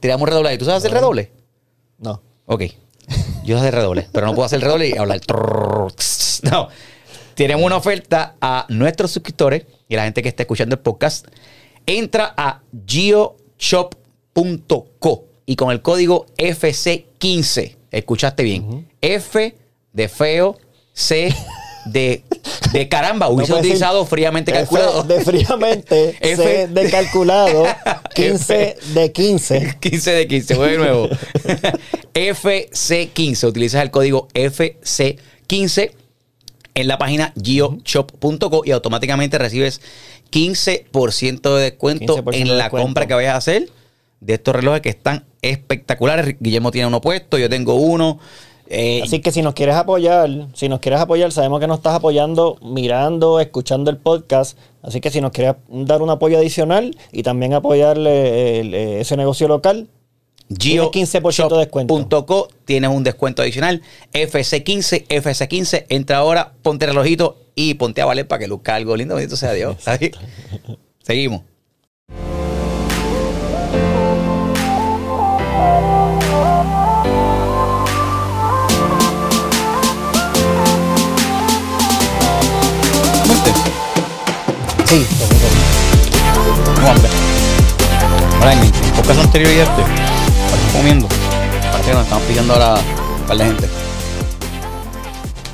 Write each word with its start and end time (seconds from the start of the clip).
tiramos 0.00 0.22
un 0.22 0.28
redoble 0.28 0.48
ahí. 0.50 0.58
¿Tú 0.58 0.64
sabes 0.64 0.78
hacer 0.78 0.92
redoble? 0.92 1.30
No. 1.98 2.22
Ok. 2.46 2.64
Yo 3.44 3.56
sé 3.56 3.60
hacer 3.60 3.74
redoble, 3.74 4.08
pero 4.12 4.26
no 4.26 4.34
puedo 4.34 4.46
hacer 4.46 4.60
redoble 4.60 4.88
y 4.88 4.96
hablar. 4.96 5.20
No. 6.42 6.68
Tenemos 7.34 7.64
una 7.64 7.76
oferta 7.76 8.36
a 8.40 8.66
nuestros 8.68 9.10
suscriptores 9.10 9.66
y 9.88 9.94
a 9.94 9.98
la 9.98 10.04
gente 10.04 10.22
que 10.22 10.28
está 10.28 10.42
escuchando 10.42 10.74
el 10.74 10.80
podcast. 10.80 11.26
Entra 11.86 12.34
a 12.36 12.62
geoshop.co 12.86 14.10
y 15.46 15.56
con 15.56 15.70
el 15.70 15.82
código 15.82 16.26
FC15, 16.36 17.76
escuchaste 17.90 18.42
bien, 18.44 18.88
F 19.00 19.56
de 19.92 20.08
feo, 20.08 20.58
C 20.92 21.34
de, 21.86 22.22
de 22.72 22.88
caramba, 22.88 23.28
hubiese 23.28 23.52
decir 23.52 23.66
utilizado 23.66 24.06
fríamente 24.06 24.52
calculado. 24.52 25.02
De 25.02 25.20
fríamente, 25.20 26.10
F 26.20 26.36
C 26.36 26.68
de 26.68 26.90
calculado, 26.90 27.64
15 28.14 28.76
de 28.94 29.12
15. 29.12 29.76
15 29.80 30.10
de 30.12 30.28
15, 30.28 30.54
voy 30.54 30.70
de 30.70 30.78
nuevo. 30.78 31.08
FC15, 32.14 33.48
utilizas 33.48 33.82
el 33.82 33.90
código 33.90 34.28
FC15 34.34 35.92
en 36.74 36.88
la 36.88 36.98
página 36.98 37.32
geoshop.co 37.42 38.62
y 38.64 38.70
automáticamente 38.70 39.38
recibes 39.38 39.80
15% 40.30 41.56
de 41.56 41.62
descuento 41.62 42.18
15% 42.18 42.34
en 42.34 42.44
de 42.44 42.54
la 42.54 42.64
descuento. 42.64 42.86
compra 42.86 43.06
que 43.06 43.14
vayas 43.14 43.34
a 43.34 43.38
hacer 43.38 43.68
de 44.20 44.34
estos 44.34 44.54
relojes 44.54 44.82
que 44.82 44.90
están 44.90 45.24
espectaculares. 45.42 46.36
Guillermo 46.38 46.70
tiene 46.70 46.86
uno 46.86 47.00
puesto, 47.00 47.38
yo 47.38 47.48
tengo 47.48 47.74
uno. 47.74 48.20
Eh, 48.72 49.00
Así 49.02 49.18
que 49.20 49.32
si 49.32 49.42
nos 49.42 49.54
quieres 49.54 49.74
apoyar, 49.74 50.30
si 50.54 50.68
nos 50.68 50.78
quieres 50.78 51.00
apoyar, 51.00 51.32
sabemos 51.32 51.58
que 51.58 51.66
nos 51.66 51.78
estás 51.78 51.94
apoyando 51.94 52.56
mirando, 52.62 53.40
escuchando 53.40 53.90
el 53.90 53.96
podcast. 53.96 54.56
Así 54.82 55.00
que 55.00 55.10
si 55.10 55.20
nos 55.20 55.32
quieres 55.32 55.56
dar 55.68 56.02
un 56.02 56.10
apoyo 56.10 56.38
adicional 56.38 56.96
y 57.10 57.24
también 57.24 57.52
apoyarle 57.52 58.60
el- 58.60 58.74
eh, 58.74 59.00
ese 59.00 59.16
negocio 59.16 59.48
local, 59.48 59.88
Tienes 60.56 60.88
15% 60.88 61.54
de 61.56 61.58
descuento. 61.60 61.94
geoshop.co 61.96 62.48
tienes 62.64 62.90
un 62.90 63.02
descuento 63.04 63.42
adicional. 63.42 63.82
FC15, 64.12 65.04
FC15, 65.08 65.86
entra 65.88 66.18
ahora, 66.18 66.52
ponte 66.62 66.84
el 66.86 66.92
relojito 66.92 67.38
y 67.54 67.74
ponte 67.74 68.02
a 68.02 68.04
valer 68.06 68.26
para 68.28 68.38
que 68.40 68.48
luzca 68.48 68.74
algo 68.76 68.96
lindo. 68.96 69.14
Bendito 69.16 69.36
sea 69.36 69.52
Dios. 69.52 69.76
Seguimos. 71.02 71.42
Sí, 84.90 85.06
Tengo 86.74 86.88
hambre. 86.88 87.10
Ahora, 88.38 88.52
en 88.54 88.58
el 88.62 88.70
podcast 88.96 89.20
anterior 89.20 89.50
y 89.52 89.58
este, 89.60 89.82
estamos 89.82 90.72
comiendo. 90.76 91.08
Parece 91.70 91.90
que 91.90 91.94
nos 91.94 92.02
estamos 92.04 92.24
pillando 92.24 92.52
ahora 92.54 92.74
un 93.20 93.26
par 93.26 93.36
de 93.38 93.44
gente. 93.44 93.68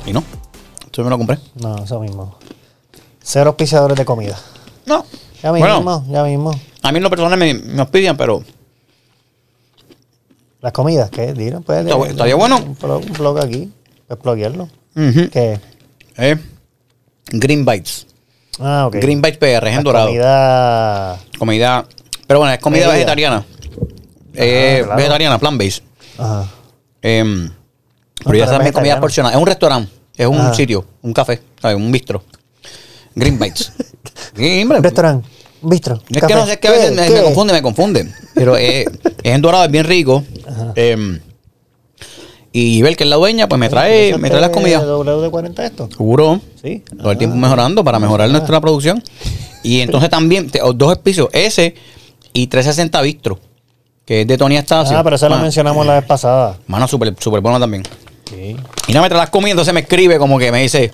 Y 0.05 0.13
no. 0.13 0.23
Yo 0.93 1.03
me 1.03 1.09
lo 1.09 1.17
compré. 1.17 1.37
no, 1.61 1.83
eso 1.83 1.99
mismo. 1.99 2.37
Cero 3.21 3.49
auspiciadores 3.49 3.97
de 3.97 4.05
comida. 4.05 4.39
No. 4.85 5.05
Ya 5.43 5.51
mismo, 5.51 5.67
Bueno, 5.81 6.05
ya 6.09 6.23
mismo. 6.23 6.51
a 6.81 6.91
mí 6.91 6.97
en 6.97 7.03
lo 7.03 7.09
personal 7.11 7.37
me, 7.37 7.53
me 7.53 7.81
auspician, 7.81 8.17
pero 8.17 8.43
Las 10.61 10.71
comidas, 10.73 11.11
¿qué? 11.11 11.33
Dilo, 11.33 11.61
pues. 11.61 11.85
Está 11.85 12.07
estaría 12.07 12.35
bueno. 12.35 12.57
Un 12.57 12.75
blog, 12.75 13.03
un 13.05 13.13
blog 13.13 13.39
aquí, 13.39 13.71
puedes 14.07 14.23
bloguearlo. 14.23 14.63
ujú, 14.95 15.29
¿Qué? 15.29 15.59
eh, 16.17 16.37
Green 17.27 17.63
Bites. 17.65 18.07
Ah, 18.59 18.87
ok. 18.87 18.95
Green 18.95 19.21
Bites 19.21 19.37
PR, 19.37 19.67
es 19.67 19.77
en 19.77 19.83
dorado. 19.83 20.07
Comida. 20.07 21.19
Comida. 21.37 21.85
Pero 22.25 22.39
bueno, 22.39 22.53
es 22.53 22.59
comida 22.59 22.89
vegetariana. 22.89 23.45
Eh, 24.33 24.81
claro. 24.83 24.97
Vegetariana, 24.97 25.39
plant-based. 25.39 25.83
Ajá. 26.17 26.45
Em, 27.01 27.47
pero 27.47 27.55
pero 28.25 28.37
ya 28.37 28.43
es 28.45 28.49
saben, 28.49 28.73
comida 28.73 28.99
porcionada. 28.99 29.35
Es 29.35 29.39
un 29.41 29.47
restaurante, 29.47 29.91
es 30.15 30.27
un 30.27 30.37
Ajá. 30.39 30.53
sitio, 30.53 30.85
un 31.01 31.13
café, 31.13 31.41
¿sabes? 31.61 31.77
un 31.77 31.91
bistro. 31.91 32.23
Green 33.15 33.39
Bites. 33.39 33.71
Sí, 34.35 34.61
hombre. 34.63 34.79
Restaurante, 34.81 35.27
un 35.61 35.69
bistro. 35.69 36.01
Es 36.09 36.23
que 36.23 36.33
no 36.33 36.45
sé, 36.45 36.53
es 36.53 36.57
que 36.57 36.67
a 36.67 36.71
veces 36.71 36.91
me, 36.95 37.07
me 37.09 37.21
confunde, 37.23 37.53
me 37.53 37.61
confunde. 37.61 38.11
Pero 38.33 38.57
eh, 38.57 38.81
es 38.81 39.33
en 39.33 39.41
dorado, 39.41 39.65
es 39.65 39.71
bien 39.71 39.85
rico. 39.85 40.23
Em, 40.75 41.19
y 42.51 42.81
ver 42.81 42.95
que 42.95 43.03
es 43.03 43.09
la 43.09 43.15
dueña, 43.17 43.47
pues 43.47 43.59
me 43.59 43.69
trae, 43.69 44.17
me 44.17 44.29
trae 44.29 44.41
las 44.41 44.49
comidas. 44.51 44.83
WD-40 44.83 45.59
esto? 45.63 45.89
Seguro. 45.91 46.39
Sí. 46.61 46.83
Todo 46.97 47.11
el 47.11 47.17
tiempo 47.17 47.35
mejorando 47.37 47.83
para 47.83 47.99
mejorar 47.99 48.29
nuestra 48.29 48.59
producción. 48.61 49.03
Y 49.63 49.81
entonces 49.81 50.09
también, 50.09 50.49
te- 50.49 50.61
dos 50.75 50.91
espicios, 50.93 51.29
ese 51.33 51.75
y 52.33 52.47
360 52.47 53.01
Bistro, 53.01 53.39
que 54.05 54.21
es 54.21 54.27
de 54.27 54.37
Tony 54.37 54.55
Estacio. 54.57 54.97
Ah, 54.97 55.03
pero 55.03 55.15
eso 55.17 55.25
lo 55.27 55.31
Mano, 55.31 55.43
mencionamos 55.43 55.85
la 55.85 55.95
vez 55.95 56.05
pasada. 56.05 56.57
Mano, 56.67 56.87
súper 56.87 57.13
super 57.19 57.41
bueno 57.41 57.59
también. 57.59 57.83
Sí. 58.29 58.55
Y 58.87 58.93
no 58.93 59.01
me 59.01 59.09
trae 59.09 59.19
las 59.21 59.29
comidas, 59.29 59.51
entonces 59.51 59.73
me 59.73 59.81
escribe 59.81 60.17
como 60.17 60.37
que 60.39 60.51
me 60.51 60.61
dice, 60.61 60.91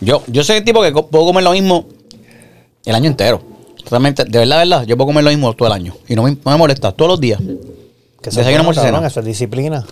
yo, 0.00 0.22
yo 0.28 0.44
soy 0.44 0.56
el 0.58 0.64
tipo 0.64 0.82
que 0.82 0.92
co- 0.92 1.06
puedo 1.08 1.24
comer 1.26 1.42
lo 1.44 1.52
mismo 1.52 1.86
el 2.84 2.94
año 2.94 3.06
entero. 3.08 3.42
Totalmente, 3.82 4.24
de 4.24 4.38
verdad, 4.38 4.56
de 4.60 4.68
verdad, 4.68 4.84
yo 4.86 4.96
puedo 4.96 5.06
comer 5.08 5.24
lo 5.24 5.30
mismo 5.30 5.52
todo 5.54 5.66
el 5.68 5.72
año. 5.72 5.94
Y 6.08 6.14
no 6.14 6.22
me, 6.22 6.32
no 6.32 6.50
me 6.50 6.56
molesta, 6.56 6.92
todos 6.92 7.10
los 7.10 7.20
días. 7.20 7.38
Que 7.40 8.30
eso, 8.30 8.40
Desayuno, 8.40 8.40
es 8.40 8.44
bueno, 8.44 8.60
almuerzo 8.60 8.80
y 8.80 8.84
cabrón, 8.84 9.00
cena. 9.00 9.06
eso 9.08 9.20
es 9.20 9.26
disciplina. 9.26 9.84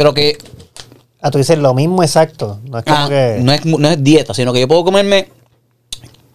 Pero 0.00 0.14
que 0.14 0.38
Ah, 1.20 1.30
tú 1.30 1.36
dices 1.36 1.58
lo 1.58 1.74
mismo 1.74 2.02
exacto. 2.02 2.58
No 2.64 2.78
es 2.78 2.84
como 2.84 2.96
ah, 2.96 3.08
que. 3.10 3.38
no, 3.42 3.52
es, 3.52 3.66
no 3.66 3.86
es 3.86 4.02
dieta, 4.02 4.32
sino 4.32 4.50
que 4.54 4.60
yo 4.60 4.66
puedo 4.66 4.82
comerme, 4.82 5.28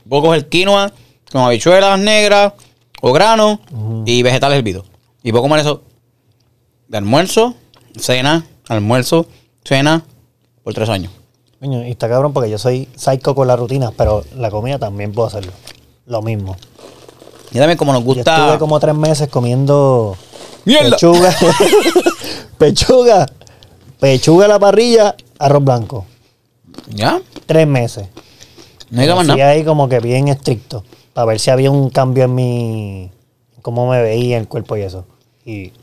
puedo 0.08 0.22
coger 0.22 0.48
quinoa 0.48 0.92
con 1.32 1.42
habichuelas 1.42 1.98
negras 1.98 2.54
o 3.02 3.12
granos 3.12 3.58
y 4.06 4.22
vegetales 4.22 4.60
hervidos. 4.60 4.86
Y 5.24 5.32
puedo 5.32 5.42
comer 5.42 5.62
eso 5.62 5.82
de 6.90 6.98
almuerzo, 7.00 7.56
cena, 7.98 8.46
almuerzo, 8.68 9.26
cena, 9.64 10.06
por 10.64 10.76
tres 10.76 10.90
años. 10.90 11.12
Coño, 11.60 11.84
y 11.88 11.90
está 11.90 12.08
cabrón 12.08 12.34
porque 12.34 12.52
yo 12.52 12.60
soy 12.60 12.88
psycho 12.96 13.34
con 13.34 13.48
la 13.48 13.56
rutina, 13.56 13.90
pero 13.98 14.24
la 14.36 14.52
comida 14.52 14.78
también 14.78 15.12
puedo 15.12 15.28
hacerlo. 15.28 15.54
Lo 16.06 16.22
mismo. 16.22 16.56
Y 17.52 17.58
también 17.58 17.80
como 17.80 17.94
nos 17.94 18.04
Yo 18.04 18.14
gusta... 18.14 18.38
estuve 18.38 18.60
como 18.60 18.80
tres 18.80 18.94
meses 18.94 19.28
comiendo 19.28 20.16
¡Mierda! 20.66 20.92
pechuga. 20.92 21.36
pechuga. 22.60 23.26
Pechuga 24.06 24.46
a 24.46 24.48
la 24.48 24.60
parrilla, 24.60 25.16
arroz 25.40 25.64
blanco. 25.64 26.06
¿Ya? 26.90 27.20
Tres 27.48 27.66
meses. 27.66 28.08
No 28.92 29.02
hay 29.02 29.10
más 29.10 29.26
nada. 29.26 29.50
ahí 29.50 29.64
como 29.64 29.90
que 29.90 30.00
bien 30.00 30.28
estricto. 30.28 30.84
Para 31.14 31.26
ver 31.26 31.40
si 31.40 31.50
había 31.50 31.72
un 31.72 31.90
cambio 31.90 32.26
en 32.26 32.36
mi. 32.36 33.12
cómo 33.64 33.90
me 33.90 34.04
veía 34.04 34.38
el 34.38 34.48
cuerpo 34.48 34.78
y 34.78 34.82
eso. 34.82 35.08
Y 35.44 35.74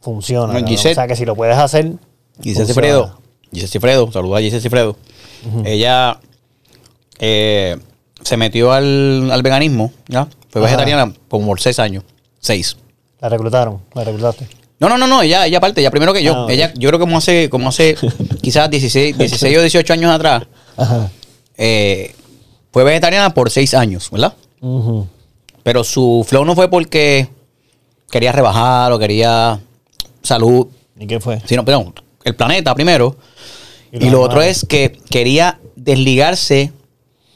funciona. 0.00 0.60
No, 0.60 0.64
o 0.64 0.76
sea 0.76 1.08
que 1.08 1.16
si 1.16 1.24
lo 1.24 1.34
puedes 1.34 1.58
hacer. 1.58 1.94
Giselle. 2.40 2.66
Cifredo. 2.68 3.18
Giselle 3.50 3.68
Cifredo. 3.68 4.12
Saluda 4.12 4.38
a 4.38 4.40
Giselle 4.40 4.62
Cifredo. 4.62 4.96
Ella 5.64 6.20
eh, 7.18 7.76
se 8.22 8.36
metió 8.36 8.72
al, 8.72 9.28
al 9.32 9.42
veganismo, 9.42 9.90
¿ya? 10.06 10.28
Fue 10.50 10.60
Ajá. 10.62 10.66
vegetariana 10.70 11.12
como 11.28 11.48
por 11.48 11.60
seis 11.60 11.80
años. 11.80 12.04
Seis. 12.38 12.76
La 13.20 13.28
reclutaron, 13.28 13.80
la 13.92 14.04
reclutaste. 14.04 14.46
No, 14.84 14.90
no, 14.90 14.98
no, 14.98 15.06
no, 15.06 15.22
ella, 15.22 15.46
ella 15.46 15.58
aparte, 15.58 15.80
ella 15.80 15.90
primero 15.90 16.12
que 16.12 16.22
yo. 16.22 16.34
Ah. 16.34 16.52
Ella, 16.52 16.72
yo 16.74 16.90
creo 16.90 16.98
que 16.98 17.04
como 17.04 17.16
hace, 17.16 17.48
como 17.48 17.70
hace 17.70 17.96
quizás 18.42 18.68
16, 18.68 19.16
16 19.16 19.56
o 19.56 19.60
18 19.62 19.92
años 19.94 20.10
atrás, 20.14 20.42
Ajá. 20.76 21.10
eh, 21.56 22.14
fue 22.70 22.84
vegetariana 22.84 23.32
por 23.32 23.50
seis 23.50 23.72
años, 23.72 24.10
¿verdad? 24.10 24.34
Pero 25.62 25.84
su 25.84 26.24
flow 26.28 26.44
no 26.44 26.54
fue 26.54 26.68
porque 26.68 27.28
quería 28.10 28.32
rebajar 28.32 28.92
o 28.92 28.98
quería 28.98 29.58
salud, 30.22 30.66
¿Y 30.98 31.06
qué 31.06 31.18
fue? 31.18 31.40
sino, 31.46 31.64
perdón, 31.64 31.94
el 32.22 32.34
planeta 32.34 32.74
primero. 32.74 33.16
Y 33.90 34.10
lo 34.10 34.20
otro 34.20 34.42
es 34.42 34.66
que 34.68 34.92
quería 35.08 35.60
desligarse 35.76 36.72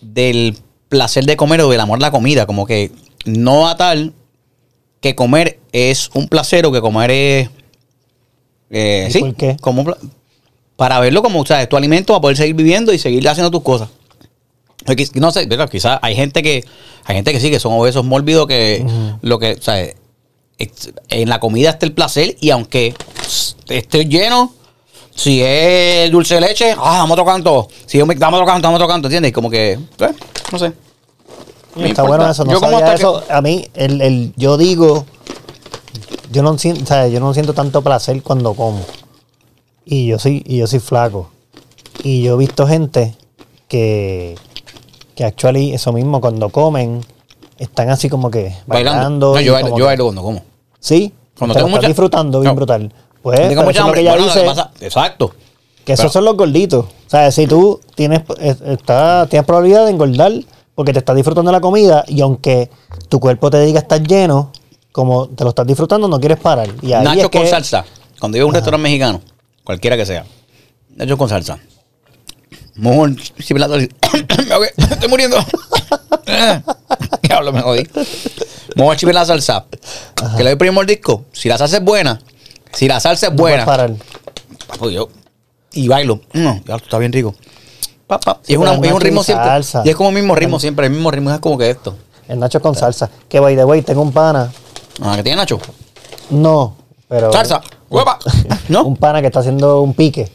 del 0.01 0.59
placer 0.89 1.25
de 1.25 1.37
comer 1.37 1.61
o 1.61 1.71
del 1.71 1.81
amor 1.81 1.99
a 1.99 2.03
la 2.03 2.11
comida. 2.11 2.47
Como 2.47 2.67
que 2.67 2.91
no 3.25 3.69
a 3.69 3.77
tal 3.77 4.13
que 5.01 5.15
comer 5.15 5.59
es 5.73 6.11
un 6.15 6.29
placer 6.29 6.67
o 6.67 6.73
que 6.73 6.81
comer 6.81 7.11
es. 7.11 7.51
eh, 8.71 9.07
¿Y 9.09 9.13
sí, 9.13 9.21
por 9.21 9.35
qué? 9.35 9.57
Como 9.61 9.85
para 10.77 11.01
verlo 11.01 11.23
como, 11.23 11.41
o 11.41 11.47
sea, 11.47 11.63
es 11.63 11.69
tu 11.69 11.77
alimento 11.77 12.13
para 12.13 12.21
poder 12.21 12.37
seguir 12.37 12.55
viviendo 12.55 12.93
y 12.93 12.99
seguir 12.99 13.29
haciendo 13.29 13.51
tus 13.51 13.63
cosas. 13.63 13.89
No 15.15 15.33
sé, 15.33 15.49
quizás 15.71 15.99
hay 16.03 16.15
gente 16.15 16.43
que 16.43 16.65
hay 17.05 17.17
gente 17.17 17.33
que 17.33 17.41
sí, 17.41 17.51
que 17.51 17.59
son 17.59 17.73
obesos 17.73 18.05
mórbidos 18.05 18.47
que 18.47 18.87
lo 19.23 19.39
que, 19.39 19.53
o 19.53 19.63
sea, 19.63 19.85
en 21.09 21.29
la 21.29 21.41
comida 21.41 21.71
está 21.71 21.85
el 21.85 21.93
placer 21.93 22.37
y 22.41 22.51
aunque 22.51 22.95
esté 23.69 24.07
lleno, 24.07 24.55
si 25.15 25.43
es 25.43 26.11
dulce 26.13 26.37
de 26.37 26.41
leche, 26.43 26.73
ah, 26.73 26.99
vamos 27.01 27.13
otro 27.13 27.25
canto. 27.25 27.69
Si 27.87 27.99
es 27.99 28.03
un, 28.05 28.09
canto, 28.11 28.21
dame 28.61 28.77
otro 28.77 28.87
canto, 28.87 29.09
¿entiendes? 29.09 29.33
Como 29.33 29.51
que, 29.51 29.73
eh, 29.73 30.15
no 30.53 30.59
sé. 30.59 30.73
Me 31.83 31.89
Está 31.91 32.03
importa. 32.03 32.17
bueno 32.19 32.31
eso, 32.31 32.45
no 32.45 32.53
Yo 32.53 32.61
sabía 32.61 32.95
eso. 32.95 33.23
A 33.31 33.41
mí, 33.41 33.67
el, 33.75 34.01
el, 34.03 34.33
yo 34.37 34.57
digo, 34.57 35.05
yo 36.31 36.43
no, 36.43 36.57
siento, 36.59 36.83
o 36.83 36.87
sea, 36.87 37.09
yo 37.09 37.21
no 37.21 37.33
siento 37.35 37.55
tanto 37.55 37.83
placer 37.83 38.23
cuando 38.23 38.55
como. 38.55 38.81
Y 39.85 40.07
yo 40.09 40.19
soy, 40.19 40.43
y 40.47 40.59
yo 40.59 40.67
soy 40.67 40.81
flaco. 40.81 41.31
Y 42.03 42.23
yo 42.23 42.35
he 42.35 42.39
visto 42.39 42.67
gente 42.67 43.15
que, 43.69 44.37
que 45.15 45.25
actually 45.25 45.73
eso 45.73 45.93
mismo, 45.93 46.21
cuando 46.21 46.49
comen, 46.51 47.05
están 47.59 47.91
así 47.91 48.09
como 48.09 48.31
que 48.31 48.55
Bailando. 48.67 49.33
bailando. 49.33 49.35
No, 49.35 49.41
yo 49.41 49.53
bailo, 49.55 49.79
yo 49.79 49.85
bailo 49.87 50.05
cuando 50.05 50.23
como. 50.23 50.43
Sí, 50.81 51.13
Cuando 51.39 51.55
te 51.55 51.65
mucha- 51.65 51.87
disfrutando 51.87 52.41
bien 52.41 52.51
No. 52.53 52.57
brutal. 52.57 52.93
Pues, 53.23 53.41
Tengo 53.49 53.49
pero 53.51 53.63
mucha 53.65 53.71
eso 53.71 53.71
es 53.71 53.77
lo 53.79 53.85
hambre. 53.87 53.95
que 53.95 54.01
ella 54.03 54.11
Bueno, 54.13 54.27
lo 54.27 54.33
que 54.33 54.39
dice, 54.41 54.49
pasa- 54.49 54.71
Exacto. 54.81 55.35
que 55.85 55.93
esos 55.93 56.13
son 56.13 56.25
los 56.25 56.37
gorditos. 56.37 56.85
O 56.85 57.11
sea, 57.11 57.31
si 57.33 57.47
tú 57.47 57.81
tienes, 57.95 58.21
eh, 58.39 58.55
está, 58.67 59.27
tienes 59.29 59.47
probabilidad 59.47 59.87
de 59.87 59.91
engordar 59.91 60.33
porque 60.79 60.93
te 60.93 61.01
estás 61.01 61.17
disfrutando 61.17 61.51
la 61.51 61.61
comida 61.61 62.05
y 62.07 62.21
aunque 62.21 62.71
tu 63.09 63.19
cuerpo 63.19 63.51
te 63.51 63.61
diga 63.63 63.81
estar 63.81 64.01
lleno, 64.01 64.53
como 64.93 65.27
te 65.27 65.43
lo 65.43 65.51
estás 65.51 65.67
disfrutando, 65.67 66.07
no 66.07 66.21
quieres 66.21 66.39
parar. 66.39 66.69
Y 66.83 66.93
ahí 66.93 67.03
Nachos 67.03 67.25
es 67.25 67.29
que- 67.31 67.39
con 67.41 67.49
salsa. 67.49 67.85
Cuando 68.21 68.39
yo 68.39 68.45
a 68.45 68.47
un 68.47 68.55
restaurante 68.55 68.85
mexicano, 68.85 69.21
cualquiera 69.65 69.97
que 69.97 70.07
sea, 70.07 70.25
nachos 70.95 71.19
con 71.19 71.29
salsa. 71.29 71.59
Mejor 72.77 73.17
si 73.41 73.55
me 73.55 73.59
la 73.59 73.67
estoy 73.77 75.09
muriendo. 75.09 75.37
Diablo, 77.23 77.53
me 77.53 77.61
jodí. 77.61 77.85
Mejor 78.77 78.97
chip 78.97 79.09
en 79.09 79.15
la 79.17 79.25
salsa. 79.25 79.65
Que 80.37 80.45
le 80.45 80.51
doy 80.51 80.57
primer 80.59 80.75
mordisco. 80.75 81.25
Si 81.33 81.49
la 81.49 81.59
salsa 81.59 81.79
es 81.79 81.83
buena, 81.85 82.21
si 82.73 82.87
la 82.87 83.01
salsa 83.01 83.27
es 83.27 83.33
no 83.33 83.39
buena, 83.39 83.65
parar. 83.65 83.95
papo, 84.69 84.91
yo 84.91 85.09
y 85.73 85.89
bailo. 85.89 86.21
Mm, 86.35 86.71
está 86.73 86.99
bien 86.99 87.13
rico. 87.13 87.35
Pa, 88.09 88.19
pa. 88.19 88.39
Sí, 88.43 88.53
y 88.53 88.55
es, 88.55 88.59
una- 88.59 88.73
es 88.75 88.93
un 88.93 89.01
ritmo 89.01 89.21
y 89.21 89.25
siempre. 89.25 89.61
Y 89.85 89.89
es 89.91 89.95
como 89.97 90.09
el 90.09 90.15
mismo 90.17 90.35
ritmo 90.35 90.59
siempre. 90.59 90.87
El 90.87 90.93
mismo 90.93 91.11
ritmo 91.13 91.31
es 91.31 91.39
como 91.39 91.57
que 91.57 91.71
esto. 91.71 91.95
El 92.27 92.41
nacho 92.41 92.61
con 92.61 92.75
salsa. 92.75 93.09
Que 93.29 93.39
by 93.39 93.55
the 93.55 93.65
way, 93.65 93.83
tengo 93.83 94.03
un 94.03 94.13
pana. 94.13 94.51
Ah, 95.01 95.15
que 95.17 95.23
tiene 95.23 95.37
Nacho. 95.37 95.61
No, 96.31 96.75
pero. 97.09 97.31
Salsa. 97.33 97.61
Huepa. 97.89 98.19
¿No? 98.69 98.83
Un 98.85 98.97
pana 98.97 99.21
que 99.21 99.29
está 99.29 99.41
haciendo 99.41 99.81
un 99.83 99.95
pique. 99.95 100.31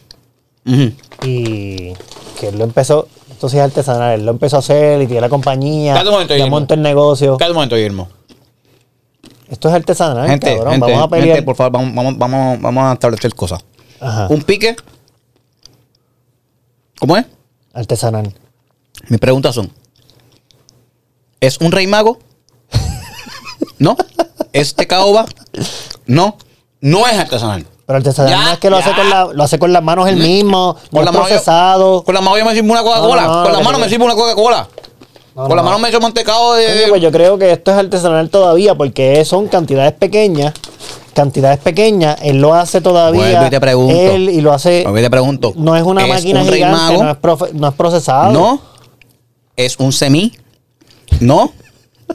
Y 0.65 1.93
que 2.39 2.47
él 2.49 2.57
lo 2.57 2.63
empezó. 2.63 3.07
Esto 3.29 3.49
sí 3.49 3.57
es 3.57 3.63
artesanal. 3.63 4.19
Él 4.19 4.25
lo 4.25 4.31
empezó 4.31 4.55
a 4.55 4.59
hacer 4.59 5.01
y 5.01 5.07
tiene 5.07 5.21
la 5.21 5.29
compañía. 5.29 5.99
Un 6.01 6.09
momento, 6.11 6.33
Guillermo. 6.33 6.55
montó 6.57 6.73
el 6.75 6.81
negocio. 6.81 7.37
Un 7.39 7.53
momento, 7.53 7.75
Guillermo. 7.75 8.07
Esto 9.49 9.67
es 9.69 9.75
artesanal, 9.75 10.27
Gente, 10.27 10.55
cabrón. 10.55 10.73
gente, 10.73 10.91
vamos 10.91 11.05
a 11.05 11.09
pelear. 11.09 11.27
gente, 11.35 11.43
por 11.43 11.55
favor, 11.55 11.71
vamos, 11.73 11.93
vamos, 11.93 12.17
vamos, 12.17 12.61
vamos 12.61 12.83
a 12.85 12.93
establecer 12.93 13.35
cosas. 13.35 13.63
Ajá. 13.99 14.27
Un 14.29 14.41
pique. 14.41 14.75
¿Cómo 16.99 17.17
es? 17.17 17.25
Artesanal. 17.73 18.33
Mis 19.09 19.19
preguntas 19.19 19.55
son: 19.55 19.71
¿es 21.39 21.57
un 21.59 21.71
rey 21.71 21.87
mago? 21.87 22.19
¿No? 23.79 23.97
¿Es 24.53 24.75
de 24.75 24.87
caoba? 24.87 25.25
No. 26.05 26.37
No 26.79 27.07
es 27.07 27.17
artesanal. 27.17 27.65
Pero 27.85 27.97
artesanal 27.97 28.31
Ya, 28.31 28.43
no 28.45 28.51
es 28.53 28.59
que 28.59 28.69
lo 28.69 28.77
hace, 28.77 28.93
con 28.93 29.09
la, 29.09 29.25
lo 29.33 29.43
hace 29.43 29.59
con 29.59 29.73
las 29.73 29.83
manos 29.83 30.07
él 30.07 30.17
mismo, 30.17 30.77
no 30.91 30.99
es 31.01 31.05
mano 31.05 31.11
yo- 31.19 31.25
procesado. 31.25 32.03
con 32.03 32.13
la 32.15 32.21
mano 32.21 32.37
yo 32.37 32.45
me 32.45 32.53
sirvo 32.53 32.71
una 32.71 32.81
Coca-Cola. 32.83 33.21
No, 33.23 33.27
no, 33.37 33.43
con 33.43 33.51
la 33.51 33.57
que 33.57 33.63
mano 33.63 33.77
te- 33.77 33.83
me 33.83 33.89
sirvo 33.89 34.05
una 34.05 34.15
Coca-Cola. 34.15 34.67
Con 35.33 35.49
la 35.49 35.55
no. 35.55 35.63
mano 35.63 35.79
me 35.79 35.89
echo 35.89 35.99
mantecado 35.99 36.53
de. 36.53 36.65
Coño, 36.67 36.89
pues 36.89 37.01
yo 37.01 37.11
creo 37.11 37.37
que 37.37 37.51
esto 37.51 37.71
es 37.71 37.77
artesanal 37.77 38.29
todavía 38.29 38.75
porque 38.75 39.25
son 39.25 39.47
cantidades 39.47 39.93
pequeñas. 39.93 40.53
Cantidades 41.13 41.59
pequeñas, 41.59 42.17
él 42.23 42.41
lo 42.41 42.53
hace 42.53 42.81
todavía. 42.81 43.21
Vuelvo 43.21 43.45
y 43.45 43.49
te 43.49 43.59
pregunto. 43.59 43.95
Él 43.95 44.29
y 44.29 44.41
lo 44.41 44.51
hace. 44.51 44.81
Vuelvo 44.83 44.99
y 44.99 45.01
te 45.03 45.09
pregunto. 45.09 45.53
No 45.55 45.75
es 45.75 45.83
una 45.83 46.03
¿Es 46.03 46.09
máquina 46.09 46.41
un 46.41 46.49
gigante, 46.49 46.77
mago? 46.77 47.03
no 47.03 47.11
es, 47.11 47.17
profe- 47.17 47.51
no 47.53 47.67
es 47.67 47.73
procesado. 47.75 48.31
No. 48.31 48.61
¿Es 49.55 49.77
un 49.77 49.93
semi? 49.93 50.33
No. 51.19 51.51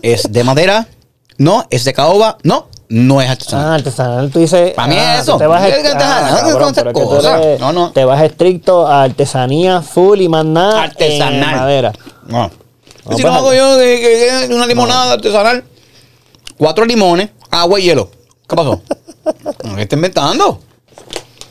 ¿Es 0.02 0.32
de 0.32 0.42
madera? 0.42 0.88
No. 1.36 1.64
¿Es 1.70 1.84
de 1.84 1.92
caoba? 1.92 2.38
No. 2.42 2.66
No 2.88 3.20
es 3.20 3.28
artesanal. 3.28 3.66
Ah, 3.66 3.74
artesanal, 3.74 4.30
tú 4.30 4.38
dices. 4.40 4.72
Pa' 4.72 4.86
mí 4.86 4.96
ah, 4.98 5.16
es 5.16 5.22
eso. 5.22 5.36
Te 5.36 5.46
vas, 5.46 5.62
ah, 5.62 6.40
no 6.42 6.68
eres- 7.28 7.60
No, 7.60 7.72
no. 7.72 7.90
Te 7.92 8.04
vas 8.04 8.22
estricto 8.22 8.86
a 8.86 9.02
artesanía 9.04 9.82
full 9.82 10.20
y 10.22 10.28
más 10.28 10.44
nada. 10.44 10.84
Artesanal. 10.84 11.34
En 11.34 11.56
madera. 11.60 11.92
No. 12.26 12.50
No, 13.08 13.16
si 13.16 13.22
pues, 13.22 13.24
no 13.24 13.38
hago 13.38 13.54
yo 13.54 13.76
una 14.54 14.66
limonada 14.66 15.14
artesanal, 15.14 15.64
cuatro 16.58 16.84
limones, 16.84 17.30
agua 17.50 17.80
y 17.80 17.84
hielo. 17.84 18.10
¿Qué 18.48 18.56
pasó? 18.56 18.80
No 19.64 19.72
me 19.74 19.86
inventando. 19.90 20.60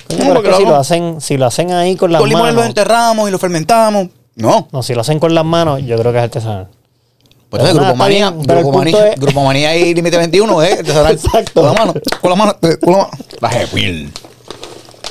Coño, 0.08 0.20
No, 0.20 0.34
pero 0.36 0.40
es 0.42 0.48
que 0.50 0.54
si 0.56 0.62
lo 0.64 0.68
lo 0.70 0.74
hago. 0.76 0.82
hacen, 0.82 1.22
si 1.22 1.38
lo 1.38 1.46
hacen 1.46 1.72
ahí 1.74 1.96
con 1.96 2.12
las 2.12 2.22
Los 2.22 2.30
limones 2.30 2.54
los 2.54 2.64
manos. 2.64 2.70
enterramos 2.70 3.28
y 3.28 3.32
los 3.32 3.40
fermentamos. 3.42 4.08
No. 4.36 4.68
No, 4.72 4.84
si 4.84 4.94
lo 4.94 5.02
hacen 5.02 5.20
con 5.20 5.34
las 5.36 5.46
manos, 5.46 5.82
yo 5.84 5.98
creo 5.98 6.12
que 6.12 6.18
es 6.20 6.24
artesanal. 6.26 6.68
Eso 6.70 7.50
Pero 7.50 7.74
Grupo 7.76 7.96
Manía, 7.96 8.30
Grupo 8.32 8.72
Manía, 8.74 9.08
es- 9.10 9.20
Grupo 9.20 9.44
Manía 9.44 9.76
y 9.76 9.94
Límite 9.94 10.18
21, 10.18 10.64
¿eh? 10.64 10.74
Artesanal. 10.80 11.14
Exacto. 11.14 11.62
Con 11.62 11.66
la 11.66 11.74
mano, 11.74 11.94
con 12.22 12.30
la 12.30 12.36
mano, 12.36 12.56
eh, 12.62 12.78
con 12.82 12.92
la 12.94 12.98
mano. 13.00 13.10
La 13.40 13.50
Jepwil. 13.50 14.12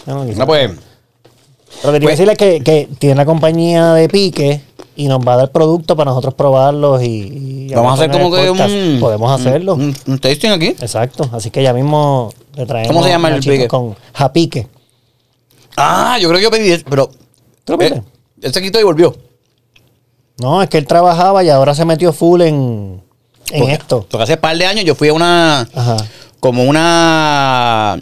No, 0.06 0.24
no, 0.24 0.46
pues. 0.46 0.70
Lo 0.70 1.92
que 1.92 1.98
te 1.98 2.04
iba 2.04 2.12
a 2.12 2.16
Pues- 2.16 2.18
decir 2.18 2.28
es 2.30 2.38
que, 2.38 2.62
que 2.62 2.88
tiene 2.98 3.14
la 3.16 3.24
compañía 3.26 3.92
de 3.94 4.08
pique 4.08 4.60
y 4.96 5.08
nos 5.08 5.20
va 5.20 5.34
a 5.34 5.36
dar 5.36 5.52
producto 5.52 5.94
para 5.96 6.10
nosotros 6.10 6.34
probarlos 6.34 7.02
y, 7.02 7.66
y 7.70 7.74
Vamos 7.74 7.92
a 7.92 7.94
hacer 7.94 8.10
como 8.10 8.32
que 8.32 8.50
un. 8.50 8.98
Podemos 9.00 9.30
hacerlo. 9.40 9.74
Un, 9.74 9.94
un 10.06 10.18
tasting 10.18 10.50
aquí. 10.50 10.68
Exacto. 10.68 11.28
Así 11.32 11.50
que 11.50 11.62
ya 11.62 11.72
mismo 11.72 12.32
le 12.54 12.66
traemos. 12.66 12.88
¿Cómo 12.88 13.02
se 13.02 13.10
llama 13.10 13.28
el 13.28 13.40
pique? 13.40 13.68
Con 13.68 13.94
japique. 14.14 14.66
Ah, 15.76 16.18
yo 16.20 16.28
creo 16.28 16.38
que 16.38 16.44
yo 16.44 16.50
pedí 16.50 16.82
pero. 16.88 17.10
¿Tú 17.64 17.76
lo 17.76 17.82
eh, 17.82 18.02
él 18.42 18.52
se 18.52 18.62
quitó 18.62 18.80
y 18.80 18.84
volvió. 18.84 19.14
No, 20.38 20.62
es 20.62 20.68
que 20.68 20.78
él 20.78 20.86
trabajaba 20.86 21.42
y 21.44 21.48
ahora 21.50 21.74
se 21.74 21.84
metió 21.84 22.12
full 22.12 22.42
en, 22.42 23.02
en 23.50 23.60
Porque- 23.60 23.72
esto. 23.74 24.06
Porque 24.10 24.22
hace 24.24 24.34
un 24.34 24.40
par 24.40 24.56
de 24.56 24.66
años 24.66 24.84
yo 24.84 24.94
fui 24.94 25.08
a 25.08 25.12
una. 25.12 25.68
Ajá. 25.74 25.96
Como 26.40 26.64
una. 26.64 27.94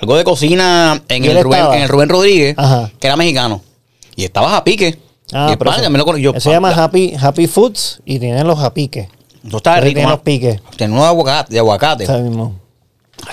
Algo 0.00 0.16
de 0.16 0.24
cocina 0.24 1.02
en 1.08 1.24
¿Y 1.24 1.28
él 1.28 1.36
el, 1.38 1.44
Rubén, 1.44 1.66
en 1.74 1.82
el 1.82 1.88
Rubén 1.88 2.08
Rodríguez, 2.08 2.54
Ajá. 2.58 2.90
que 3.00 3.06
era 3.06 3.16
mexicano. 3.16 3.62
Y 4.16 4.24
estaba 4.24 4.56
a 4.56 4.64
pique. 4.64 4.98
Ah, 5.32 5.54
pero 5.58 5.70
eso, 5.72 5.90
me 5.90 5.98
lo 5.98 6.16
yo, 6.16 6.30
eso 6.30 6.40
se 6.40 6.50
llama 6.50 6.70
ah, 6.74 6.84
Happy, 6.84 7.14
Happy 7.20 7.46
Foods 7.46 8.00
y 8.04 8.18
tienen 8.18 8.46
los 8.46 8.58
japiques. 8.58 9.08
Estaba 9.44 9.76
Ahí 9.76 9.82
rico. 9.82 9.94
tiene 9.94 10.06
ma. 10.06 10.12
los 10.12 10.20
piques. 10.20 10.60
Tenía 10.76 10.94
uno 10.94 11.02
de 11.04 11.08
aguacate. 11.08 11.52
De 11.52 11.58
aguacate. 11.58 12.04
Está 12.04 12.18
mismo. 12.18 12.54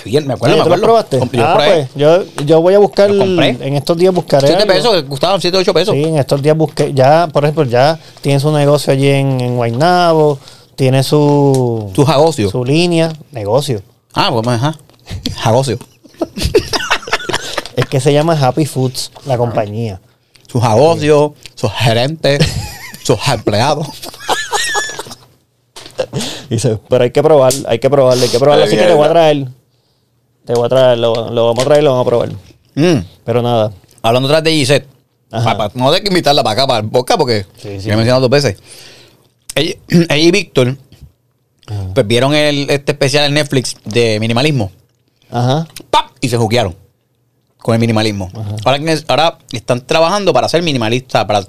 Bien, 0.04 0.26
me 0.28 0.34
acuerdo, 0.34 0.58
me 0.58 0.64
¿tú 0.64 0.70
los 0.70 0.78
acuerdo. 0.78 0.84
probaste? 0.84 1.20
Compré- 1.20 1.38
yo 1.40 1.46
ah, 1.48 1.56
pues 1.56 1.90
yo, 1.96 2.24
yo 2.46 2.62
voy 2.62 2.74
a 2.74 2.80
buscar 2.80 3.10
en 3.12 3.76
estos 3.76 3.96
días 3.98 4.14
buscaré 4.14 4.48
7 4.48 4.62
algo. 4.64 4.74
pesos, 4.74 4.94
que 4.96 5.06
costaban 5.08 5.40
7 5.40 5.58
8 5.58 5.74
pesos. 5.74 5.94
Sí, 5.94 6.04
en 6.04 6.18
estos 6.18 6.42
días 6.42 6.58
busqué, 6.58 6.92
ya, 6.94 7.28
por 7.32 7.44
ejemplo, 7.44 7.64
ya 7.66 8.00
tiene 8.22 8.40
su 8.40 8.52
negocio 8.52 8.92
allí 8.92 9.08
en, 9.08 9.40
en 9.40 9.56
Guaynabo, 9.56 10.40
tiene 10.76 11.04
su, 11.04 11.92
Su 11.96 12.04
jagocio. 12.04 12.50
su 12.50 12.66
línea, 12.66 13.14
negocio. 13.32 13.82
Ah, 14.14 14.30
pues 14.32 14.48
ajá. 14.48 14.78
Jagocio. 15.38 15.78
Es 17.76 17.86
que 17.88 18.00
se 18.00 18.14
llama 18.14 18.38
Happy 18.40 18.66
Foods, 18.66 19.12
la 19.26 19.38
compañía. 19.38 20.00
Su 20.56 20.62
jagocio, 20.62 21.34
sus 21.54 21.70
gerentes, 21.74 22.40
sus 23.04 23.20
empleados. 23.28 23.88
Dice, 26.50 26.80
pero 26.88 27.04
hay 27.04 27.12
que 27.12 27.22
probar, 27.22 27.52
hay 27.68 27.78
que 27.80 27.90
probarlo, 27.90 28.24
hay 28.24 28.30
que 28.30 28.40
probarlo, 28.40 28.64
así 28.64 28.78
que 28.78 28.84
te 28.84 28.94
voy 28.94 29.06
a 29.06 29.10
traer. 29.10 29.48
Te 30.46 30.54
voy 30.54 30.66
a 30.66 30.70
traer, 30.70 30.98
lo, 30.98 31.30
lo 31.30 31.48
vamos 31.48 31.62
a 31.62 31.68
traer 31.68 31.84
lo 31.84 31.90
vamos 31.92 32.06
a 32.06 32.10
probar. 32.10 32.30
Mm. 32.76 33.06
Pero 33.26 33.42
nada. 33.42 33.74
Hablando 34.02 34.30
vez 34.30 34.44
de 34.46 34.52
Gisette. 34.54 34.88
Pa- 35.30 35.58
pa- 35.58 35.72
no 35.74 35.92
hay 35.92 36.00
que 36.02 36.08
invitarla 36.08 36.42
para 36.42 36.54
acá, 36.54 36.68
para 36.68 36.80
el 36.86 36.90
podcast, 36.90 37.18
porque 37.20 37.46
Sí, 37.62 37.82
sí. 37.82 37.88
ya 37.88 37.94
he 37.94 37.98
mencionado 37.98 38.22
dos 38.22 38.30
veces. 38.30 38.56
Ella, 39.56 39.74
ella 39.90 40.16
y 40.16 40.32
Víctor, 40.32 40.78
pues 41.94 42.08
vieron 42.08 42.34
el, 42.34 42.70
este 42.70 42.94
especial 42.94 43.26
en 43.26 43.34
Netflix 43.34 43.76
de 43.84 44.22
minimalismo. 44.22 44.72
Ajá. 45.30 45.68
¡Pap! 45.90 46.12
Y 46.22 46.30
se 46.30 46.38
juquearon 46.38 46.78
con 47.66 47.74
el 47.74 47.80
minimalismo. 47.80 48.30
Ahora, 48.64 48.80
ahora 49.08 49.38
están 49.52 49.82
trabajando 49.88 50.32
para 50.32 50.48
ser 50.48 50.62
minimalistas, 50.62 51.26
para, 51.26 51.44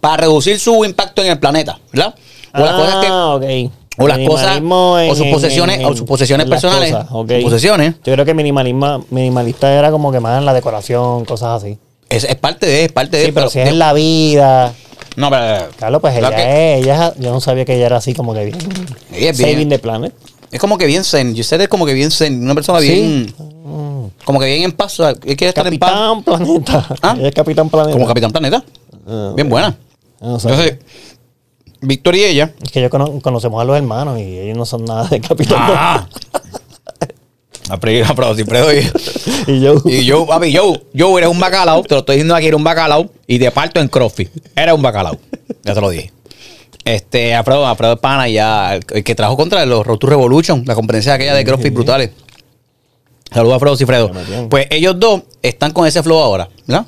para 0.00 0.16
reducir 0.16 0.58
su 0.58 0.84
impacto 0.84 1.22
en 1.22 1.30
el 1.30 1.38
planeta, 1.38 1.78
¿verdad? 1.92 2.12
O 2.52 2.58
las 2.58 2.72
cosas 2.72 2.94
que. 3.04 3.06
Ah, 3.08 3.34
o 4.00 4.08
las 4.08 4.18
cosas- 4.26 4.60
o 4.60 5.14
sus 5.14 5.26
posesiones- 5.28 5.78
en- 5.78 5.84
o 5.86 5.94
sus 5.94 6.02
posesiones 6.08 6.48
personales, 6.48 6.90
cosas, 6.92 7.06
ok. 7.12 7.30
sus 7.36 7.44
posesiones. 7.44 7.94
Yo 8.04 8.12
creo 8.14 8.24
que 8.24 8.34
minimalismo, 8.34 9.04
minimalista 9.10 9.72
era 9.72 9.92
como 9.92 10.10
que 10.10 10.18
más 10.18 10.38
en 10.40 10.44
la 10.44 10.52
decoración, 10.54 11.24
cosas 11.24 11.62
así. 11.62 11.78
Es, 12.08 12.24
es 12.24 12.34
parte 12.34 12.66
de, 12.66 12.84
es 12.86 12.90
parte 12.92 13.16
de. 13.18 13.26
Sí, 13.26 13.32
pero 13.32 13.48
si 13.48 13.60
es 13.60 13.68
en 13.68 13.78
la 13.78 13.92
vida. 13.92 14.74
No, 15.14 15.30
pero. 15.30 15.68
Claro, 15.76 16.00
pues 16.00 16.16
ella 16.16 16.34
que- 16.34 16.78
es, 16.78 16.82
ella 16.84 17.14
yo 17.16 17.30
no 17.30 17.40
sabía 17.40 17.64
que 17.64 17.76
ella 17.76 17.86
era 17.86 17.98
así 17.98 18.12
como 18.12 18.34
que 18.34 18.44
bien. 18.46 18.58
Ella 19.12 19.30
es 19.30 19.38
bien- 19.38 19.50
Saving 19.52 19.68
the 19.68 19.78
planet. 19.78 20.12
Es 20.50 20.58
como 20.58 20.78
que 20.78 20.86
bien 20.86 21.04
zen. 21.04 21.32
Giselle 21.36 21.62
es 21.64 21.68
como 21.68 21.86
que 21.86 21.92
bien 21.92 22.10
zen. 22.10 22.42
Una 22.42 22.54
persona 22.56 22.80
Sí. 22.80 22.88
bien. 22.88 23.34
Como 24.24 24.38
que 24.40 24.46
bien 24.46 24.62
en 24.62 24.72
paz. 24.72 24.98
Él 25.00 25.18
quiere 25.36 25.48
estar 25.48 25.66
en 25.66 25.78
paz. 25.78 25.90
Capitán 25.92 26.22
Planeta. 26.22 26.86
¿Ah? 27.02 27.14
Ella 27.18 27.28
es 27.28 27.34
Capitán 27.34 27.68
Planeta. 27.68 27.92
Como 27.92 28.06
Capitán 28.06 28.30
Planeta. 28.30 28.64
Ah, 29.06 29.32
Bien 29.34 29.48
buena. 29.48 29.76
No 30.20 30.38
sé. 30.40 30.48
Entonces, 30.48 30.78
Víctor 31.80 32.16
y 32.16 32.24
ella. 32.24 32.52
es 32.62 32.72
que 32.72 32.80
yo 32.82 32.90
cono- 32.90 33.20
conocemos 33.20 33.60
a 33.60 33.64
los 33.64 33.76
hermanos 33.76 34.18
y 34.18 34.38
ellos 34.38 34.56
no 34.58 34.64
son 34.66 34.84
nada 34.84 35.04
de 35.08 35.20
Capitán 35.20 35.58
¡Ah! 35.60 36.08
A 37.70 37.76
freír, 37.76 38.02
a 38.04 38.14
probar, 38.14 38.34
Fredo 38.34 38.72
y, 38.72 38.78
Y 39.46 39.60
yo. 39.60 39.74
y 39.84 40.04
yo, 40.06 40.26
papi, 40.26 40.50
yo, 40.50 40.72
yo 40.94 41.18
eres 41.18 41.28
un 41.28 41.38
bacalao. 41.38 41.82
Te 41.82 41.94
lo 41.94 42.00
estoy 42.00 42.16
diciendo 42.16 42.34
aquí, 42.34 42.46
eres 42.46 42.56
un 42.56 42.64
bacalao. 42.64 43.10
Y 43.26 43.38
te 43.38 43.50
parto 43.50 43.78
en 43.80 43.88
crossfit. 43.88 44.30
Eres 44.56 44.74
un 44.74 44.80
bacalao. 44.80 45.18
Ya 45.64 45.74
te 45.74 45.80
lo 45.80 45.90
dije. 45.90 46.10
Este, 46.84 47.34
Alfredo, 47.34 47.66
Alfredo 47.66 47.98
pana 47.98 48.26
ya, 48.26 48.74
el, 48.76 49.04
que 49.04 49.14
trajo 49.14 49.36
contra 49.36 49.66
los 49.66 49.86
Road 49.86 49.98
to 49.98 50.06
Revolution, 50.06 50.62
la 50.66 50.74
competencia 50.74 51.12
aquella 51.12 51.34
de 51.34 51.44
CrossFit 51.44 51.74
brutales. 51.74 52.10
Saludos 53.32 53.52
a 53.52 53.54
Alfredo 53.56 53.76
Cifredo. 53.76 54.10
Pues 54.48 54.66
ellos 54.70 54.98
dos 54.98 55.22
están 55.42 55.72
con 55.72 55.86
ese 55.86 56.02
flow 56.02 56.18
ahora, 56.18 56.48
¿verdad? 56.66 56.86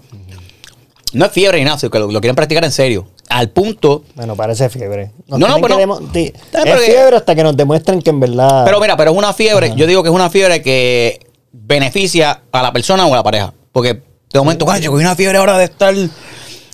No 1.12 1.25
es 1.26 1.32
fiebre 1.32 1.59
ni 1.59 1.64
nada, 1.64 1.78
sino 1.78 1.90
que 1.90 1.99
lo, 1.99 2.11
lo 2.11 2.20
quieren 2.20 2.37
practicar 2.37 2.64
en 2.64 2.73
serio. 2.73 3.06
al 3.28 3.49
punto. 3.50 4.02
Bueno, 4.16 4.35
parece 4.35 4.68
fiebre. 4.70 5.12
Nos 5.28 5.38
No, 5.38 5.47
no, 5.49 5.61
pero 5.61 5.76
que 6.12 6.23
es 6.25 6.64
que- 6.64 6.80
fiebre 6.92 7.16
hasta 7.16 7.35
que 7.35 7.42
nos 7.44 7.56
demuestren 7.56 8.02
que 8.02 8.11
en 8.11 8.18
verdad. 8.20 8.64
Pero 8.64 8.80
mira, 8.80 8.97
pero 8.97 9.12
es 9.12 9.16
una 9.16 9.32
fiebre. 9.32 9.73
Yo 9.76 9.87
digo 9.87 10.02
que 10.02 10.09
es 10.09 10.14
una 10.14 10.30
fiebre 10.30 10.62
que 10.62 11.26
beneficia 11.52 12.42
a 12.50 12.62
la 12.62 12.73
persona 12.73 13.06
o 13.06 13.12
a 13.12 13.16
la 13.18 13.23
pareja. 13.23 13.52
Porque 13.73 14.02
de 14.32 14.38
momento, 14.38 14.66
coño, 14.66 14.78
yo 14.78 14.90
cogí 14.90 15.02
una 15.04 15.14
fiebre 15.14 15.38
ahora 15.38 15.59
de 15.59 15.64
estar. 15.64 15.94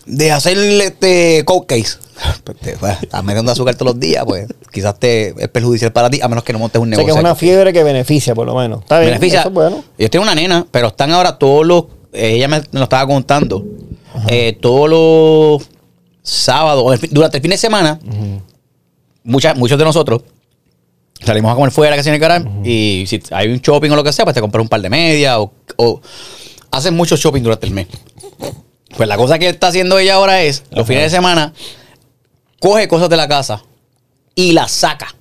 de 0.07 0.31
hacer 0.33 0.57
este 0.59 1.43
cold 1.45 1.67
case. 1.67 1.99
Pues 2.45 2.59
te 2.59 2.77
pues, 2.77 3.03
estás 3.03 3.23
metiendo 3.25 3.53
azúcar 3.53 3.75
todos 3.75 3.93
los 3.93 4.01
días, 4.01 4.25
pues 4.25 4.47
quizás 4.73 4.99
te 4.99 5.35
es 5.43 5.49
perjudicial 5.49 5.93
para 5.93 6.09
ti, 6.11 6.21
a 6.23 6.29
menos 6.29 6.45
que 6.45 6.53
no 6.53 6.59
montes 6.59 6.81
un 6.81 6.89
sé 6.89 6.93
que 6.93 6.97
negocio. 6.99 7.15
es 7.17 7.21
una 7.21 7.35
fiebre 7.35 7.73
que 7.73 7.83
beneficia, 7.83 8.35
por 8.35 8.47
lo 8.47 8.55
menos. 8.55 8.81
Está 8.83 8.99
bien. 9.01 9.11
beneficia. 9.11 9.41
Eso 9.41 9.49
es 9.49 9.55
bueno. 9.55 9.85
Yo 9.99 10.09
tengo 10.11 10.23
una 10.23 10.35
nena, 10.35 10.67
pero 10.71 10.89
están 10.89 11.11
ahora 11.13 11.37
todos 11.39 11.67
los. 11.67 11.85
eh, 12.13 12.35
ella 12.37 12.49
me, 12.49 12.61
me 12.61 12.79
lo 12.79 12.85
estaba 12.85 13.07
contando. 13.07 13.65
eh, 14.29 14.57
todos 14.61 14.89
los 14.89 15.69
sábados, 16.23 16.83
o 16.87 17.07
durante 17.11 17.37
el 17.37 17.43
fin 17.43 17.51
de 17.51 17.57
semana, 17.59 17.99
muchas, 19.23 19.57
muchos 19.57 19.79
de 19.79 19.85
nosotros 19.85 20.23
salimos 21.23 21.53
a 21.53 21.55
comer 21.55 21.71
fuera, 21.71 21.97
que 21.97 22.03
se 22.03 22.09
en 22.11 22.15
el 22.17 22.21
canal, 22.21 22.49
y 22.65 23.05
si 23.07 23.23
hay 23.31 23.49
un 23.49 23.59
shopping 23.59 23.91
o 23.91 23.97
lo 23.97 24.05
que 24.05 24.13
sea, 24.13 24.25
pues 24.25 24.35
te 24.35 24.41
compras 24.41 24.63
un 24.63 24.69
par 24.69 24.81
de 24.81 24.89
medias 24.91 25.37
o, 25.39 25.53
o 25.77 26.01
hacen 26.71 26.95
mucho 26.95 27.17
shopping 27.17 27.43
durante 27.43 27.67
el 27.67 27.73
mes. 27.73 27.87
Pues 28.97 29.09
la 29.09 29.17
cosa 29.17 29.39
que 29.39 29.49
está 29.49 29.69
haciendo 29.69 29.99
ella 29.99 30.15
ahora 30.15 30.43
es, 30.43 30.63
los 30.71 30.87
fines 30.87 31.05
de 31.05 31.11
semana, 31.11 31.53
coge 32.61 32.89
cosas 32.89 33.09
de 33.09 33.17
la 33.17 33.29
casa 33.29 33.63
y 34.35 34.53
las 34.53 34.71
saca 34.73 35.15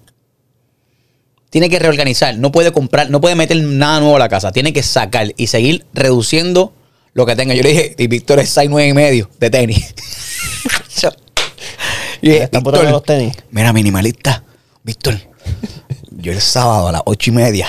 tiene 1.49 1.69
que 1.69 1.79
reorganizar, 1.79 2.37
no 2.37 2.51
puede 2.51 2.73
comprar, 2.73 3.09
no 3.09 3.21
puede 3.21 3.35
meter 3.35 3.55
nada 3.63 4.01
nuevo 4.01 4.17
a 4.17 4.19
la 4.19 4.27
casa, 4.27 4.51
tiene 4.51 4.73
que 4.73 4.83
sacar 4.83 5.31
y 5.37 5.47
seguir 5.47 5.85
reduciendo 5.93 6.73
lo 7.13 7.25
que 7.25 7.33
tenga. 7.37 7.53
Yo 7.53 7.63
le 7.63 7.69
dije, 7.69 7.95
y 7.97 8.07
Víctor 8.07 8.39
es 8.39 8.49
6, 8.49 8.69
9 8.69 8.89
y 8.89 8.93
medio 8.93 9.29
de 9.39 9.49
tenis. 9.49 9.95
Y 12.21 12.29
dije, 12.29 12.49
botando 12.61 12.89
los 12.89 13.03
tenis. 13.03 13.35
Mira, 13.51 13.71
minimalista, 13.71 14.43
Víctor, 14.83 15.15
yo 16.11 16.31
el 16.31 16.41
sábado 16.41 16.87
a 16.87 16.91
las 16.93 17.01
8 17.05 17.29
y 17.29 17.33
media 17.33 17.67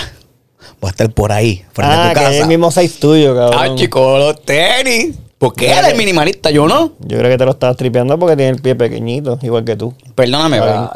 voy 0.81 0.87
a 0.89 0.91
estar 0.91 1.09
por 1.11 1.31
ahí, 1.31 1.63
frente 1.73 1.93
a 1.93 2.05
Ah, 2.05 2.09
tu 2.13 2.13
que 2.19 2.25
es 2.25 2.29
casa. 2.31 2.41
el 2.41 2.47
mismo 2.47 2.71
size 2.71 2.99
tuyo, 2.99 3.35
cabrón. 3.35 3.59
Ah, 3.71 3.75
chico, 3.75 4.17
los 4.17 4.41
tenis. 4.43 5.15
¿Por 5.37 5.53
qué 5.53 5.67
Mira 5.67 5.79
eres 5.79 5.91
que- 5.91 5.97
minimalista? 5.99 6.49
Yo 6.49 6.67
no. 6.67 6.93
Yo 6.99 7.17
creo 7.19 7.29
que 7.29 7.37
te 7.37 7.45
lo 7.45 7.51
estabas 7.51 7.77
tripeando 7.77 8.17
porque 8.17 8.35
tiene 8.35 8.51
el 8.51 8.61
pie 8.61 8.73
pequeñito, 8.75 9.37
igual 9.43 9.63
que 9.63 9.75
tú. 9.75 9.93
Perdóname, 10.15 10.59
pero. 10.59 10.91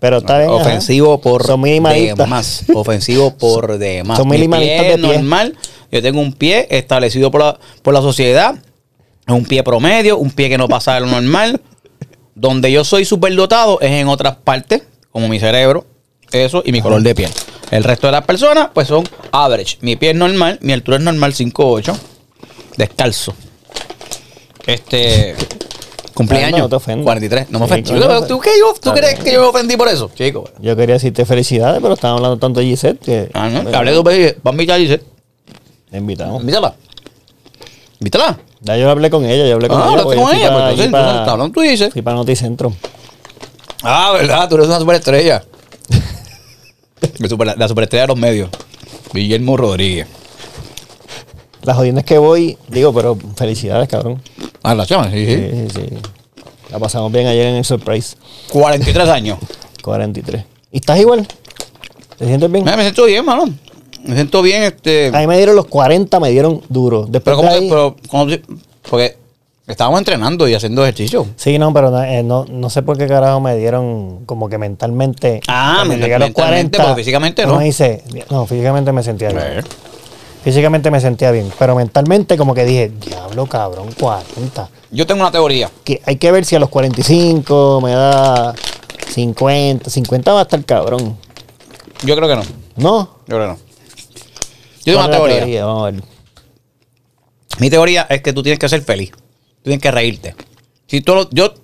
Pero 0.00 0.16
está 0.18 0.38
bien, 0.38 0.50
ajá. 0.50 0.60
Ofensivo 0.60 1.20
por 1.20 1.46
Son 1.46 1.60
minimalistas. 1.60 2.18
demás. 2.18 2.64
Ofensivo 2.74 3.36
por 3.36 3.78
demás. 3.78 4.18
Son 4.18 4.26
Mi 4.28 4.36
minimalistas 4.36 4.86
de 4.88 4.98
pie. 4.98 5.14
normal. 5.14 5.56
Yo 5.92 6.02
tengo 6.02 6.20
un 6.20 6.32
pie 6.32 6.66
establecido 6.70 7.30
por 7.30 7.40
la, 7.42 7.58
por 7.82 7.94
la 7.94 8.00
sociedad. 8.00 8.56
Un 9.28 9.44
pie 9.44 9.62
promedio, 9.62 10.18
un 10.18 10.30
pie 10.32 10.48
que 10.48 10.58
no 10.58 10.66
pasa 10.66 10.94
de 10.94 11.00
lo 11.00 11.06
normal. 11.06 11.60
Donde 12.34 12.72
yo 12.72 12.82
soy 12.82 13.04
superdotado 13.04 13.80
es 13.80 13.92
en 13.92 14.08
otras 14.08 14.36
partes, 14.36 14.82
como 15.12 15.28
mi 15.28 15.38
cerebro, 15.38 15.86
eso 16.32 16.62
y 16.66 16.72
mi 16.72 16.80
color 16.80 17.02
de 17.02 17.14
piel. 17.14 17.30
El 17.70 17.84
resto 17.84 18.08
de 18.08 18.12
las 18.12 18.24
personas, 18.24 18.70
pues 18.74 18.88
son 18.88 19.04
average. 19.30 19.76
Mi 19.82 19.94
pie 19.94 20.10
es 20.10 20.16
normal, 20.16 20.58
mi 20.62 20.72
altura 20.72 20.96
es 20.96 21.02
normal, 21.04 21.32
5'8". 21.34 21.94
Descalzo. 22.76 23.34
Este. 24.66 25.34
Cumpleaños. 26.14 26.60
no 26.60 26.68
te 26.68 26.76
ofendas. 26.76 27.04
43. 27.04 27.50
No 27.50 27.58
me 27.58 27.64
ofendí. 27.64 27.90
¿Tú, 27.90 28.26
tú, 28.28 28.38
qué, 28.40 28.50
yo- 28.58 28.74
tú 28.80 28.92
crees 28.92 29.18
que 29.20 29.32
yo 29.32 29.40
me 29.40 29.46
ofendí 29.46 29.76
por 29.76 29.88
eso? 29.88 30.10
Chico. 30.14 30.44
Yo 30.60 30.76
quería 30.76 30.94
decirte 30.96 31.24
felicidades, 31.24 31.80
pero 31.80 31.94
estaban 31.94 32.16
hablando 32.18 32.36
tanto 32.38 32.60
de 32.60 32.66
Gisette 32.66 32.98
que. 33.00 33.30
Ah, 33.32 33.48
¿no? 33.48 33.76
Hablé 33.76 33.92
dos 33.92 34.04
veces. 34.04 34.36
Va 34.46 34.50
a 34.50 34.52
invitar 34.52 34.76
a 34.76 34.78
Gisette. 34.80 35.04
te 35.90 35.96
invitamos. 35.98 36.40
Invítala. 36.42 36.74
Invítala. 37.98 38.38
Ya 38.60 38.76
yo 38.76 38.90
hablé 38.90 39.08
con 39.10 39.24
ella, 39.24 39.46
yo 39.46 39.54
hablé 39.54 39.68
con 39.68 39.78
Ah, 39.80 39.84
ella. 39.84 39.90
hablaste 39.90 40.04
porque 40.04 40.22
con 40.22 40.36
ella. 40.36 40.48
pa- 40.48 40.52
Pues 40.54 40.62
entonces, 40.64 40.80
allí 40.84 40.92
pa- 40.92 40.98
entonces, 40.98 41.20
está 41.20 41.32
hablando 41.32 41.52
tú 41.54 41.62
y 41.64 41.68
dices. 41.68 41.92
Fui 41.92 42.02
para 42.02 42.16
Noticentro. 42.16 42.72
Ah, 43.82 44.12
verdad. 44.12 44.48
Tú 44.48 44.54
eres 44.56 44.66
una 44.68 44.78
superestrella. 44.78 45.42
La 47.18 47.28
super- 47.28 47.58
la 47.58 47.68
superestrella 47.68 48.02
de 48.02 48.08
los 48.08 48.16
medios. 48.18 48.48
Guillermo 49.12 49.56
Rodríguez. 49.56 50.06
Las 51.62 51.76
jodiendas 51.76 52.04
que 52.04 52.18
voy, 52.18 52.58
digo, 52.68 52.92
pero 52.92 53.16
felicidades, 53.36 53.88
cabrón. 53.88 54.20
Ah, 54.62 54.74
la 54.74 54.84
chama, 54.86 55.10
sí, 55.10 55.24
sí. 55.26 55.36
Sí, 55.36 55.68
sí, 55.74 55.80
sí. 55.90 55.96
La 56.70 56.78
pasamos 56.78 57.12
bien 57.12 57.26
ayer 57.26 57.46
en 57.46 57.56
el 57.56 57.64
Surprise 57.64 58.16
43 58.50 59.08
años. 59.08 59.38
43. 59.82 60.44
¿Y 60.72 60.76
estás 60.78 60.98
igual? 60.98 61.26
¿Te 62.18 62.26
sientes 62.26 62.50
bien? 62.50 62.64
Mira, 62.64 62.76
me 62.76 62.82
siento 62.82 63.04
bien, 63.04 63.24
mano. 63.24 63.44
Me 64.04 64.14
siento 64.14 64.42
bien, 64.42 64.62
este. 64.64 65.08
A 65.14 65.20
mí 65.20 65.26
me 65.26 65.36
dieron 65.36 65.54
los 65.54 65.66
40, 65.66 66.18
me 66.18 66.30
dieron 66.30 66.60
duro. 66.68 67.02
Después 67.08 67.22
Pero 67.24 67.36
como 67.36 67.50
de 67.50 67.54
ahí- 67.56 67.68
pero, 67.68 67.96
como 68.08 68.28
si- 68.28 68.40
porque 68.90 69.16
estábamos 69.68 69.98
entrenando 70.00 70.48
y 70.48 70.54
haciendo 70.54 70.82
ejercicio. 70.82 71.26
Sí, 71.36 71.58
no, 71.58 71.72
pero 71.72 71.90
no, 71.92 72.02
eh, 72.02 72.22
no, 72.24 72.44
no 72.46 72.70
sé 72.70 72.82
por 72.82 72.98
qué 72.98 73.06
carajo 73.06 73.40
me 73.40 73.56
dieron 73.56 74.24
como 74.26 74.48
que 74.48 74.58
mentalmente. 74.58 75.40
Ah, 75.46 75.74
cuando 75.76 75.90
mental- 75.90 76.00
llegué 76.02 76.14
a 76.14 76.18
los 76.18 76.28
mentalmente, 76.28 76.78
porque 76.78 76.94
físicamente 76.96 77.46
no. 77.46 77.56
Me 77.58 77.64
dice, 77.64 78.02
no, 78.30 78.46
físicamente 78.46 78.90
me 78.92 79.02
sentía 79.04 79.28
bien. 79.28 79.64
Físicamente 80.42 80.90
me 80.90 81.00
sentía 81.00 81.30
bien, 81.30 81.50
pero 81.58 81.76
mentalmente 81.76 82.36
como 82.36 82.52
que 82.54 82.64
dije, 82.64 82.88
diablo, 82.88 83.46
cabrón, 83.46 83.88
40. 83.98 84.68
Yo 84.90 85.06
tengo 85.06 85.20
una 85.20 85.30
teoría. 85.30 85.70
Que 85.84 86.02
hay 86.04 86.16
que 86.16 86.32
ver 86.32 86.44
si 86.44 86.56
a 86.56 86.58
los 86.58 86.68
45 86.68 87.80
me 87.80 87.92
da 87.92 88.52
50. 89.10 89.88
50 89.88 90.32
va 90.32 90.40
a 90.40 90.42
estar 90.42 90.64
cabrón. 90.64 91.16
Yo 92.04 92.16
creo 92.16 92.28
que 92.28 92.34
no. 92.36 92.42
¿No? 92.76 93.18
Yo 93.28 93.36
creo 93.36 93.40
que 93.40 93.46
no. 93.52 93.58
Yo 94.84 94.94
tengo 94.94 94.98
¿Cuál 95.08 95.20
una 95.20 95.28
teoría. 95.38 95.64
Vamos 95.64 95.82
a 95.82 95.90
ver. 95.92 96.02
Mi 97.58 97.70
teoría 97.70 98.06
es 98.10 98.20
que 98.22 98.32
tú 98.32 98.42
tienes 98.42 98.58
que 98.58 98.68
ser 98.68 98.82
feliz. 98.82 99.10
Tú 99.12 99.62
tienes 99.64 99.80
que 99.80 99.90
reírte. 99.92 100.34
Si 100.88 101.00
tú 101.02 101.14
lo- 101.14 101.30
yo, 101.30 101.54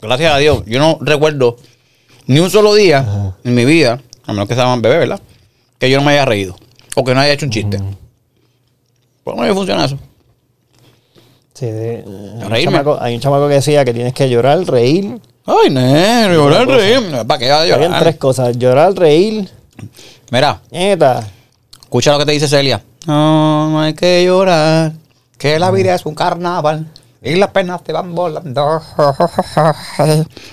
gracias 0.00 0.32
a 0.32 0.38
Dios, 0.38 0.62
yo 0.66 0.78
no 0.78 0.98
recuerdo 1.00 1.56
ni 2.26 2.38
un 2.38 2.50
solo 2.50 2.74
día 2.74 3.34
en 3.42 3.54
mi 3.54 3.64
vida, 3.64 4.00
a 4.24 4.32
menos 4.32 4.46
que 4.46 4.54
sea 4.54 4.66
más 4.66 4.80
bebé, 4.80 4.98
¿verdad? 4.98 5.20
Que 5.78 5.90
yo 5.90 5.98
no 5.98 6.04
me 6.04 6.12
haya 6.12 6.24
reído. 6.24 6.56
O 6.94 7.02
que 7.02 7.14
no 7.14 7.20
haya 7.20 7.32
hecho 7.32 7.46
un 7.46 7.50
chiste. 7.50 7.78
¿Por 9.36 9.46
no 9.46 9.54
funciona 9.54 9.84
eso? 9.84 9.98
Sí, 11.52 11.66
de- 11.66 12.04
hay, 12.50 12.66
un 12.66 12.72
chamaco, 12.72 12.96
hay 13.00 13.14
un 13.14 13.20
chamaco 13.20 13.46
que 13.48 13.54
decía 13.54 13.84
que 13.84 13.92
tienes 13.92 14.14
que 14.14 14.30
llorar, 14.30 14.58
reír. 14.64 15.20
Ay, 15.44 15.70
no, 15.70 16.32
llorar, 16.32 16.66
reír. 16.66 17.26
¿Para 17.26 17.38
qué 17.38 17.50
va 17.50 17.56
a 17.58 17.60
Habían 17.62 17.80
llorar? 17.80 18.02
tres 18.02 18.16
cosas, 18.16 18.56
llorar, 18.56 18.94
reír, 18.94 19.48
Mira, 20.30 20.60
neta. 20.70 21.26
escucha 21.82 22.12
lo 22.12 22.18
que 22.20 22.24
te 22.26 22.32
dice 22.32 22.48
Celia. 22.48 22.82
No, 23.06 23.68
no 23.70 23.80
hay 23.82 23.92
que 23.94 24.24
llorar. 24.24 24.92
Que 25.36 25.58
la 25.58 25.70
vida 25.70 25.94
es 25.94 26.06
un 26.06 26.14
carnaval. 26.14 26.86
Y 27.22 27.34
las 27.36 27.50
penas 27.50 27.82
te 27.84 27.92
van 27.92 28.14
volando. 28.14 28.80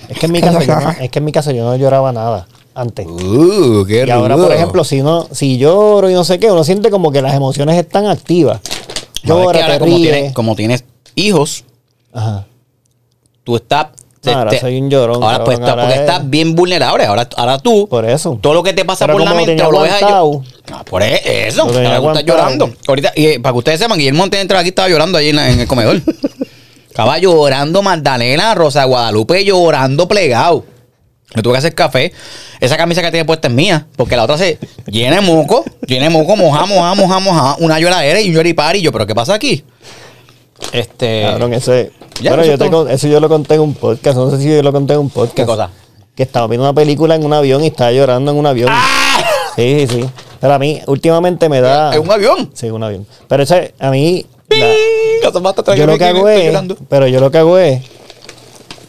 Es 0.08 0.18
que 0.18 0.26
en 0.26 0.32
mi 0.32 0.40
caso 0.42 0.60
yo 0.60 0.76
no, 0.80 0.90
es 0.90 1.10
que 1.10 1.18
en 1.18 1.24
mi 1.24 1.32
caso 1.32 1.50
yo 1.50 1.64
no 1.64 1.76
lloraba 1.76 2.12
nada 2.12 2.46
antes. 2.76 3.06
Uh, 3.06 3.84
qué 3.86 4.04
Y 4.06 4.10
ahora, 4.10 4.36
por 4.36 4.52
ejemplo, 4.52 4.84
si 4.84 5.02
no, 5.02 5.26
si 5.32 5.58
lloro 5.58 6.08
y 6.10 6.14
no 6.14 6.22
sé 6.24 6.38
qué, 6.38 6.50
uno 6.52 6.62
siente 6.62 6.90
como 6.90 7.10
que 7.10 7.22
las 7.22 7.34
emociones 7.34 7.76
están 7.76 8.06
activas. 8.06 8.60
No, 9.24 9.38
es 9.38 9.44
Llora, 9.46 9.58
que 9.58 9.62
ahora 9.64 9.74
te 9.74 9.80
como, 9.80 9.96
ríes. 9.96 10.12
tienes, 10.12 10.32
como 10.34 10.54
tienes 10.56 10.84
hijos, 11.16 11.64
Ajá. 12.12 12.46
tú 13.42 13.56
estás. 13.56 13.88
te- 14.20 14.32
Ahora 14.32 14.50
te- 14.50 14.58
soy 14.60 14.78
un 14.80 14.90
llorón, 14.90 15.22
Ahora, 15.22 15.44
pues, 15.44 15.58
ahora 15.60 15.74
porque 15.82 15.94
es- 15.94 16.00
estás 16.00 16.28
bien 16.28 16.54
vulnerable. 16.54 17.04
Ahora, 17.04 17.28
ahora 17.36 17.58
tú, 17.58 17.86
Por 17.88 18.04
eso. 18.08 18.38
todo 18.42 18.54
lo 18.54 18.62
que 18.62 18.72
te 18.72 18.84
pasa 18.84 19.06
Pero 19.06 19.14
por 19.18 19.22
la 19.22 19.30
como 19.30 19.40
lo 19.40 19.46
mente 19.46 19.52
tenía 19.62 19.68
o 19.68 19.72
lo 19.72 19.80
ves 19.82 19.92
a 19.92 19.96
aguantado. 19.98 20.42
Ah, 20.72 20.84
por 20.84 21.02
e- 21.02 21.46
eso. 21.48 21.62
Ahora 21.62 22.00
tú 22.00 22.08
estás 22.08 22.24
llorando. 22.24 22.70
Ahorita, 22.88 23.12
y 23.16 23.38
para 23.38 23.52
que 23.52 23.58
ustedes 23.58 23.78
sepan, 23.80 23.98
Guillermo 23.98 24.24
antes 24.24 24.38
de 24.38 24.42
entrar 24.42 24.60
aquí 24.60 24.70
estaba 24.70 24.88
llorando 24.88 25.16
ahí 25.18 25.28
en, 25.30 25.38
en 25.38 25.60
el 25.60 25.66
comedor. 25.68 26.00
estaba 26.88 27.18
llorando 27.18 27.82
Magdalena, 27.82 28.54
Rosa 28.54 28.84
Guadalupe 28.84 29.44
llorando 29.44 30.08
plegado. 30.08 30.64
Me 31.34 31.42
tuve 31.42 31.54
que 31.54 31.58
hacer 31.58 31.74
café. 31.74 32.12
Esa 32.60 32.76
camisa 32.76 33.02
que 33.02 33.10
tiene 33.10 33.24
puesta 33.24 33.48
es 33.48 33.54
mía, 33.54 33.86
porque 33.96 34.16
la 34.16 34.24
otra 34.24 34.38
se 34.38 34.58
llena 34.86 35.16
de 35.16 35.22
moco, 35.22 35.64
llena 35.86 36.04
de 36.04 36.10
moco, 36.10 36.36
moja, 36.36 36.64
moja, 36.66 36.94
moja, 36.94 37.18
moja, 37.20 37.56
una 37.58 37.78
lloradera 37.80 38.20
y 38.20 38.28
un 38.28 38.34
lloripar. 38.36 38.76
Y 38.76 38.82
yo, 38.82 38.92
¿pero 38.92 39.06
qué 39.06 39.14
pasa 39.14 39.34
aquí? 39.34 39.64
Este. 40.72 41.22
Cabrón, 41.22 41.52
ese. 41.54 41.92
Ya, 42.20 42.30
bueno, 42.30 42.44
eso 42.44 42.52
yo 42.52 42.58
te 42.58 42.70
con- 42.70 42.90
eso 42.90 43.08
yo 43.08 43.20
lo 43.20 43.28
conté 43.28 43.54
en 43.56 43.60
un 43.60 43.74
podcast. 43.74 44.16
No 44.16 44.30
sé 44.30 44.38
si 44.38 44.48
yo 44.48 44.62
lo 44.62 44.72
conté 44.72 44.94
en 44.94 45.00
un 45.00 45.10
podcast. 45.10 45.36
¿Qué 45.36 45.44
cosa? 45.44 45.70
Que 46.14 46.22
estaba 46.22 46.46
viendo 46.46 46.64
una 46.64 46.72
película 46.74 47.14
en 47.14 47.24
un 47.24 47.32
avión 47.34 47.62
y 47.62 47.66
estaba 47.66 47.92
llorando 47.92 48.30
en 48.32 48.38
un 48.38 48.46
avión. 48.46 48.70
Sí, 49.56 49.86
sí. 49.88 50.04
Pero 50.40 50.54
a 50.54 50.58
mí, 50.58 50.80
últimamente 50.86 51.48
me 51.48 51.60
da. 51.60 51.92
Es 51.94 51.98
un 52.00 52.10
avión. 52.10 52.50
Sí, 52.54 52.70
un 52.70 52.82
avión. 52.82 53.06
Pero 53.28 53.42
ese, 53.42 53.74
a 53.78 53.90
mí. 53.90 54.24
la- 54.48 55.74
yo 55.76 55.86
lo 55.86 55.98
que 55.98 56.04
hago 56.04 56.28
es. 56.28 56.44
llorando. 56.46 56.76
Pero 56.88 57.06
yo 57.08 57.20
lo 57.20 57.30
que 57.30 57.38
hago 57.38 57.58
es. 57.58 57.82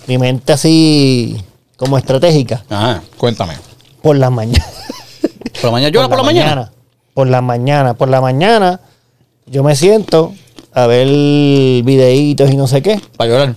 Mi 0.07 0.17
mente 0.17 0.53
así. 0.53 1.35
Como 1.77 1.97
estratégica. 1.97 2.63
Ajá, 2.69 3.01
cuéntame. 3.17 3.53
Por 4.01 4.17
las 4.17 4.31
mañanas. 4.31 4.67
¿Por 5.53 5.65
la 5.65 5.71
mañana 5.71 5.89
llora 5.91 6.07
por 6.09 6.17
la 6.17 6.23
mañana? 6.23 6.71
Por 7.13 7.27
la 7.27 7.41
mañana. 7.41 7.93
Por 7.93 8.09
la 8.09 8.21
mañana. 8.21 8.79
Yo 9.45 9.63
me 9.63 9.75
siento 9.75 10.33
a 10.73 10.87
ver 10.87 11.07
videitos 11.07 12.51
y 12.51 12.57
no 12.57 12.67
sé 12.67 12.81
qué. 12.81 12.99
Para 13.15 13.29
llorar. 13.31 13.55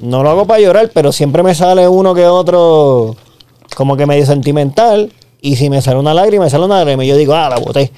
No 0.00 0.22
lo 0.22 0.30
hago 0.30 0.46
para 0.46 0.60
llorar, 0.60 0.90
pero 0.94 1.12
siempre 1.12 1.42
me 1.42 1.54
sale 1.54 1.88
uno 1.88 2.14
que 2.14 2.26
otro 2.26 3.16
como 3.76 3.96
que 3.96 4.06
medio 4.06 4.26
sentimental. 4.26 5.12
Y 5.40 5.56
si 5.56 5.70
me 5.70 5.80
sale 5.82 5.98
una 5.98 6.14
lágrima, 6.14 6.44
me 6.44 6.50
sale 6.50 6.64
una 6.64 6.78
lágrima. 6.78 7.04
Y 7.04 7.08
yo 7.08 7.16
digo, 7.16 7.34
ah, 7.34 7.48
la 7.48 7.58
boté. 7.58 7.92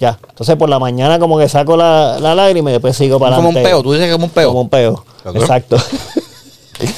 Ya. 0.00 0.18
Entonces 0.30 0.56
por 0.56 0.68
la 0.68 0.78
mañana 0.78 1.18
como 1.18 1.38
que 1.38 1.48
saco 1.48 1.76
la, 1.76 2.18
la 2.20 2.34
lágrima 2.34 2.70
y 2.70 2.72
después 2.72 2.96
sigo 2.96 3.18
para 3.20 3.36
Como 3.36 3.50
un 3.50 3.54
adelante. 3.56 3.70
peo, 3.70 3.82
tú 3.82 3.92
dices 3.92 4.06
que 4.06 4.10
es 4.12 4.16
como 4.16 4.26
un 4.26 4.30
peo. 4.30 4.48
Como 4.48 4.60
un 4.62 4.68
peo. 4.68 5.04
Exacto. 5.34 5.76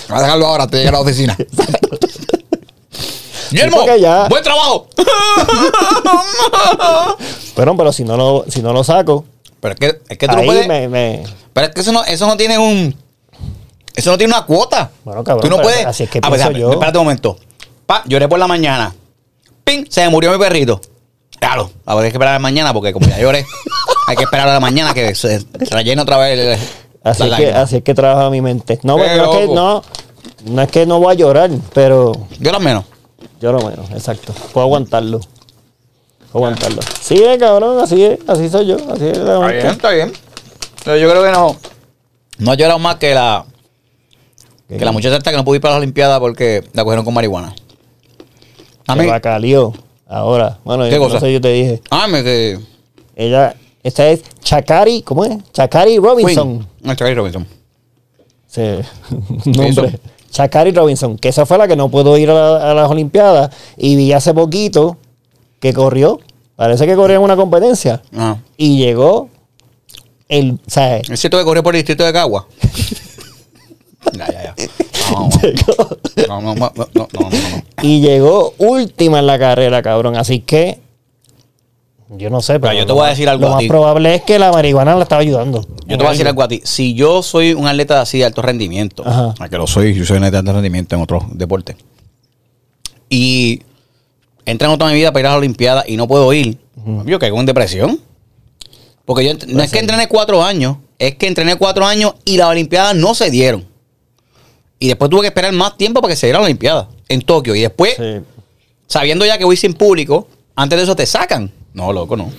Voy 0.09 0.19
a 0.19 0.21
dejarlo 0.23 0.47
ahora, 0.47 0.67
te 0.67 0.79
llega 0.79 0.91
a 0.91 0.93
la 0.93 1.01
oficina. 1.01 1.37
Guillermo, 3.51 3.85
ya- 3.97 4.29
buen 4.29 4.43
trabajo. 4.43 4.89
Pero, 7.55 7.77
pero 7.77 7.93
si 7.93 8.03
no 8.05 8.17
lo, 8.17 8.45
si 8.49 8.63
no 8.63 8.73
lo 8.73 8.83
saco, 8.83 9.27
Pero 9.61 9.75
es 9.75 9.81
que, 9.81 10.01
es 10.09 10.17
que 10.19 10.27
tú 10.27 10.37
no 10.37 10.43
puedes. 10.43 10.67
me, 10.67 10.89
me- 10.89 11.23
Pero 11.53 11.67
es 11.67 11.75
que 11.75 11.81
eso 11.83 11.93
no, 11.93 12.03
eso 12.05 12.27
no 12.27 12.37
tiene 12.37 12.57
un. 12.59 12.97
Eso 13.95 14.11
no 14.11 14.17
tiene 14.17 14.33
una 14.33 14.47
cuota. 14.47 14.91
Bueno, 15.05 15.23
cabrón, 15.23 15.43
Tú 15.43 15.51
no 15.51 15.57
pero 15.57 15.69
puedes. 15.69 15.85
así 15.87 16.05
es 16.05 16.11
que 16.11 16.21
pienso 16.23 16.35
espérate, 16.35 16.59
yo. 16.61 16.73
Espérate 16.73 16.97
un 16.99 17.05
momento. 17.05 17.37
Pa, 17.85 18.03
lloré 18.07 18.27
por 18.27 18.39
la 18.39 18.47
mañana. 18.47 18.95
¡Ping! 19.65 19.85
Se 19.91 20.01
me 20.03 20.09
murió 20.09 20.33
mi 20.33 20.39
perrito. 20.39 20.81
Claro, 21.39 21.71
ahora 21.85 22.07
hay 22.07 22.11
que 22.11 22.17
esperar 22.17 22.31
a 22.33 22.37
la 22.37 22.39
mañana 22.39 22.73
porque 22.73 22.93
como 22.95 23.07
ya 23.07 23.19
lloré, 23.21 23.45
hay 24.07 24.17
que 24.17 24.23
esperar 24.25 24.49
a 24.49 24.55
la 24.55 24.61
mañana 24.61 24.95
que 24.95 25.15
se 25.15 25.45
rellene 25.71 26.01
otra 26.01 26.17
vez. 26.17 26.39
el- 26.39 26.59
Así 27.05 27.25
la 27.25 27.37
es, 27.37 27.43
que, 27.43 27.53
así 27.53 27.77
es 27.77 27.83
que 27.83 27.95
trabaja 27.95 28.31
mi 28.31 28.41
mente. 28.41 28.79
No, 28.83 28.97
pero 28.97 29.17
no, 29.17 29.33
es 29.33 29.39
que, 29.39 29.55
no, 29.55 29.83
no 30.47 30.63
es 30.63 30.71
que 30.71 30.87
no 30.87 31.01
voy 31.01 31.13
a 31.13 31.15
llorar, 31.17 31.51
pero 31.75 32.13
Llora 32.39 32.59
menos. 32.59 32.85
lo 33.41 33.59
menos, 33.59 33.91
exacto. 33.91 34.33
Puedo 34.53 34.67
aguantarlo. 34.67 35.19
Puedo 36.31 36.47
aguantarlo. 36.47 36.81
Sí, 37.01 37.17
eh, 37.23 37.37
cabrón, 37.39 37.81
así 37.81 38.05
es, 38.05 38.19
así 38.29 38.49
soy 38.49 38.67
yo. 38.67 38.77
Así 38.91 39.07
es 39.07 39.19
la 39.19 39.35
Está 39.35 39.49
bien, 39.51 39.67
está 39.67 39.91
bien. 39.91 40.13
Pero 40.85 40.97
yo 40.97 41.11
creo 41.11 41.25
que 41.25 41.31
no. 41.31 41.57
No 42.39 42.55
llorado 42.55 42.79
más 42.79 42.97
que 42.97 43.15
la. 43.15 43.45
Que 44.69 44.85
la 44.85 44.93
muchacha 44.93 45.17
esta 45.17 45.31
que 45.31 45.37
no 45.37 45.45
pudo 45.45 45.57
ir 45.57 45.61
para 45.61 45.75
las 45.75 45.83
Olimpiadas 45.83 46.19
porque 46.19 46.65
la 46.73 46.83
cogieron 46.83 47.05
con 47.05 47.13
marihuana. 47.13 47.55
A 48.87 48.97
mí. 48.97 49.07
bacalió. 49.07 49.73
Ahora, 50.09 50.59
bueno, 50.65 50.85
¿Qué 50.85 50.93
yo, 50.93 50.99
cosa? 50.99 51.15
no 51.15 51.21
sé, 51.21 51.33
yo 51.33 51.41
te 51.41 51.49
dije. 51.49 51.83
Ah, 51.91 52.07
me 52.07 52.23
que. 52.23 52.59
Ella, 53.15 53.55
esta 53.83 54.09
es 54.09 54.23
Chakari, 54.41 55.03
¿cómo 55.03 55.25
es? 55.25 55.37
Chakari 55.53 55.99
Robinson. 55.99 56.59
Queen. 56.59 56.69
No, 56.83 56.95
Charlie 56.95 57.15
Robinson. 57.15 57.47
Sí, 58.47 58.61
nombre. 59.51 59.99
Chakari 60.31 60.73
Robinson, 60.73 61.19
que 61.19 61.29
esa 61.29 61.45
fue 61.47 61.59
la 61.59 61.69
que 61.69 61.77
no 61.77 61.89
pudo 61.91 62.17
ir 62.17 62.31
a, 62.31 62.35
la- 62.35 62.71
a 62.71 62.75
las 62.75 62.91
Olimpiadas. 62.91 63.55
Y 63.77 63.97
vi 63.97 64.13
hace 64.13 64.33
poquito 64.35 64.97
que 65.61 65.73
corrió. 65.73 66.21
Parece 66.57 66.87
que 66.87 66.95
corrió 66.95 67.17
en 67.17 67.23
una 67.23 67.37
competencia. 67.37 68.03
Ajá. 68.15 68.39
Y 68.57 68.79
llegó 68.79 69.29
el. 70.29 70.59
Sea, 70.67 70.99
Es 70.99 71.21
cierto 71.21 71.39
que 71.39 71.45
corrió 71.45 71.63
por 71.63 71.75
el 71.75 71.81
distrito 71.81 72.05
de 72.05 72.13
Cagua. 72.13 72.47
ya, 74.13 74.27
ya, 74.33 74.43
ya. 74.43 74.55
No, 75.13 75.29
llegó- 75.43 75.99
no, 76.29 76.41
no, 76.41 76.55
no, 76.55 76.73
no, 76.75 76.75
no, 76.75 76.89
no, 76.95 77.09
no, 77.21 77.31
no. 77.31 77.63
y 77.83 78.01
llegó 78.01 78.55
última 78.59 79.19
en 79.19 79.27
la 79.27 79.39
carrera, 79.39 79.83
cabrón. 79.83 80.17
Así 80.17 80.41
que. 80.41 80.81
Yo 82.17 82.29
no 82.31 82.41
sé, 82.43 82.61
pero. 82.61 82.73
yo 82.75 82.81
te 82.81 82.89
lo 82.89 82.95
voy 82.95 83.03
a 83.05 83.07
más- 83.07 83.11
decir 83.17 83.29
algo 83.29 83.43
Lo 83.43 83.49
a 83.49 83.51
más 83.53 83.61
ti. 83.61 83.69
probable 83.69 84.15
es 84.15 84.23
que 84.23 84.39
la 84.39 84.53
marihuana 84.53 84.95
la 84.97 85.03
estaba 85.05 85.23
ayudando. 85.23 85.63
Yo 85.87 85.97
te 85.97 85.97
voy 85.97 86.07
a 86.07 86.11
decir 86.11 86.27
algo 86.29 86.43
a 86.43 86.49
ti. 86.49 86.61
Si 86.65 86.95
yo 86.95 87.23
soy 87.23 87.53
un 87.55 87.67
atleta 87.67 88.01
así 88.01 88.19
de 88.19 88.25
alto 88.27 88.43
rendimiento, 88.43 89.03
Ajá. 89.07 89.35
a 89.39 89.49
que 89.49 89.57
lo 89.57 89.67
soy, 89.67 89.95
yo 89.95 90.05
soy 90.05 90.19
un 90.19 90.25
atleta 90.25 90.43
de 90.43 90.49
alto 90.51 90.53
rendimiento 90.53 90.95
en 90.97 91.03
otros 91.03 91.25
deportes, 91.33 91.77
y 93.09 93.63
entreno 94.45 94.79
toda 94.79 94.91
mi 94.91 94.97
vida 94.97 95.13
para 95.13 95.21
ir 95.21 95.27
a 95.27 95.31
las 95.31 95.39
Olimpiadas 95.39 95.85
y 95.89 95.97
no 95.97 96.07
puedo 96.09 96.33
ir, 96.33 96.59
yo 97.07 97.19
caigo 97.19 97.39
en 97.41 97.47
depresión. 97.47 98.01
Porque 99.05 99.25
yo 99.25 99.33
no 99.49 99.63
es 99.63 99.71
que 99.73 99.81
entrené 99.81 100.07
cuatro 100.09 100.43
años, 100.45 100.77
es 100.99 101.17
que 101.17 101.27
entrené 101.27 101.57
cuatro 101.57 101.85
años 101.85 102.15
y 102.25 102.37
las 102.37 102.49
Olimpiadas 102.49 102.95
no 102.95 103.15
se 103.15 103.31
dieron. 103.31 103.67
Y 104.79 104.89
después 104.89 105.11
tuve 105.11 105.23
que 105.23 105.27
esperar 105.29 105.53
más 105.53 105.77
tiempo 105.77 106.01
para 106.01 106.13
que 106.13 106.17
se 106.17 106.27
diera 106.27 106.39
la 106.39 106.45
Olimpiada 106.45 106.89
en 107.09 107.21
Tokio. 107.23 107.55
Y 107.55 107.61
después, 107.61 107.95
Sí, 107.97 108.21
sabiendo 108.87 109.25
ya 109.27 109.39
que 109.39 109.45
voy 109.45 109.57
sin 109.57 109.75
público, 109.75 110.29
antes 110.55 110.77
de 110.79 110.85
eso 110.85 110.95
te 110.97 111.07
sacan. 111.07 111.51
No, 111.75 111.93
loco, 111.93 112.17
no. 112.17 112.31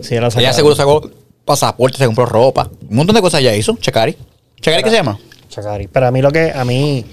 sí, 0.00 0.14
era 0.14 0.28
Ella 0.36 0.52
seguro 0.52 0.74
sacó 0.74 1.10
pasaporte, 1.44 1.98
se 1.98 2.06
compró 2.06 2.26
ropa. 2.26 2.70
Un 2.88 2.96
montón 2.96 3.14
de 3.14 3.22
cosas 3.22 3.42
ya 3.42 3.54
hizo. 3.54 3.76
Checari. 3.76 4.16
¿Checari 4.60 4.82
qué 4.82 4.90
se 4.90 4.96
llama? 4.96 5.18
Chakari. 5.48 5.86
Pero 5.88 6.06
a 6.06 6.10
mí 6.10 6.20
lo 6.22 6.30
que. 6.30 6.52
A 6.52 6.64
mí. 6.64 7.04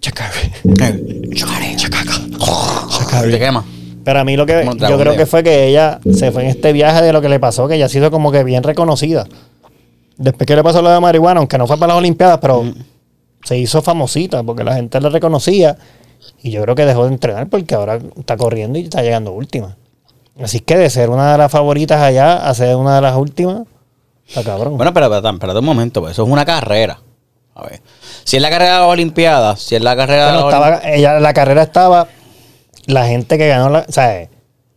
Chakari. 0.00 0.52
Checari. 1.34 1.76
Chakari. 1.76 3.30
¿De 3.30 3.38
qué 3.38 3.50
más? 3.50 3.64
Pero 4.04 4.20
a 4.20 4.24
mí 4.24 4.36
lo 4.36 4.46
que 4.46 4.64
yo 4.88 4.98
creo 4.98 5.16
que 5.16 5.26
fue 5.26 5.42
que 5.42 5.66
ella 5.66 5.98
se 6.14 6.30
fue 6.30 6.44
en 6.44 6.50
este 6.50 6.72
viaje 6.72 7.02
de 7.02 7.12
lo 7.12 7.20
que 7.20 7.28
le 7.28 7.40
pasó, 7.40 7.66
que 7.66 7.74
ella 7.74 7.86
ha 7.86 7.88
sido 7.88 8.10
como 8.10 8.30
que 8.30 8.44
bien 8.44 8.62
reconocida. 8.62 9.26
Después 10.16 10.46
que 10.46 10.54
le 10.56 10.62
pasó 10.62 10.80
lo 10.80 10.90
de 10.90 11.00
marihuana, 11.00 11.40
aunque 11.40 11.58
no 11.58 11.66
fue 11.66 11.76
para 11.76 11.88
las 11.88 11.98
Olimpiadas, 11.98 12.38
pero 12.40 12.62
Mm. 12.62 12.74
se 13.44 13.58
hizo 13.58 13.82
famosita 13.82 14.42
porque 14.44 14.62
la 14.64 14.74
gente 14.76 15.00
la 15.00 15.08
reconocía. 15.08 15.76
Y 16.42 16.50
yo 16.50 16.62
creo 16.62 16.74
que 16.74 16.86
dejó 16.86 17.04
de 17.06 17.12
entrenar 17.12 17.48
porque 17.48 17.74
ahora 17.74 17.98
está 18.16 18.36
corriendo 18.36 18.78
y 18.78 18.82
está 18.82 19.02
llegando 19.02 19.32
última. 19.32 19.76
Así 20.42 20.60
que 20.60 20.76
de 20.76 20.90
ser 20.90 21.08
una 21.10 21.32
de 21.32 21.38
las 21.38 21.50
favoritas 21.50 22.00
allá 22.00 22.36
a 22.36 22.52
ser 22.54 22.76
una 22.76 22.96
de 22.96 23.00
las 23.00 23.16
últimas, 23.16 23.62
está 24.26 24.42
cabrón. 24.42 24.76
Bueno, 24.76 24.92
pero 24.92 25.06
espérate, 25.06 25.34
espérate 25.34 25.58
un 25.58 25.64
momento, 25.64 26.00
pues 26.02 26.12
eso 26.12 26.24
es 26.24 26.28
una 26.28 26.44
carrera. 26.44 27.00
A 27.54 27.62
ver. 27.62 27.80
Si 28.24 28.36
es 28.36 28.42
la 28.42 28.50
carrera 28.50 28.74
de 28.74 28.80
las 28.80 28.88
Olimpiadas, 28.88 29.60
si 29.60 29.76
es 29.76 29.82
la 29.82 29.96
carrera 29.96 30.26
de 30.26 30.32
las 30.32 30.44
estaba, 30.44 30.80
ella, 30.84 31.20
la 31.20 31.32
carrera 31.32 31.62
estaba, 31.62 32.08
la 32.86 33.06
gente 33.06 33.38
que 33.38 33.48
ganó, 33.48 33.70
la, 33.70 33.86
o 33.88 33.92
sea, 33.92 34.28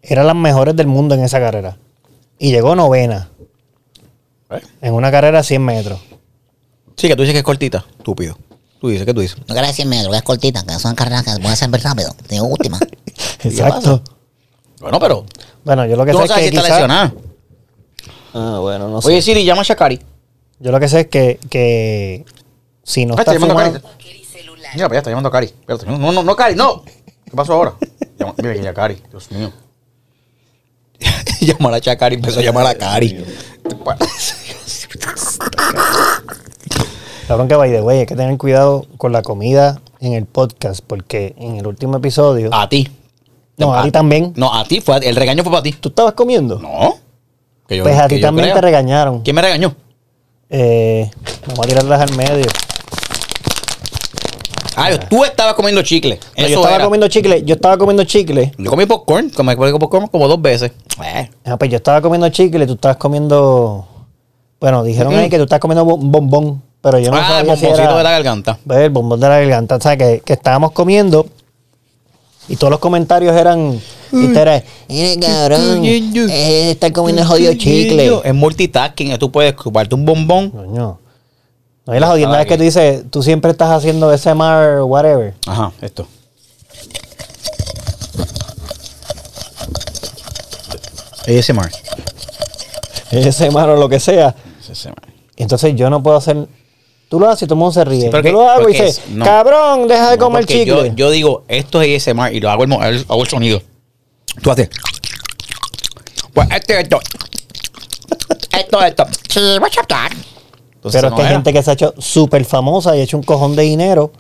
eran 0.02 0.28
las 0.28 0.36
mejores 0.36 0.76
del 0.78 0.88
mundo 0.88 1.14
en 1.16 1.24
esa 1.24 1.40
carrera. 1.40 1.78
Y 2.38 2.52
llegó 2.52 2.74
novena 2.76 3.30
Olimpiadas. 4.48 4.64
en 4.82 4.94
una 4.94 5.12
carrera 5.12 5.40
de 5.40 5.44
100 5.44 5.62
metros. 5.62 6.00
Sí, 6.96 7.10
que 7.10 7.18
tú 7.18 7.24
dices 7.24 7.34
que 7.34 7.40
es 7.40 7.44
cortita. 7.44 7.86
Estúpido. 7.98 8.38
Tú 8.80 8.88
dices, 8.88 9.06
¿qué 9.06 9.14
tú 9.14 9.20
dices? 9.20 9.38
No 9.40 9.54
quieres 9.54 9.76
100 9.76 9.90
metros, 9.90 10.12
que 10.12 10.18
es 10.18 10.24
cortita, 10.24 10.64
que 10.64 10.74
son 10.76 10.96
carreras 10.96 11.24
que 11.24 11.32
pueden 11.42 11.58
ser 11.58 11.70
rápido. 11.70 12.16
De 12.30 12.40
última. 12.40 12.80
Exacto. 13.44 14.02
Bueno, 14.80 15.00
pero 15.00 15.26
Bueno, 15.64 15.86
yo 15.86 15.96
lo 15.96 16.06
que 16.06 16.12
sé 16.14 16.18
no 16.18 16.24
es 16.26 16.32
que 16.32 16.40
si 16.42 16.46
está 16.48 16.62
quizá- 16.62 16.70
lesionada. 16.74 17.14
Ah, 18.34 18.58
bueno, 18.62 18.88
no 18.90 19.02
sé. 19.02 19.08
Oye, 19.10 19.22
Siri, 19.22 19.44
llama 19.44 19.62
a 19.62 19.66
Chacari. 19.66 20.00
Yo 20.60 20.72
lo 20.72 20.80
que 20.80 20.88
sé 20.88 21.02
es 21.02 21.08
que, 21.08 21.40
que 21.50 22.26
si 22.84 23.06
no 23.06 23.14
Ah, 23.18 23.22
está 23.22 23.34
está 23.34 23.34
llamando 23.34 23.54
a 23.60 23.66
fumando... 23.66 23.82
Cari. 23.98 24.26
Mira, 24.76 24.88
pues 24.88 24.96
ya 24.96 24.98
está 25.00 25.10
llamando 25.10 25.30
a 25.30 25.32
Cari. 25.32 25.48
Espérate, 25.48 25.86
No, 25.88 26.12
no, 26.12 26.24
no, 26.24 26.36
Cari, 26.36 26.56
no. 26.56 26.84
¿Qué 26.84 27.36
pasó 27.36 27.54
ahora? 27.54 27.74
Llama- 28.20 28.36
Mira 28.38 28.54
que 28.54 28.62
ya 28.62 28.74
Cari, 28.74 29.02
Dios 29.10 29.32
mío. 29.32 29.52
llamar 31.42 31.74
a 31.74 31.82
Chacari, 31.82 32.16
empezó 32.16 32.40
a 32.40 32.44
llamar 32.44 32.68
a 32.68 32.76
Cari. 32.76 33.24
Cabrón 37.28 37.48
que 37.48 37.56
by 37.56 37.72
the 37.72 37.82
way, 37.82 38.00
hay 38.00 38.06
que 38.06 38.16
tener 38.16 38.38
cuidado 38.38 38.86
con 38.98 39.12
la 39.12 39.22
comida 39.22 39.82
en 40.00 40.14
el 40.14 40.26
podcast, 40.26 40.82
porque 40.86 41.36
en 41.38 41.58
el 41.58 41.68
último 41.68 41.98
episodio... 41.98 42.50
A 42.54 42.68
ti. 42.70 42.90
No, 43.60 43.74
a 43.74 43.84
ti 43.84 43.92
también. 43.92 44.34
No, 44.36 44.54
a 44.54 44.64
ti 44.66 44.82
fue, 44.82 44.98
el 45.08 45.16
regaño 45.16 45.44
fue 45.44 45.52
para 45.52 45.64
ti. 45.64 45.74
¿Tú 45.74 45.90
estabas 45.90 46.14
comiendo? 46.14 46.60
No. 46.60 46.96
Que 47.68 47.78
yo- 47.78 47.84
pues 47.84 47.98
a 48.00 48.08
ti 48.08 48.20
también 48.20 48.54
te 48.54 48.62
regañaron. 48.62 49.22
¿Quién 49.22 49.36
me 49.36 49.42
regañó? 49.42 49.76
Eh, 50.50 51.10
vamos 51.48 51.66
a 51.66 51.70
tirarlas 51.70 52.02
al 52.02 52.16
medio. 52.18 52.46
Ah, 54.76 54.92
yo- 54.92 55.00
tú 55.10 55.26
estabas 55.26 55.56
comiendo 55.56 55.82
chicle. 55.82 56.20
No, 56.38 56.44
Eso 56.46 56.48
yo 56.48 56.56
estaba 56.60 56.76
era. 56.76 56.84
comiendo 56.86 57.08
chicle, 57.10 57.44
yo 57.44 57.56
estaba 57.56 57.78
comiendo 57.78 58.04
chicle. 58.06 58.54
Yo 58.58 58.70
comí 58.70 58.86
popcorn, 58.86 59.30
comí 59.30 59.56
popcorn 59.56 60.08
como 60.08 60.28
dos 60.28 60.42
veces. 60.42 60.72
Eh, 61.04 61.30
Ah, 61.46 61.58
pues 61.58 61.70
yo 61.70 61.78
estaba 61.78 62.02
comiendo 62.02 62.30
chicle, 62.30 62.66
tú 62.66 62.74
estabas 62.74 62.98
comiendo. 62.98 63.86
Bueno, 64.60 64.84
dijeron 64.84 65.14
ahí 65.16 65.30
que 65.30 65.38
tú 65.38 65.44
estás 65.44 65.60
comiendo 65.60 65.84
bombón, 65.86 66.62
pero 66.82 66.98
yo 67.00 67.12
no 67.12 67.18
ah, 67.18 67.40
el 67.42 67.46
si 67.58 67.66
bomboncito 67.66 67.74
era- 67.84 67.98
de 67.98 68.04
la 68.04 68.12
garganta. 68.12 68.58
Ve, 68.66 68.86
el 68.86 68.90
bombón 68.90 69.20
de 69.20 69.28
la 69.28 69.40
garganta, 69.40 69.76
o 69.76 69.82
sea, 69.82 69.98
que, 69.98 70.22
que 70.24 70.34
estábamos 70.34 70.72
comiendo 70.72 71.26
y 72.50 72.56
todos 72.56 72.72
los 72.72 72.80
comentarios 72.80 73.36
eran. 73.36 73.80
Y 74.12 74.36
era, 74.36 74.64
mire 74.88 75.20
cabrón, 75.20 75.86
eh, 75.86 76.72
está 76.72 76.92
comiendo 76.92 77.22
el 77.22 77.28
jodido 77.28 77.54
chicle. 77.54 78.22
Es 78.24 78.34
multitasking, 78.34 79.18
tú 79.20 79.32
puedes 79.32 79.56
chuparte 79.56 79.94
un 79.94 80.04
bombón. 80.04 80.50
Coño. 80.50 81.00
No 81.86 81.94
hay 81.94 82.00
las 82.00 82.10
jodiendas 82.10 82.42
Estaba 82.42 82.50
que 82.50 82.58
tú 82.58 82.64
dices, 82.64 83.04
tú 83.10 83.24
siempre 83.24 83.52
estás 83.52 83.70
haciendo 83.70 84.16
SMR, 84.16 84.82
whatever. 84.84 85.36
Ajá, 85.46 85.72
esto. 85.82 86.08
ASMR. 91.28 91.72
SMR 93.12 93.70
o 93.70 93.76
lo 93.76 93.90
que 93.90 94.00
sea. 94.00 94.36
ASMR. 94.70 94.94
Entonces 95.38 95.76
yo 95.76 95.90
no 95.90 96.02
puedo 96.02 96.18
hacer. 96.18 96.48
Tú 97.10 97.20
lo 97.20 97.28
haces 97.28 97.44
y 97.44 97.46
todo 97.48 97.56
el 97.56 97.60
mundo 97.60 97.74
se 97.74 97.84
ríe. 97.84 98.00
Sí, 98.02 98.06
yo 98.06 98.12
porque- 98.12 98.32
lo 98.32 98.48
hago 98.50 98.70
y 98.70 98.74
dice, 98.74 99.02
no. 99.10 99.26
cabrón, 99.26 99.88
deja 99.88 100.12
de 100.12 100.18
No, 100.18 100.24
comer 100.26 100.46
chicle. 100.46 100.66
Yo, 100.66 100.86
yo 100.96 101.10
digo, 101.12 101.44
esto 101.48 101.82
es 101.82 102.08
ASMR 102.08 102.32
y 102.34 102.40
lo 102.40 102.50
hago 102.52 102.64
el, 102.66 102.72
el- 102.72 103.06
hago 103.10 103.22
el 103.24 103.28
sonido. 103.30 103.62
Tú 104.42 104.52
haces. 104.52 104.70
Pues 106.34 106.48
esto, 106.52 106.74
esto. 106.74 107.00
Esto, 108.58 108.82
esto. 108.84 109.06
Sí, 109.30 109.40
what's 109.60 109.78
up? 109.78 109.86
Entonces, 110.76 111.02
Pero 111.02 111.08
es 111.08 111.12
no 111.12 111.16
que 111.18 111.22
hay 111.24 111.30
gente 111.34 111.52
que 111.54 111.64
se 111.64 111.72
ha 111.72 111.74
hecho 111.74 111.94
súper 111.98 112.46
famosa 112.46 112.96
y 112.96 113.00
ha 113.02 113.04
hecho 113.04 113.18
un 113.18 113.24
cojón 113.24 113.56
de 113.56 113.64
dinero 113.64 114.12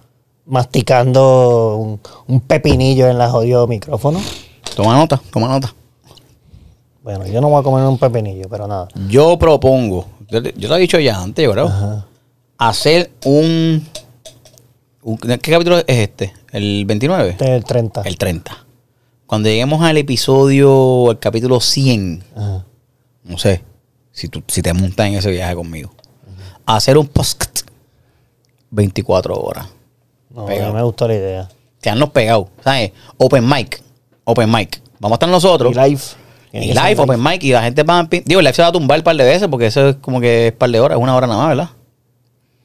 masticando 0.45 1.75
un, 1.77 2.01
un 2.27 2.41
pepinillo 2.41 3.07
en 3.07 3.17
la 3.17 3.29
jodido 3.29 3.67
micrófono. 3.67 4.19
Toma 4.75 4.95
nota, 4.97 5.21
toma 5.31 5.47
nota. 5.47 5.73
Bueno, 7.03 7.25
yo 7.27 7.39
no 7.39 7.49
voy 7.49 7.59
a 7.61 7.63
comer 7.63 7.85
un 7.85 7.97
pepinillo, 7.97 8.47
pero 8.49 8.67
nada. 8.67 8.87
Yo 9.07 9.37
propongo, 9.39 10.05
yo, 10.29 10.41
te- 10.43 10.53
yo 10.57 10.67
lo 10.67 10.75
he 10.75 10.79
dicho 10.79 10.99
ya 10.99 11.21
antes, 11.21 11.45
yo 11.45 11.51
creo, 11.53 11.67
Ajá. 11.67 12.05
Hacer 12.59 13.09
un, 13.25 13.87
un- 15.01 15.17
¿Qué 15.17 15.51
capítulo 15.51 15.77
es 15.79 15.85
este? 15.87 16.33
¿El 16.51 16.85
29? 16.85 17.29
Este 17.31 17.45
es 17.45 17.51
el 17.51 17.63
30. 17.63 18.01
El 18.03 18.17
30. 18.17 18.65
Cuando 19.25 19.49
lleguemos 19.49 19.81
al 19.83 19.97
episodio, 19.97 21.09
al 21.09 21.19
capítulo 21.19 21.59
100, 21.59 22.23
Ajá. 22.35 22.65
no 23.23 23.37
sé, 23.37 23.63
si, 24.11 24.27
tú, 24.27 24.43
si 24.47 24.61
te 24.61 24.73
montas 24.73 25.07
en 25.07 25.15
ese 25.15 25.31
viaje 25.31 25.55
conmigo, 25.55 25.91
hacer 26.65 26.97
un 26.97 27.07
post 27.07 27.43
24 28.71 29.35
horas. 29.35 29.67
No, 30.29 30.47
no 30.47 30.73
me 30.73 30.83
gustó 30.83 31.07
la 31.07 31.15
idea. 31.15 31.49
Quedarnos 31.81 32.09
pegados. 32.09 32.47
¿Sabes? 32.63 32.91
Open 33.17 33.47
mic. 33.47 33.81
Open 34.25 34.51
mic. 34.51 34.81
Vamos 34.99 35.15
a 35.15 35.17
estar 35.17 35.29
nosotros. 35.29 35.71
Y 35.75 35.79
live. 35.79 36.01
Y 36.51 36.73
live, 36.73 36.95
open 36.97 37.21
mic, 37.23 37.43
y 37.43 37.51
la 37.51 37.61
gente 37.61 37.83
va 37.83 37.99
a... 37.99 38.03
Digo, 38.03 38.39
el 38.39 38.45
live 38.45 38.53
se 38.53 38.61
va 38.63 38.67
a 38.69 38.71
tumbar 38.71 38.99
un 38.99 39.03
par 39.03 39.15
de 39.15 39.23
veces 39.23 39.47
porque 39.47 39.67
eso 39.67 39.89
es 39.89 39.95
como 39.97 40.19
que 40.19 40.47
es 40.47 40.53
un 40.53 40.57
par 40.57 40.69
de 40.71 40.79
horas, 40.79 40.97
es 40.97 41.01
una 41.03 41.15
hora 41.15 41.27
nada 41.27 41.39
más, 41.39 41.49
¿verdad? 41.49 41.69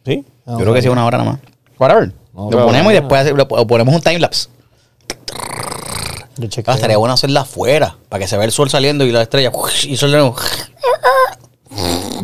Sí. 0.04 0.24
Yo 0.46 0.56
creo 0.58 0.74
que 0.74 0.82
sí, 0.82 0.88
una 0.88 1.04
hora 1.06 1.18
nada 1.18 1.30
más. 1.32 1.40
Whatever. 1.78 2.12
No, 2.34 2.50
lo 2.50 2.66
ponemos 2.66 2.92
y 2.92 2.96
después 2.96 3.26
lo, 3.30 3.36
lo 3.36 3.66
ponemos 3.66 3.94
un 3.94 4.00
timelapse. 4.00 4.48
Yo 6.36 6.48
chequeo. 6.48 6.72
Ah, 6.72 6.74
estaría 6.74 6.96
bueno 6.96 7.14
hacerla 7.14 7.42
afuera, 7.42 7.96
para 8.08 8.20
que 8.22 8.26
se 8.28 8.36
vea 8.36 8.44
el 8.44 8.52
sol 8.52 8.68
saliendo 8.68 9.04
y 9.04 9.12
la 9.12 9.22
estrella. 9.22 9.52
Y 9.84 9.92
el 9.92 9.98
sol 9.98 10.10
de 10.10 10.16
nuevo. 10.18 10.36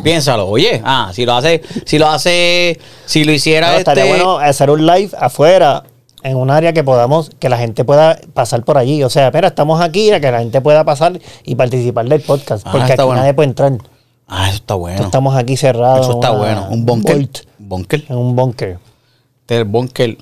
Piénsalo, 0.03 0.47
oye. 0.47 0.81
Ah, 0.83 1.11
si 1.13 1.25
lo 1.25 1.33
hace, 1.33 1.61
si 1.85 1.97
lo 1.99 2.07
hace, 2.09 2.79
si 3.05 3.23
lo 3.23 3.31
hiciera 3.31 3.67
No, 3.67 3.77
este. 3.77 3.91
estaría 3.91 4.05
bueno 4.05 4.37
hacer 4.39 4.69
un 4.69 4.85
live 4.85 5.11
afuera 5.19 5.83
en 6.23 6.37
un 6.37 6.49
área 6.49 6.73
que 6.73 6.83
podamos, 6.83 7.29
que 7.39 7.49
la 7.49 7.57
gente 7.57 7.83
pueda 7.85 8.19
pasar 8.33 8.63
por 8.63 8.77
allí. 8.77 9.03
O 9.03 9.09
sea, 9.09 9.27
espera, 9.27 9.49
estamos 9.49 9.79
aquí, 9.81 10.11
a 10.11 10.19
que 10.19 10.31
la 10.31 10.39
gente 10.39 10.59
pueda 10.61 10.83
pasar 10.83 11.19
y 11.43 11.55
participar 11.55 12.07
del 12.07 12.21
podcast. 12.21 12.65
Ah, 12.65 12.71
porque 12.71 12.93
aquí 12.93 13.01
bueno. 13.03 13.21
nadie 13.21 13.33
puede 13.33 13.49
entrar. 13.49 13.73
Ah, 14.27 14.47
eso 14.47 14.57
está 14.57 14.73
bueno. 14.75 15.03
Estamos 15.03 15.35
aquí 15.35 15.55
cerrados. 15.57 16.01
Eso 16.07 16.13
está 16.15 16.31
una- 16.31 16.39
bueno. 16.39 16.67
Un 16.69 16.85
bunker. 16.85 17.27
Un 17.71 17.77
bunker. 17.79 18.05
En 18.09 18.17
un 18.17 18.35
bunker. 18.35 18.79
Este 19.41 19.55
es 19.55 19.59
el 19.59 19.65
bunker. 19.65 20.17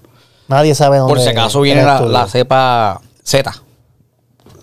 Nadie 0.48 0.76
sabe 0.76 0.98
dónde. 0.98 1.14
Por 1.16 1.24
si 1.24 1.30
acaso 1.30 1.62
viene 1.62 1.84
la, 1.84 2.28
cepa 2.28 3.02
Z. 3.24 3.52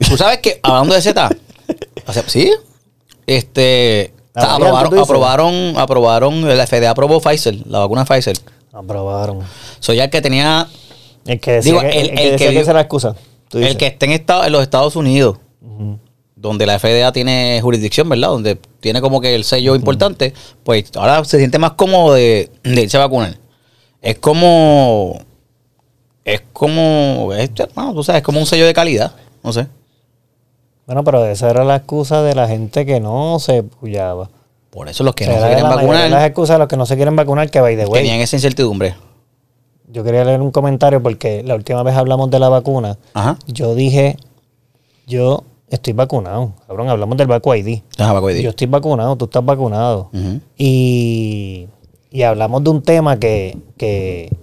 Tú 0.09 0.17
sabes 0.17 0.39
que, 0.39 0.61
hablando 0.63 0.95
de 0.95 1.01
Z, 1.03 1.29
sí, 2.27 2.53
este, 3.27 4.13
aprobaron, 4.35 4.99
aprobaron, 4.99 5.79
aprobaron, 5.79 6.57
la 6.57 6.67
FDA 6.67 6.91
aprobó 6.91 7.21
Pfizer, 7.21 7.67
la 7.67 7.81
vacuna 7.81 8.05
Pfizer. 8.05 8.37
Aprobaron. 8.73 9.41
Soy 9.81 9.97
ya 9.97 10.05
el 10.05 10.11
que 10.11 10.21
tenía, 10.21 10.69
El 11.25 11.41
que 11.41 11.53
decía 11.53 11.73
Digo, 11.73 11.81
que, 11.81 12.01
el- 12.01 12.11
el, 12.11 12.15
que 12.15 12.25
el 12.25 12.31
que 12.39 12.45
que 12.47 12.51
vio- 12.51 12.61
esa 12.61 12.71
era 12.73 12.79
la 12.79 12.83
excusa. 12.83 13.15
El 13.53 13.77
que 13.77 13.87
esté 13.87 14.07
en, 14.07 14.13
estado, 14.13 14.45
en 14.45 14.53
los 14.53 14.63
Estados 14.63 14.97
Unidos, 14.97 15.39
donde 16.37 16.67
la 16.67 16.79
FDA 16.79 17.11
tiene 17.13 17.59
jurisdicción, 17.63 18.09
¿verdad? 18.09 18.29
Donde 18.29 18.57
tiene 18.81 19.01
como 19.01 19.21
que 19.21 19.35
el 19.35 19.43
sello 19.45 19.75
importante, 19.75 20.35
pues 20.63 20.91
ahora 20.95 21.25
se 21.25 21.39
siente 21.39 21.59
más 21.59 21.73
cómodo 21.73 22.15
de, 22.15 22.51
de 22.63 22.83
irse 22.83 22.99
a 22.99 23.01
vacunar. 23.01 23.37
Es 24.03 24.19
como, 24.19 25.19
es 26.25 26.43
como, 26.53 27.33
este, 27.33 27.67
bueno, 27.75 27.95
tú 27.95 28.05
sabes, 28.05 28.21
es 28.21 28.25
como 28.25 28.39
un 28.39 28.47
sello 28.47 28.67
de 28.67 28.75
calidad, 28.75 29.13
no 29.43 29.53
sé. 29.53 29.67
Bueno, 30.87 31.03
pero 31.03 31.27
esa 31.27 31.51
era 31.51 31.65
la 31.65 31.77
excusa 31.77 32.23
de 32.23 32.35
la 32.35 32.47
gente 32.47 32.87
que 32.87 33.01
no 33.01 33.39
se 33.41 33.63
puyaba. 33.65 34.31
Por 34.71 34.89
eso 34.89 35.03
los 35.03 35.15
que 35.15 35.25
O 35.25 35.29
sea, 35.29 35.37
no 35.37 35.41
se 35.41 35.47
quieren 35.47 35.63
la 35.65 35.71
de 35.71 35.77
las 35.77 35.83
vacunar 35.83 36.27
excusas 36.27 36.55
de 36.57 36.59
los 36.59 36.69
que 36.69 36.77
no 36.77 36.87
se 36.87 36.97
quieren 36.97 37.17
vacunar, 37.17 37.51
que 37.51 37.61
by 37.61 37.77
the 37.77 37.87
way. 37.87 38.03
tenían 38.03 38.21
esa 38.21 38.37
incertidumbre. 38.37 38.95
Yo 39.89 40.05
quería 40.05 40.25
leer 40.25 40.43
un 40.43 40.51
comentario 40.51 41.03
porque 41.03 41.43
la 41.43 41.55
última 41.55 41.83
vez 41.83 41.97
hablamos 41.97 42.31
de 42.31 42.39
la 42.39 42.51
vacuna. 42.51 42.99
Ajá. 43.15 43.39
Yo 43.47 43.75
dije, 43.75 44.17
yo 45.07 45.45
estoy 45.69 45.93
vacunado. 45.93 46.53
Cabrón, 46.67 46.89
hablamos 46.89 47.17
del 47.17 47.27
Vacu 47.27 47.55
ID. 47.55 47.65
Di. 48.37 48.43
Yo 48.43 48.51
estoy 48.51 48.67
vacunado, 48.67 49.17
tú 49.17 49.25
estás 49.27 49.45
vacunado. 49.45 50.11
Y, 50.57 51.67
y 52.11 52.23
hablamos 52.23 52.63
de 52.65 52.71
un 52.71 52.83
tema 52.83 53.19
que, 53.19 53.57
que, 53.77 54.35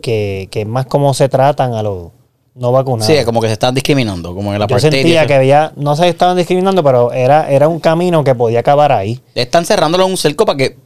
que, 0.00 0.48
que 0.50 0.60
es 0.62 0.66
más 0.66 0.86
cómo 0.86 1.14
se 1.14 1.28
tratan 1.28 1.74
a 1.74 1.82
los 1.82 2.08
no 2.54 2.70
vacunados. 2.72 3.06
Sí, 3.06 3.14
es 3.14 3.24
como 3.24 3.40
que 3.40 3.46
se 3.46 3.54
están 3.54 3.74
discriminando, 3.74 4.34
como 4.34 4.52
en 4.52 4.58
la 4.60 4.66
Yo 4.66 4.78
sentía 4.78 5.26
que 5.26 5.34
había, 5.34 5.72
no 5.76 5.96
se 5.96 6.08
estaban 6.08 6.36
discriminando, 6.36 6.82
pero 6.84 7.10
era, 7.12 7.50
era 7.50 7.68
un 7.68 7.80
camino 7.80 8.22
que 8.24 8.34
podía 8.34 8.60
acabar 8.60 8.92
ahí. 8.92 9.20
Están 9.34 9.64
cerrándolo 9.64 10.04
en 10.04 10.10
un 10.10 10.16
cerco 10.18 10.44
para 10.44 10.58
que, 10.58 10.76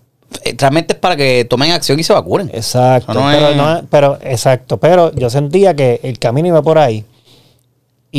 eh, 0.44 0.54
realmente 0.56 0.94
es 0.94 1.00
para 1.00 1.16
que 1.16 1.44
tomen 1.44 1.72
acción 1.72 1.98
y 1.98 2.04
se 2.04 2.12
vacunen. 2.12 2.50
Exacto, 2.54 3.12
no 3.14 3.26
pero, 3.32 3.48
es- 3.48 3.56
no- 3.56 3.82
pero 3.90 4.18
exacto, 4.22 4.76
pero 4.78 5.12
yo 5.14 5.28
sentía 5.28 5.74
que 5.74 5.98
el 6.04 6.18
camino 6.20 6.46
iba 6.48 6.62
por 6.62 6.78
ahí 6.78 7.04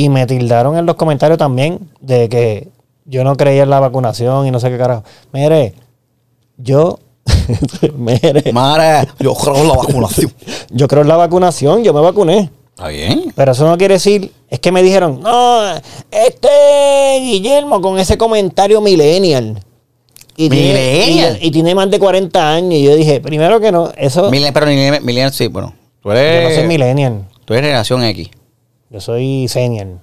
y 0.04 0.10
me 0.10 0.28
tildaron 0.28 0.78
en 0.78 0.86
los 0.86 0.96
comentarios 0.96 1.38
también 1.40 1.80
de 2.02 2.30
que 2.30 2.68
yo 3.06 3.24
no 3.24 3.36
creía 3.36 3.64
en 3.64 3.70
la 3.70 3.80
vacunación 3.80 4.46
y 4.46 4.52
no 4.52 4.60
sé 4.60 4.70
qué 4.70 4.78
carajo. 4.78 5.04
Mire, 5.34 5.74
yo, 6.58 7.00
mire, 7.96 8.52
Madre, 8.54 9.10
yo 9.20 9.34
creo 9.34 9.56
en 9.58 9.68
la 9.68 9.74
vacunación. 9.76 10.32
yo 10.70 10.88
creo 10.88 11.02
en 11.02 11.08
la 11.08 11.18
vacunación, 11.18 11.84
yo 11.84 11.94
me 11.94 12.02
vacuné. 12.02 12.50
Está 12.76 12.90
bien. 12.90 13.32
Pero 13.36 13.54
eso 13.54 13.66
no 13.68 13.76
quiere 13.78 13.96
decir, 13.96 14.32
es 14.50 14.60
que 14.60 14.72
me 14.72 14.84
dijeron, 14.84 15.20
no, 15.22 15.64
este 16.12 17.20
Guillermo 17.22 17.82
con 17.82 17.98
ese 17.98 18.18
comentario 18.18 18.82
millennial. 18.82 19.64
Y 20.36 20.50
tiene, 20.50 20.74
Millennial. 21.08 21.40
y, 21.42 21.48
y 21.48 21.52
tiene 21.52 21.74
más 21.74 21.90
de 21.90 21.98
40 21.98 22.54
años. 22.54 22.74
Y 22.74 22.84
yo 22.84 22.96
dije, 22.96 23.20
primero 23.22 23.60
que 23.60 23.72
no, 23.72 23.92
eso... 23.98 24.30
Milen- 24.30 24.54
pero 24.54 24.68
Millennial, 24.68 25.02
Millennial 25.02 25.34
sí, 25.34 25.48
bueno. 25.48 25.74
Tú 26.04 26.10
yo 26.10 26.14
no 26.14 26.20
eres, 26.20 26.56
soy 26.56 26.68
millennial, 26.68 27.26
tú 27.44 27.54
eres 27.56 27.66
generación 27.66 28.04
X. 28.04 28.30
yo 28.90 29.00
soy 29.02 29.48
senior. 29.48 30.00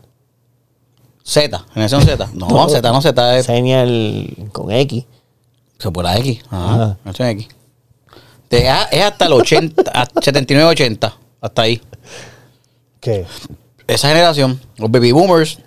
Z, 1.23 1.65
generación 1.73 2.03
Z. 2.03 2.29
No, 2.35 2.69
Z 2.69 2.93
no, 2.93 3.01
Z 3.01 3.39
es 3.39 3.47
Senior 3.47 3.89
con 4.53 4.71
X. 4.71 5.05
se 5.79 5.91
por 5.91 6.05
la 6.05 6.19
X. 6.19 6.43
Ajá, 6.51 6.75
Ajá. 6.75 6.97
generación 7.03 7.29
X. 7.29 7.49
Es 8.51 9.03
hasta 9.03 9.27
el 9.27 9.33
80, 9.35 9.83
hasta 9.93 10.21
79, 10.23 10.71
80. 10.71 11.17
Hasta 11.41 11.63
ahí. 11.63 11.81
¿Qué? 13.01 13.27
Esa 13.87 14.09
generación, 14.09 14.61
los 14.77 14.91
baby 14.91 15.13
boomers, 15.13 15.59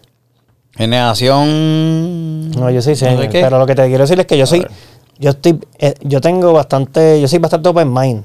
generación. 0.76 2.52
No, 2.52 2.70
yo 2.70 2.82
soy 2.82 2.96
senior. 2.96 3.28
pero 3.32 3.60
lo 3.60 3.66
que 3.66 3.76
te 3.76 3.88
quiero 3.88 4.04
decir 4.04 4.20
es 4.20 4.26
que 4.26 4.38
yo 4.38 4.46
soy, 4.46 4.66
yo 5.20 5.32
estoy, 5.32 5.60
eh, 5.80 5.94
yo 6.02 6.22
tengo 6.22 6.54
bastante, 6.54 7.20
yo 7.22 7.28
soy 7.28 7.40
bastante 7.40 7.70
open 7.70 7.92
mind. 7.94 8.24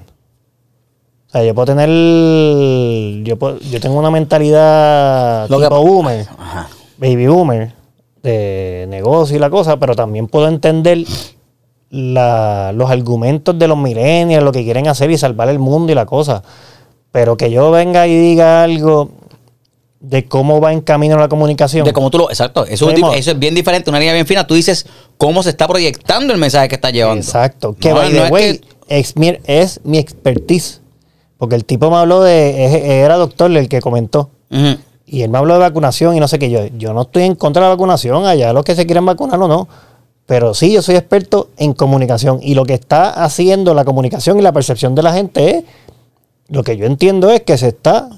O 1.33 1.38
sea, 1.38 1.45
yo 1.45 1.55
puedo 1.55 1.64
tener, 1.66 1.88
yo, 3.25 3.38
puedo- 3.38 3.59
yo 3.61 3.81
tengo 3.81 3.99
una 3.99 4.11
mentalidad 4.11 5.49
Lo 5.49 5.59
que 5.59 5.64
tipo 5.64 5.77
pa- 5.77 5.81
boomer. 5.90 6.27
Ajá. 6.38 6.68
baby 6.99 7.27
boomer 7.27 7.73
de 8.23 8.87
negocio 8.90 9.37
y 9.37 9.38
la 9.40 9.49
cosa, 9.49 9.79
pero 9.79 9.95
también 9.95 10.29
puedo 10.29 10.47
entender 10.47 11.05
la- 11.90 12.73
los 12.75 12.90
argumentos 12.90 13.59
de 13.59 13.66
los 13.66 13.79
millennials, 13.79 14.45
lo 14.45 14.53
que 14.53 14.62
quieren 14.62 14.88
hacer 14.88 15.11
y 15.11 15.16
salvar 15.18 15.49
el 15.49 15.59
mundo 15.59 15.90
y 15.90 15.95
la 15.95 16.07
cosa. 16.07 16.42
Pero 17.11 17.37
que 17.37 17.51
yo 17.51 17.71
venga 17.71 18.07
y 18.07 18.14
diga 18.14 18.62
algo 18.62 19.11
de 20.01 20.27
cómo 20.27 20.61
va 20.61 20.73
en 20.73 20.81
camino 20.83 21.16
la 21.18 21.29
comunicación. 21.29 21.85
De 21.85 21.92
cómo 21.95 22.11
tú 22.11 22.18
lo. 22.18 22.29
Exacto. 22.31 22.66
Eso, 22.66 22.90
es, 22.90 23.01
eso 23.16 23.31
es 23.33 23.38
bien 23.38 23.55
diferente, 23.55 23.88
una 23.90 23.99
línea 23.99 24.12
bien 24.14 24.27
fina. 24.27 24.47
Tú 24.47 24.55
dices 24.55 24.87
cómo 25.16 25.42
se 25.42 25.49
está 25.51 25.66
proyectando 25.66 26.33
el 26.35 26.38
mensaje 26.40 26.68
que 26.68 26.75
está 26.75 26.90
llevando. 26.90 27.21
Exacto. 27.23 27.75
Que 27.79 27.88
No, 27.90 27.97
by 27.97 28.09
no 28.12 28.18
the 28.21 28.25
es 28.27 28.31
way, 28.31 28.59
que- 28.59 28.99
es, 29.01 29.16
mi, 29.16 29.38
es 29.47 29.81
mi 29.85 29.97
expertise. 29.99 30.82
Porque 31.42 31.57
el 31.57 31.64
tipo 31.64 31.90
me 31.90 31.96
habló 31.96 32.22
de, 32.22 33.00
era 33.02 33.16
doctor 33.16 33.50
el 33.50 33.68
que 33.68 33.81
comentó. 33.81 34.31
Y 35.07 35.22
él 35.22 35.28
me 35.28 35.38
habló 35.38 35.55
de 35.55 35.59
vacunación 35.59 36.16
y 36.16 36.20
no 36.20 36.28
sé 36.28 36.38
qué. 36.38 36.48
Yo, 36.48 36.66
yo 36.78 36.94
no 36.94 37.02
estoy 37.02 37.24
en 37.24 37.35
contra 37.35 37.62
de 37.62 37.66
la 37.66 37.74
vacunación, 37.74 38.24
allá 38.26 38.52
los 38.52 38.64
que 38.64 38.76
se 38.76 38.87
quieren 38.87 39.05
vacunar 39.05 39.40
o 39.40 39.48
no. 39.48 39.66
Pero 40.24 40.55
sí, 40.55 40.70
yo 40.72 40.83
soy 40.83 40.94
experto 40.94 41.48
en 41.57 41.72
comunicación. 41.72 42.38
Y 42.44 42.55
lo 42.55 42.64
que 42.64 42.74
está 42.74 43.11
haciendo 43.24 43.74
la 43.74 43.85
comunicación 43.85 44.38
y 44.38 44.42
la 44.42 44.52
percepción 44.52 44.94
de 44.94 45.02
la 45.02 45.12
gente 45.14 45.50
es, 45.59 45.64
lo 46.48 46.62
que 46.62 46.76
yo 46.76 46.87
entiendo 46.87 47.28
es 47.33 47.40
que 47.40 47.59
se 47.59 47.66
está, 47.66 48.09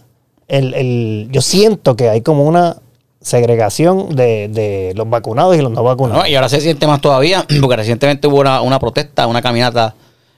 el, 0.47 0.75
el- 0.75 1.29
yo 1.33 1.41
siento 1.41 1.97
que 1.97 2.11
hay 2.11 2.21
como 2.21 2.45
una 2.45 2.77
segregación 3.23 4.15
de, 4.15 4.49
de 4.49 4.93
los 4.97 5.09
vacunados 5.09 5.57
y 5.57 5.63
los 5.63 5.73
no 5.73 5.83
vacunados. 5.83 6.25
No, 6.25 6.29
y 6.29 6.35
ahora 6.35 6.51
se 6.51 6.61
siente 6.61 6.87
más 6.87 7.01
todavía, 7.01 7.47
porque 7.63 7.77
recientemente 7.77 8.29
hubo 8.29 8.41
una, 8.41 8.61
una 8.61 8.79
protesta, 8.79 9.27
una 9.27 9.41
caminata 9.41 9.95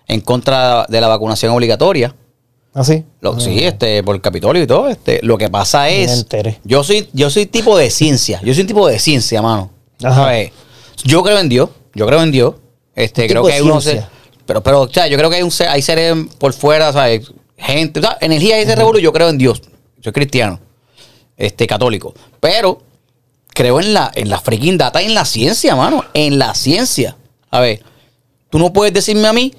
en 0.06 0.20
contra 0.20 0.86
de 0.88 1.00
la 1.00 1.08
vacunación 1.08 1.52
obligatoria. 1.52 2.14
¿Así? 2.76 3.04
Lo- 3.22 3.40
Sí, 3.40 3.64
este, 3.64 4.02
por 4.02 4.14
el 4.14 4.20
Capitolio 4.20 4.62
y 4.62 4.66
todo. 4.66 4.88
Este, 4.88 5.18
lo 5.22 5.38
que 5.38 5.48
pasa 5.48 5.84
me 5.84 6.02
es. 6.04 6.12
enteré. 6.12 6.60
Yo 6.62 6.84
soy, 6.84 7.08
yo 7.14 7.30
soy 7.30 7.46
tipo 7.46 7.76
de 7.78 7.88
ciencia. 7.88 8.38
Yo 8.44 8.52
soy 8.52 8.60
un 8.62 8.66
tipo 8.66 8.86
de 8.86 8.98
ciencia, 8.98 9.40
mano. 9.40 9.70
Ajá. 10.02 10.14
¿Sabes? 10.14 10.52
Yo 11.02 11.22
creo 11.22 11.38
en 11.38 11.48
Dios. 11.48 11.70
Yo 11.94 12.06
creo 12.06 12.22
en 12.22 12.30
Dios. 12.30 12.54
Este, 12.94 13.26
creo 13.28 13.42
que 13.44 13.54
hay 13.54 13.62
unos 13.62 13.88
Pero, 14.44 14.62
pero, 14.62 14.82
o 14.82 14.88
sea, 14.90 15.06
yo 15.06 15.16
creo 15.16 15.30
que 15.30 15.36
hay 15.36 15.42
un 15.42 15.52
hay 15.68 15.80
seres 15.80 16.14
por 16.38 16.52
fuera, 16.52 16.92
¿sabes? 16.92 17.32
Gente, 17.56 18.00
o 18.00 18.02
sea, 18.02 18.18
energía 18.20 18.58
y 18.58 18.64
ese 18.64 18.76
revolú, 18.76 18.98
yo 18.98 19.10
creo 19.12 19.30
en 19.30 19.38
Dios. 19.38 19.62
Soy 20.04 20.12
cristiano. 20.12 20.60
Este, 21.38 21.66
católico. 21.66 22.12
Pero 22.40 22.82
creo 23.48 23.80
en 23.80 23.94
la, 23.94 24.12
en 24.14 24.28
la 24.28 24.38
freaking 24.38 24.76
data 24.76 25.00
y 25.02 25.06
en 25.06 25.14
la 25.14 25.24
ciencia, 25.24 25.74
mano. 25.74 26.04
En 26.12 26.38
la 26.38 26.54
ciencia. 26.54 27.16
A 27.50 27.60
ver, 27.60 27.82
tú 28.50 28.58
no 28.58 28.70
puedes 28.74 28.92
decirme 28.92 29.26
a 29.28 29.32
mí 29.32 29.54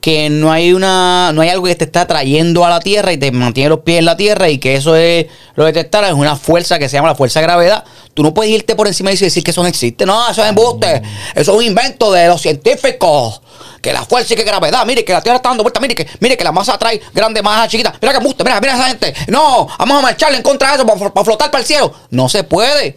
que 0.00 0.30
no 0.30 0.50
hay 0.50 0.72
una 0.72 1.30
no 1.34 1.42
hay 1.42 1.50
algo 1.50 1.66
que 1.66 1.74
te 1.74 1.84
está 1.84 2.06
trayendo 2.06 2.64
a 2.64 2.70
la 2.70 2.80
tierra 2.80 3.12
y 3.12 3.18
te 3.18 3.30
mantiene 3.32 3.68
los 3.68 3.80
pies 3.80 3.98
en 3.98 4.06
la 4.06 4.16
tierra 4.16 4.48
y 4.48 4.58
que 4.58 4.74
eso 4.74 4.96
es 4.96 5.26
lo 5.54 5.70
que 5.70 5.80
es 5.80 6.12
una 6.14 6.36
fuerza 6.36 6.78
que 6.78 6.88
se 6.88 6.96
llama 6.96 7.08
la 7.08 7.14
fuerza 7.14 7.40
de 7.40 7.46
gravedad. 7.46 7.84
Tú 8.14 8.22
no 8.22 8.32
puedes 8.32 8.52
irte 8.52 8.74
por 8.74 8.86
encima 8.86 9.12
y 9.12 9.16
decir 9.16 9.44
que 9.44 9.50
eso 9.50 9.62
no 9.62 9.68
existe. 9.68 10.06
No 10.06 10.28
eso 10.28 10.42
es 10.42 10.48
embuste. 10.48 11.02
Eso 11.34 11.52
es 11.52 11.58
un 11.58 11.62
invento 11.62 12.10
de 12.12 12.28
los 12.28 12.40
científicos. 12.40 13.42
Que 13.82 13.92
la 13.92 14.04
fuerza 14.04 14.34
y 14.34 14.36
que 14.36 14.42
gravedad 14.42 14.84
mire 14.86 15.04
que 15.04 15.12
la 15.12 15.20
tierra 15.20 15.36
está 15.36 15.50
dando 15.50 15.64
vuelta 15.64 15.80
mire 15.80 15.94
que 15.94 16.06
mire 16.20 16.36
que 16.36 16.44
la 16.44 16.52
masa 16.52 16.78
trae 16.78 17.00
grande 17.12 17.42
masa 17.42 17.68
chiquita. 17.68 17.94
Mira 18.00 18.12
que 18.12 18.18
embuste 18.18 18.42
mira 18.42 18.60
mira 18.60 18.74
esa 18.74 18.88
gente. 18.88 19.14
No 19.28 19.68
vamos 19.78 19.98
a 19.98 20.02
marcharle 20.02 20.38
en 20.38 20.42
contra 20.42 20.68
de 20.68 20.76
eso 20.76 20.86
para, 20.86 21.12
para 21.12 21.24
flotar 21.24 21.50
para 21.50 21.60
el 21.60 21.66
cielo. 21.66 21.92
No 22.10 22.28
se 22.28 22.44
puede 22.44 22.96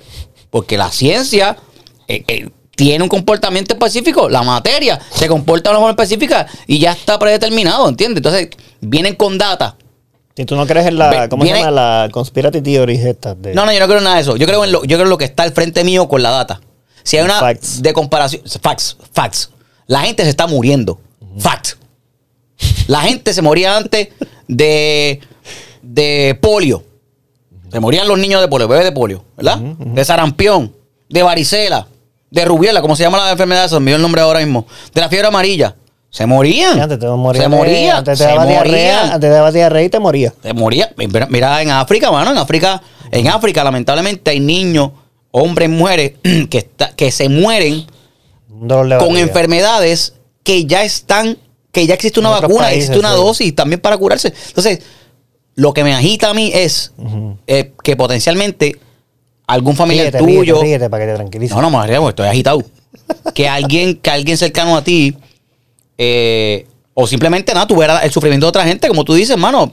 porque 0.49 0.77
la 0.77 0.91
ciencia 0.91 1.57
eh, 2.07 2.23
eh, 2.27 2.49
tiene 2.75 3.03
un 3.03 3.09
comportamiento 3.09 3.73
específico. 3.73 4.29
La 4.29 4.43
materia 4.43 4.99
se 5.13 5.27
comporta 5.27 5.69
de 5.69 5.75
una 5.75 5.79
forma 5.85 5.91
específica 6.03 6.47
y 6.67 6.79
ya 6.79 6.91
está 6.93 7.19
predeterminado, 7.19 7.87
¿entiendes? 7.87 8.17
Entonces, 8.17 8.49
vienen 8.81 9.15
con 9.15 9.37
data 9.37 9.75
Si 10.35 10.45
tú 10.45 10.55
no 10.55 10.65
crees 10.65 10.87
en 10.87 10.97
la, 10.97 11.29
¿cómo 11.29 11.43
viene- 11.43 11.59
se 11.59 11.65
llama? 11.65 12.03
La 12.03 12.09
conspiracy 12.11 12.61
theories 12.61 13.05
estas 13.05 13.39
de... 13.41 13.53
No, 13.53 13.65
no, 13.65 13.71
yo 13.73 13.79
no 13.79 13.85
creo 13.85 13.99
en 13.99 14.03
nada 14.03 14.15
de 14.15 14.21
eso. 14.23 14.35
Yo 14.37 14.47
creo 14.47 14.63
en 14.63 14.71
lo, 14.71 14.83
yo 14.83 14.97
creo 14.97 15.03
en 15.03 15.09
lo 15.09 15.17
que 15.17 15.25
está 15.25 15.43
al 15.43 15.51
frente 15.53 15.83
mío 15.83 16.07
con 16.07 16.23
la 16.23 16.31
data. 16.31 16.61
Si 17.03 17.17
hay 17.17 17.23
una 17.25 17.39
Facts. 17.39 17.81
de 17.81 17.93
comparación, 17.93 18.41
facts, 18.61 18.97
facts. 19.11 19.49
La 19.87 19.99
gente 20.01 20.23
se 20.23 20.29
está 20.29 20.47
muriendo. 20.47 20.99
Facts. 21.37 21.77
La 22.87 23.01
gente 23.01 23.33
se 23.33 23.41
moría 23.41 23.75
antes 23.77 24.07
de, 24.47 25.19
de 25.81 26.37
polio. 26.41 26.83
Se 27.71 27.79
morían 27.79 28.07
los 28.07 28.17
niños 28.17 28.39
de 28.41 28.47
polio, 28.47 28.67
bebés 28.67 28.85
de 28.85 28.91
polio, 28.91 29.25
¿verdad? 29.35 29.57
De 29.59 30.05
sarampión, 30.05 30.73
de 31.09 31.23
varicela, 31.23 31.87
de 32.33 32.45
rubiela, 32.45 32.81
¿cómo 32.81 32.95
se 32.95 33.03
llama 33.03 33.19
la 33.19 33.31
enfermedad? 33.31 33.69
Se 33.69 33.79
me 33.79 33.93
el 33.93 34.01
nombre 34.01 34.21
ahora 34.21 34.39
mismo. 34.39 34.65
De 34.93 35.01
la 35.01 35.07
fiebre 35.07 35.27
amarilla. 35.27 35.75
Se 36.09 36.25
morían. 36.25 36.79
Antes 36.79 36.99
te 36.99 37.07
morías 37.07 37.43
se 37.43 37.49
morían. 37.49 37.97
Antes 37.97 38.17
te 38.19 38.25
daba 38.25 38.45
diarrea, 38.45 39.01
antes 39.13 39.19
te 39.21 39.29
daba 39.29 39.51
diarrea 39.51 39.83
y 39.83 39.89
te 39.89 39.99
morías. 39.99 40.33
Se 40.41 40.53
moría. 40.53 40.91
Mira, 41.29 41.61
en 41.61 41.69
África, 41.71 42.11
mano, 42.11 42.31
en 42.31 42.37
África, 42.37 42.81
en 43.11 43.27
África, 43.27 43.63
lamentablemente 43.63 44.31
hay 44.31 44.39
niños, 44.39 44.91
hombres, 45.31 45.69
mujeres, 45.69 46.13
que, 46.49 46.57
está- 46.57 46.89
que 46.95 47.11
se 47.11 47.29
mueren 47.29 47.85
con 48.99 49.17
enfermedades 49.17 50.13
que 50.43 50.65
ya 50.65 50.83
están, 50.83 51.37
que 51.71 51.85
ya 51.87 51.93
existe 51.93 52.19
una 52.19 52.35
En 52.35 52.41
vacuna, 52.41 52.65
países, 52.65 52.77
existe 52.89 52.99
una 52.99 53.11
sí. 53.11 53.15
dosis 53.17 53.55
también 53.55 53.79
para 53.79 53.97
curarse. 53.97 54.33
Entonces, 54.47 54.79
lo 55.55 55.73
que 55.73 55.83
me 55.83 55.93
agita 55.93 56.29
a 56.31 56.33
mí 56.33 56.51
es 56.53 56.93
eh, 57.47 57.73
que 57.83 57.95
potencialmente 57.95 58.79
algún 59.53 59.75
familiar 59.75 60.05
Ríete, 60.07 60.17
tuyo. 60.19 60.55
ríete, 60.55 60.63
ríete 60.63 60.89
para 60.89 61.05
que 61.05 61.11
te 61.11 61.15
tranquilices. 61.15 61.55
No, 61.55 61.61
no, 61.61 61.79
me 61.79 61.87
río 61.87 62.09
estoy 62.09 62.27
agitado. 62.27 62.63
que 63.33 63.47
alguien, 63.47 63.95
que 63.97 64.09
alguien 64.09 64.37
cercano 64.37 64.75
a 64.75 64.83
ti, 64.83 65.15
eh, 65.97 66.65
o 66.93 67.07
simplemente 67.07 67.53
nada, 67.53 67.67
tú 67.67 67.75
verás 67.75 68.03
el 68.03 68.11
sufrimiento 68.11 68.45
de 68.45 68.49
otra 68.49 68.63
gente, 68.63 68.87
como 68.87 69.03
tú 69.03 69.13
dices, 69.13 69.31
hermano. 69.31 69.71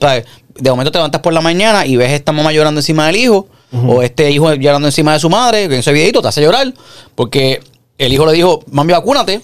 De 0.57 0.71
momento 0.71 0.91
te 0.91 0.99
levantas 0.99 1.21
por 1.21 1.33
la 1.33 1.41
mañana 1.41 1.87
y 1.87 1.97
ves 1.97 2.11
a 2.11 2.15
esta 2.15 2.33
mamá 2.33 2.53
llorando 2.53 2.81
encima 2.81 3.07
del 3.07 3.17
hijo, 3.17 3.49
o 3.87 4.03
este 4.03 4.31
hijo 4.31 4.53
llorando 4.55 4.89
encima 4.89 5.13
de 5.13 5.21
su 5.21 5.31
madre, 5.31 5.69
que 5.69 5.79
ese 5.79 5.93
viejito 5.93 6.21
te 6.21 6.29
hace 6.29 6.43
llorar, 6.43 6.73
porque 7.15 7.61
el 7.99 8.13
hijo 8.13 8.27
le 8.27 8.33
dijo, 8.33 8.63
mami, 8.71 8.93
vacúnate. 8.93 9.41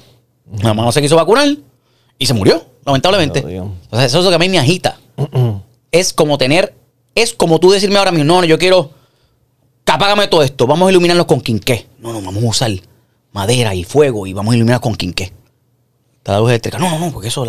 La 0.62 0.68
mamá 0.68 0.84
no 0.84 0.92
se 0.92 1.00
quiso 1.00 1.16
vacunar 1.16 1.48
y 2.18 2.26
se 2.26 2.34
murió, 2.34 2.64
lamentablemente. 2.84 3.40
Oh. 3.40 3.72
Entonces, 3.84 4.08
eso 4.08 4.18
es 4.18 4.24
lo 4.24 4.30
que 4.30 4.36
a 4.36 4.38
mí 4.38 4.48
me 4.48 4.58
agita. 4.58 4.98
es 5.92 6.12
como 6.12 6.38
tener, 6.38 6.74
es 7.14 7.34
como 7.34 7.60
tú 7.60 7.70
decirme 7.70 7.98
ahora 7.98 8.10
mismo, 8.10 8.24
no, 8.24 8.40
no, 8.40 8.46
yo 8.46 8.58
quiero, 8.58 8.90
apágame 9.94 10.28
todo 10.28 10.42
esto, 10.42 10.66
vamos 10.66 10.88
a 10.88 10.90
iluminarlos 10.90 11.26
con 11.26 11.40
quinqué. 11.40 11.86
No, 11.98 12.12
no, 12.12 12.20
vamos 12.20 12.42
a 12.44 12.48
usar 12.48 12.70
madera 13.32 13.74
y 13.74 13.84
fuego 13.84 14.26
y 14.26 14.32
vamos 14.32 14.52
a 14.52 14.56
iluminar 14.56 14.80
con 14.80 14.94
quinqué. 14.94 15.32
Está 16.18 16.32
la 16.32 16.40
luz 16.40 16.50
eléctrica. 16.50 16.78
No, 16.78 16.90
no, 16.90 16.98
no, 16.98 17.12
porque 17.12 17.28
eso, 17.28 17.44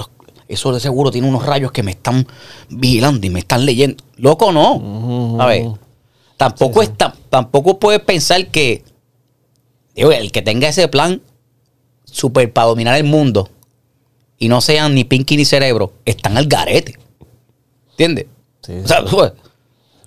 eso 0.47 0.73
de 0.73 0.79
seguro 0.79 1.11
tiene 1.11 1.27
unos 1.27 1.45
rayos 1.45 1.71
que 1.71 1.83
me 1.83 1.91
están 1.91 2.27
vigilando 2.69 3.25
y 3.25 3.29
me 3.29 3.39
están 3.39 3.65
leyendo. 3.65 4.03
Loco, 4.17 4.51
no. 4.51 5.41
A 5.41 5.45
ver, 5.45 5.67
tampoco 6.37 6.81
está, 6.81 7.15
tampoco 7.29 7.79
puedes 7.79 8.01
pensar 8.01 8.47
que 8.47 8.83
digo, 9.95 10.11
el 10.11 10.31
que 10.31 10.41
tenga 10.41 10.69
ese 10.69 10.87
plan 10.87 11.21
super 12.05 12.51
para 12.53 12.67
dominar 12.67 12.97
el 12.97 13.03
mundo 13.03 13.49
y 14.37 14.47
no 14.47 14.61
sean 14.61 14.93
ni 14.93 15.03
Pinky 15.03 15.37
ni 15.37 15.45
cerebro, 15.45 15.93
están 16.05 16.37
al 16.37 16.47
garete. 16.47 16.97
¿Entiendes? 17.91 18.27
Sí, 18.61 18.73
o 18.83 18.87
sea, 18.87 19.03
pues, 19.05 19.33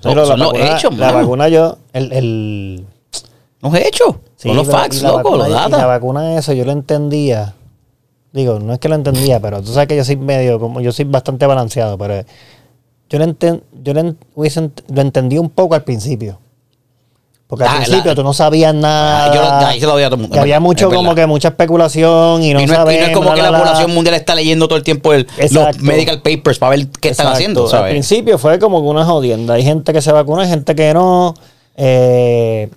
Son 0.01 0.15
la, 0.17 0.23
los 0.37 0.39
vacuna, 0.53 0.77
hechos, 0.77 0.97
la 0.99 1.13
vacuna 1.13 1.49
yo, 1.49 1.79
el, 1.93 2.13
el 2.13 2.87
Los 3.61 3.75
hechos. 3.75 4.17
sí, 4.37 4.49
son 4.49 4.57
los 4.57 4.67
facts, 4.69 5.03
loco, 5.03 5.17
vacuna- 5.19 5.49
los 5.49 5.69
y 5.69 5.71
La 5.73 5.87
vacuna 5.87 6.35
eso 6.39 6.53
yo 6.53 6.65
lo 6.65 6.73
entendía. 6.73 7.55
Digo, 8.33 8.59
no 8.61 8.73
es 8.73 8.79
que 8.79 8.89
lo 8.89 8.95
entendía, 8.95 9.41
pero 9.41 9.61
tú 9.61 9.73
sabes 9.73 9.89
que 9.89 9.97
yo 9.97 10.05
soy 10.05 10.17
medio, 10.17 10.59
como 10.61 10.81
yo 10.81 10.93
soy 10.93 11.05
bastante 11.05 11.47
balanceado, 11.47 11.99
pero 11.99 12.23
yo 13.11 13.19
lo, 13.19 13.25
enten- 13.27 13.63
yo 13.83 13.93
lo, 13.93 14.01
ent- 14.03 14.83
lo 14.89 15.01
entendí 15.01 15.37
un 15.37 15.51
poco 15.51 15.75
al 15.75 15.83
principio. 15.83 16.39
Porque 17.51 17.65
al 17.65 17.69
Ah, 17.71 17.73
la- 17.81 17.85
principio 17.85 18.15
tú 18.15 18.23
no 18.23 18.33
sabías 18.33 18.73
nada. 18.73 19.25
Ah, 19.25 19.35
yo 19.35 19.41
lo- 19.43 19.67
ahí 19.67 19.81
se 19.81 19.87
lo 19.87 19.93
a 19.97 19.97
todo 20.05 20.15
el 20.15 20.21
mundo, 20.21 20.41
había 20.41 20.61
mucho 20.61 20.89
como 20.89 21.17
que 21.17 21.27
mucha 21.27 21.49
especulación 21.49 22.45
y 22.45 22.55
no 22.55 22.61
y, 22.61 22.67
no 22.67 22.73
y 22.73 22.77
no 22.77 22.89
es 23.07 23.11
como 23.11 23.35
que 23.35 23.43
la, 23.43 23.47
la 23.47 23.51
la, 23.51 23.59
la. 23.59 23.65
población 23.65 23.93
mundial 23.93 24.15
está 24.15 24.37
leyendo 24.37 24.69
todo 24.69 24.79
el 24.79 24.85
tiempo 24.85 25.13
el- 25.13 25.27
los 25.51 25.81
medical 25.81 26.23
papers 26.23 26.61
para 26.61 26.71
ver 26.77 26.87
qué 27.01 27.09
están 27.09 27.27
haciendo, 27.27 27.69
Al 27.71 27.89
principio 27.91 28.39
fue 28.39 28.61
como 28.61 28.81
que 28.81 28.87
una 28.89 29.05
jodienda. 29.05 29.55
Hay 29.55 29.65
gente 29.65 29.93
que 29.93 30.01
se 30.01 30.13
vacuna, 30.13 30.43
hay 30.45 30.49
gente 30.49 30.77
que 30.77 30.95
no. 30.95 31.35
Eh, 31.77 32.71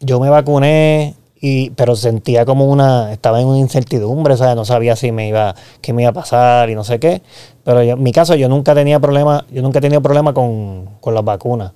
yo 0.00 0.18
me 0.18 0.30
vacuné, 0.30 1.14
y, 1.40 1.70
pero 1.70 1.94
sentía 1.94 2.44
como 2.44 2.64
una. 2.66 3.12
Estaba 3.12 3.40
en 3.40 3.46
una 3.46 3.58
incertidumbre, 3.58 4.36
¿sabes? 4.36 4.56
No 4.56 4.64
sabía 4.64 4.96
si 4.96 5.12
me 5.12 5.28
iba, 5.28 5.54
qué 5.80 5.92
me 5.92 6.02
iba 6.02 6.10
a 6.10 6.14
pasar 6.14 6.70
y 6.70 6.74
no 6.74 6.82
sé 6.82 6.98
qué. 6.98 7.22
Pero 7.62 7.84
yo- 7.84 7.92
en 7.92 8.02
mi 8.02 8.10
caso, 8.10 8.34
yo 8.34 8.48
nunca 8.48 8.74
tenía 8.74 8.98
problema, 8.98 9.44
yo 9.52 9.62
nunca 9.62 9.78
he 9.78 9.82
tenido 9.82 10.00
problema 10.02 10.32
con, 10.34 10.88
con 11.00 11.14
las 11.14 11.24
vacunas. 11.24 11.70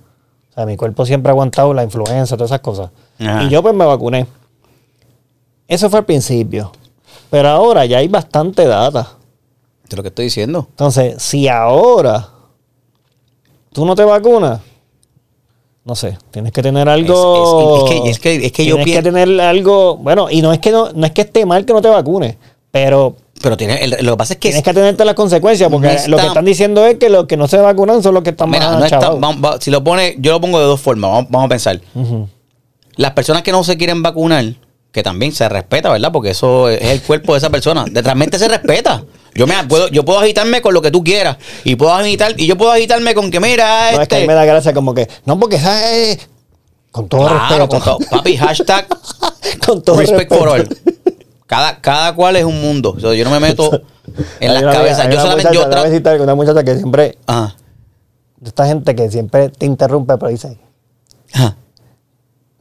O 0.53 0.55
sea, 0.55 0.65
mi 0.67 0.77
cuerpo 0.77 1.03
siempre 1.05 1.29
ha 1.29 1.33
aguantado 1.33 1.73
la 1.73 1.83
influenza, 1.83 2.37
todas 2.37 2.51
esas 2.51 2.61
cosas. 2.61 2.91
Ajá. 3.19 3.43
Y 3.43 3.49
yo 3.49 3.63
pues 3.63 3.73
me 3.73 3.85
vacuné. 3.85 4.27
Eso 5.67 5.89
fue 5.89 5.99
al 5.99 6.05
principio. 6.05 6.71
Pero 7.31 7.49
ahora 7.49 7.85
ya 7.85 7.97
hay 7.97 8.07
bastante 8.07 8.65
data. 8.67 9.13
Es 9.89 9.97
lo 9.97 10.03
que 10.03 10.09
estoy 10.09 10.25
diciendo. 10.25 10.67
Entonces, 10.69 11.21
si 11.21 11.47
ahora 11.47 12.29
tú 13.71 13.83
no 13.85 13.95
te 13.95 14.03
vacunas, 14.03 14.59
no 15.85 15.95
sé, 15.95 16.17
tienes 16.29 16.51
que 16.51 16.61
tener 16.61 16.87
algo. 16.87 17.85
Es- 17.87 17.91
es- 17.91 17.93
es 17.93 18.03
que- 18.03 18.09
es 18.09 18.19
que- 18.19 18.45
es 18.45 18.51
que 18.51 18.65
yo 18.65 18.75
tienes 18.75 18.85
pienso- 18.85 19.03
que 19.03 19.11
tener 19.11 19.41
algo. 19.41 19.97
Bueno, 19.97 20.29
y 20.29 20.41
no 20.43 20.53
es 20.53 20.59
que 20.59 20.71
no, 20.71 20.91
no 20.93 21.05
es 21.07 21.11
que 21.11 21.21
esté 21.21 21.45
mal 21.47 21.65
que 21.65 21.73
no 21.73 21.81
te 21.81 21.89
vacunes, 21.89 22.37
pero 22.69 23.15
Pero 23.43 23.57
tiene, 23.57 23.83
el- 23.83 23.97
lo 24.05 24.13
que 24.13 24.17
pasa 24.17 24.33
es 24.35 24.39
que 24.39 24.47
tienes 24.47 24.63
que 24.63 24.69
atenderte 24.69 25.03
a 25.03 25.05
las 25.05 25.15
consecuencias, 25.15 25.69
porque 25.69 25.93
está- 25.93 26.07
lo 26.07 26.15
que 26.17 26.27
están 26.27 26.45
diciendo 26.45 26.85
es 26.85 26.97
que 26.97 27.09
los 27.09 27.25
que 27.25 27.35
no 27.35 27.45
se 27.49 27.57
vacunan 27.57 28.01
son 28.01 28.13
los 28.13 28.23
que 28.23 28.29
están 28.29 28.49
Mira, 28.49 28.69
más 28.69 28.79
no 28.79 28.85
está- 28.85 28.99
chavados. 29.01 29.19
vamos- 29.19 29.43
va- 29.43 29.57
si 29.59 29.69
lo 29.69 29.83
pone, 29.83 30.15
yo 30.17 30.31
lo 30.31 30.39
pongo 30.39 30.59
de 30.61 30.65
dos 30.65 30.79
formas, 30.79 31.11
vamos, 31.11 31.29
vamos 31.29 31.45
a 31.47 31.49
pensar. 31.49 31.81
Las 32.95 33.11
personas 33.11 33.41
que 33.43 33.51
no 33.51 33.61
se 33.65 33.75
quieren 33.75 34.01
vacunar, 34.01 34.45
que 34.93 35.03
también 35.03 35.33
se 35.33 35.49
respeta, 35.49 35.89
¿verdad? 35.91 36.11
Porque 36.13 36.29
eso 36.29 36.69
es 36.69 36.81
el 36.83 37.01
cuerpo 37.01 37.33
de 37.33 37.39
esa 37.39 37.49
persona. 37.49 37.83
De- 37.89 38.01
Realmente 38.01 38.39
se 38.39 38.47
respeta. 38.47 39.03
Yo 39.35 39.45
me 39.45 39.55
puedo, 39.67 39.89
yo 39.89 40.05
puedo 40.05 40.19
agitarme 40.19 40.61
con 40.61 40.73
lo 40.73 40.81
que 40.81 40.89
tú 40.91 41.03
quieras. 41.03 41.35
Y 41.65 41.75
puedo 41.75 41.91
agitar, 41.93 42.35
y 42.37 42.47
yo 42.47 42.55
puedo 42.55 42.71
agitarme 42.71 43.13
con 43.13 43.29
que 43.29 43.41
mira, 43.41 43.91
No, 43.91 44.01
es 44.01 44.07
que 44.07 44.15
a 44.15 44.19
este. 44.19 44.21
mí 44.21 44.27
me 44.27 44.35
da 44.35 44.45
gracia 44.45 44.73
como 44.73 44.93
que, 44.93 45.09
no, 45.25 45.37
porque 45.37 45.57
esa 45.57 45.91
es- 45.93 46.29
Con 46.91 47.09
todo 47.09 47.21
Claro, 47.27 47.39
respeto. 47.39 47.67
con 47.67 47.81
todo. 47.81 47.97
Papi, 48.09 48.37
hashtag 48.37 48.87
con 49.65 49.81
todo 49.81 49.97
respect 49.97 50.31
respeto. 50.31 50.35
for 50.37 50.59
all. 50.59 50.69
Cada, 51.47 51.79
cada 51.81 52.15
cual 52.15 52.35
es 52.35 52.45
un 52.45 52.61
mundo. 52.61 52.93
O 52.95 52.99
sea, 52.99 53.13
yo 53.13 53.23
no 53.25 53.31
me 53.31 53.39
meto 53.39 53.81
en 54.39 54.53
las 54.53 54.63
una- 54.63 54.71
cabezas. 54.73 55.09
Yo 55.09 55.19
solamente 55.19 55.49
muchacha, 55.49 55.65
yo 55.65 55.71
una 55.71 55.83
vecita- 55.83 56.15
una 56.23 56.35
muchacha 56.35 56.63
que 56.63 56.75
siempre, 56.77 57.17
Ajá. 57.27 57.55
esta 58.43 58.65
gente 58.67 58.95
que 58.95 59.09
siempre 59.11 59.49
te 59.49 59.65
interrumpe, 59.65 60.17
pero 60.17 60.29
dice, 60.31 60.57
Ajá. 61.33 61.55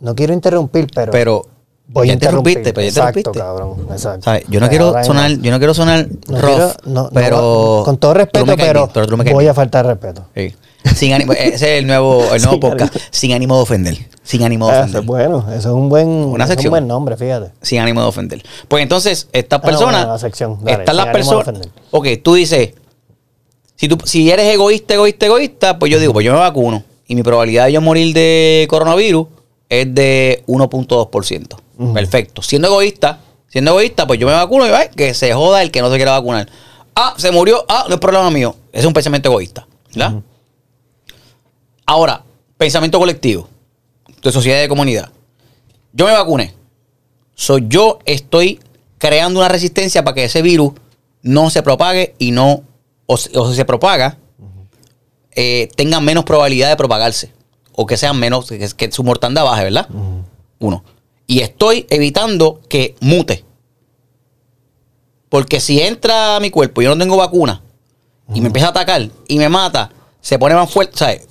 no 0.01 0.15
quiero 0.15 0.33
interrumpir, 0.33 0.89
pero, 0.95 1.13
Pero 1.13 1.47
voy 1.89 2.09
ya 2.09 2.15
interrumpiste, 2.15 2.73
pero 2.73 2.83
ya 2.83 2.89
exacto, 2.89 3.19
interrumpiste. 3.21 3.39
cabrón, 3.39 3.87
exacto. 3.93 4.23
¿Sabes? 4.25 4.45
Yo 4.49 4.61
no 4.61 4.69
quiero 4.69 5.05
sonar, 5.05 5.31
yo 5.39 5.51
no 5.51 5.59
quiero 5.59 5.75
sonar 5.75 6.07
no 6.29 6.41
rough, 6.41 6.51
quiero- 6.51 6.73
no- 6.87 7.03
no, 7.05 7.11
pero 7.13 7.83
con 7.85 7.97
todo 7.99 8.15
respeto, 8.15 8.57
pero, 8.57 8.91
pero 8.93 9.17
voy 9.33 9.47
a 9.47 9.55
faltar 9.55 9.87
respeto. 9.87 10.27
Sí. 10.35 10.55
Sin 10.97 11.13
ánimo, 11.13 11.33
ese 11.33 11.55
es 11.55 11.63
el 11.63 11.87
nuevo, 11.87 12.23
el 12.35 12.43
nuevo 12.43 12.51
Sin 12.53 12.61
podcast. 12.61 12.95
ánimo. 12.97 13.07
Sin 13.11 13.33
ánimo 13.33 13.57
de 13.57 13.63
ofender. 13.63 13.99
Sin 14.23 14.43
ánimo 14.43 14.67
de 14.67 14.73
Ah, 14.73 14.75
eso 14.77 14.83
ofender. 14.85 15.01
es 15.01 15.07
bueno, 15.07 15.39
eso 15.51 15.57
es 15.69 15.75
un 15.75 15.89
buen, 15.89 16.09
Una 16.09 16.45
eso 16.45 16.45
es 16.45 16.49
un 16.49 16.49
sección. 16.49 16.71
buen 16.71 16.87
nombre, 16.89 17.17
fíjate. 17.17 17.53
Sin 17.63 17.81
ánimo 17.81 18.01
de 18.03 18.07
ofender. 18.09 18.43
Pues 18.69 18.83
entonces, 18.83 19.29
estas 19.33 19.59
Ah, 19.59 19.63
no, 19.63 19.69
personas. 19.69 20.21
sección, 20.21 20.59
están 20.67 20.97
las 20.97 21.07
personas. 21.09 21.69
Ok, 21.91 22.07
tú 22.23 22.35
dices. 22.35 22.75
Si, 23.77 23.89
tú, 23.89 23.99
si 24.05 24.31
eres 24.31 24.47
egoísta, 24.55 24.95
egoísta, 24.95 25.27
egoísta, 25.27 25.79
pues 25.79 25.91
yo 25.91 25.99
digo, 25.99 26.13
pues 26.13 26.25
yo 26.25 26.33
me 26.33 26.39
vacuno. 26.39 26.85
Y 27.09 27.15
mi 27.17 27.23
probabilidad 27.23 27.67
de 27.67 27.73
yo 27.73 27.81
morir 27.81 28.15
de 28.15 28.67
coronavirus 28.71 29.27
es 29.69 29.93
de 29.95 30.45
1.2%. 30.47 31.57
Ujú. 31.79 31.93
Perfecto. 31.95 32.43
Siendo 32.43 32.69
egoísta, 32.69 33.19
siendo 33.49 33.73
egoísta, 33.73 34.07
pues 34.07 34.21
yo 34.21 34.27
me 34.27 34.35
vacuno 34.35 34.67
y 34.67 34.71
ay, 34.71 34.89
que 34.95 35.15
se 35.15 35.33
joda 35.33 35.63
el 35.63 35.71
que 35.73 35.81
no 35.81 35.91
se 35.91 35.97
quiera 35.97 36.13
vacunar. 36.13 36.49
Ah, 36.95 37.15
se 37.17 37.33
murió. 37.33 37.65
Ah, 37.69 37.87
no 37.89 37.95
es 37.95 38.01
problema 38.01 38.31
mío. 38.31 38.55
Ese 38.71 38.81
es 38.83 38.87
un 38.87 38.93
pensamiento 38.93 39.31
egoísta. 39.31 39.67
¿Verdad? 39.95 40.21
Ahora, 41.87 42.25
pensamiento 42.57 42.99
colectivo, 42.99 43.49
de 44.23 44.33
sociedad 44.33 44.59
y 44.59 44.63
de 44.63 44.69
comunidad. 44.69 45.11
Yo 45.93 46.07
me 46.07 46.13
vacuné. 46.13 46.55
Soy 47.35 47.65
yo 47.69 47.99
estoy 48.05 48.61
creando 48.99 49.41
una 49.41 49.49
resistencia 49.49 50.05
para 50.05 50.15
que 50.15 50.25
ese 50.25 50.43
virus 50.43 50.73
no 51.23 51.51
se 51.51 51.63
propague 51.63 52.15
y 52.19 52.31
no, 52.31 52.63
o, 53.07 53.17
si 53.17 53.31
se 53.55 53.65
propaga, 53.65 54.19
eh, 55.33 55.69
tenga 55.77 56.01
menos 56.01 56.25
probabilidad 56.25 56.69
de 56.69 56.77
propagarse. 56.77 57.33
O 57.75 57.87
que 57.87 57.97
sean 57.97 58.19
menos, 58.19 58.49
que, 58.49 58.69
que 58.77 58.93
su 58.93 59.03
mortandad 59.03 59.45
baje, 59.45 59.65
¿verdad? 59.65 59.89
Uno. 60.59 60.85
Y 61.27 61.41
estoy 61.41 61.87
evitando 61.89 62.61
que 62.69 62.95
mute. 63.01 63.45
Porque 65.29 65.59
si 65.61 65.81
entra 65.81 66.37
a 66.37 66.41
mi 66.41 66.51
cuerpo 66.51 66.83
y 66.83 66.85
yo 66.85 66.95
no 66.95 67.03
tengo 67.03 67.17
vacuna 67.17 67.63
y 68.35 68.41
me 68.41 68.49
empieza 68.49 68.69
a 68.69 68.71
atacar 68.71 69.09
y 69.27 69.39
me 69.39 69.49
mata, 69.49 69.91
se 70.21 70.39
pone 70.39 70.55
más 70.55 70.71
fuerte, 70.71 70.97
¿sabes? 70.97 71.27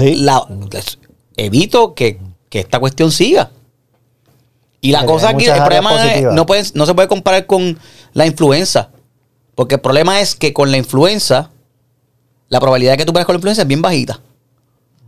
Sí. 0.00 0.16
la- 0.16 0.46
les- 0.72 0.98
evito 1.36 1.94
que, 1.94 2.18
que 2.48 2.60
esta 2.60 2.78
cuestión 2.80 3.10
siga. 3.12 3.50
Y 4.80 4.92
la 4.92 5.04
cosa 5.04 5.30
aquí, 5.30 5.44
el 5.46 5.56
problema 5.62 5.90
es, 6.12 6.22
no, 6.32 6.46
pueden- 6.46 6.66
no 6.74 6.86
se 6.86 6.94
puede 6.94 7.06
comparar 7.08 7.46
con 7.46 7.78
la 8.14 8.26
influenza. 8.26 8.90
Porque 9.54 9.74
el 9.76 9.80
problema 9.80 10.20
es 10.20 10.34
que 10.34 10.52
con 10.54 10.70
la 10.70 10.78
influenza, 10.78 11.50
la 12.48 12.60
probabilidad 12.60 12.92
de 12.92 12.96
que 12.98 13.04
tú 13.04 13.12
pegues 13.12 13.26
con 13.26 13.34
la 13.34 13.38
influenza 13.38 13.62
es 13.62 13.68
bien 13.68 13.82
bajita. 13.82 14.20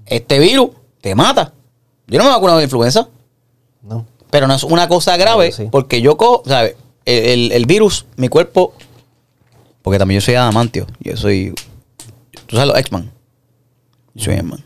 Este 0.06 0.38
virus 0.38 0.70
te 1.00 1.14
mata. 1.14 1.52
Yo 2.06 2.18
no 2.18 2.24
me 2.24 2.30
he 2.30 2.34
vacunado 2.34 2.58
de 2.58 2.64
influenza, 2.64 3.08
No. 3.82 4.04
pero 4.30 4.46
no 4.46 4.54
es 4.54 4.62
una 4.62 4.88
cosa 4.88 5.16
grave 5.16 5.52
sí. 5.52 5.68
porque 5.72 6.02
yo, 6.02 6.16
¿sabes? 6.44 6.76
El, 7.06 7.24
el- 7.24 7.52
el 7.52 7.66
virus, 7.66 8.04
mi 8.16 8.28
cuerpo, 8.28 8.74
porque 9.80 9.98
también 9.98 10.20
yo 10.20 10.24
soy 10.24 10.34
adamantio, 10.34 10.86
yo 11.00 11.16
soy, 11.16 11.54
tú 12.46 12.56
sabes 12.56 12.68
los 12.68 12.78
X-Men, 12.78 13.10
yo 14.14 14.24
soy 14.24 14.34
X-Men. 14.34 14.64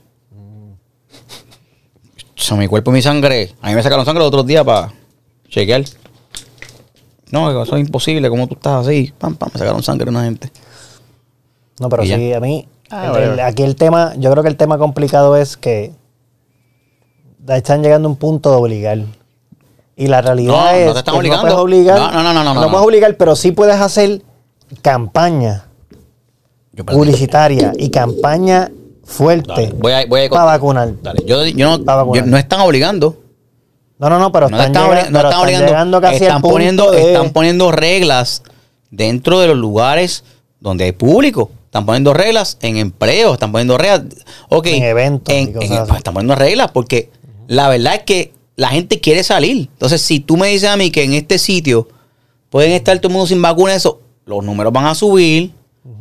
O 2.37 2.40
sea, 2.40 2.57
mi 2.57 2.66
cuerpo 2.68 2.90
y 2.90 2.94
mi 2.94 3.03
sangre, 3.03 3.55
a 3.62 3.68
mí 3.68 3.75
me 3.75 3.83
sacaron 3.83 4.05
sangre 4.05 4.20
los 4.20 4.29
otros 4.29 4.46
días 4.46 4.64
para 4.64 4.92
chequear. 5.49 5.85
No, 7.31 7.62
eso 7.62 7.77
es 7.77 7.81
imposible, 7.81 8.29
¿cómo 8.29 8.46
tú 8.46 8.55
estás 8.55 8.87
así? 8.87 9.12
Pam, 9.18 9.35
pam, 9.37 9.51
me 9.53 9.59
sacaron 9.59 9.83
sangre 9.83 10.11
una 10.11 10.25
gente. 10.25 10.51
No, 11.81 11.88
pero 11.88 12.05
Y 12.05 12.09
ya. 12.09 12.16
sí, 12.16 12.33
a 12.33 12.40
mí, 12.40 12.68
Ah, 12.88 13.12
el- 13.16 13.33
el- 13.33 13.40
aquí 13.40 13.64
el 13.64 13.75
tema, 13.75 14.14
yo 14.16 14.31
creo 14.31 14.44
que 14.44 14.49
el 14.49 14.57
tema 14.57 14.79
complicado 14.79 15.37
es 15.37 15.57
que 15.57 15.92
están 17.49 17.83
llegando 17.83 18.07
a 18.09 18.12
un 18.12 18.16
punto 18.16 18.51
de 18.51 18.57
obligar. 18.57 18.99
Y 19.96 20.07
la 20.07 20.20
realidad 20.20 20.53
No, 20.53 20.62
no 20.62 20.68
es 20.70 20.92
te 20.92 20.99
están 21.01 21.14
que 21.14 21.18
obligando. 21.18 21.42
no 21.42 21.49
puedes 21.49 21.59
obligar. 21.64 21.99
No, 21.99 22.11
no, 22.12 22.22
no, 22.22 22.33
no, 22.33 22.44
no, 22.55 22.61
no. 22.61 22.70
puedes 22.70 22.87
obligar, 22.87 23.16
pero 23.16 23.35
sí 23.35 23.51
puedes 23.51 23.75
hacer 23.81 24.22
campaña 24.83 25.64
publicitaria 26.87 27.72
y 27.77 27.90
campaña 27.90 28.70
fuerte 29.07 29.49
Dale, 29.49 29.73
voy 29.79 29.92
a, 29.92 30.05
voy 30.07 30.21
a 30.21 30.25
ir 30.25 30.31
para 30.31 30.45
vacunar. 30.45 30.92
Dale, 31.03 31.23
yo, 31.27 31.45
yo 31.47 31.79
no, 31.79 32.14
yo- 32.14 32.23
no 32.27 32.37
están 32.37 32.61
obligando. 32.61 33.16
No, 33.99 34.11
no, 34.11 34.19
no, 34.19 34.31
pero 34.33 34.49
No 34.51 34.61
están, 34.61 34.73
están, 34.73 34.85
no 34.85 34.90
pero 34.90 35.01
están 35.01 35.16
están 35.16 35.47
llegando 35.47 35.97
obligando. 35.97 36.01
casi 36.03 36.14
Están 36.16 36.37
al 36.37 36.42
punto 36.42 36.53
poniendo, 36.55 36.90
de- 36.90 37.12
están 37.12 37.31
poniendo 37.31 37.73
reglas 37.73 38.42
dentro 38.90 39.40
de 39.40 39.47
los 39.49 39.57
lugares 39.57 40.25
donde 40.61 40.85
hay 40.85 40.92
público. 40.92 41.51
Están 41.64 41.87
poniendo 41.87 42.12
reglas 42.14 42.59
en 42.62 42.77
empleos, 42.79 43.35
están 43.35 43.53
poniendo 43.53 43.79
reglas. 43.79 44.03
ok, 44.49 44.66
En 44.66 44.83
eventos 44.83 45.35
y 45.35 45.38
en- 45.38 45.53
cosas 45.53 45.71
en- 45.71 45.77
así. 45.79 45.92
están 45.97 46.14
poniendo 46.14 46.35
reglas 46.35 46.71
porque 46.73 47.11
la 47.49 47.69
verdad 47.69 47.95
es 47.97 48.03
que 48.03 48.33
la 48.57 48.69
gente 48.69 49.01
quiere 49.01 49.23
salir. 49.23 49.69
Entonces, 49.73 50.01
si 50.03 50.21
tú 50.21 50.37
me 50.37 50.49
dices 50.49 50.69
a 50.69 50.77
mí 50.77 50.90
que 50.90 51.05
en 51.05 51.12
este 51.14 51.38
sitio 51.38 51.88
pueden 52.51 52.73
estar 52.73 52.97
todo 52.99 53.09
el 53.09 53.12
mundo 53.14 53.27
sin 53.27 53.40
vacuna, 53.40 53.75
eso, 53.75 54.01
los 54.25 54.42
números 54.45 54.73
van 54.73 54.87
a 54.87 54.95
subir, 54.95 55.53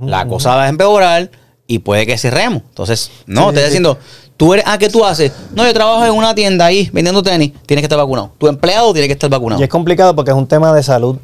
la 0.01 0.25
cosa 0.27 0.55
va 0.55 0.63
a 0.65 0.69
empeorar 0.69 1.29
y 1.67 1.79
puede 1.79 2.05
que 2.05 2.17
cerremos. 2.17 2.61
Entonces, 2.69 3.11
no, 3.25 3.49
Sí, 3.49 3.55
te 3.55 3.59
estoy 3.59 3.61
sí, 3.61 3.65
diciendo, 3.65 3.97
tú 4.37 4.53
eres, 4.53 4.65
ah, 4.67 4.77
¿qué 4.77 4.89
tú 4.89 5.03
haces? 5.05 5.31
No, 5.53 5.65
yo 5.65 5.73
trabajo 5.73 6.05
en 6.05 6.11
una 6.11 6.35
tienda 6.35 6.65
ahí 6.65 6.89
vendiendo 6.93 7.23
tenis, 7.23 7.51
tienes 7.65 7.81
que 7.81 7.85
estar 7.85 7.97
vacunado. 7.97 8.31
Tu 8.37 8.47
empleado 8.47 8.93
tiene 8.93 9.07
que 9.07 9.13
estar 9.13 9.29
vacunado. 9.29 9.59
Y 9.59 9.63
es 9.63 9.69
complicado 9.69 10.15
porque 10.15 10.31
es 10.31 10.37
un 10.37 10.47
tema 10.47 10.73
de 10.73 10.83
salud. 10.83 11.17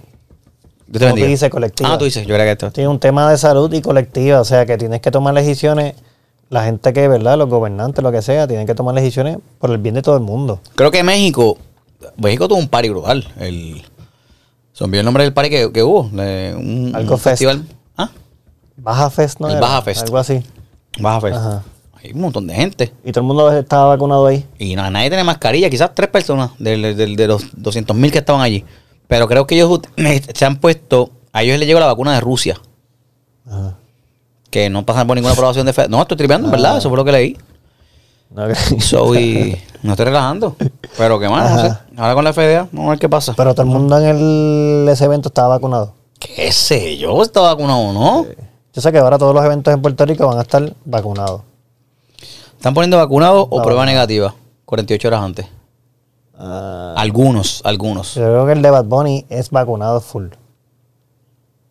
Yo 0.88 1.00
te 1.00 1.10
como 1.10 1.26
dices, 1.26 1.50
colectiva. 1.50 1.94
Ah, 1.94 1.98
tú 1.98 2.06
dices, 2.06 2.28
yo 2.28 2.34
creo 2.36 2.46
que 2.46 2.52
esto. 2.66 2.82
Es 2.82 2.88
un 2.88 3.00
tema 3.00 3.30
de 3.30 3.38
salud 3.38 3.72
y 3.74 3.82
colectiva, 3.82 4.42
o 4.42 4.46
sea 4.46 4.66
que 4.66 4.78
tienes 4.78 5.00
que 5.00 5.10
tomar 5.10 5.34
decisiones, 5.34 5.96
la 6.50 6.66
gente 6.66 6.92
que, 6.92 7.08
¿verdad? 7.08 7.38
Los 7.38 7.48
gobernantes, 7.48 8.04
lo 8.04 8.12
que 8.12 8.22
sea, 8.22 8.46
tienen 8.46 8.68
que 8.68 8.76
tomar 8.76 8.94
decisiones 8.96 9.38
por 9.60 9.72
el 9.72 9.78
bien 9.78 9.96
de 9.96 10.02
todo 10.02 10.16
el 10.18 10.22
mundo. 10.22 10.60
Creo 10.76 10.92
que 10.92 11.02
México, 11.02 11.58
México 12.18 12.50
tuvo 12.50 12.58
un 12.60 12.68
party 12.68 12.90
brutal. 12.90 13.26
El, 13.40 13.82
se 14.74 14.84
el 14.84 15.06
nombre 15.06 15.24
del 15.24 15.34
party 15.34 15.50
que, 15.50 15.72
que 15.72 15.84
hubo. 15.84 16.10
de 16.12 16.54
un, 16.58 16.92
Algo 16.94 17.14
un 17.14 17.20
Fest. 17.20 17.30
festival. 17.40 17.66
Ah, 18.82 18.92
Baja 18.92 19.10
Fest, 19.10 19.40
¿no? 19.40 19.48
El 19.48 19.54
era? 19.54 19.62
Baja 19.62 19.82
Fest. 19.82 20.04
Algo 20.04 20.18
así. 20.18 20.44
Baja 21.00 21.22
Fest. 21.22 21.36
Ajá. 21.38 21.64
Hay 22.04 22.12
un 22.14 22.22
montón 22.22 22.48
de 22.48 22.56
gente. 22.56 22.92
Y 23.04 23.12
todo 23.12 23.22
el 23.22 23.28
mundo 23.28 23.52
estaba 23.56 23.86
vacunado 23.90 24.26
ahí. 24.26 24.44
Y 24.58 24.76
na- 24.76 24.90
nadie 24.90 25.10
tiene 25.10 25.24
mascarilla, 25.24 25.70
quizás 25.70 25.92
tres 25.94 26.10
personas 26.10 26.50
de, 26.58 26.78
los 27.28 27.44
200 27.54 27.96
mil 27.96 28.12
que 28.12 28.18
estaban 28.18 28.42
allí. 28.42 28.66
Pero 29.08 29.28
creo 29.28 29.46
que 29.46 29.56
ellos 29.56 29.70
ut- 29.70 29.88
se 30.36 30.46
han 30.46 30.56
puesto, 30.58 31.12
a 31.32 31.44
ellos 31.44 31.60
les 31.60 31.68
llegó 31.68 31.80
la 31.80 31.86
vacuna 31.86 32.14
de 32.16 32.22
Rusia, 32.22 32.58
Ajá. 33.48 33.76
que 34.50 34.70
no 34.72 34.84
pasan 34.86 35.06
por 35.06 35.16
ninguna 35.16 35.34
aprobación 35.34 35.66
de 35.66 35.74
fe. 35.74 35.88
No, 35.90 36.02
estoy 36.02 36.18
tripeando, 36.18 36.48
en 36.48 36.54
Ah. 36.54 36.58
¿verdad? 36.58 36.78
Eso 36.78 36.90
fue 36.90 36.98
lo 36.98 37.06
que 37.06 37.12
leí. 37.12 37.38
No, 38.32 38.48
que- 38.48 38.56
So, 38.82 39.14
y 39.14 39.56
no 39.84 39.92
estoy 39.92 40.06
relajando. 40.06 40.56
Pero 40.98 41.20
qué 41.20 41.30
más, 41.30 41.52
no 41.52 41.62
sé. 41.70 41.78
Ahora 41.98 42.16
con 42.16 42.24
la 42.24 42.34
FDA, 42.34 42.68
vamos 42.72 42.88
a 42.88 42.90
ver 42.92 43.00
qué 43.00 43.10
pasa. 43.10 43.34
Pero 43.38 43.54
todo 43.54 43.64
el 43.68 43.72
mundo 43.72 44.00
en 44.00 44.06
el, 44.06 44.90
ese 44.90 45.06
evento 45.06 45.30
estaba 45.30 45.50
vacunado. 45.50 45.94
¿Qué 46.18 46.52
sé 46.52 46.98
yo? 46.98 47.22
¿Está 47.22 47.42
vacunado 47.42 47.80
o 47.80 47.94
no? 47.94 48.26
Yo 48.74 48.82
sé 48.82 48.92
que 48.92 48.98
ahora 49.00 49.18
todos 49.18 49.36
los 49.36 49.44
eventos 49.44 49.74
en 49.74 49.82
Puerto 49.82 50.06
Rico 50.06 50.28
van 50.28 50.38
a 50.38 50.42
estar 50.42 50.74
vacunados. 50.86 51.42
¿Están 52.56 52.74
poniendo 52.74 52.98
vacunado 52.98 53.48
o 53.50 53.62
prueba 53.62 53.86
negativa? 53.86 54.34
48 54.66 55.08
horas 55.08 55.22
antes. 55.22 55.48
Ah, 56.38 56.94
Algunos, 56.98 57.62
algunos. 57.66 58.16
yo 58.16 58.24
creo 58.24 58.46
que 58.46 58.54
el 58.54 58.62
de 58.62 58.70
Bad 58.70 58.86
Bunny 58.86 59.26
es 59.30 59.50
vacunado 59.50 60.00
full. 60.00 60.28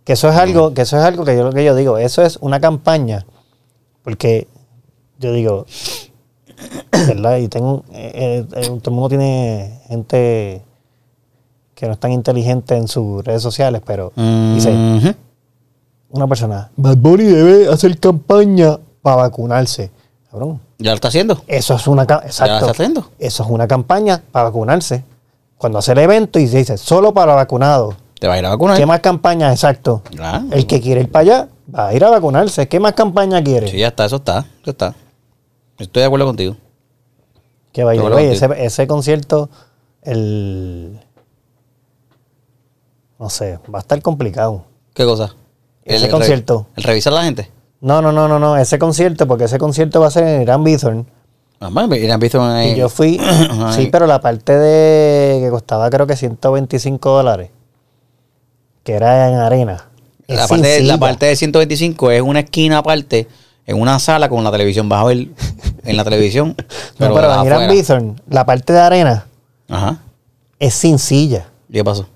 Que 0.05 0.13
eso 0.15 0.29
es 0.29 0.37
algo, 0.37 0.75
que 0.75 0.83
eso 0.83 0.97
es 0.99 1.05
algo 1.05 1.25
que 1.25 1.37
yo 1.37 1.45
lo 1.45 1.53
que 1.53 1.65
yo 1.65 1.75
digo, 1.75 1.99
eso 1.99 2.23
es 2.23 2.37
una 2.41 2.61
campaña. 2.61 3.25
Porque 4.03 4.49
yo 5.19 5.33
digo, 5.33 5.67
¿verdad? 6.93 7.39
Y 7.39 7.49
tengo 7.49 7.85
eh, 7.93 8.45
eh, 8.55 8.67
todo 8.83 8.91
el 8.91 8.91
mundo 8.93 9.09
tiene 9.09 9.81
gente 9.89 10.63
que 11.75 11.87
no 11.87 11.93
es 11.93 11.99
tan 11.99 12.13
inteligente 12.13 12.77
en 12.77 12.89
sus 12.89 13.25
redes 13.25 13.43
sociales, 13.43 13.81
pero 13.85 14.13
dice. 14.17 15.15
Una 16.11 16.27
persona, 16.27 16.71
Bad 16.77 16.97
Bunny 16.97 17.25
debe 17.25 17.69
hacer 17.73 17.99
campaña 17.99 18.79
para 19.03 19.17
vacunarse. 19.17 19.91
Cabrón. 20.31 20.61
¿Ya 20.79 20.91
lo 20.91 20.95
está 20.95 21.09
haciendo? 21.09 21.43
Eso 21.47 21.75
es 21.75 21.87
una 21.87 22.07
ca- 22.07 22.17
¿Ya 22.17 22.23
lo 22.23 22.27
exacto. 22.29 22.55
está 22.57 22.71
haciendo? 22.71 23.11
Eso 23.19 23.43
es 23.43 23.51
una 23.51 23.67
campaña 23.69 24.23
para 24.33 24.45
vacunarse. 24.47 25.05
Cuando 25.59 25.79
hace 25.79 25.93
el 25.93 25.99
evento 25.99 26.39
y 26.39 26.47
se 26.49 26.59
dice 26.59 26.79
solo 26.79 27.13
para 27.13 27.35
vacunados. 27.35 27.95
¿Te 28.19 28.27
va 28.29 28.35
a 28.35 28.39
ir 28.39 28.47
a 28.47 28.51
vacunar? 28.51 28.77
¿Qué 28.77 28.87
más 28.87 29.01
campaña? 29.01 29.51
Exacto. 29.53 30.03
Ah. 30.21 30.43
El 30.51 30.67
que 30.67 30.81
quiere 30.81 31.03
ir 31.03 31.11
para 31.11 31.21
allá 31.23 31.49
va 31.75 31.89
a 31.89 31.95
ir 31.95 32.05
a 32.05 32.11
vacunarse. 32.11 32.67
¿Qué 32.69 32.81
más 32.81 32.93
campaña 32.95 33.43
quiere? 33.43 33.69
Sí, 33.69 33.79
ya 33.79 33.89
está, 33.89 34.05
eso 34.05 34.17
está. 34.17 34.47
Eso 34.63 34.71
está. 34.71 34.95
Estoy 35.79 36.01
de 36.01 36.07
acuerdo 36.07 36.27
contigo. 36.27 36.57
Que 37.73 37.85
vaya, 37.85 38.03
oye, 38.03 38.33
ese, 38.33 38.49
ese 38.59 38.87
concierto, 38.87 39.49
el. 40.03 40.99
No 43.19 43.29
sé, 43.29 43.59
va 43.73 43.79
a 43.79 43.83
estar 43.83 44.01
complicado. 44.03 44.65
¿Qué 44.95 45.05
cosa? 45.05 45.35
Ese 45.95 46.07
re- 46.07 46.11
concierto. 46.11 46.67
¿El 46.77 46.83
revisar 46.85 47.13
a 47.13 47.17
la 47.17 47.23
gente? 47.25 47.51
No, 47.81 48.03
no, 48.03 48.13
no, 48.13 48.29
no, 48.29 48.39
no. 48.39 48.57
Ese 48.57 48.79
concierto, 48.79 49.27
porque 49.27 49.45
ese 49.45 49.59
concierto 49.59 50.01
va 50.01 50.09
a 50.09 50.11
ser 50.11 50.25
en 50.27 50.43
Irán 50.43 50.63
Bithorn. 50.65 51.07
Visto 52.19 52.59
en- 52.59 52.69
Y 52.69 52.77
yo 52.77 52.89
fui. 52.89 53.21
Sí, 53.75 53.89
pero 53.93 54.07
la 54.07 54.21
parte 54.21 54.59
de. 54.59 55.41
que 55.43 55.51
costaba 55.51 55.89
creo 55.91 56.07
que 56.07 56.17
125 56.17 57.11
dólares. 57.11 57.51
Que 58.83 58.95
era 58.95 59.29
en 59.29 59.35
arena. 59.37 59.87
la, 60.27 60.47
parte, 60.49 60.67
de- 60.67 60.83
la 60.83 60.99
parte 60.99 61.27
de 61.27 61.37
125 61.37 62.11
es 62.11 62.23
una 62.23 62.41
esquina 62.41 62.79
aparte, 62.79 63.29
en 63.67 63.81
una 63.81 63.99
sala 63.99 64.29
con 64.29 64.43
la 64.43 64.51
televisión. 64.51 64.89
Vas 64.89 65.03
a 65.03 65.05
ver 65.05 65.29
en 65.85 65.97
la 65.97 66.05
televisión. 66.05 66.57
No, 66.99 67.15
pero 67.15 67.33
en 67.41 67.47
Irán. 67.47 67.71
Bithorn, 67.71 68.21
la 68.29 68.45
parte 68.45 68.73
de 68.75 68.79
arena 68.81 69.27
Ajá. 69.69 69.99
es 70.59 70.75
sin 70.75 70.99
silla. 70.99 71.47
¿Y 71.69 71.75
qué 71.75 71.85
pasó? 71.85 72.07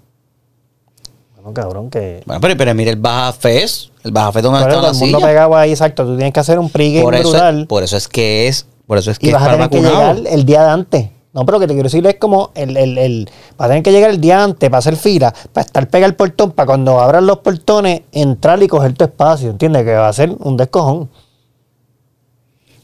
Bueno, 1.45 1.53
cabrón, 1.55 1.91
que. 1.91 2.23
Bueno, 2.25 2.41
pero, 2.41 2.57
pero 2.57 2.75
mira 2.75 2.91
el 2.91 2.97
Baja 2.97 3.33
Fest. 3.35 3.91
El 4.03 4.13
Baja 4.13 4.33
Fest 4.33 4.45
donde 4.45 4.61
está 4.61 4.71
la 4.71 4.81
todo 4.81 4.91
el 4.93 4.97
mundo 4.97 5.19
silla. 5.19 5.29
pegado 5.29 5.57
ahí, 5.57 5.71
exacto. 5.73 6.05
Tú 6.07 6.17
tienes 6.17 6.33
que 6.33 6.41
hacer 6.41 6.59
un 6.59 6.71
pregame 6.71 7.03
Por 7.03 7.15
eso, 7.15 7.29
brutal. 7.31 7.67
por 7.67 7.83
eso 7.83 7.97
es 7.99 8.09
que 8.09 8.49
es. 8.49 8.67
Por 8.87 8.97
eso 8.99 9.11
es 9.11 9.19
que 9.19 9.27
y 9.27 9.29
es 9.29 9.35
vas 9.35 9.43
a 9.47 9.51
tener 9.53 9.69
que 9.69 9.81
llegar 9.83 10.17
el 10.27 10.45
día 10.47 10.63
de 10.65 10.71
antes. 10.71 11.11
No, 11.35 11.45
pero 11.45 11.57
lo 11.59 11.61
que 11.61 11.67
te 11.67 11.75
quiero 11.75 11.87
decir 11.89 12.07
es 12.07 12.15
como 12.17 12.51
el, 12.55 12.77
el, 12.77 12.97
el- 12.97 13.31
vas 13.59 13.67
a 13.67 13.69
tener 13.69 13.83
que 13.83 13.91
llegar 13.93 14.09
el 14.11 14.21
día 14.21 14.43
antes 14.43 14.71
para 14.71 14.79
hacer 14.79 14.97
fila, 14.97 15.35
para 15.53 15.67
estar 15.67 15.89
pegado 15.89 16.09
al 16.11 16.15
portón, 16.17 16.53
para 16.53 16.67
cuando 16.67 17.01
abran 17.01 17.27
los 17.27 17.39
portones, 17.41 18.03
entrar 18.13 18.63
y 18.63 18.69
coger 18.69 18.95
tu 18.95 19.05
espacio, 19.05 19.51
¿entiendes? 19.51 19.85
Que 19.85 19.95
va 19.95 20.09
a 20.09 20.13
ser 20.13 20.31
un 20.39 20.57
descojón. 20.57 21.11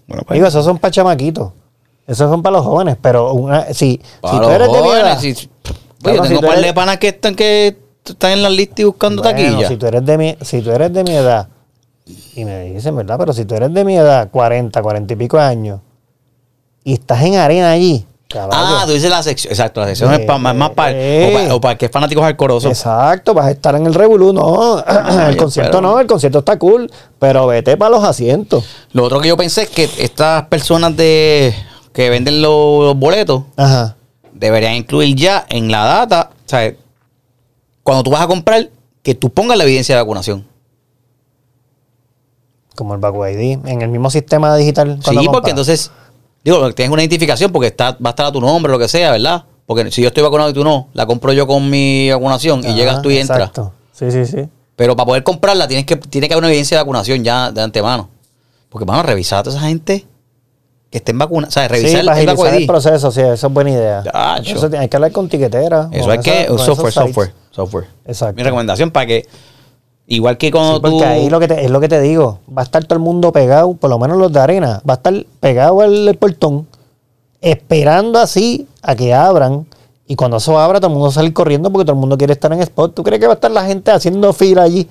Bueno, 0.09 0.23
pues, 0.27 0.37
Digo, 0.37 0.49
esos 0.49 0.65
son 0.65 0.79
para 0.79 0.91
chamaquitos. 0.91 1.53
Esos 2.07 2.29
son 2.29 2.43
para 2.43 2.57
los 2.57 2.67
jóvenes, 2.67 2.97
pero 3.01 3.33
una, 3.35 3.73
si, 3.73 4.01
para 4.21 4.35
si 4.35 4.41
tú 4.41 4.47
los 4.47 4.53
eres 4.53 4.67
de 4.69 4.73
mi 4.75 4.89
jóvenes, 4.89 5.05
edad, 5.07 5.21
si- 5.21 5.29
Oye, 5.29 6.17
si 6.23 6.29
tengo 6.29 6.41
tú 6.41 6.47
par 6.47 6.61
de 6.61 6.75
panas 6.75 6.99
que 6.99 7.09
están, 7.09 7.35
que 7.37 7.79
están 8.05 8.33
en 8.33 8.43
la 8.43 8.49
lista 8.51 8.83
y 8.83 8.85
buscando 8.85 9.23
Bueno, 9.23 9.37
taquilla. 9.39 9.69
Si 9.69 9.77
tú 9.77 9.87
eres 9.87 10.05
de 10.05 10.19
mi, 10.19 10.37
si 10.41 10.61
tú 10.63 10.71
eres 10.71 10.93
de 10.93 11.05
mi 11.05 11.13
edad, 11.15 11.49
y 12.35 12.45
me 12.45 12.65
dicen, 12.73 12.97
¿verdad? 12.97 13.17
Pero 13.19 13.33
si 13.33 13.45
tú 13.45 13.55
eres 13.55 13.73
de 13.73 13.85
mi 13.85 13.97
edad, 13.97 14.29
40, 14.31 14.83
40 14.83 15.13
y 15.13 15.17
pico 15.17 15.39
años, 15.39 15.81
y 16.83 16.95
estás 16.95 17.23
en 17.23 17.37
arena 17.37 17.71
allí, 17.73 18.05
caballo, 18.27 18.53
Ah, 18.55 18.83
tú 18.87 18.93
dices 18.93 19.11
la 19.11 19.23
sección. 19.23 19.53
Exacto, 19.53 19.81
la 19.81 19.87
sección 19.89 20.13
es 20.15 20.21
Eh, 20.21 20.25
pa- 20.25 20.39
más, 20.39 20.55
más 20.55 20.71
para. 20.71 20.93
eh. 20.95 21.29
o, 21.29 21.33
para 21.39 21.55
o 21.57 21.61
para 21.61 21.79
que 21.79 21.87
es 21.87 21.93
fanáticos 21.93 22.25
alcorosos. 22.25 22.71
Exacto, 22.71 23.35
vas 23.35 23.47
a 23.47 23.51
estar 23.51 23.75
en 23.75 23.87
el 23.87 23.95
Revolú, 23.95 24.33
no, 24.33 24.79
el 24.79 25.35
yo 25.35 25.37
concierto 25.37 25.77
espero. 25.77 25.81
no, 25.81 26.01
el 26.01 26.07
concierto 26.07 26.39
está 26.41 26.59
cool, 26.59 26.91
pero 27.19 27.47
vete 27.47 27.77
para 27.77 27.91
los 27.91 28.03
asientos. 28.05 28.65
Lo 28.93 29.05
otro 29.05 29.21
que 29.21 29.29
yo 29.29 29.37
pensé 29.37 29.63
es 29.63 29.69
que 29.71 29.89
estas 29.99 30.45
personas 30.47 30.97
de 30.97 31.55
que 31.93 32.09
venden 32.09 32.41
los, 32.41 32.85
los 32.85 32.97
boletos 32.97 33.43
Ajá. 33.57 33.97
deberían 34.33 34.75
incluir 34.75 35.15
ya 35.17 35.45
en 35.49 35.71
la 35.71 35.85
data, 35.85 36.31
o 36.33 36.49
sea, 36.49 36.73
cuando 37.91 38.05
tú 38.05 38.13
vas 38.13 38.21
a 38.21 38.29
comprar, 38.29 38.71
que 39.03 39.17
tú 39.17 39.31
pongas 39.31 39.59
la 39.59 39.65
evidencia 39.65 39.97
de 39.97 40.01
vacunación. 40.01 40.47
Como 42.77 42.95
el 42.95 43.01
Bacu 43.01 43.27
ID, 43.27 43.59
en 43.67 43.83
el 43.83 43.89
mismo 43.89 44.11
sistema 44.11 44.57
digital. 44.57 45.01
Sí, 45.03 45.11
porque 45.13 45.27
compras. 45.27 45.51
entonces, 45.51 45.91
digo, 46.45 46.73
tienes 46.73 46.93
una 46.93 47.03
identificación 47.03 47.51
porque 47.51 47.67
está, 47.67 47.91
va 47.95 47.97
a 48.05 48.09
estar 48.11 48.27
a 48.27 48.31
tu 48.31 48.41
nombre, 48.41 48.71
lo 48.71 48.79
que 48.79 48.87
sea, 48.87 49.11
¿verdad? 49.11 49.45
Porque 49.67 49.91
si 49.91 50.03
yo 50.03 50.07
estoy 50.07 50.23
vacunado 50.23 50.51
y 50.51 50.53
tú 50.53 50.63
no, 50.63 50.87
la 50.93 51.05
compro 51.05 51.33
yo 51.33 51.49
con 51.49 51.69
mi 51.69 52.13
vacunación 52.13 52.61
y 52.63 52.69
Ajá, 52.69 52.77
llegas 52.77 53.03
tú 53.03 53.11
y 53.11 53.19
entras. 53.19 53.41
Exacto. 53.41 53.73
Sí, 53.91 54.13
sí, 54.13 54.25
sí. 54.25 54.49
Pero 54.77 54.95
para 54.95 55.07
poder 55.07 55.25
comprarla 55.25 55.67
tienes 55.67 55.85
que, 55.85 55.97
tiene 55.97 56.29
que 56.29 56.35
haber 56.35 56.45
una 56.45 56.51
evidencia 56.51 56.77
de 56.77 56.85
vacunación 56.85 57.25
ya 57.25 57.51
de 57.51 57.61
antemano. 57.61 58.09
Porque, 58.69 58.85
vamos 58.85 59.03
a 59.03 59.07
revisar 59.09 59.41
a 59.41 59.43
toda 59.43 59.57
esa 59.57 59.67
gente 59.67 60.07
que 60.91 60.99
estén 60.99 61.19
vacunados. 61.19 61.55
¿Sabes? 61.55 61.71
Sí, 61.71 61.75
Revisar 61.75 62.05
para 62.05 62.21
el 62.21 62.29
agilizar 62.29 62.47
el 62.47 62.53
vacuidí. 62.53 62.67
proceso, 62.69 63.11
sí, 63.11 63.21
eso 63.21 63.49
es 63.49 63.53
buena 63.53 63.71
idea. 63.71 64.05
Eso 64.45 64.71
hay 64.79 64.89
que 64.89 64.97
hablar 64.97 65.11
con 65.11 65.29
tiquetera. 65.29 65.89
Eso 65.91 66.09
hay 66.09 66.21
que. 66.21 66.47
software, 66.57 66.93
software, 66.93 67.40
software. 67.51 67.87
Exacto. 68.07 68.37
Mi 68.37 68.43
recomendación 68.43 68.91
para 68.91 69.07
que. 69.07 69.27
Igual 70.07 70.39
que 70.39 70.51
cuando 70.51 70.75
Sí, 70.75 70.81
porque 70.81 70.99
tú. 70.99 71.05
ahí 71.05 71.31
lo 71.31 71.39
que 71.39 71.47
te- 71.47 71.65
es 71.65 71.71
lo 71.71 71.81
que 71.81 71.89
te 71.89 72.01
digo. 72.01 72.41
Va 72.57 72.63
a 72.63 72.65
estar 72.65 72.83
todo 72.85 72.95
el 72.97 73.03
mundo 73.05 73.31
pegado, 73.33 73.75
por 73.75 73.91
lo 73.91 73.99
menos 73.99 74.19
los 74.19 74.33
de 74.33 74.41
arena, 74.41 74.83
va 74.89 74.95
a 74.95 74.97
estar 74.97 75.15
pegado 75.39 75.81
al, 75.83 76.17
portón, 76.19 76.67
esperando 77.41 78.19
así 78.19 78.67
a 78.83 78.95
que 78.97 79.15
abran. 79.15 79.67
Y 80.07 80.17
cuando 80.17 80.39
eso 80.39 80.59
abra, 80.59 80.81
todo 80.81 80.89
el 80.89 80.95
mundo 80.95 81.05
va 81.07 81.11
a 81.11 81.15
salir 81.15 81.33
corriendo 81.33 81.71
porque 81.71 81.85
todo 81.85 81.95
el 81.95 82.01
mundo 82.01 82.19
quiere 82.19 82.33
estar 82.33 82.53
en 82.53 82.61
spot. 82.61 82.95
¿Tú 82.95 83.05
crees 83.05 83.21
que 83.21 83.27
va 83.27 83.35
a 83.35 83.37
estar 83.37 83.51
la 83.53 83.65
gente 83.65 83.93
haciendo 83.93 84.33
fila 84.33 84.63
allí? 84.63 84.89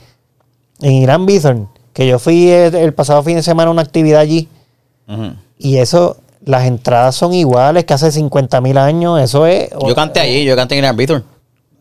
En 0.82 0.94
Irán 0.94 1.26
Bithorn, 1.26 1.68
que 1.92 2.08
yo 2.08 2.18
fui 2.20 2.50
el, 2.50 2.74
el 2.74 2.94
pasado 2.94 3.22
fin 3.22 3.36
de 3.36 3.44
semana 3.44 3.68
a 3.68 3.72
una 3.72 3.82
actividad 3.82 4.22
allí. 4.22 4.48
Y 5.58 5.78
eso, 5.78 6.16
las 6.46 6.64
entradas 6.66 7.16
son 7.16 7.34
iguales 7.34 7.84
que 7.84 7.94
hace 7.94 8.12
50 8.14 8.62
mil 8.62 8.78
años. 8.78 9.20
Eso 9.20 9.46
es. 9.46 9.70
Yo 9.86 9.94
canté 9.96 10.22
allí, 10.22 10.46
yo 10.46 10.56
canté 10.56 10.78
en 10.78 10.86
el 10.86 10.96
Beaton. 10.96 11.26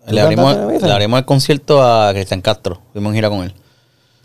¿Tú 0.08 0.14
Le 0.14 0.20
abrimos, 0.20 0.56
el 0.56 0.66
Beaton? 0.66 0.88
le 0.88 0.94
abrimos 0.94 1.18
el 1.18 1.24
concierto 1.24 1.82
a 1.82 2.12
Cristian 2.12 2.40
Castro. 2.40 2.80
Fuimos 2.92 3.10
en 3.10 3.14
gira 3.16 3.28
con 3.28 3.42
él. 3.44 3.54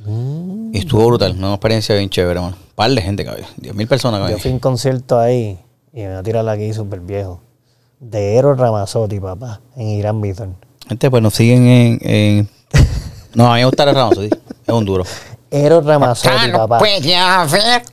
Mm. 0.06 0.76
Y 0.76 0.80
estuvo 0.80 1.06
brutal, 1.08 1.36
una 1.38 1.50
experiencia 1.54 1.96
bien 1.96 2.10
chévere, 2.10 2.40
hermano. 2.40 2.56
Un 2.58 2.76
par 2.76 2.92
de 2.92 3.02
gente, 3.02 3.24
cabrón. 3.26 3.46
10 3.58 3.76
mil 3.76 3.88
personas, 3.88 4.20
Yo 4.20 4.24
cabrón. 4.26 4.40
fui 4.42 4.52
a 4.52 4.54
un 4.56 4.60
concierto 4.60 5.20
ahí 5.20 5.60
y 5.94 6.02
me 6.02 6.08
voy 6.10 6.18
a 6.18 6.24
tirar 6.24 6.50
aquí 6.50 6.74
súper 6.74 7.00
viejo. 7.00 7.42
De 8.00 8.36
Eros 8.36 8.58
Ramazzotti, 8.58 9.20
papá, 9.20 9.62
en 9.78 9.88
Irán 9.88 10.20
Bithorn. 10.20 10.56
Gente, 10.88 11.10
pues 11.10 11.24
nos 11.24 11.34
siguen 11.34 11.68
en. 11.68 12.00
en- 12.02 12.50
No, 13.34 13.48
a 13.52 13.56
mí 13.56 13.62
me 13.62 13.66
gusta 13.66 13.84
el 13.84 14.16
sí. 14.16 14.30
Es 14.68 14.74
un 14.74 14.86
duro. 14.86 15.04
Eros 15.50 15.86
no 15.86 16.00
papá. 16.00 16.78
puede 16.80 17.16
haber 17.16 17.84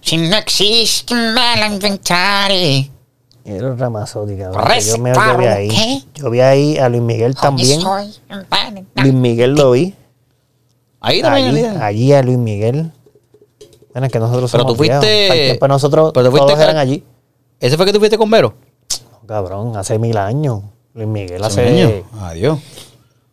si 0.00 0.16
no 0.16 0.36
existe 0.36 1.14
un 1.14 1.34
mal 1.34 1.72
inventario. 1.72 2.88
Eros 3.44 3.78
Ramazzotti, 3.78 4.36
cabrón. 4.36 4.64
que 4.72 4.80
Yo, 4.80 4.98
me, 4.98 5.12
yo 5.14 5.36
vi 5.38 5.44
ahí. 5.46 5.68
¿qué? 5.68 6.02
Yo 6.14 6.30
vi 6.30 6.40
ahí 6.40 6.78
a 6.78 6.88
Luis 6.88 7.02
Miguel 7.02 7.34
también. 7.34 7.80
Un 7.84 8.86
Luis 8.96 9.14
Miguel 9.14 9.54
lo 9.54 9.70
vi. 9.72 9.94
Ahí 11.00 11.22
también, 11.22 11.80
Allí, 11.82 12.12
a 12.12 12.22
Luis 12.22 12.36
Miguel. 12.38 12.92
Bueno, 13.92 14.06
es 14.06 14.12
que 14.12 14.18
nosotros 14.18 14.50
Pero 14.52 14.62
somos 14.62 14.76
tú 14.76 14.84
fuiste- 14.84 15.06
de 15.06 15.58
nosotros 15.68 16.12
pero 16.14 16.26
tú 16.26 16.30
fuiste 16.32 16.46
todos 16.52 16.62
eran 16.62 16.76
allí. 16.76 17.02
¿Ese 17.58 17.76
fue 17.76 17.86
que 17.86 17.92
tú 17.92 17.98
fuiste 17.98 18.16
con 18.18 18.30
Vero? 18.30 18.54
Cabrón, 19.26 19.76
hace 19.76 19.98
mil 19.98 20.16
años. 20.16 20.62
Luis 20.94 21.08
Miguel 21.08 21.42
hace... 21.42 21.62
Hace 21.62 21.72
un 21.86 21.90
año. 21.92 22.04
Adiós. 22.26 22.58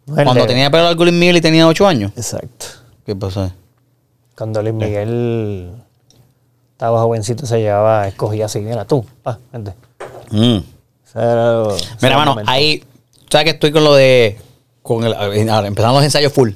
no 0.05 0.13
Cuando 0.15 0.33
de- 0.41 0.47
tenía 0.47 0.71
pelo 0.71 0.83
largo 0.83 1.03
Luis 1.03 1.15
Miguel 1.15 1.37
y 1.37 1.41
tenía 1.41 1.67
8 1.67 1.87
años. 1.87 2.11
Exacto. 2.15 2.65
¿Qué 3.05 3.15
pasó? 3.15 3.51
Cuando 4.37 4.61
Luis 4.61 4.73
Miguel 4.73 5.71
estaba 6.71 7.01
jovencito 7.01 7.45
se 7.45 7.59
llevaba, 7.59 8.07
escogía 8.07 8.45
así, 8.45 8.59
mira 8.59 8.85
tú, 8.85 9.03
pa, 9.23 9.39
vente. 9.51 9.73
Mm. 10.31 10.57
Era 11.15 11.63
Mira, 12.01 12.17
mano, 12.17 12.35
ahí. 12.45 12.83
¿Sabes 13.29 13.45
que 13.45 13.51
estoy 13.51 13.71
con 13.71 13.83
lo 13.83 13.95
de. 13.95 14.37
Con 14.81 15.03
el, 15.03 15.13
ahora, 15.49 15.67
empezando 15.67 15.95
los 15.95 16.03
ensayos 16.03 16.31
full. 16.31 16.51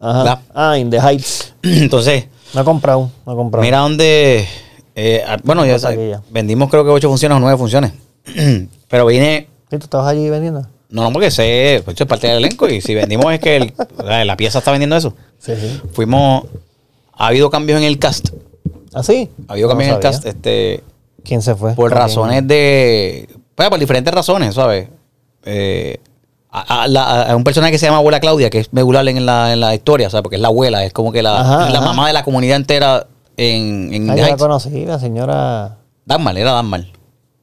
Ajá. 0.00 0.18
¿verdad? 0.18 0.38
Ah, 0.54 0.78
In 0.78 0.90
the 0.90 1.00
Heights. 1.00 1.54
Entonces, 1.62 2.26
No 2.54 2.60
he 2.60 2.64
comprado, 2.64 3.10
no 3.26 3.32
he 3.32 3.36
comprado. 3.36 3.62
mira 3.64 3.78
dónde. 3.78 4.46
eh, 4.94 5.22
ah, 5.26 5.38
bueno, 5.42 5.64
ya 5.66 5.78
sabes, 5.78 6.18
vendimos 6.30 6.70
creo 6.70 6.84
que 6.84 6.90
8 6.90 7.08
funciones 7.08 7.36
o 7.36 7.40
9 7.40 7.56
funciones. 7.58 7.92
Pero 8.88 9.06
vine. 9.06 9.48
¿Sí, 9.70 9.78
¿Tú 9.78 9.84
estabas 9.84 10.08
allí 10.08 10.28
vendiendo? 10.30 10.66
No, 10.90 11.02
no, 11.02 11.12
porque 11.12 11.30
sé, 11.30 11.82
pues 11.84 12.00
es 12.00 12.06
parte 12.06 12.28
del 12.28 12.36
elenco 12.36 12.68
y 12.68 12.80
si 12.80 12.94
vendimos 12.94 13.32
es 13.32 13.40
que 13.40 13.56
el- 13.56 13.72
la, 14.26 14.36
pieza 14.36 14.58
está 14.58 14.70
vendiendo 14.70 14.94
eso. 14.96 15.14
Sí, 15.38 15.52
sí. 15.60 15.80
Fuimos, 15.92 16.44
ha 17.14 17.26
habido 17.28 17.50
cambios 17.50 17.78
en 17.80 17.84
el 17.84 17.98
cast, 17.98 18.28
¿Ah, 18.92 19.02
sí? 19.02 19.28
ha 19.48 19.52
habido 19.54 19.66
No 19.66 19.70
cambios 19.72 19.88
en 19.88 19.94
el 19.96 20.00
cast, 20.00 20.24
este, 20.26 20.84
¿Quién 21.24 21.42
se 21.42 21.54
fue? 21.54 21.74
por 21.74 21.90
razones 21.90 22.46
de, 22.46 23.28
pues, 23.54 23.68
por 23.70 23.78
diferentes 23.78 24.12
razones, 24.14 24.54
¿sabes? 24.54 24.88
Eh, 25.44 25.98
a, 26.50 26.82
a 26.84 26.88
la- 26.88 27.22
a 27.22 27.36
un 27.36 27.42
personaje 27.44 27.72
que 27.72 27.78
se 27.78 27.86
llama 27.86 27.98
Abuela 27.98 28.20
Claudia, 28.20 28.48
que 28.50 28.60
es 28.60 28.68
regular 28.72 29.06
en 29.08 29.26
la, 29.26 29.52
en 29.52 29.60
la 29.60 29.74
historia, 29.74 30.08
¿sabes? 30.10 30.22
Porque 30.22 30.36
es 30.36 30.42
la 30.42 30.48
abuela, 30.48 30.84
es 30.84 30.92
como 30.92 31.10
que 31.12 31.22
la, 31.22 31.40
Ajá, 31.40 31.70
la 31.70 31.78
ajá. 31.78 31.86
mamá 31.88 32.06
de 32.06 32.12
la 32.12 32.22
comunidad 32.24 32.56
entera 32.56 33.06
en, 33.36 33.92
en 33.92 34.06
The 34.08 34.16
yo 34.20 34.26
la 34.28 34.36
conocí, 34.36 34.84
la 34.86 34.98
señora... 34.98 35.78
Dagmar, 36.04 36.36
era 36.38 36.52
Dagmar. 36.52 36.84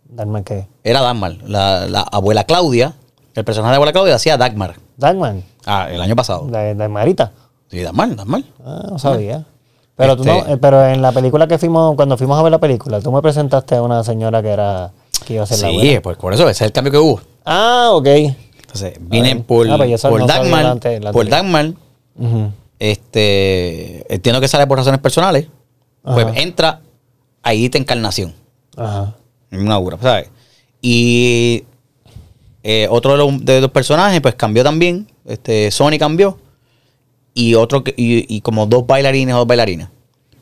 Dagmar, 0.08 0.44
¿qué? 0.44 0.68
Era 0.84 1.02
Dagmar. 1.02 1.38
La, 1.46 1.88
la 1.88 2.02
abuela 2.02 2.44
Claudia, 2.46 2.94
el 3.34 3.44
personaje 3.44 3.72
de 3.72 3.76
Abuela 3.78 3.92
Claudia 3.92 4.16
hacía 4.16 4.38
Dagmar. 4.38 4.76
Dagmar, 4.98 5.36
Ah, 5.66 5.88
el 5.92 6.00
año 6.02 6.16
pasado. 6.16 6.48
Dagmarita. 6.50 7.32
Sí, 7.70 7.82
Dagmar, 7.82 8.16
Dagmar. 8.16 8.44
Ah, 8.66 8.88
no 8.92 9.00
sabía. 9.00 9.46
Pero 10.02 10.16
tú 10.18 10.24
Este- 10.24 10.42
no, 10.48 10.54
eh, 10.54 10.58
pero 10.58 10.86
en 10.88 11.02
la 11.02 11.12
película 11.12 11.48
que 11.48 11.58
fuimos, 11.58 11.96
cuando 11.96 12.18
fuimos 12.18 12.38
a 12.40 12.44
ver 12.44 12.52
la 12.52 12.60
película, 12.60 13.00
tú 13.02 13.12
me 13.12 13.22
presentaste 13.22 13.76
a 13.76 13.82
una 13.82 14.04
señora 14.04 14.42
que 14.42 14.50
era, 14.50 14.92
que 15.26 15.36
iba 15.36 15.44
a 15.44 15.46
ser 15.46 15.60
la 15.60 15.70
Sí, 15.82 16.00
pues 16.02 16.18
por 16.18 16.34
eso, 16.34 16.44
ese 16.44 16.52
es 16.52 16.62
el 16.68 16.72
cambio 16.72 16.92
que 16.92 16.98
hubo. 16.98 17.22
Ah, 17.46 17.90
ok. 17.94 18.08
Entonces, 18.08 18.94
vine 19.02 19.34
ver. 19.36 19.44
por, 19.44 19.70
Ah, 19.70 19.78
pues 19.78 20.02
por 20.02 20.20
no 20.20 20.28
Dagmar. 20.28 20.60
delante- 20.64 20.90
delante 20.90 21.14
por 21.14 21.28
Dagmar. 21.30 21.74
Este, 22.80 24.12
entiendo 24.14 24.42
que 24.42 24.48
sale 24.48 24.66
por 24.68 24.78
razones 24.78 25.00
personales. 25.00 25.48
Pues 26.04 26.26
entra 26.36 26.82
ahí 27.44 27.70
te 27.70 27.78
encarnación. 27.78 28.34
Ajá. 28.76 29.14
En 29.52 29.62
una 29.62 29.78
obra, 29.78 29.98
¿sabes? 30.02 30.30
Y 30.82 31.64
eh, 32.64 32.88
otro 32.90 33.12
de 33.12 33.18
los, 33.18 33.46
de 33.46 33.62
los 33.62 33.70
personajes, 33.72 34.20
pues 34.22 34.34
cambió 34.36 34.64
también. 34.64 35.08
Este, 35.26 35.70
Sony 35.70 35.98
cambió. 36.00 36.38
Y 37.34 37.56
otro 37.56 37.84
que- 37.84 37.94
y, 37.98 38.26
y 38.36 38.42
como 38.42 38.66
dos 38.66 38.86
bailarines 38.86 39.34
o 39.36 39.40
dos 39.40 39.48
bailarinas. 39.48 39.90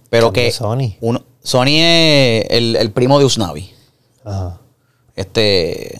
Pero 0.10 0.34
que 0.34 0.52
Sony. 0.52 0.96
Uno, 1.02 1.24
Sony 1.44 1.68
es 1.78 2.46
el, 2.50 2.76
el 2.76 2.92
primo 2.92 3.20
de 3.20 3.26
Usnavi. 3.26 3.70
Ajá. 4.26 4.60
Este. 5.16 6.00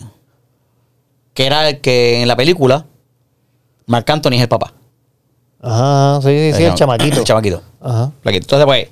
Que 1.34 1.46
era 1.46 1.68
el 1.68 1.80
que 1.80 2.22
en 2.22 2.28
la 2.28 2.36
película. 2.36 2.86
Marc 3.86 4.08
Anthony 4.10 4.32
es 4.34 4.42
el 4.42 4.48
papá. 4.48 4.72
Ajá, 5.60 6.20
sí, 6.22 6.28
sí, 6.28 6.52
sí, 6.56 6.62
el 6.64 6.74
chamaquito. 6.74 7.18
El 7.18 7.24
chamaquito. 7.24 7.62
Ajá. 7.80 8.12
Entonces, 8.24 8.66
pues. 8.66 8.88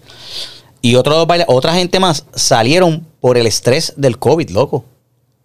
Y 0.80 0.94
otros 0.94 1.26
baila- 1.26 1.46
otra 1.49 1.74
gente 1.74 1.99
más 1.99 2.24
salieron 2.34 3.07
por 3.20 3.36
el 3.38 3.46
estrés 3.46 3.94
del 3.96 4.18
COVID, 4.18 4.51
loco. 4.51 4.84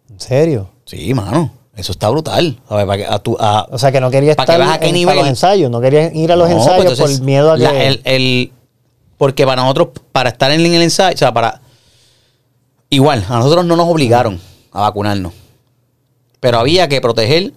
¿En 0.10 0.20
serio? 0.20 0.70
Sí, 0.86 1.14
mano. 1.14 1.52
Eso 1.76 1.92
está 1.92 2.10
brutal. 2.10 2.60
¿Sabes? 2.70 2.86
Para 2.86 2.98
que 2.98 3.06
a 3.06 3.20
tu, 3.20 3.36
a- 3.40 3.68
O 3.72 3.78
sea, 3.80 3.92
que 3.92 4.00
no 4.00 4.12
quería 4.12 4.36
¿Para 4.36 4.46
que 4.46 4.52
estar 4.62 4.76
a 4.76 4.80
qué 4.80 4.88
en- 4.90 4.94
nivel? 4.94 5.16
los 5.16 5.28
ensayos, 5.28 5.72
no 5.72 5.82
quería 5.82 6.14
ir 6.14 6.32
a 6.32 6.36
los 6.36 6.48
No, 6.50 6.56
pues 6.56 6.68
ensayos 6.68 6.92
entonces, 6.94 7.18
por 7.18 7.26
miedo 7.26 7.52
a 7.52 7.58
que... 7.58 7.64
la- 7.64 7.84
el, 7.84 8.02
el- 8.04 8.52
porque 9.18 9.46
para 9.46 9.62
nosotros, 9.64 9.90
para 10.12 10.30
estar 10.30 10.52
en 10.52 10.62
el 10.66 10.82
ensayo, 10.82 11.16
o 11.16 11.18
sea, 11.18 11.34
para. 11.34 11.62
Igual, 12.90 13.26
a 13.28 13.38
nosotros 13.40 13.66
no 13.66 13.76
nos 13.76 13.88
obligaron 13.88 14.40
a 14.72 14.82
vacunarnos. 14.82 15.34
Pero 16.40 16.60
había 16.60 16.88
que 16.88 17.00
proteger 17.02 17.54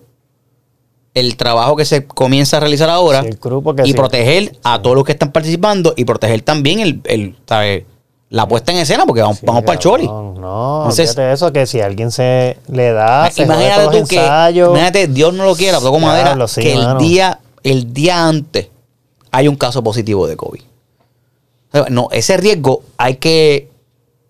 el 1.12 1.36
trabajo 1.36 1.76
que 1.76 1.84
se 1.84 2.06
comienza 2.06 2.56
a 2.56 2.60
realizar 2.60 2.88
ahora 2.88 3.22
Sí, 3.22 3.28
el 3.28 3.36
grupo 3.36 3.74
que 3.74 3.82
y 3.82 3.86
sí. 3.86 3.92
proteger 3.94 4.56
a 4.62 4.80
todos 4.80 4.96
los 4.96 5.04
que 5.04 5.12
están 5.12 5.32
participando 5.32 5.92
y 5.96 6.04
proteger 6.04 6.40
también 6.42 6.80
el, 6.80 7.00
el 7.04 7.36
¿sabes? 7.46 7.84
La 8.30 8.46
puesta 8.48 8.72
en 8.72 8.78
escena 8.78 9.06
porque 9.06 9.22
vamos, 9.22 9.38
Sí, 9.38 9.46
vamos 9.46 9.62
para 9.62 9.74
el 9.74 9.78
choli. 9.78 10.06
cabrón, 10.06 10.40
No, 10.40 10.78
Entonces- 10.82 11.10
fíjate 11.10 11.32
eso, 11.32 11.52
que 11.52 11.66
si 11.66 11.80
alguien 11.80 12.10
se 12.10 12.58
le 12.68 12.92
da, 12.92 13.30
se 13.30 13.44
jode 13.46 13.54
todos 13.54 13.62
imagínate 13.64 13.84
tú 14.00 14.06
que, 14.08 14.16
ensayos. 14.16 14.68
imagínate, 14.70 15.06
Dios 15.08 15.32
no 15.34 15.44
lo 15.44 15.54
quiera, 15.54 15.78
toco 15.80 15.98
madera, 15.98 16.24
Diablo, 16.30 16.48
sí, 16.48 16.60
que 16.60 16.72
el 16.74 16.98
día, 16.98 17.38
el 17.62 17.92
día 17.92 18.26
antes 18.28 18.68
hay 19.30 19.48
un 19.48 19.56
caso 19.56 19.82
positivo 19.82 20.26
de 20.26 20.36
COVID. 20.36 20.60
No, 21.90 22.08
ese 22.10 22.36
riesgo 22.38 22.82
hay 22.96 23.16
que 23.16 23.68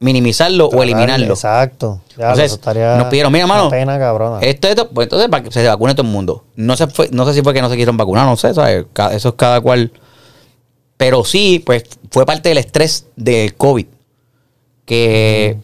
minimizarlo 0.01 0.67
o 0.69 0.83
eliminarlo. 0.83 1.33
Exacto. 1.35 2.01
Ya, 2.17 2.25
Entonces, 2.25 2.47
eso 2.47 2.55
estaría 2.57 2.97
nos 2.97 3.07
pidieron, 3.09 3.33
mira, 3.33 3.47
mano, 3.47 3.69
pena, 3.71 3.99
cabrona. 3.99 4.41
Esto, 4.41 4.69
esto, 4.69 4.89
pues 4.89 5.07
entonces 5.07 5.29
para 5.29 5.45
que 5.45 5.51
se 5.53 5.67
vacune 5.67 5.95
todo 5.95 6.07
el 6.07 6.13
mundo. 6.13 6.45
No, 6.57 6.77
se 6.77 6.87
fue, 6.89 7.09
no 7.13 7.25
sé 7.25 7.35
si 7.35 7.43
fue 7.43 7.55
que 7.55 7.63
no 7.63 7.69
se 7.69 7.75
quisieron 7.77 7.97
vacunar, 7.97 8.27
no 8.27 8.37
sé, 8.37 8.53
¿sabes? 8.53 8.85
Eso 9.13 9.29
es 9.31 9.35
cada 9.37 9.61
cual. 9.61 9.93
Pero 10.97 11.25
sí, 11.25 11.63
pues 11.65 11.85
fue 12.11 12.25
parte 12.25 12.49
del 12.49 12.59
estrés 12.59 13.07
del 13.17 13.55
COVID. 13.55 13.87
Que 14.85 15.59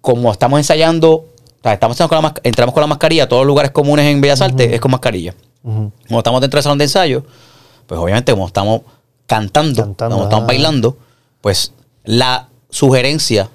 como 0.00 0.30
estamos 0.30 0.58
ensayando, 0.58 1.12
o 1.12 1.26
sea, 1.62 1.74
estamos 1.74 1.96
con 1.96 2.22
la 2.22 2.34
entramos 2.42 2.72
con 2.72 2.80
la 2.80 2.86
mascarilla, 2.86 3.28
todos 3.28 3.42
los 3.42 3.48
lugares 3.48 3.72
comunes 3.72 4.06
en 4.06 4.20
Bellas 4.20 4.40
Artes 4.40 4.72
es 4.72 4.80
con 4.80 4.90
mascarilla. 4.90 5.34
Como 5.62 6.18
estamos 6.18 6.40
dentro 6.40 6.58
del 6.58 6.62
salón 6.62 6.78
de 6.78 6.84
ensayo, 6.84 7.24
pues 7.86 8.00
obviamente 8.00 8.32
como 8.32 8.46
estamos 8.46 8.82
cantando, 9.26 9.82
Cantando, 9.82 10.14
como 10.14 10.24
estamos 10.24 10.44
ah. 10.44 10.46
bailando, 10.46 10.96
pues 11.40 11.72
la 12.04 12.48
sugerencia 12.70 13.50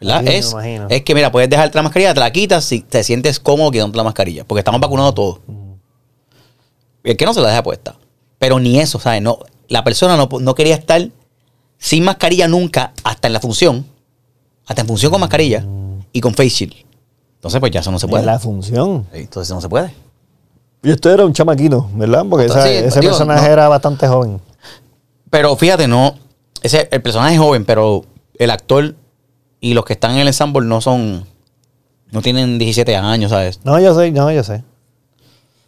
¿verdad? 0.00 0.22
Sí, 0.22 0.28
es, 0.28 0.54
es 0.88 1.02
que 1.02 1.14
mira, 1.14 1.32
puedes 1.32 1.48
dejarte 1.48 1.76
la 1.76 1.82
mascarilla, 1.82 2.14
te 2.14 2.20
la 2.20 2.30
quitas 2.30 2.64
si 2.64 2.80
te 2.80 3.02
sientes 3.02 3.40
cómodo 3.40 3.70
quitándote 3.70 3.96
la 3.96 4.04
mascarilla, 4.04 4.44
porque 4.44 4.60
estamos 4.60 4.80
vacunados 4.80 5.14
todos. 5.14 5.38
Y 7.04 7.10
el 7.10 7.16
que 7.16 7.24
no 7.24 7.32
se 7.32 7.40
la 7.40 7.48
deja 7.48 7.62
puesta. 7.62 7.96
Pero 8.38 8.58
ni 8.58 8.78
eso, 8.78 8.98
¿sabes? 8.98 9.22
No, 9.22 9.38
la 9.68 9.84
persona 9.84 10.16
no, 10.16 10.28
no 10.40 10.54
quería 10.54 10.74
estar 10.74 11.08
sin 11.78 12.04
mascarilla 12.04 12.48
nunca 12.48 12.92
hasta 13.04 13.26
en 13.28 13.32
la 13.32 13.40
función, 13.40 13.86
hasta 14.66 14.82
en 14.82 14.88
función 14.88 15.10
con 15.12 15.20
mascarilla 15.20 15.64
y 16.12 16.20
con 16.20 16.34
face 16.34 16.48
shield. 16.50 16.74
Entonces, 17.36 17.60
pues 17.60 17.70
ya 17.72 17.80
eso 17.80 17.90
no 17.92 17.98
se 17.98 18.08
puede. 18.08 18.24
la 18.24 18.38
función. 18.38 19.06
Entonces 19.12 19.54
no 19.54 19.60
se 19.60 19.68
puede. 19.68 19.92
Y 20.82 20.90
esto 20.90 21.10
era 21.10 21.24
un 21.24 21.32
chamaquino, 21.32 21.90
¿verdad? 21.94 22.24
Porque 22.28 22.46
esa- 22.46 22.62
Sí, 22.62 22.70
ese 22.70 23.00
digo, 23.00 23.12
personaje 23.12 23.46
no. 23.46 23.52
era 23.52 23.68
bastante 23.68 24.06
joven. 24.08 24.40
Pero 25.30 25.54
fíjate, 25.56 25.86
no. 25.88 26.14
ese, 26.62 26.88
el 26.90 27.02
personaje 27.02 27.34
es 27.34 27.40
joven, 27.40 27.64
pero 27.64 28.04
el 28.38 28.50
actor 28.50 28.94
y 29.60 29.74
los 29.74 29.84
que 29.84 29.92
están 29.94 30.12
en 30.12 30.18
el 30.18 30.26
ensemble 30.28 30.66
no 30.66 30.80
son. 30.80 31.24
No 32.12 32.22
tienen 32.22 32.58
17 32.58 32.94
años, 32.96 33.30
¿sabes? 33.32 33.60
No, 33.64 33.78
yo 33.80 33.94
sé, 33.98 34.10
no, 34.12 34.30
yo 34.30 34.42
sé. 34.44 34.62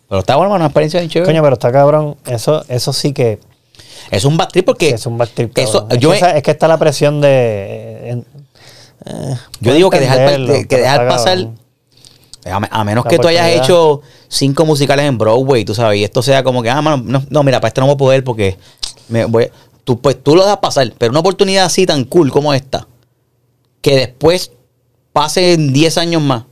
Pero 0.08 0.20
está 0.20 0.36
bueno, 0.36 0.54
una 0.54 0.66
experiencia 0.66 1.00
bien 1.00 1.10
chévere. 1.10 1.30
Coño, 1.32 1.42
pero 1.42 1.54
está 1.54 1.70
cabrón. 1.72 2.16
Eso, 2.26 2.64
eso 2.68 2.92
sí 2.92 3.12
que 3.12 3.40
Es 4.10 4.24
un 4.24 4.36
bad 4.36 4.48
trip 4.48 4.64
porque. 4.66 4.90
es 4.90 5.06
un 5.06 5.18
backtrip. 5.18 5.56
eso- 5.58 5.86
es, 5.90 5.98
yo 5.98 6.10
que 6.10 6.14
he- 6.16 6.18
esa- 6.18 6.36
es 6.36 6.42
que 6.42 6.50
está 6.50 6.68
la 6.68 6.78
presión 6.78 7.20
de. 7.20 8.10
en- 8.10 8.26
eh, 9.06 9.36
Yo 9.60 9.74
digo 9.74 9.90
que 9.90 10.00
dejar, 10.00 10.18
que 10.66 10.76
dejar 10.76 11.08
pasar. 11.08 11.48
A, 12.44 12.56
a 12.80 12.84
menos 12.84 13.04
La 13.04 13.10
que 13.10 13.18
tú 13.18 13.28
hayas 13.28 13.46
hecho 13.64 14.00
cinco 14.28 14.64
musicales 14.64 15.04
en 15.06 15.18
Broadway, 15.18 15.64
tú 15.64 15.74
sabes, 15.74 15.98
y 15.98 16.04
esto 16.04 16.22
sea 16.22 16.42
como 16.42 16.62
que, 16.62 16.70
ah, 16.70 16.80
mano, 16.80 17.02
no, 17.04 17.22
no, 17.28 17.42
mira, 17.42 17.60
para 17.60 17.68
esto 17.68 17.80
no 17.82 17.86
voy 17.88 17.94
a 17.94 17.98
poder 17.98 18.24
porque 18.24 18.56
me 19.08 19.26
voy, 19.26 19.50
tú, 19.84 20.00
pues, 20.00 20.22
tú 20.22 20.34
lo 20.34 20.42
dejas 20.44 20.58
pasar, 20.58 20.90
pero 20.96 21.10
una 21.10 21.20
oportunidad 21.20 21.66
así 21.66 21.84
tan 21.84 22.04
cool 22.04 22.30
como 22.30 22.54
esta, 22.54 22.86
que 23.82 23.96
después 23.96 24.52
pasen 25.12 25.72
10 25.74 25.98
años 25.98 26.22
más 26.22 26.44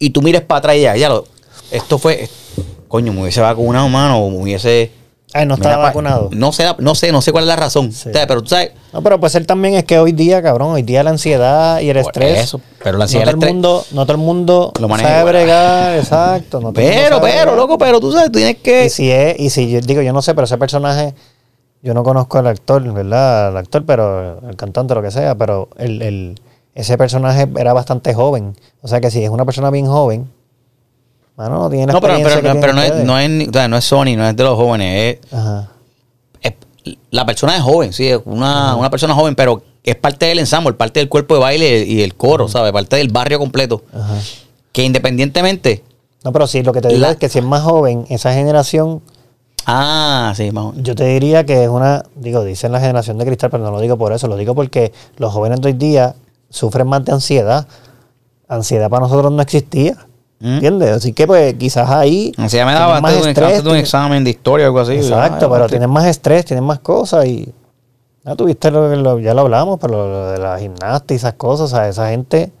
y 0.00 0.10
tú 0.10 0.20
mires 0.22 0.40
para 0.42 0.58
atrás 0.58 0.76
y 0.76 0.80
ya, 0.80 0.96
ya 0.96 1.08
lo, 1.10 1.26
esto 1.70 1.98
fue, 1.98 2.28
coño, 2.88 3.12
me 3.12 3.22
hubiese 3.22 3.40
vacunado, 3.40 3.88
mano, 3.88 4.18
o 4.18 4.30
me 4.30 4.38
hubiese... 4.38 4.90
Ay, 5.34 5.46
no 5.46 5.56
mira 5.56 5.70
estaba 5.70 5.82
vacunado. 5.88 6.30
No 6.32 6.52
sé, 6.52 6.64
no 6.78 6.94
sé, 6.94 7.10
no 7.12 7.20
sé 7.20 7.32
cuál 7.32 7.44
es 7.44 7.48
la 7.48 7.56
razón. 7.56 7.90
Sí. 7.92 8.08
O 8.08 8.12
sea, 8.12 8.26
pero 8.26 8.40
tú 8.42 8.48
sabes, 8.50 8.70
No, 8.92 9.02
pero 9.02 9.18
puede 9.18 9.30
ser 9.32 9.44
también 9.44 9.74
es 9.74 9.84
que 9.84 9.98
hoy 9.98 10.12
día, 10.12 10.40
cabrón, 10.42 10.70
hoy 10.72 10.82
día 10.82 11.02
la 11.02 11.10
ansiedad 11.10 11.80
y 11.80 11.90
el 11.90 11.96
estrés. 11.96 12.38
eso, 12.44 12.60
pero 12.82 12.96
la 12.98 13.04
ansiedad 13.04 13.24
y 13.24 13.26
no 13.26 13.30
el 13.32 13.36
todo 13.40 13.46
el 13.46 13.50
estrés- 13.50 13.54
mundo, 13.54 13.84
no 13.92 14.06
todo 14.06 14.12
el 14.12 14.22
mundo 14.22 14.72
Lo 14.80 14.88
maneja 14.88 15.08
sabe 15.08 15.20
igual. 15.20 15.34
bregar, 15.34 15.98
exacto. 15.98 16.60
no 16.60 16.68
el 16.68 16.74
pero, 16.74 17.20
pero, 17.20 17.56
loco, 17.56 17.76
pero 17.76 17.98
tú 18.00 18.12
sabes, 18.12 18.30
tienes 18.30 18.56
que... 18.58 18.86
Y 18.86 18.90
si 18.90 19.10
es, 19.10 19.38
y 19.40 19.50
si 19.50 19.68
yo 19.70 19.80
digo, 19.80 20.00
yo 20.02 20.12
no 20.12 20.22
sé, 20.22 20.34
pero 20.34 20.44
ese 20.44 20.56
personaje, 20.56 21.14
yo 21.82 21.92
no 21.94 22.04
conozco 22.04 22.38
al 22.38 22.46
actor, 22.46 22.82
¿verdad? 22.92 23.48
Al 23.48 23.56
actor, 23.56 23.84
pero 23.84 24.38
el 24.48 24.56
cantante, 24.56 24.94
lo 24.94 25.02
que 25.02 25.10
sea, 25.10 25.34
pero 25.34 25.68
el, 25.76 26.00
el- 26.00 26.40
ese 26.76 26.96
personaje 26.96 27.48
era 27.56 27.72
bastante 27.72 28.14
joven. 28.14 28.56
O 28.82 28.88
sea 28.88 29.00
que 29.00 29.10
si 29.10 29.22
es 29.22 29.30
una 29.30 29.44
persona 29.44 29.70
bien 29.70 29.86
joven, 29.86 30.30
mano, 31.36 31.58
no 31.58 31.70
tiene 31.70 31.86
la 31.86 31.92
No, 31.94 32.00
pero, 32.00 32.14
pero, 32.22 32.36
que 32.42 32.60
pero 32.60 32.72
no, 32.72 32.82
es, 32.82 32.94
no, 33.04 33.18
es, 33.18 33.30
ni- 33.30 33.46
o 33.48 33.52
sea, 33.52 33.68
no 33.68 33.76
es 33.76 33.84
Sony, 33.84 34.16
no 34.16 34.26
es 34.26 34.36
de 34.36 34.42
los 34.44 34.56
jóvenes. 34.56 35.18
Es, 35.22 35.32
Ajá. 35.32 35.68
es- 36.40 36.54
la 37.10 37.24
persona 37.26 37.56
es 37.56 37.62
joven, 37.62 37.92
sí, 37.92 38.08
es 38.08 38.20
una, 38.24 38.76
una 38.76 38.90
persona 38.90 39.14
joven, 39.14 39.34
pero 39.34 39.62
es 39.82 39.96
parte 39.96 40.26
del 40.26 40.38
ensamble, 40.38 40.72
parte 40.74 41.00
del 41.00 41.08
cuerpo 41.08 41.34
de 41.34 41.40
baile 41.40 41.84
y 41.84 42.02
el 42.02 42.14
coro, 42.14 42.48
¿sabes? 42.48 42.72
Parte 42.72 42.96
del 42.96 43.08
barrio 43.08 43.38
completo. 43.38 43.82
Ajá. 43.92 44.14
Que 44.72 44.82
independientemente. 44.84 45.84
No, 46.24 46.32
pero 46.32 46.46
sí, 46.46 46.62
lo 46.62 46.72
que 46.72 46.80
te 46.80 46.88
digo 46.88 47.00
La- 47.00 47.10
es 47.10 47.16
que 47.16 47.28
si 47.28 47.38
es 47.40 47.44
más 47.44 47.62
joven, 47.62 48.06
esa 48.08 48.32
generación, 48.32 49.02
Ah, 49.66 50.32
sí, 50.36 50.50
vamos. 50.50 50.74
yo 50.78 50.94
te 50.94 51.04
diría 51.04 51.44
que 51.44 51.64
es 51.64 51.68
una, 51.70 52.04
digo, 52.16 52.44
dicen 52.44 52.72
la 52.72 52.80
generación 52.80 53.16
de 53.18 53.24
cristal, 53.26 53.50
pero 53.50 53.62
no 53.62 53.70
lo 53.70 53.80
digo 53.80 53.96
por 53.96 54.12
eso, 54.12 54.26
lo 54.28 54.36
digo 54.36 54.54
porque 54.54 54.92
los 55.16 55.32
jóvenes 55.32 55.60
de 55.60 55.68
hoy 55.68 55.72
día 55.74 56.14
sufren 56.50 56.86
más 56.86 57.04
de 57.04 57.12
ansiedad. 57.12 57.66
Ansiedad 58.48 58.90
para 58.90 59.00
nosotros 59.06 59.32
no 59.32 59.40
existía. 59.42 59.96
¿Entiendes? 60.44 60.90
Así 60.90 61.12
que 61.14 61.26
pues 61.26 61.54
quizás 61.54 61.88
ahí... 61.90 62.32
Ya 62.48 62.66
me 62.66 62.74
daba 62.74 63.00
más 63.00 63.16
un, 63.16 63.28
estrés, 63.28 63.64
un 63.64 63.76
examen 63.76 64.22
de 64.24 64.30
historia 64.30 64.66
o 64.66 64.68
algo 64.68 64.80
así. 64.80 64.92
Exacto, 64.94 65.50
pero 65.50 65.66
tienen 65.68 65.88
más 65.90 66.04
estrés, 66.06 66.44
tienen 66.44 66.64
más 66.64 66.80
cosas 66.80 67.24
y... 67.26 67.52
Ya 68.24 68.34
tuviste 68.36 68.70
lo, 68.70 68.90
que- 69.16 69.22
ya 69.22 69.34
lo 69.34 69.40
hablamos, 69.42 69.78
pero 69.80 70.08
lo, 70.08 70.30
de 70.32 70.38
la 70.38 70.58
gimnasta 70.58 71.12
y 71.14 71.16
esas 71.16 71.34
cosas, 71.34 71.72
o 71.72 71.76
sea, 71.76 71.88
esa 71.88 72.08
gente... 72.10 72.52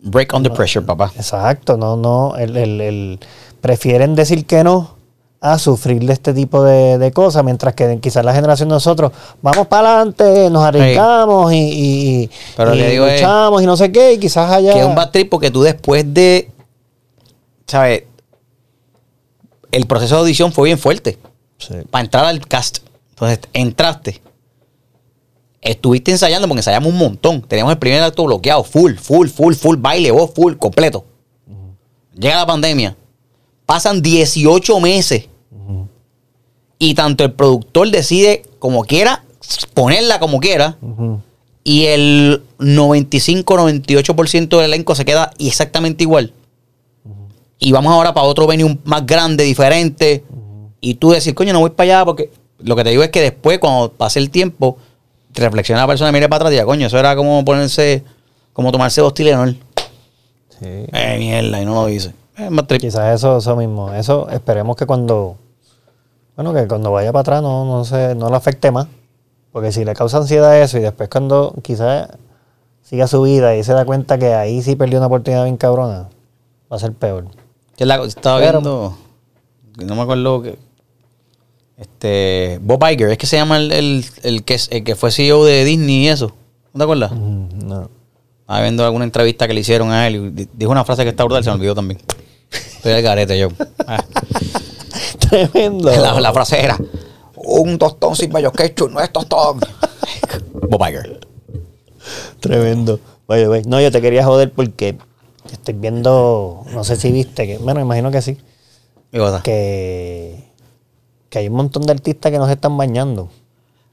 Break 0.00 0.32
under 0.34 0.52
pressure, 0.52 0.84
papá. 0.84 1.12
Exacto, 1.16 1.76
no, 1.76 1.96
no, 1.96 2.34
el, 2.36 2.56
el- 2.56 2.80
el- 2.80 3.20
prefieren 3.60 4.14
decir 4.16 4.44
que 4.46 4.64
no 4.64 5.00
a 5.40 5.58
sufrir 5.58 6.04
de 6.04 6.12
este 6.12 6.32
tipo 6.32 6.62
de, 6.62 6.98
de 6.98 7.10
cosas, 7.10 7.42
mientras 7.44 7.74
que 7.74 7.98
quizás 7.98 8.24
la 8.24 8.32
generación 8.32 8.68
de 8.68 8.74
nosotros 8.76 9.10
vamos 9.42 9.66
para 9.66 9.96
adelante, 9.96 10.48
nos 10.50 10.62
arriesgamos 10.62 11.52
y, 11.52 11.56
y, 11.56 12.30
Pero 12.56 12.72
y 12.74 12.78
le 12.78 12.90
digo 12.90 13.06
es- 13.06 13.20
luchamos 13.20 13.60
y 13.60 13.66
no 13.66 13.76
sé 13.76 13.90
qué, 13.90 14.12
y 14.12 14.18
quizás 14.18 14.48
haya... 14.52 14.72
Que 14.72 14.80
es 14.80 14.86
un 14.86 14.94
bad 14.94 15.10
trip 15.10 15.28
porque 15.28 15.50
tú 15.50 15.62
después 15.62 16.04
de. 16.14 16.48
¿Sabes? 17.72 18.04
El 19.70 19.86
proceso 19.86 20.16
de 20.16 20.20
audición 20.20 20.52
fue 20.52 20.68
bien 20.68 20.78
fuerte. 20.78 21.18
Sí. 21.56 21.72
para 21.90 22.04
entrar 22.04 22.26
al 22.26 22.46
cast. 22.46 22.80
Entonces, 23.10 23.38
entraste. 23.54 24.20
Estuviste 25.62 26.10
ensayando 26.10 26.46
porque 26.48 26.58
ensayamos 26.58 26.92
un 26.92 26.98
montón. 26.98 27.40
Teníamos 27.40 27.72
el 27.72 27.78
primer 27.78 28.02
acto 28.02 28.26
bloqueado, 28.26 28.62
full, 28.62 28.96
full, 28.96 29.28
full, 29.28 29.54
full, 29.54 29.78
baile, 29.78 30.10
voz, 30.10 30.34
full, 30.34 30.56
completo. 30.56 31.06
Llega 32.14 32.36
la 32.36 32.44
pandemia. 32.44 32.94
Pasan 33.64 34.02
18 34.02 34.78
meses. 34.80 35.28
Y 36.78 36.92
tanto 36.92 37.24
el 37.24 37.32
productor 37.32 37.90
decide 37.90 38.42
como 38.58 38.84
quiera, 38.84 39.24
ponerla 39.72 40.18
como 40.18 40.40
quiera. 40.40 40.76
Y 41.64 41.86
el 41.86 42.42
95-98% 42.58 44.58
del 44.58 44.66
elenco 44.66 44.94
se 44.94 45.06
queda 45.06 45.30
exactamente 45.38 46.04
igual. 46.04 46.34
Y 47.64 47.70
vamos 47.70 47.92
ahora 47.92 48.12
para 48.12 48.26
otro 48.26 48.48
venue 48.48 48.76
más 48.82 49.06
grande, 49.06 49.44
diferente. 49.44 50.24
Y 50.80 50.96
tú 50.96 51.12
decir, 51.12 51.32
coño, 51.32 51.52
no 51.52 51.60
voy 51.60 51.70
para 51.70 51.98
allá 51.98 52.04
porque 52.04 52.32
lo 52.58 52.74
que 52.74 52.82
te 52.82 52.90
digo 52.90 53.04
es 53.04 53.10
que 53.10 53.20
después, 53.20 53.60
cuando 53.60 53.92
pase 53.92 54.18
el 54.18 54.30
tiempo, 54.30 54.78
reflexiona 55.32 55.82
la 55.82 55.86
persona, 55.86 56.10
mire 56.10 56.28
para 56.28 56.38
atrás 56.38 56.50
y 56.50 56.54
diga, 56.54 56.64
coño, 56.64 56.88
eso 56.88 56.98
era 56.98 57.14
como 57.14 57.44
ponerse, 57.44 58.02
como 58.52 58.72
tomarse 58.72 59.00
dos 59.00 59.14
Tylenol. 59.14 59.56
Sí. 60.48 60.66
Eh, 60.92 61.16
mierda, 61.18 61.62
y 61.62 61.64
no 61.64 61.74
lo 61.74 61.86
dice. 61.86 62.12
Eh. 62.36 62.78
Quizás 62.80 63.14
eso, 63.14 63.38
eso 63.38 63.54
mismo. 63.54 63.92
Eso 63.92 64.28
esperemos 64.30 64.74
que 64.74 64.84
cuando. 64.84 65.36
Bueno, 66.34 66.52
que 66.52 66.66
cuando 66.66 66.90
vaya 66.90 67.12
para 67.12 67.20
atrás 67.20 67.42
no, 67.42 67.64
no, 67.64 67.84
se, 67.84 68.16
no 68.16 68.28
le 68.28 68.34
afecte 68.34 68.72
más. 68.72 68.88
Porque 69.52 69.70
si 69.70 69.84
le 69.84 69.94
causa 69.94 70.16
ansiedad 70.16 70.60
eso 70.60 70.78
y 70.78 70.80
después 70.80 71.08
cuando 71.08 71.54
quizás 71.62 72.08
siga 72.82 73.06
su 73.06 73.22
vida 73.22 73.54
y 73.54 73.62
se 73.62 73.72
da 73.72 73.84
cuenta 73.84 74.18
que 74.18 74.34
ahí 74.34 74.62
sí 74.62 74.74
perdió 74.74 74.98
una 74.98 75.06
oportunidad 75.06 75.44
bien 75.44 75.56
cabrona, 75.56 76.08
va 76.70 76.76
a 76.76 76.80
ser 76.80 76.92
peor. 76.92 77.26
Que 77.82 77.86
la- 77.86 78.04
estaba 78.04 78.38
Pero- 78.38 78.60
viendo, 78.60 78.96
no 79.84 79.96
me 79.96 80.02
acuerdo 80.02 80.40
que. 80.40 80.56
Este, 81.76 82.60
Bob 82.62 82.80
Iger, 82.88 83.10
es 83.10 83.18
que 83.18 83.26
se 83.26 83.34
llama 83.36 83.56
el, 83.56 83.72
el, 83.72 84.04
el 84.22 84.44
que, 84.44 84.54
es- 84.54 84.68
el 84.70 84.84
que 84.84 84.94
fue 84.94 85.10
CEO 85.10 85.44
de 85.44 85.64
Disney 85.64 86.04
y 86.04 86.08
eso. 86.08 86.28
¿No 86.72 86.78
te 86.78 86.84
acuerdas? 86.84 87.10
Mm, 87.10 87.66
No. 87.66 87.90
Estaba 88.42 88.60
viendo 88.62 88.84
alguna 88.84 89.04
entrevista 89.04 89.48
que 89.48 89.54
le 89.54 89.60
hicieron 89.62 89.90
a 89.90 90.06
él 90.06 90.32
y 90.36 90.48
dijo 90.52 90.70
una 90.70 90.84
frase 90.84 91.02
que 91.02 91.08
está 91.08 91.24
brutal, 91.24 91.42
se 91.42 91.50
me 91.50 91.56
olvidó 91.56 91.74
también. 91.74 92.00
Estoy 92.52 92.92
al 92.92 93.02
garete 93.02 93.36
yo. 93.36 93.48
Ah. 93.84 94.04
Tremendo. 95.28 95.90
La, 95.90 96.20
la 96.20 96.32
frase 96.32 96.62
era: 96.62 96.78
Un 97.34 97.78
tostón 97.78 98.14
sin 98.14 98.30
mayo 98.30 98.52
ketchup 98.52 98.92
no 98.92 99.00
es 99.00 99.10
tostón. 99.12 99.58
Bob 100.70 100.86
Iger. 100.88 101.18
Tremendo. 102.38 103.00
No, 103.66 103.80
yo 103.80 103.90
te 103.90 104.00
quería 104.00 104.24
joder 104.24 104.52
porque 104.52 104.98
estoy 105.54 105.74
viendo, 105.74 106.62
no 106.72 106.84
sé 106.84 106.96
si 106.96 107.10
viste, 107.12 107.46
que, 107.46 107.58
bueno, 107.58 107.80
imagino 107.80 108.10
que 108.10 108.22
sí, 108.22 108.36
que, 109.42 110.44
que 111.28 111.38
hay 111.38 111.48
un 111.48 111.54
montón 111.54 111.82
de 111.84 111.92
artistas 111.92 112.30
que 112.32 112.38
nos 112.38 112.50
están 112.50 112.76
bañando. 112.76 113.28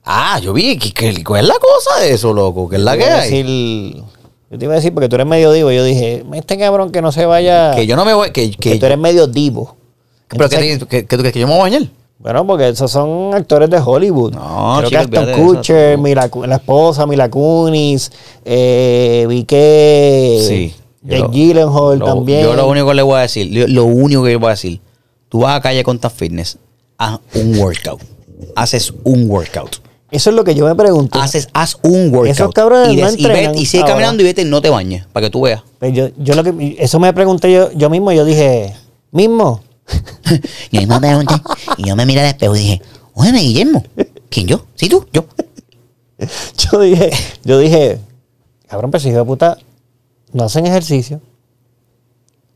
Ah, 0.06 0.40
yo 0.42 0.54
vi. 0.54 0.78
¿qué, 0.78 0.92
qué, 0.94 1.24
cuál 1.24 1.42
es 1.42 1.48
la 1.48 1.56
cosa 1.60 2.00
de 2.02 2.14
eso, 2.14 2.34
loco? 2.34 2.68
¿Qué 2.70 2.78
es 2.78 2.82
la 2.82 2.98
que 2.98 3.04
hay? 3.04 3.30
decir- 3.30 4.04
yo 4.52 4.58
te 4.58 4.66
iba 4.66 4.74
a 4.74 4.78
decir, 4.78 4.92
porque 4.94 5.08
tú 5.10 5.16
eres 5.16 5.28
medio 5.28 5.52
divo, 5.52 5.70
yo 5.72 5.84
dije, 5.84 6.26
este 6.34 6.58
cabrón 6.58 6.92
que 6.92 7.04
no 7.04 7.12
se 7.12 7.26
vaya, 7.28 7.76
Que 7.76 7.86
yo 7.86 7.96
no 7.96 8.04
me 8.04 8.16
voy. 8.16 8.32
Que, 8.32 8.50
que, 8.50 8.58
que, 8.58 8.80
tú 8.80 8.86
eres 8.88 8.98
medio 8.98 9.28
divo. 9.28 9.76
pero 10.28 10.46
Entonces, 10.46 10.84
que, 10.86 11.06
que, 11.06 11.32
que 11.32 11.40
yo 11.40 11.46
me 11.46 11.54
voy 11.54 11.60
a 11.60 11.64
bañar. 11.64 11.84
bueno, 12.18 12.48
porque 12.48 12.70
esos 12.70 12.90
son 12.92 13.36
actores 13.36 13.70
de 13.70 13.78
Hollywood. 13.78 14.34
No, 14.34 14.78
Creo 14.80 14.90
chico, 14.90 15.12
que 15.12 15.20
Aston 15.20 15.46
Kutcher. 15.46 15.98
Mila 16.00 16.28
la 16.48 16.56
esposa, 16.56 17.06
Mila 17.06 17.30
Kunis, 17.30 18.12
eh, 18.44 19.28
vi 19.30 19.44
que 19.44 20.44
Sí. 20.48 20.76
Jake 21.02 21.20
Yo- 21.22 21.30
Gyllenhaal 21.32 22.00
también. 22.00 22.44
Yo 22.44 22.54
lo 22.56 22.68
único 22.68 22.88
que 22.90 22.94
le 22.96 23.02
voy 23.02 23.18
a 23.18 23.22
decir, 23.22 23.50
lo, 23.52 23.68
lo 23.68 23.86
único 23.86 24.24
que 24.24 24.30
le 24.30 24.36
voy 24.36 24.48
a 24.48 24.52
decir, 24.52 24.82
tú 25.30 25.40
vas 25.40 25.56
a 25.58 25.62
calle 25.62 25.84
Contact 25.84 26.16
Fitness, 26.16 26.58
haz 26.98 27.20
un 27.36 27.58
workout. 27.58 28.02
Haces 28.56 28.94
un 29.04 29.30
workout. 29.30 29.78
Eso 30.12 30.30
es 30.32 30.36
lo 30.36 30.44
que 30.44 30.56
yo 30.56 30.66
me 30.66 30.74
pregunto. 30.76 31.20
Haces, 31.22 31.50
haz 31.54 31.78
un 31.84 32.10
workout. 32.14 32.28
Esos 32.28 32.52
cabrones 32.54 32.94
y, 32.94 32.98
no 32.98 33.06
des- 33.12 33.20
y, 33.20 33.24
vete- 33.26 33.56
y 33.60 33.66
sigue 33.66 33.82
ahora. 33.84 33.94
caminando 33.94 34.24
y 34.24 34.26
vete 34.26 34.42
y 34.42 34.46
no 34.46 34.62
te 34.62 34.70
bañes, 34.70 35.06
para 35.14 35.28
que 35.28 35.30
tú 35.32 35.42
veas. 35.42 35.62
Pues 35.78 35.94
Yo, 35.94 36.10
yo 36.18 36.34
lo 36.36 36.44
que, 36.44 36.76
eso 36.80 37.00
me 37.00 37.14
pregunté 37.14 37.52
yo, 37.52 37.72
yo 37.74 37.90
mismo, 37.90 38.12
yo 38.12 38.26
dije, 38.26 38.74
mismo, 39.12 39.62
Y 40.72 40.78
ahí 40.78 40.86
me 40.88 41.00
pregunté, 41.00 41.34
y 41.78 41.88
yo 41.88 41.96
me 41.96 42.06
miré 42.06 42.22
al 42.22 42.28
espejo 42.28 42.56
y 42.56 42.60
dije, 42.60 42.82
oye, 43.14 43.32
Guillermo, 43.32 43.84
¿quién 44.30 44.48
yo? 44.48 44.66
¿Sí 44.76 44.88
tú? 44.90 45.06
Yo. 45.14 45.26
yo 46.72 46.80
dije, 46.80 47.10
yo 47.44 47.58
dije, 47.60 48.00
cabrón, 48.68 48.92
pero 48.92 49.02
si 49.02 49.10
hijo 49.10 49.20
de 49.20 49.26
puta 49.26 49.58
no 50.34 50.44
hacen 50.46 50.66
ejercicio. 50.66 51.22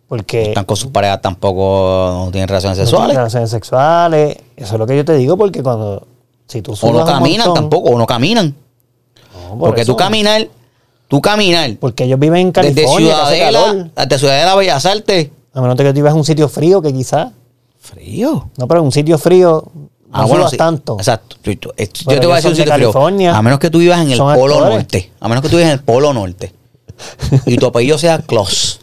Porque 0.07 0.49
Están 0.49 0.65
con 0.65 0.77
sus 0.77 0.91
parejas 0.91 1.21
tampoco 1.21 2.23
no 2.25 2.31
tienen 2.31 2.47
relaciones 2.47 2.77
no 2.77 2.83
tienen 2.83 2.87
sexuales. 2.91 3.17
relaciones 3.17 3.49
sexuales. 3.49 4.37
Eso 4.55 4.73
es 4.75 4.79
lo 4.79 4.85
que 4.85 4.95
yo 4.97 5.05
te 5.05 5.15
digo, 5.15 5.37
porque 5.37 5.63
cuando, 5.63 6.05
si 6.47 6.61
tú 6.61 6.75
o 6.79 6.91
no 6.91 7.05
caminan 7.05 7.47
montón- 7.47 7.55
tampoco, 7.55 7.89
o 7.89 7.97
no 7.97 8.05
caminan. 8.05 8.55
No, 9.33 9.49
por 9.51 9.59
Porque 9.69 9.81
eso. 9.81 9.91
tú 9.93 9.97
caminar, 9.97 10.47
tú 11.07 11.21
caminar 11.21 11.75
Porque 11.79 12.03
ellos 12.03 12.19
viven 12.19 12.47
en 12.47 12.51
desde 12.53 12.73
California, 12.75 13.23
hace 13.23 13.35
Ciudadela, 13.37 13.89
desde 13.95 14.19
Ciudadela 14.19 14.55
Bellas 14.55 14.85
Artes. 14.85 15.29
A 15.53 15.61
menos 15.61 15.75
que 15.77 15.83
tú 15.85 15.93
vivas 15.93 16.11
en 16.13 16.17
un 16.19 16.25
sitio 16.25 16.47
frío, 16.49 16.81
que 16.81 16.93
quizás, 16.93 17.31
Frío. 17.79 18.49
no, 18.57 18.67
pero 18.67 18.79
en 18.81 18.85
un 18.87 18.91
sitio 18.91 19.17
frío, 19.17 19.63
No 20.11 20.27
subas 20.27 20.55
tanto. 20.57 20.95
Exacto. 20.99 21.37
Yo, 21.43 21.53
yo- 21.53 21.71
yo 21.75 21.85
Pero 22.05 22.21
te 22.21 22.27
voy 22.27 22.33
a 22.33 22.35
decir 22.35 22.51
un 22.51 22.55
son 22.55 22.65
de 22.65 22.71
sitio 22.71 22.73
frío. 22.75 22.91
California. 22.93 23.35
A 23.35 23.41
menos 23.41 23.57
que 23.59 23.69
tú 23.71 23.79
vivas 23.79 23.99
en 23.99 24.11
el 24.11 24.17
polo 24.19 24.31
actores. 24.55 24.75
norte. 24.75 25.11
A 25.19 25.27
menos 25.27 25.41
que 25.41 25.49
tú 25.49 25.55
vivas 25.57 25.71
en 25.71 25.79
el 25.79 25.83
polo 25.83 26.13
norte. 26.13 26.53
Y 27.45 27.57
tu 27.57 27.65
apellido 27.65 27.97
sea 27.97 28.19
Claus. 28.19 28.79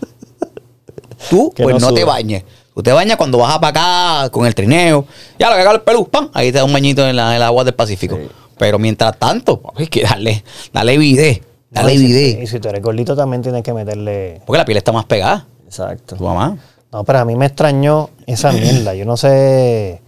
Tú, 1.29 1.53
Que 1.55 1.63
pues 1.63 1.81
no 1.81 1.89
no, 1.89 1.95
te 1.95 2.05
bañes. 2.05 2.45
Tú 2.75 2.83
te 2.83 2.93
bañas 2.93 3.17
cuando 3.17 3.39
vas 3.39 3.59
para 3.59 4.23
acá 4.23 4.31
con 4.31 4.47
el 4.47 4.55
trineo. 4.55 5.05
Ya 5.39 5.51
lo 5.51 5.57
que 5.57 5.61
haga 5.63 5.73
el 5.73 5.83
pelú, 5.83 6.09
¡pam! 6.09 6.31
Ahí 6.33 6.51
te 6.51 6.59
da 6.59 6.65
un 6.65 6.73
bañito 6.73 7.07
en 7.07 7.17
la, 7.17 7.31
en 7.31 7.37
el 7.37 7.43
agua 7.43 7.65
del 7.65 7.75
Pacífico. 7.75 8.19
Pero 8.59 8.79
mientras 8.79 9.19
tanto, 9.19 9.61
hay 9.77 9.87
que 9.87 10.03
darle, 10.03 10.45
darle 10.73 10.99
video. 10.99 11.41
Dale 11.71 11.95
No, 11.95 12.01
y 12.01 12.09
si-. 12.09 12.39
Y 12.43 12.47
si 12.47 12.59
tú 12.61 12.69
eres 12.69 12.83
gordito 12.83 13.15
también 13.17 13.43
tienes 13.43 13.63
que 13.63 13.73
meterle... 13.73 14.43
Porque 14.47 14.59
la 14.59 14.65
piel 14.65 14.79
está 14.79 14.93
más 14.93 15.05
pegada. 15.05 15.47
Exacto. 15.67 16.17
Tu 16.17 16.25
mamá. 16.25 16.59
No, 16.93 17.05
pero 17.05 17.21
a 17.21 17.25
mí 17.25 17.37
me 17.37 17.47
extrañó 17.47 18.11
esa 18.27 18.53
mierda. 18.53 18.95
Yo 18.95 19.05
no 19.05 19.17
sé. 19.17 20.03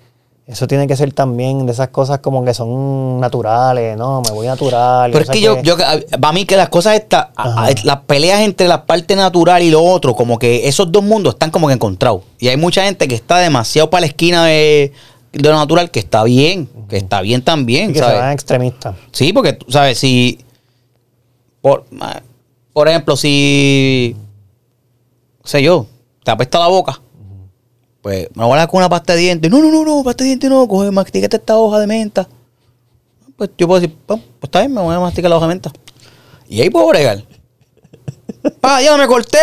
Eso 0.44 0.66
tiene 0.66 0.88
que 0.88 0.96
ser 0.96 1.12
también 1.12 1.66
de 1.66 1.72
esas 1.72 1.88
cosas 1.88 2.18
como 2.18 2.44
que 2.44 2.52
son 2.52 3.20
naturales, 3.20 3.96
¿no? 3.96 4.22
Me 4.22 4.32
voy 4.32 4.48
natural. 4.48 5.12
Pero 5.12 5.22
es 5.24 5.30
que 5.30 5.40
yo, 5.40 5.56
qué. 5.56 5.62
yo, 5.62 5.76
para 6.20 6.32
mí 6.32 6.44
que 6.44 6.56
las 6.56 6.68
cosas 6.68 6.96
estas, 6.96 7.28
a- 7.36 7.66
a- 7.66 7.70
las 7.84 7.96
peleas 8.00 8.40
entre 8.40 8.66
la 8.66 8.84
parte 8.84 9.14
natural 9.14 9.62
y 9.62 9.70
lo 9.70 9.82
otro, 9.84 10.16
como 10.16 10.38
que 10.40 10.66
esos 10.66 10.90
dos 10.90 11.04
mundos 11.04 11.34
están 11.34 11.50
como 11.52 11.68
que 11.68 11.74
encontrados. 11.74 12.22
Y 12.40 12.48
hay 12.48 12.56
mucha 12.56 12.84
gente 12.84 13.06
que 13.06 13.14
está 13.14 13.38
demasiado 13.38 13.88
para 13.88 14.00
la 14.00 14.06
esquina 14.08 14.44
de, 14.46 14.92
de 15.32 15.48
lo 15.48 15.54
natural, 15.54 15.92
que 15.92 16.00
está 16.00 16.24
bien, 16.24 16.68
que 16.88 16.96
está 16.96 17.20
bien 17.20 17.40
Y 17.40 17.44
también, 17.44 17.92
que 17.92 18.00
se 18.00 18.04
¿sabes? 18.04 18.20
van 18.20 18.32
extremistas. 18.32 18.96
Sí, 19.12 19.32
porque 19.32 19.52
tú 19.52 19.70
sabes, 19.70 19.96
si. 19.98 20.40
Por, 21.60 21.84
por 22.72 22.88
ejemplo, 22.88 23.16
si. 23.16 24.16
sé 25.44 25.62
yo, 25.62 25.86
te 26.24 26.32
apesta 26.32 26.58
la 26.58 26.66
boca. 26.66 27.00
Pues 28.02 28.28
me 28.34 28.44
voy 28.44 28.54
a 28.54 28.58
dar 28.58 28.68
con 28.68 28.78
una 28.78 28.88
pasta 28.88 29.14
de 29.14 29.20
dientes. 29.20 29.50
No, 29.50 29.60
no, 29.60 29.70
no, 29.70 29.84
no, 29.84 30.02
pasta 30.04 30.24
de 30.24 30.28
dientes 30.28 30.50
no, 30.50 30.66
coge, 30.68 30.90
mastícate 30.90 31.36
esta 31.36 31.56
hoja 31.56 31.78
de 31.80 31.86
menta. 31.86 32.28
Pues 33.36 33.50
yo 33.56 33.66
puedo 33.66 33.80
decir, 33.80 33.96
"Pum, 34.06 34.20
pues 34.20 34.42
está 34.48 34.60
bien, 34.60 34.74
me 34.74 34.80
voy 34.80 34.94
a 34.94 35.00
masticar 35.00 35.30
la 35.30 35.36
hoja 35.36 35.46
de 35.46 35.54
menta. 35.54 35.72
Y 36.48 36.60
ahí 36.60 36.70
puedo 36.70 36.88
bregar. 36.88 37.24
Ah, 38.60 38.80
ya 38.82 38.90
no 38.90 38.98
me 38.98 39.06
corté. 39.06 39.38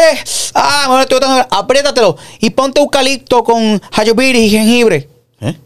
Ah, 0.54 0.88
me 0.94 1.02
estoy 1.02 1.20
botando- 1.20 1.48
Apriétatelo. 1.52 2.18
Y 2.42 2.50
ponte 2.50 2.82
eucalipto 2.82 3.46
con 3.46 3.82
hayopiri 3.94 4.40
y 4.40 4.50
jengibre. 4.50 5.08
¿Eh? 5.40 5.58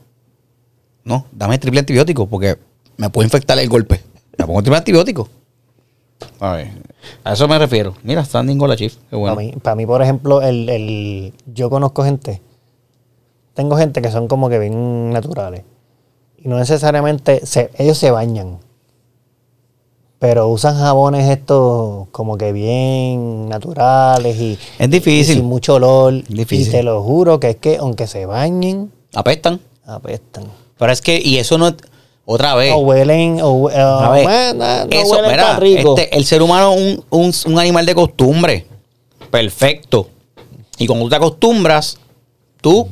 No, 1.03 1.25
dame 1.31 1.57
triple 1.57 1.79
antibiótico 1.79 2.27
porque 2.27 2.59
me 2.97 3.09
puede 3.09 3.25
infectar 3.25 3.57
el 3.57 3.67
golpe. 3.69 4.01
Me 4.37 4.45
pongo 4.45 4.61
triple 4.61 4.77
antibiótico. 4.77 5.29
A 6.39 6.53
ver, 6.53 6.71
a 7.23 7.33
eso 7.33 7.47
me 7.47 7.57
refiero. 7.57 7.95
Mira, 8.03 8.23
standing 8.23 8.57
con 8.59 8.69
la 8.69 8.75
chief. 8.75 8.95
Qué 9.09 9.15
bueno. 9.15 9.35
Para, 9.35 9.47
mí, 9.47 9.53
para 9.63 9.75
mí, 9.75 9.85
por 9.87 10.01
ejemplo, 10.03 10.41
el, 10.43 10.69
el- 10.69 11.33
yo 11.47 11.71
conozco 11.71 12.03
gente. 12.03 12.39
Tengo 13.53 13.75
gente 13.77 14.01
que 14.01 14.09
son 14.11 14.27
como 14.27 14.49
que 14.49 14.59
bien 14.59 15.09
naturales. 15.11 15.63
Y 16.37 16.47
no 16.47 16.57
necesariamente. 16.57 17.45
se- 17.45 17.69
ellos 17.77 17.97
se 17.97 18.11
bañan. 18.11 18.59
Pero 20.19 20.47
usan 20.47 20.77
jabones 20.77 21.29
estos 21.29 22.07
como 22.11 22.37
que 22.37 22.53
bien 22.53 23.49
naturales 23.49 24.37
y, 24.39 24.57
Es 24.79 24.89
difícil. 24.89 25.35
y 25.35 25.39
sin 25.39 25.45
mucho 25.45 25.75
olor. 25.75 26.23
Difícil. 26.29 26.69
Y 26.69 26.71
te 26.71 26.83
lo 26.83 27.03
juro 27.03 27.39
que 27.41 27.49
es 27.51 27.55
que 27.57 27.77
aunque 27.77 28.07
se 28.07 28.25
bañen, 28.25 28.91
Apestan. 29.13 29.59
apestan. 29.85 30.45
Pero 30.77 30.91
es 30.93 31.01
que, 31.01 31.19
y 31.23 31.37
eso 31.37 31.57
no 31.57 31.67
es. 31.67 31.75
Otra 32.25 32.55
vez. 32.55 32.71
O 32.73 32.77
huelen, 32.77 33.39
o 33.41 33.51
bueno, 33.51 33.99
no 33.99 34.15
eso, 34.15 35.11
huelen 35.11 35.31
mira, 35.31 35.43
tan 35.43 35.61
rico. 35.61 35.95
este, 35.97 36.15
el 36.15 36.23
ser 36.23 36.41
humano 36.41 36.71
es 36.73 36.99
un, 37.09 37.19
un- 37.19 37.33
un 37.53 37.59
animal 37.59 37.85
de 37.85 37.93
costumbre. 37.93 38.65
Perfecto. 39.29 40.07
Y 40.77 40.87
cuando 40.87 41.03
tú 41.05 41.09
te 41.09 41.15
acostumbras, 41.17 41.97
tú 42.61 42.87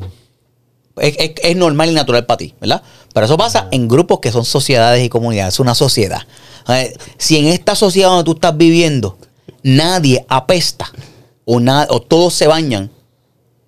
es, 1.01 1.15
es- 1.17 1.31
es 1.43 1.55
normal 1.57 1.89
y 1.89 1.93
natural 1.93 2.25
para 2.25 2.37
ti, 2.37 2.53
¿verdad? 2.61 2.81
Pero 3.13 3.25
eso 3.25 3.37
pasa 3.37 3.67
en 3.71 3.87
grupos 3.87 4.19
que 4.19 4.31
son 4.31 4.45
sociedades 4.45 5.03
y 5.03 5.09
comunidades. 5.09 5.55
Es 5.55 5.59
una 5.59 5.75
sociedad. 5.75 6.21
Ver, 6.67 6.93
si 7.17 7.37
en 7.37 7.47
esta 7.47 7.75
sociedad 7.75 8.09
donde 8.09 8.23
tú 8.23 8.33
estás 8.33 8.55
viviendo, 8.55 9.17
nadie 9.63 10.25
apesta 10.29 10.91
o, 11.45 11.59
na- 11.59 11.87
o 11.89 12.01
todos 12.01 12.33
se 12.33 12.47
bañan 12.47 12.89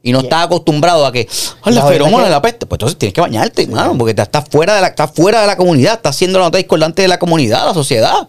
y 0.02 0.12
no 0.12 0.20
Yeah. 0.20 0.28
estás 0.28 0.46
acostumbrado 0.46 1.06
a 1.06 1.12
que 1.12 1.28
¡ay, 1.64 1.74
la 1.74 1.86
feromona 1.86 2.26
de 2.26 2.30
la 2.30 2.42
peste, 2.42 2.66
pues 2.66 2.78
entonces 2.78 2.98
tienes 2.98 3.14
que 3.14 3.22
bañarte, 3.22 3.64
hermano, 3.64 3.98
porque 3.98 4.14
te- 4.14 4.22
estás 4.22 4.46
fuera 4.50 4.76
de 4.76 4.82
la, 4.82 4.88
estás 4.88 5.12
fuera 5.12 5.42
de 5.42 5.48
la 5.48 5.56
comunidad, 5.58 5.94
estás 5.96 6.16
siendo 6.16 6.40
la 6.40 6.46
nota 6.46 6.58
discordante 6.58 7.02
de 7.02 7.08
la 7.08 7.18
comunidad, 7.20 7.66
la 7.66 7.74
sociedad. 7.74 8.28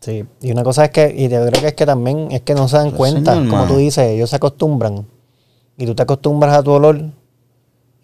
Sí, 0.00 0.24
y 0.42 0.50
una 0.52 0.62
cosa 0.62 0.84
es 0.86 0.90
que, 0.90 1.12
y 1.16 1.28
yo 1.28 1.44
creo 1.46 1.60
que 1.62 1.68
es 1.68 1.74
que 1.74 1.86
también 1.86 2.28
es 2.30 2.42
que 2.42 2.54
no 2.54 2.68
se 2.68 2.76
dan 2.76 2.90
Pues, 2.92 3.12
cuenta, 3.12 3.34
como 3.34 3.64
tú 3.66 3.76
dices, 3.76 4.06
ellos 4.08 4.30
se 4.30 4.36
acostumbran 4.36 5.06
y 5.76 5.86
tú 5.86 5.94
te 5.94 6.02
acostumbras 6.02 6.54
a 6.56 6.62
tu 6.62 6.70
olor 6.72 7.00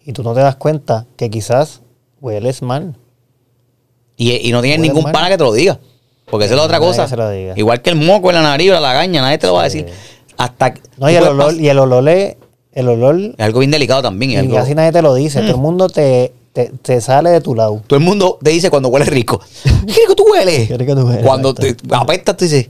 y 0.05 0.13
tú 0.13 0.23
no 0.23 0.33
te 0.33 0.39
das 0.41 0.55
cuenta 0.55 1.05
que 1.17 1.29
quizás 1.29 1.81
hueles 2.21 2.61
mal. 2.61 2.95
Y, 4.17 4.47
y 4.47 4.51
no 4.51 4.61
tienes 4.61 4.79
ningún 4.79 5.03
mal. 5.03 5.11
pana 5.13 5.29
que 5.29 5.37
te 5.37 5.43
lo 5.43 5.51
diga. 5.53 5.79
Porque 6.29 6.45
esa 6.45 6.53
es 6.55 6.57
la 6.59 6.65
otra 6.65 6.79
cosa. 6.79 7.07
Igual 7.55 7.81
que 7.81 7.89
el 7.89 7.95
moco 7.97 8.29
en 8.29 8.35
la 8.35 8.41
nariz 8.41 8.69
o 8.71 8.73
la 8.73 8.79
lagaña, 8.79 9.21
nadie 9.21 9.37
te 9.37 9.47
lo 9.47 9.53
va 9.53 9.61
a 9.61 9.63
decir. 9.65 9.87
Hasta 10.37 10.73
No, 10.97 11.09
y 11.09 11.15
el 11.15 11.23
olor, 11.23 11.53
y 11.53 11.67
el 11.69 11.79
olor 11.79 12.07
es, 12.09 12.35
el 12.73 12.89
olor, 12.89 13.15
Es 13.19 13.39
algo 13.39 13.59
bien 13.59 13.71
delicado 13.71 14.01
también. 14.01 14.31
y 14.31 14.35
algo- 14.37 14.55
casi 14.55 14.75
nadie 14.75 14.91
te 14.91 15.01
lo 15.01 15.13
dice, 15.13 15.41
todo 15.41 15.51
el 15.51 15.57
mundo 15.57 15.87
te, 15.87 16.33
te, 16.53 16.71
te 16.81 16.99
sale 17.01 17.29
de 17.29 17.41
tu 17.41 17.55
lado. 17.55 17.81
Todo 17.87 17.97
el 17.97 18.03
mundo 18.05 18.37
te 18.41 18.49
dice 18.49 18.69
cuando 18.69 18.89
huele 18.89 19.05
rico. 19.05 19.39
¿Qué 19.63 19.93
rico 20.01 20.15
tú 20.15 20.25
hueles? 20.31 20.67
Qué 20.67 20.77
rico 20.77 20.95
tú 20.95 21.07
hueles, 21.07 21.23
Cuando 21.25 21.53
te 21.53 21.75
apestas, 21.91 22.35
tú 22.37 22.45
dices. 22.45 22.69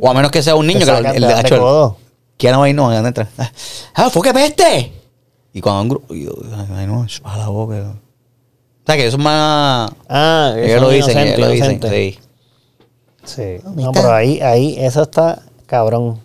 O 0.00 0.10
a 0.10 0.14
menos 0.14 0.30
que 0.30 0.42
sea 0.42 0.54
un 0.56 0.66
niño 0.66 0.80
Te 0.80 0.86
que 0.86 1.20
lo- 1.20 1.30
el 1.30 1.48
codo. 1.58 1.96
¿Quién 2.36 2.52
no 2.52 2.58
va 2.60 2.64
a 2.66 2.68
ir? 2.68 2.74
No, 2.74 2.90
¿dónde 2.92 3.08
entra? 3.08 3.28
¡Ah, 3.94 4.10
fue 4.10 4.22
que 4.22 4.34
peste! 4.34 4.92
Y 5.54 5.60
cuando 5.62 5.82
un 5.82 5.88
grupo. 5.88 6.14
yo, 6.14 6.32
Ay, 6.76 6.86
no, 6.86 7.06
para 7.22 7.38
la 7.38 7.48
boca. 7.48 7.74
O 7.76 8.86
sea, 8.86 8.96
que 8.96 9.06
eso 9.06 9.16
es 9.16 9.22
más. 9.22 9.90
Ah, 10.08 10.52
que 10.54 10.66
Ellos 10.66 10.82
lo 10.82 10.90
dicen, 10.90 11.16
ellos 11.16 11.38
lo 11.38 11.48
dicen. 11.48 11.80
Sí. 11.82 12.18
Sí. 13.24 13.42
¿Dónde 13.64 13.82
No, 13.82 13.92
pero 13.92 14.12
ahí, 14.12 14.40
ahí, 14.40 14.76
eso 14.78 15.02
está 15.02 15.42
cabrón. 15.66 16.20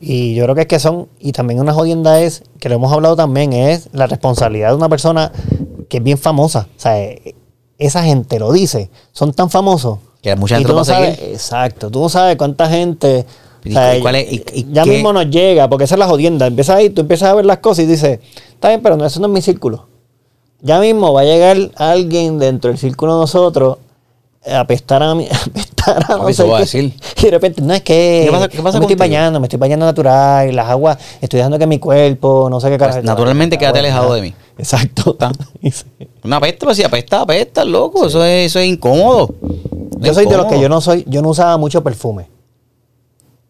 Y 0.00 0.34
yo 0.34 0.42
creo 0.44 0.54
que 0.56 0.62
es 0.62 0.66
que 0.66 0.80
son, 0.80 1.08
y 1.20 1.30
también 1.30 1.60
una 1.60 1.72
jodienda 1.72 2.20
es, 2.20 2.42
que 2.58 2.68
lo 2.68 2.74
hemos 2.74 2.92
hablado 2.92 3.14
también, 3.14 3.52
es 3.52 3.88
la 3.92 4.08
responsabilidad 4.08 4.70
de 4.70 4.74
una 4.74 4.88
persona 4.88 5.30
que 5.88 5.98
es 5.98 6.02
bien 6.02 6.18
famosa. 6.18 6.66
O 6.76 6.80
sea, 6.80 7.00
eh, 7.00 7.36
esa 7.78 8.02
gente 8.02 8.40
lo 8.40 8.50
dice, 8.52 8.90
son 9.12 9.32
tan 9.32 9.48
famosos. 9.48 9.98
Que 10.20 10.34
mucha 10.34 10.56
gente 10.56 10.68
lo 10.70 10.74
no 10.76 10.80
a 10.80 10.84
sabes, 10.84 11.20
exacto, 11.20 11.88
tú 11.90 12.00
no 12.00 12.08
sabes 12.08 12.34
cuánta 12.36 12.68
gente. 12.68 13.26
o 13.64 13.68
¿Y 13.68 13.72
sea, 13.72 13.94
cu- 13.94 14.00
cuál 14.02 14.16
es- 14.16 14.32
y- 14.32 14.44
y 14.54 14.66
ya 14.72 14.82
qué? 14.82 14.90
mismo 14.90 15.12
nos 15.12 15.30
llega, 15.30 15.68
porque 15.68 15.84
esa 15.84 15.94
es 15.94 15.98
la 16.00 16.08
jodienda. 16.08 16.48
Empieza 16.48 16.74
ahí, 16.74 16.90
tú 16.90 17.02
empiezas 17.02 17.28
a 17.28 17.34
ver 17.34 17.44
las 17.44 17.58
cosas 17.58 17.84
y 17.84 17.86
dices, 17.86 18.18
está 18.62 18.68
bien, 18.68 18.80
pero 18.80 18.96
no, 18.96 19.04
eso 19.04 19.18
no 19.18 19.26
es 19.26 19.32
mi 19.32 19.42
círculo. 19.42 19.88
Ya 20.60 20.78
mismo 20.78 21.12
va 21.12 21.22
a 21.22 21.24
llegar 21.24 21.56
alguien 21.74 22.38
dentro 22.38 22.70
del 22.70 22.78
círculo 22.78 23.14
de 23.14 23.20
nosotros 23.22 23.78
a 24.46 24.60
apestar 24.60 25.02
a 25.02 25.16
mí, 25.16 25.26
a 25.32 25.36
apestar 25.36 26.04
a 26.04 26.06
Papi, 26.06 26.22
no 26.22 26.32
sé 26.32 26.44
va 26.44 26.54
a 26.54 26.58
qué. 26.58 26.62
decir. 26.62 26.94
Y 27.18 27.22
de 27.24 27.30
repente, 27.32 27.60
no 27.60 27.74
es 27.74 27.80
que 27.82 28.22
¿Qué 28.26 28.30
pasa- 28.30 28.48
qué 28.48 28.62
pasa 28.62 28.78
me 28.78 28.84
estoy 28.84 28.94
bañando, 28.94 29.40
me 29.40 29.46
estoy 29.46 29.58
bañando 29.58 29.84
natural, 29.84 30.54
las 30.54 30.68
aguas, 30.68 30.96
estoy 31.20 31.38
dejando 31.38 31.58
que 31.58 31.66
mi 31.66 31.80
cuerpo, 31.80 32.46
no 32.48 32.60
sé 32.60 32.70
qué 32.70 32.78
carajo. 32.78 32.98
Pues, 32.98 33.04
naturalmente, 33.04 33.58
quédate 33.58 33.80
alejado 33.80 34.14
de 34.14 34.22
mí. 34.22 34.34
Exacto. 34.56 35.16
Una 36.22 36.40
peste, 36.40 36.64
pues 36.64 36.76
si 36.76 36.84
apesta, 36.84 37.22
apesta, 37.22 37.64
loco. 37.64 38.06
Eso, 38.06 38.24
es, 38.24 38.46
eso 38.46 38.60
es 38.60 38.68
incómodo. 38.68 39.34
Yo 39.98 40.14
soy 40.14 40.26
de 40.26 40.36
los 40.36 40.46
que 40.46 40.60
yo 40.60 40.68
no 40.68 40.80
soy, 40.80 41.04
yo 41.08 41.20
no 41.22 41.30
usaba 41.30 41.56
mucho 41.56 41.82
perfume, 41.82 42.28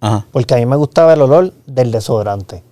Ajá. 0.01 0.27
porque 0.33 0.55
a 0.55 0.57
mí 0.57 0.65
me 0.65 0.77
gustaba 0.77 1.13
el 1.13 1.21
olor 1.21 1.53
del 1.67 1.91
desodorante 1.91 2.63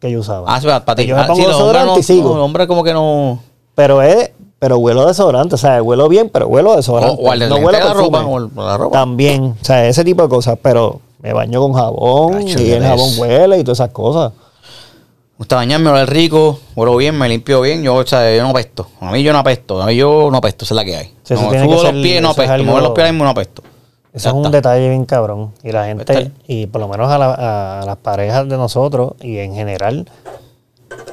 que 0.00 0.10
yo 0.10 0.20
usaba. 0.20 0.46
Ah, 0.52 0.60
sí, 0.60 0.66
para 0.66 0.94
ti. 0.96 1.06
Yo 1.06 1.14
me 1.14 1.22
Ah, 1.22 1.26
pongo 1.26 1.40
sí, 1.40 1.46
desodorante 1.46 1.92
no- 1.92 1.98
y 1.98 2.02
sigo. 2.02 2.34
no, 2.36 2.44
hombres 2.44 2.66
como 2.66 2.82
que 2.82 2.92
no. 2.94 3.38
Pero 3.74 4.02
es, 4.02 4.30
pero 4.58 4.78
huelo 4.78 5.06
desodorante, 5.06 5.54
o 5.54 5.58
sea, 5.58 5.82
huelo 5.82 6.08
bien, 6.08 6.28
pero 6.32 6.46
huelo 6.48 6.74
desodorante. 6.76 7.22
O- 7.22 7.26
o 7.26 7.30
al 7.30 7.38
no 7.48 7.56
huelo 7.56 7.78
de 7.78 7.84
la 7.84 7.92
ropa, 7.94 8.24
o 8.26 8.40
la 8.62 8.76
ropa. 8.76 8.98
También, 8.98 9.56
o 9.60 9.64
sea, 9.64 9.86
ese 9.86 10.04
tipo 10.04 10.22
de 10.22 10.28
cosas, 10.28 10.58
pero 10.60 11.00
me 11.20 11.32
baño 11.32 11.60
con 11.60 11.72
jabón 11.74 12.32
Cacho, 12.44 12.62
y 12.62 12.70
el 12.72 12.82
jabón 12.82 13.10
huele 13.18 13.58
y 13.58 13.64
todas 13.64 13.78
esas 13.80 13.90
cosas. 13.92 14.32
Me 14.32 15.42
gusta 15.44 15.56
bañarme, 15.56 15.88
oler 15.88 16.10
rico, 16.10 16.58
huelo 16.76 16.96
bien, 16.96 17.16
me 17.16 17.26
limpio 17.28 17.62
bien. 17.62 17.82
Yo, 17.82 17.94
o 17.94 18.06
sea, 18.06 18.34
yo 18.36 18.42
no 18.42 18.50
apesto. 18.50 18.86
A 19.00 19.10
mí 19.12 19.22
yo 19.22 19.32
no 19.32 19.38
apesto. 19.38 19.80
A 19.80 19.86
mí 19.86 19.96
yo 19.96 20.28
no 20.30 20.36
apesto, 20.36 20.64
esa 20.66 20.74
es 20.74 20.76
la 20.76 20.84
que 20.84 20.96
hay. 20.96 21.14
No, 21.30 21.36
subo 21.38 21.50
que 21.50 21.58
los 21.58 21.92
pies, 22.02 22.20
no 22.20 22.30
apesto. 22.30 22.52
Algo- 22.52 22.80
los 22.80 22.90
pies 22.90 23.14
no 23.14 23.28
apesto. 23.28 23.62
Eso 24.12 24.24
Ya 24.24 24.30
es 24.30 24.34
un 24.34 24.46
está. 24.46 24.56
detalle 24.58 24.88
bien 24.88 25.04
cabrón. 25.04 25.52
Y 25.62 25.70
la 25.72 25.84
gente, 25.86 26.32
y 26.48 26.66
por 26.66 26.80
lo 26.80 26.88
menos 26.88 27.10
a, 27.10 27.18
la- 27.18 27.80
a 27.80 27.86
las 27.86 27.96
parejas 27.98 28.48
de 28.48 28.56
nosotros 28.56 29.12
y 29.20 29.38
en 29.38 29.54
general, 29.54 30.08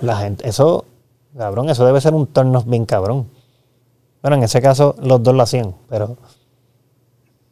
la 0.01 0.17
gente, 0.17 0.47
eso, 0.49 0.85
cabrón, 1.37 1.69
eso 1.69 1.85
debe 1.85 2.01
ser 2.01 2.13
un 2.13 2.25
turn 2.27 2.55
off 2.55 2.65
bien 2.65 2.85
cabrón. 2.85 3.27
Bueno, 4.21 4.37
en 4.37 4.43
ese 4.43 4.61
caso 4.61 4.95
los 5.01 5.21
dos 5.21 5.35
lo 5.35 5.43
hacían, 5.43 5.75
pero 5.89 6.07
tú 6.07 6.15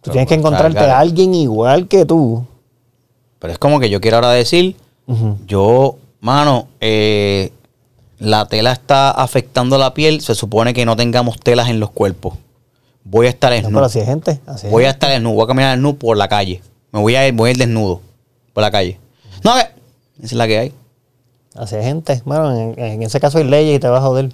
Pero, 0.01 0.13
tienes 0.13 0.27
que 0.27 0.33
sea, 0.35 0.39
encontrarte 0.39 0.79
a 0.79 0.99
alguien 0.99 1.33
igual 1.35 1.87
que 1.87 2.05
tú. 2.05 2.43
Pero 3.39 3.53
es 3.53 3.59
como 3.59 3.79
que 3.79 3.89
yo 3.89 4.01
quiero 4.01 4.17
ahora 4.17 4.31
decir, 4.31 4.75
yo, 5.45 5.97
mano, 6.21 6.67
eh, 6.81 7.51
la 8.17 8.47
tela 8.47 8.71
está 8.71 9.11
afectando 9.11 9.77
la 9.77 9.93
piel. 9.93 10.21
Se 10.21 10.33
supone 10.33 10.73
que 10.73 10.85
no 10.85 10.95
tengamos 10.95 11.37
telas 11.39 11.69
en 11.69 11.79
los 11.79 11.91
cuerpos. 11.91 12.33
Voy 13.05 13.27
a 13.27 13.29
estar 13.29 13.51
No, 13.51 13.55
desnudo. 13.55 13.73
pero 13.75 13.85
así 13.85 13.99
hay 13.99 14.05
gente. 14.05 14.41
Así 14.47 14.67
voy 14.67 14.83
a 14.85 14.89
estar 14.89 15.09
desnudo. 15.11 15.35
Voy 15.35 15.43
a 15.43 15.47
caminar 15.47 15.71
desnudo 15.75 15.95
por 15.95 16.17
la 16.17 16.27
calle. 16.27 16.61
Me 16.91 16.99
voy 16.99 17.15
a 17.15 17.27
ir, 17.27 17.33
voy 17.33 17.49
a 17.49 17.51
ir 17.51 17.57
desnudo 17.57 18.01
por 18.53 18.61
la 18.63 18.71
calle. 18.71 18.99
No, 19.43 19.51
a 19.51 19.55
ver, 19.55 19.75
esa 20.17 20.25
es 20.25 20.33
la 20.33 20.47
que 20.47 20.57
hay. 20.57 20.73
Así 21.55 21.75
hay 21.75 21.83
gente. 21.83 22.21
Bueno, 22.25 22.51
en, 22.55 22.77
en 22.79 23.03
ese 23.03 23.19
caso 23.19 23.37
hay 23.37 23.43
leyes 23.43 23.77
y 23.77 23.79
te 23.79 23.87
vas 23.87 24.01
a 24.01 24.07
joder. 24.07 24.31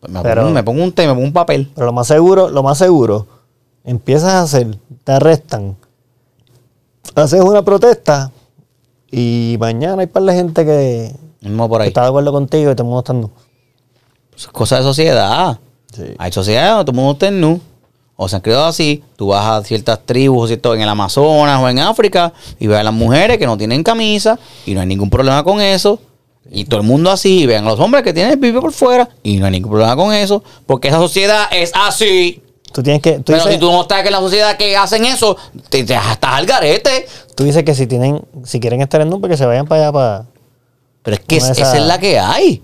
Pues 0.00 0.12
me, 0.12 0.20
Pero- 0.22 0.42
pongo, 0.42 0.54
me 0.54 0.62
pongo 0.62 0.82
un 0.84 0.92
té, 0.92 1.06
me 1.06 1.12
pongo 1.14 1.24
un 1.26 1.32
papel. 1.32 1.70
Pero 1.74 1.86
lo 1.86 1.92
más 1.92 2.06
seguro, 2.06 2.48
lo 2.50 2.62
más 2.62 2.78
seguro, 2.78 3.26
empiezas 3.84 4.30
a 4.34 4.42
hacer, 4.42 4.76
te 5.04 5.12
arrestan, 5.12 5.76
haces 7.14 7.40
una 7.40 7.62
protesta 7.62 8.30
y 9.10 9.56
mañana 9.58 10.02
hay 10.02 10.06
par 10.06 10.22
de 10.24 10.34
gente 10.34 10.64
que, 10.64 11.14
por 11.56 11.78
que 11.78 11.82
ahí. 11.84 11.88
está 11.88 12.02
de 12.02 12.08
acuerdo 12.08 12.32
contigo 12.32 12.70
y 12.70 12.74
te 12.74 12.82
mostrando. 12.82 13.30
Es 14.36 14.46
cosa 14.48 14.76
de 14.76 14.82
sociedad. 14.82 15.58
Sí. 15.94 16.14
Hay 16.18 16.32
sociedades 16.32 16.70
donde 16.70 16.84
todo 16.84 16.92
el 16.92 16.96
mundo 16.96 17.12
está 17.12 17.28
en 17.28 17.40
nu. 17.40 17.60
O 18.20 18.28
se 18.28 18.34
han 18.34 18.42
criado 18.42 18.64
así. 18.66 19.04
Tú 19.16 19.28
vas 19.28 19.46
a 19.46 19.62
ciertas 19.62 20.00
tribus, 20.04 20.44
o 20.44 20.46
cierto, 20.48 20.74
en 20.74 20.80
el 20.80 20.88
Amazonas 20.88 21.62
o 21.62 21.68
en 21.68 21.78
África, 21.78 22.32
y 22.58 22.66
ves 22.66 22.78
a 22.78 22.82
las 22.82 22.92
mujeres 22.92 23.38
que 23.38 23.46
no 23.46 23.56
tienen 23.56 23.84
camisa, 23.84 24.38
y 24.66 24.74
no 24.74 24.80
hay 24.80 24.86
ningún 24.88 25.08
problema 25.08 25.44
con 25.44 25.60
eso. 25.60 26.00
Y 26.50 26.64
todo 26.64 26.80
el 26.80 26.86
mundo 26.86 27.12
así, 27.12 27.42
y 27.42 27.46
ven 27.46 27.64
a 27.64 27.70
los 27.70 27.78
hombres 27.78 28.02
que 28.02 28.12
tienen 28.12 28.32
el 28.32 28.38
pipi 28.40 28.58
por 28.58 28.72
fuera, 28.72 29.08
y 29.22 29.36
no 29.36 29.46
hay 29.46 29.52
ningún 29.52 29.70
problema 29.70 29.94
con 29.94 30.12
eso, 30.12 30.42
porque 30.66 30.88
esa 30.88 30.96
sociedad 30.98 31.46
es 31.52 31.70
así. 31.74 32.42
Tú 32.72 32.82
tienes 32.82 33.00
que, 33.02 33.18
tú 33.18 33.24
Pero 33.26 33.38
dices, 33.38 33.52
si 33.52 33.58
tú 33.60 33.70
no 33.70 33.82
estás 33.82 34.02
que 34.02 34.08
en 34.08 34.12
la 34.14 34.20
sociedad 34.20 34.56
que 34.56 34.76
hacen 34.76 35.04
eso, 35.04 35.36
te, 35.70 35.84
te- 35.84 35.94
estás 35.94 36.18
al 36.34 36.44
garete. 36.44 37.06
tú 37.36 37.44
dices 37.44 37.62
que 37.62 37.74
si 37.74 37.86
tienen, 37.86 38.20
si 38.44 38.58
quieren 38.58 38.80
estar 38.82 39.00
en 39.00 39.10
nu, 39.10 39.20
pues 39.20 39.30
que 39.30 39.36
se 39.36 39.46
vayan 39.46 39.66
para 39.66 39.82
allá 39.82 39.92
para. 39.92 40.26
Pero 41.02 41.14
es 41.14 41.20
que 41.20 41.36
esa 41.36 41.76
es 41.76 41.82
la 41.84 41.98
que 41.98 42.18
hay. 42.18 42.62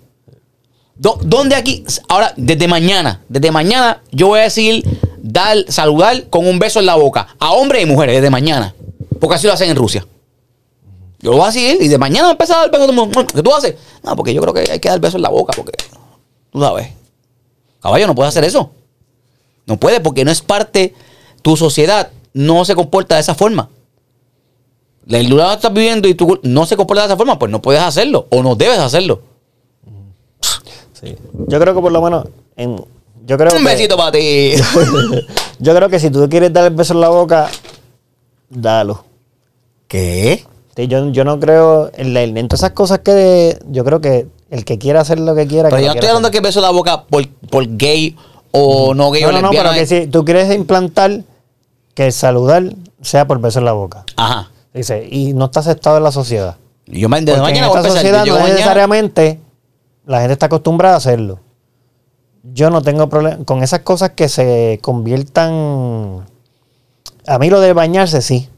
¿Dónde 0.97 1.57
aquí? 1.57 1.85
Ahora, 2.09 2.33
desde 2.37 2.69
mañana, 2.69 3.23
desde 3.29 3.51
mañana, 3.51 4.03
yo 4.13 4.29
voy 4.29 4.41
a 4.41 4.45
decir 4.45 4.85
dar, 5.19 5.57
saludar 5.69 6.29
con 6.31 6.47
un 6.47 6.59
beso 6.59 6.79
en 6.79 6.87
la 6.87 6.95
boca 6.95 7.27
a 7.39 7.53
hombres 7.53 7.83
y 7.83 7.87
mujeres, 7.87 8.17
desde 8.17 8.31
mañana. 8.31 8.75
Porque 9.19 9.37
así 9.37 9.47
lo 9.47 9.53
hacen 9.53 9.71
en 9.71 9.77
Rusia. 9.77 10.07
Yo 11.21 11.31
lo 11.31 11.39
voy 11.39 11.45
a 11.45 11.47
decir 11.47 11.79
y 11.81 11.89
de 11.89 11.99
mañana 11.99 12.31
empezar 12.31 12.59
a 12.59 12.61
dar 12.61 12.71
beso 12.71 12.87
todo. 12.87 13.27
¿Qué 13.27 13.43
tú 13.43 13.55
haces? 13.55 13.75
No, 14.03 14.15
porque 14.15 14.35
yo 14.35 14.41
creo 14.43 14.55
que 14.55 14.71
hay 14.71 14.79
que 14.79 14.89
dar 14.89 15.01
beso 15.01 15.17
en 15.17 15.23
la 15.23 15.31
boca, 15.31 15.53
porque 15.57 15.73
tú 16.51 16.61
sabes. 16.61 16.89
Caballo, 17.81 18.07
no 18.07 18.15
puedes 18.15 18.29
hacer 18.29 18.45
eso. 18.45 18.71
No 19.67 19.79
puede 19.79 20.01
porque 20.01 20.25
no 20.25 20.31
es 20.31 20.43
parte, 20.43 20.95
tu 21.43 21.57
sociedad 21.57 22.11
no 22.35 22.65
se 22.65 22.75
comporta 22.75 23.15
de 23.15 23.23
esa 23.23 23.35
forma. 23.35 23.71
El 25.09 25.29
lugar 25.29 25.47
donde 25.47 25.57
estás 25.57 25.73
viviendo 25.73 26.09
y 26.09 26.15
tú 26.15 26.39
no 26.43 26.67
se 26.67 26.77
comporta 26.77 27.03
de 27.03 27.09
esa 27.09 27.17
forma, 27.17 27.39
pues 27.39 27.51
no 27.51 27.61
puedes 27.61 27.83
hacerlo 27.83 28.27
o 28.31 28.43
no 28.43 28.55
debes 28.55 28.79
hacerlo. 28.79 29.23
Sí. 31.05 31.17
Yo 31.49 31.61
creo 31.61 31.75
que 31.75 31.81
por 31.81 31.93
lo 31.93 32.01
menos, 32.03 32.27
en, 32.57 32.77
yo 33.27 33.37
creo 33.39 33.53
Un 33.53 33.59
que, 33.59 33.65
besito 33.65 33.97
para 33.97 34.13
ti. 34.13 34.53
yo 35.59 35.75
creo 35.75 35.89
que 35.89 35.99
si 36.01 36.11
tú 36.11 36.29
quieres 36.29 36.53
dar 36.53 36.65
el 36.65 36.75
beso 36.75 36.95
en 36.95 37.01
la 37.01 37.09
boca, 37.09 37.49
dalo. 38.49 39.05
¿Qué? 39.89 40.45
Sí, 40.77 40.89
yo, 40.89 41.09
yo 41.11 41.25
no 41.25 41.39
creo 41.39 41.91
en, 41.95 42.15
la- 42.15 42.23
en 42.23 42.49
todas 42.49 42.61
esas 42.61 42.71
cosas 42.73 42.99
que 43.01 43.59
yo 43.71 43.85
creo 43.85 44.01
que 44.01 44.27
el 44.51 44.65
que 44.65 44.79
quiera 44.79 45.01
hacer 45.01 45.21
lo 45.21 45.35
que 45.35 45.47
quiera. 45.47 45.69
Pero 45.69 45.79
que 45.79 45.83
yo 45.85 45.89
no 45.89 45.95
estoy 45.95 46.09
hablando 46.09 46.29
de 46.31 46.33
que 46.33 46.41
beso 46.41 46.59
en 46.59 46.65
la 46.65 46.71
boca 46.71 47.05
por, 47.05 47.27
por 47.51 47.65
gay 47.77 48.17
o 48.51 48.95
no 48.95 49.11
gay 49.11 49.23
hacer. 49.23 49.29
o 49.29 49.33
No, 49.33 49.41
no, 49.43 49.49
no, 49.49 49.53
lesbiana. 49.53 49.71
pero 49.71 49.81
que 49.81 49.87
si 49.87 50.07
tú 50.09 50.25
quieres 50.25 50.53
implantar 50.55 51.23
que 51.95 52.07
el 52.07 52.13
saludar 52.13 52.75
sea 53.03 53.27
por 53.27 53.39
beso 53.41 53.61
en 53.61 53.67
la 53.67 53.73
boca. 53.73 54.05
Ajá. 54.17 54.51
Dice, 54.73 55.07
y 55.09 55.33
no 55.35 55.45
está 55.45 55.61
aceptado 55.61 55.99
en 55.99 56.03
la 56.03 56.11
sociedad. 56.13 56.57
Yo 56.87 57.09
me, 57.09 57.21
desde 57.21 57.41
mañana 57.41 57.67
en 57.67 57.73
voy 57.73 57.77
a 57.79 57.81
esta 57.81 57.93
sociedad 57.95 58.25
Yo 58.25 58.33
no 58.35 58.41
mañana- 58.41 58.55
necesariamente 58.57 59.41
la 60.07 60.19
gente 60.21 60.33
está 60.35 60.47
acostumbrada 60.47 60.95
a 60.95 60.99
hacerlo. 60.99 61.41
Yo 62.53 62.69
no 62.71 62.83
tengo 62.83 63.09
problema 63.09 63.45
con 63.45 63.63
esas 63.63 63.81
cosas 63.81 64.11
que 64.11 64.29
se 64.29 64.79
conviertan. 64.83 66.27
A 67.27 67.39
mí 67.39 67.49
lo 67.51 67.61
de 67.61 67.73
bañarse 67.73 68.21
sí. 68.23 68.49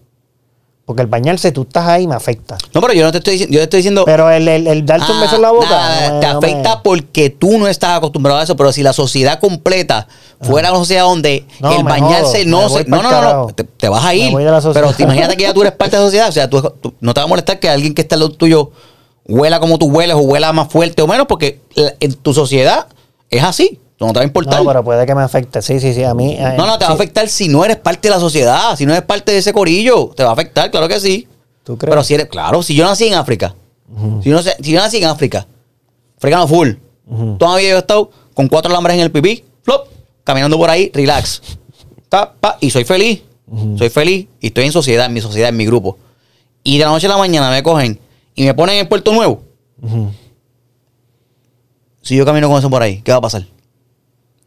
Porque 0.85 1.03
el 1.03 1.09
bañarse 1.09 1.51
tú 1.51 1.63
estás 1.63 1.89
ahí 1.89 2.07
me 2.07 2.15
afecta. 2.15 2.57
No, 2.73 2.81
pero 2.81 2.93
yo 2.93 3.03
no 3.05 3.11
te 3.11 3.19
estoy 3.19 3.33
diciendo. 3.35 3.55
Yo 3.55 3.59
te 3.61 3.65
estoy 3.65 3.79
diciendo. 3.79 4.05
Pero 4.05 4.31
el, 4.31 4.47
el- 4.47 4.67
el 4.69 4.87
darte 4.87 5.11
un 5.11 5.19
Ah, 5.19 5.23
beso 5.23 5.37
en 5.37 5.43
la 5.43 5.51
boca. 5.51 5.69
nada, 5.69 6.11
no 6.13 6.21
te 6.21 6.27
no 6.33 6.39
afecta 6.39 6.83
porque 6.83 7.31
tú 7.31 7.59
no 7.59 7.67
estás 7.67 7.97
acostumbrado 7.99 8.39
a 8.39 8.45
eso, 8.45 8.55
pero 8.57 8.71
si 8.73 8.85
la 8.85 8.93
sociedad 8.93 9.41
completa 9.41 10.07
fuera 10.41 10.71
una 10.71 10.79
sociedad 10.79 11.03
donde 11.05 11.45
el 11.77 11.83
bañarse 11.83 12.45
jodo, 12.45 12.51
no 12.63 12.69
se. 12.69 12.85
No, 12.85 13.03
no, 13.03 13.21
no, 13.47 13.47
te, 13.49 13.65
te 13.65 13.89
vas 13.89 14.05
a 14.05 14.15
ir. 14.15 14.33
Pero 14.73 14.93
te 14.93 15.03
imagínate 15.03 15.37
que 15.37 15.43
ya 15.45 15.53
tú 15.55 15.63
eres 15.63 15.73
parte 15.75 15.97
de 15.97 16.03
la 16.03 16.07
sociedad. 16.07 16.29
O 16.29 16.33
sea, 16.33 16.49
tú, 16.49 16.63
tú- 16.81 16.95
no 17.01 17.13
te 17.15 17.21
va 17.21 17.25
a 17.25 17.29
molestar 17.29 17.59
que 17.59 17.69
alguien 17.69 17.93
que 17.93 18.03
está 18.03 18.15
al 18.15 18.21
lado 18.21 18.33
tuyo 18.33 18.71
huela 19.29 19.61
como 19.61 19.79
tú 19.79 19.87
hueles 19.87 20.15
o 20.17 20.21
huela 20.21 20.53
más 20.53 20.69
fuerte 20.69 21.03
o 21.03 21.07
menos, 21.07 21.27
porque 21.27 21.61
en 21.77 22.15
tu 22.15 22.33
sociedad 22.35 22.87
es 23.31 23.43
así. 23.43 23.81
No 23.99 24.09
te 24.09 24.19
va 24.19 24.21
a 24.21 24.25
importar. 24.27 24.61
No, 24.63 24.67
pero 24.67 24.85
puede 24.85 25.07
que 25.07 25.15
me 25.15 25.23
afecte. 25.23 25.63
Sí, 25.63 25.81
sí, 25.81 25.95
sí. 25.95 26.03
A 26.05 26.13
mí. 26.15 26.35
eh, 26.39 26.55
No, 26.59 26.67
no, 26.67 26.79
te 26.79 26.85
va 26.85 26.91
a 26.91 26.97
sí. 26.97 27.03
afectar 27.03 27.29
si 27.29 27.49
no 27.49 27.65
eres 27.65 27.77
parte 27.79 28.09
de 28.09 28.15
la 28.15 28.21
sociedad, 28.21 28.77
si 28.77 28.85
no 28.85 28.93
eres 28.93 29.05
parte 29.07 29.33
de 29.33 29.39
ese 29.39 29.53
corillo. 29.55 30.11
Te 30.15 30.23
va 30.23 30.31
a 30.31 30.33
afectar, 30.35 30.71
claro 30.71 30.87
que 30.87 31.01
sí. 31.01 31.27
¿Tú 31.65 31.79
crees? 31.79 31.91
Pero 31.91 32.05
si 32.05 32.13
eres, 32.15 32.27
claro, 32.27 32.63
si 32.63 32.75
yo 32.75 32.85
nací 32.85 33.07
en 33.07 33.15
África, 33.15 33.55
si, 34.23 34.29
yo 34.29 34.37
no 34.37 34.43
sé- 34.43 34.55
si 34.61 34.71
yo 34.73 34.81
nací 34.81 34.99
en 34.99 35.05
África, 35.05 35.47
fregando 36.19 36.47
full, 36.47 36.73
toda 37.39 37.57
mi 37.57 37.63
vida 37.63 37.71
yo 37.71 37.77
he 37.77 37.81
estado 37.81 38.11
con 38.35 38.49
cuatro 38.49 38.71
alambres 38.71 38.97
en 38.97 39.01
el 39.03 39.11
pipí, 39.11 39.45
flop, 39.63 39.89
caminando 40.25 40.59
por 40.59 40.69
ahí, 40.71 40.91
relax. 40.93 41.41
Ta, 42.11 42.35
pa, 42.39 42.59
y 42.61 42.71
soy 42.71 42.85
feliz, 42.85 43.23
soy 43.79 43.89
feliz 43.89 44.27
y 44.41 44.49
estoy 44.49 44.67
en 44.67 44.73
sociedad, 44.73 45.07
en 45.07 45.15
mi 45.15 45.21
sociedad, 45.23 45.49
en 45.49 45.57
mi 45.57 45.65
grupo. 45.67 45.97
Y 46.63 46.77
de 46.79 46.85
la 46.85 46.91
noche 46.91 47.07
a 47.07 47.11
la 47.11 47.17
mañana 47.17 47.51
me 47.51 47.63
cogen 47.63 47.99
y 48.37 48.45
me 48.45 48.55
ponen 48.55 48.77
en 48.77 48.89
Puerto 48.89 49.13
Nuevo. 49.13 49.43
Si 52.03 52.15
yo 52.17 52.25
camino 52.25 52.49
con 52.49 52.59
eso 52.59 52.71
por 52.71 52.83
ahí, 52.83 53.01
¿qué 53.03 53.11
va 53.11 53.19
a 53.19 53.23
pasar? 53.23 53.45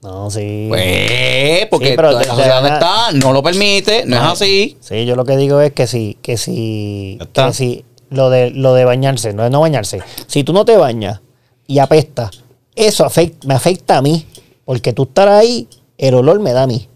No, 0.02 0.32
sí. 0.32 0.68
Pues, 0.70 1.66
porque 1.70 1.90
Sí, 1.90 1.94
pero 1.98 2.12
la 2.12 2.24
sociedad 2.24 2.62
donde 2.62 2.74
está 2.76 3.12
no 3.12 3.34
lo 3.34 3.44
permite, 3.44 4.06
no 4.06 4.16
es 4.16 4.22
así. 4.22 4.78
Sí, 4.80 5.06
yo 5.06 5.18
lo 5.18 5.26
que 5.26 5.36
digo 5.36 5.60
es 5.60 5.74
que 5.74 5.88
si, 5.88 6.18
que 6.22 6.38
Ya 6.38 7.24
está. 7.26 7.48
que 7.48 7.54
si 7.54 7.86
lo 8.10 8.30
de, 8.30 8.52
lo 8.52 8.74
de 8.74 8.86
bañarse, 8.86 9.34
no 9.34 9.44
es 9.44 9.52
no 9.52 9.60
bañarse. 9.60 10.02
Si 10.28 10.46
tú 10.46 10.54
no 10.54 10.64
te 10.64 10.78
bañas 10.78 11.20
y 11.68 11.80
apesta, 11.80 12.32
eso 12.76 13.06
afecta, 13.06 13.46
me 13.48 13.56
afecta 13.56 13.98
a 13.98 14.02
mí. 14.02 14.26
Porque 14.64 14.94
tú 14.94 15.04
estar 15.04 15.28
ahí, 15.28 15.68
el 15.98 16.14
olor 16.14 16.40
me 16.40 16.54
da 16.54 16.64
a 16.64 16.68
mí. 16.68 16.88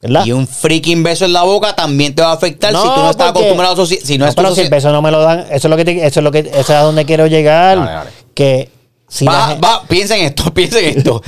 ¿Verdad? 0.00 0.24
Y 0.26 0.32
un 0.32 0.46
freaking 0.46 1.02
beso 1.02 1.24
en 1.24 1.32
la 1.32 1.42
boca 1.42 1.74
también 1.74 2.14
te 2.14 2.22
va 2.22 2.30
a 2.30 2.34
afectar 2.34 2.72
si 2.72 2.80
tú 2.80 2.86
no 2.86 3.10
estás 3.10 3.32
porque- 3.32 3.40
acostumbrado 3.40 3.74
a 3.82 3.84
soci- 3.86 4.00
si 4.00 4.16
no, 4.16 4.24
No, 4.26 4.28
es 4.30 4.34
pero 4.36 4.54
si 4.54 4.60
el 4.60 4.68
beso 4.70 4.92
no 4.92 5.02
me 5.02 5.10
lo 5.10 5.20
dan, 5.20 5.40
eso 5.50 5.54
es 5.54 5.64
lo 5.64 5.76
que 5.76 5.84
te- 5.84 6.06
eso 6.06 6.20
es 6.20 6.24
lo 6.24 6.30
que 6.30 6.38
eso 6.40 6.60
es 6.60 6.70
a 6.70 6.82
donde 6.82 7.04
quiero 7.04 7.26
llegar. 7.26 7.78
Dale, 7.78 7.90
dale. 7.90 8.10
Que 8.34 8.70
si 9.08 9.24
Va, 9.24 9.54
va, 9.54 9.82
piensa 9.88 10.16
en 10.16 10.26
esto, 10.26 10.44
piensa 10.54 10.78
en 10.78 10.98
esto. 10.98 11.20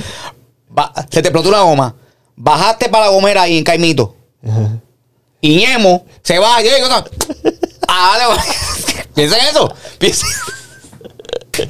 Va- 0.77 0.93
se 1.09 1.21
te 1.21 1.27
explotó 1.27 1.49
una 1.49 1.61
goma. 1.61 1.95
Bajaste 2.37 2.87
para 2.87 3.05
la 3.07 3.11
gomera 3.11 3.41
ahí 3.41 3.57
en 3.57 3.63
Caimito. 3.63 4.15
Y 5.41 5.55
Ñemo 5.57 6.05
se 6.23 6.39
va 6.39 6.61
y 6.63 6.67
ah, 7.89 8.17
va. 8.29 8.37
piensa 9.13 9.37
en 9.37 9.45
eso. 9.47 9.73
Piensa. 9.97 10.25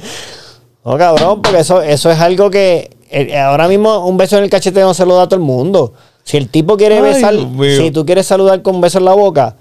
No, 0.84 0.98
cabrón, 0.98 1.42
porque 1.42 1.60
eso, 1.60 1.80
eso 1.80 2.10
es 2.10 2.18
algo 2.18 2.50
que 2.50 2.90
eh, 3.08 3.38
ahora 3.38 3.68
mismo 3.68 4.04
un 4.06 4.16
beso 4.16 4.36
en 4.38 4.44
el 4.44 4.50
cachete 4.50 4.80
no 4.80 4.94
se 4.94 5.06
lo 5.06 5.14
da 5.16 5.22
a 5.22 5.26
todo 5.28 5.36
el 5.36 5.42
mundo. 5.46 5.94
Si 6.24 6.36
el 6.36 6.48
tipo 6.48 6.76
quiere 6.76 6.96
Ay, 6.98 7.02
besar, 7.02 7.34
si 7.76 7.90
tú 7.90 8.06
quieres 8.06 8.26
saludar 8.26 8.62
con 8.62 8.76
un 8.76 8.80
beso 8.80 8.98
en 8.98 9.04
la 9.04 9.14
boca, 9.14 9.56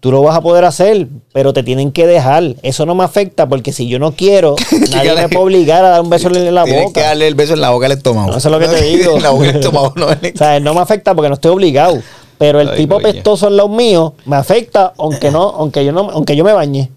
tú 0.00 0.12
lo 0.12 0.22
vas 0.22 0.36
a 0.36 0.40
poder 0.40 0.64
hacer, 0.64 1.08
pero 1.32 1.52
te 1.52 1.62
tienen 1.62 1.90
que 1.92 2.06
dejar. 2.06 2.54
Eso 2.62 2.86
no 2.86 2.94
me 2.94 3.04
afecta 3.04 3.48
porque 3.48 3.72
si 3.72 3.88
yo 3.88 3.98
no 3.98 4.12
quiero, 4.12 4.54
nadie 4.92 5.14
me 5.14 5.28
puede 5.28 5.44
obligar 5.44 5.84
a 5.84 5.88
dar 5.90 6.00
un 6.00 6.10
beso 6.10 6.28
en 6.28 6.54
la 6.54 6.64
Tienes 6.64 6.82
que 6.82 6.86
boca. 6.86 7.00
darle 7.02 7.26
el 7.28 7.34
beso 7.34 7.54
en 7.54 7.60
la 7.60 7.70
boca 7.70 7.86
al 7.86 7.92
estómago. 7.92 8.30
No, 8.30 8.36
eso 8.36 8.48
es 8.48 8.52
lo 8.52 8.58
que 8.60 8.68
te 8.76 8.84
digo. 8.84 9.16
En 9.16 9.22
la 9.22 9.30
boca 9.30 9.48
al 9.48 9.56
estómago, 9.56 9.92
no 9.96 10.06
O 10.06 10.16
sea, 10.36 10.60
no 10.60 10.74
me 10.74 10.80
afecta 10.80 11.14
porque 11.14 11.28
no 11.28 11.34
estoy 11.34 11.50
obligado. 11.52 12.00
Pero 12.38 12.60
el 12.60 12.68
Ay, 12.68 12.76
tipo 12.76 13.00
pestoso 13.00 13.48
en 13.48 13.56
los 13.56 13.68
míos 13.68 14.12
me 14.24 14.36
afecta 14.36 14.92
aunque 14.96 15.32
no, 15.32 15.42
aunque 15.42 15.84
yo 15.84 15.90
no, 15.90 16.08
aunque 16.10 16.36
yo 16.36 16.44
me 16.44 16.52
bañe. 16.52 16.90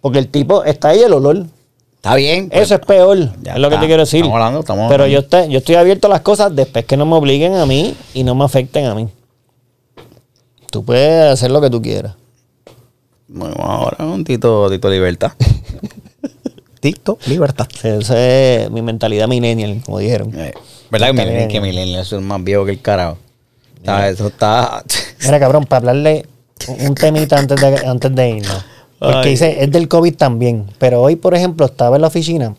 Porque 0.00 0.20
el 0.20 0.28
tipo 0.28 0.62
está 0.62 0.90
ahí 0.90 1.00
el 1.00 1.12
olor. 1.12 1.46
Está 1.98 2.14
bien. 2.14 2.48
pues, 2.48 2.62
Eso 2.62 2.74
es 2.76 2.80
peor, 2.80 3.18
es 3.18 3.58
lo 3.58 3.70
que 3.70 3.76
te 3.76 3.86
quiero 3.86 4.02
decir. 4.02 4.20
Estamos 4.20 4.34
hablando, 4.36 4.60
estamos 4.60 4.88
Pero 4.90 5.04
hablando. 5.04 5.12
yo, 5.12 5.18
estoy- 5.26 5.52
yo 5.52 5.58
estoy 5.58 5.74
abierto 5.74 6.06
a 6.06 6.10
las 6.10 6.20
cosas 6.22 6.54
después 6.54 6.84
que 6.84 6.96
no 6.96 7.04
me 7.06 7.14
obliguen 7.16 7.54
a 7.56 7.66
mí 7.66 7.94
y 8.14 8.22
no 8.24 8.34
me 8.34 8.44
afecten 8.44 8.86
a 8.86 8.94
mí. 8.94 9.08
Tú 10.70 10.84
puedes 10.84 11.32
hacer 11.32 11.50
lo 11.50 11.60
que 11.60 11.70
tú 11.70 11.82
quieras. 11.82 12.14
Bueno, 13.26 13.56
ahora 13.58 14.04
un 14.06 14.24
Tito, 14.24 14.70
Tito 14.70 14.88
Libertad. 14.90 15.32
Tito 16.80 17.18
Libertad. 17.26 17.66
Esa 17.82 18.18
es 18.18 18.70
mi 18.70 18.80
mentalidad 18.82 19.26
millennial, 19.28 19.80
como 19.84 19.98
dijeron. 19.98 20.30
Eh, 20.38 20.52
¿Verdad 20.90 21.12
Millennial, 21.12 21.48
que 21.48 21.60
Millennial 21.60 22.00
es 22.02 22.12
más 22.12 22.42
viejo 22.44 22.64
que 22.64 22.70
el 22.72 22.80
carajo? 22.80 23.18
Eso 23.82 24.28
está... 24.28 24.82
Mira, 25.24 25.38
cabrón, 25.40 25.64
para 25.64 25.78
hablarle 25.90 26.26
un 26.78 26.94
temita 26.94 27.38
antes 27.38 27.60
de, 27.60 27.86
antes 27.86 28.14
de 28.14 28.28
irnos. 28.30 28.64
Porque 28.98 29.16
Ay. 29.18 29.30
dice, 29.30 29.62
es 29.62 29.70
del 29.70 29.88
COVID 29.88 30.14
también. 30.16 30.66
Pero 30.78 31.02
hoy, 31.02 31.16
por 31.16 31.34
ejemplo, 31.34 31.66
estaba 31.66 31.96
en 31.96 32.02
la 32.02 32.08
oficina 32.08 32.54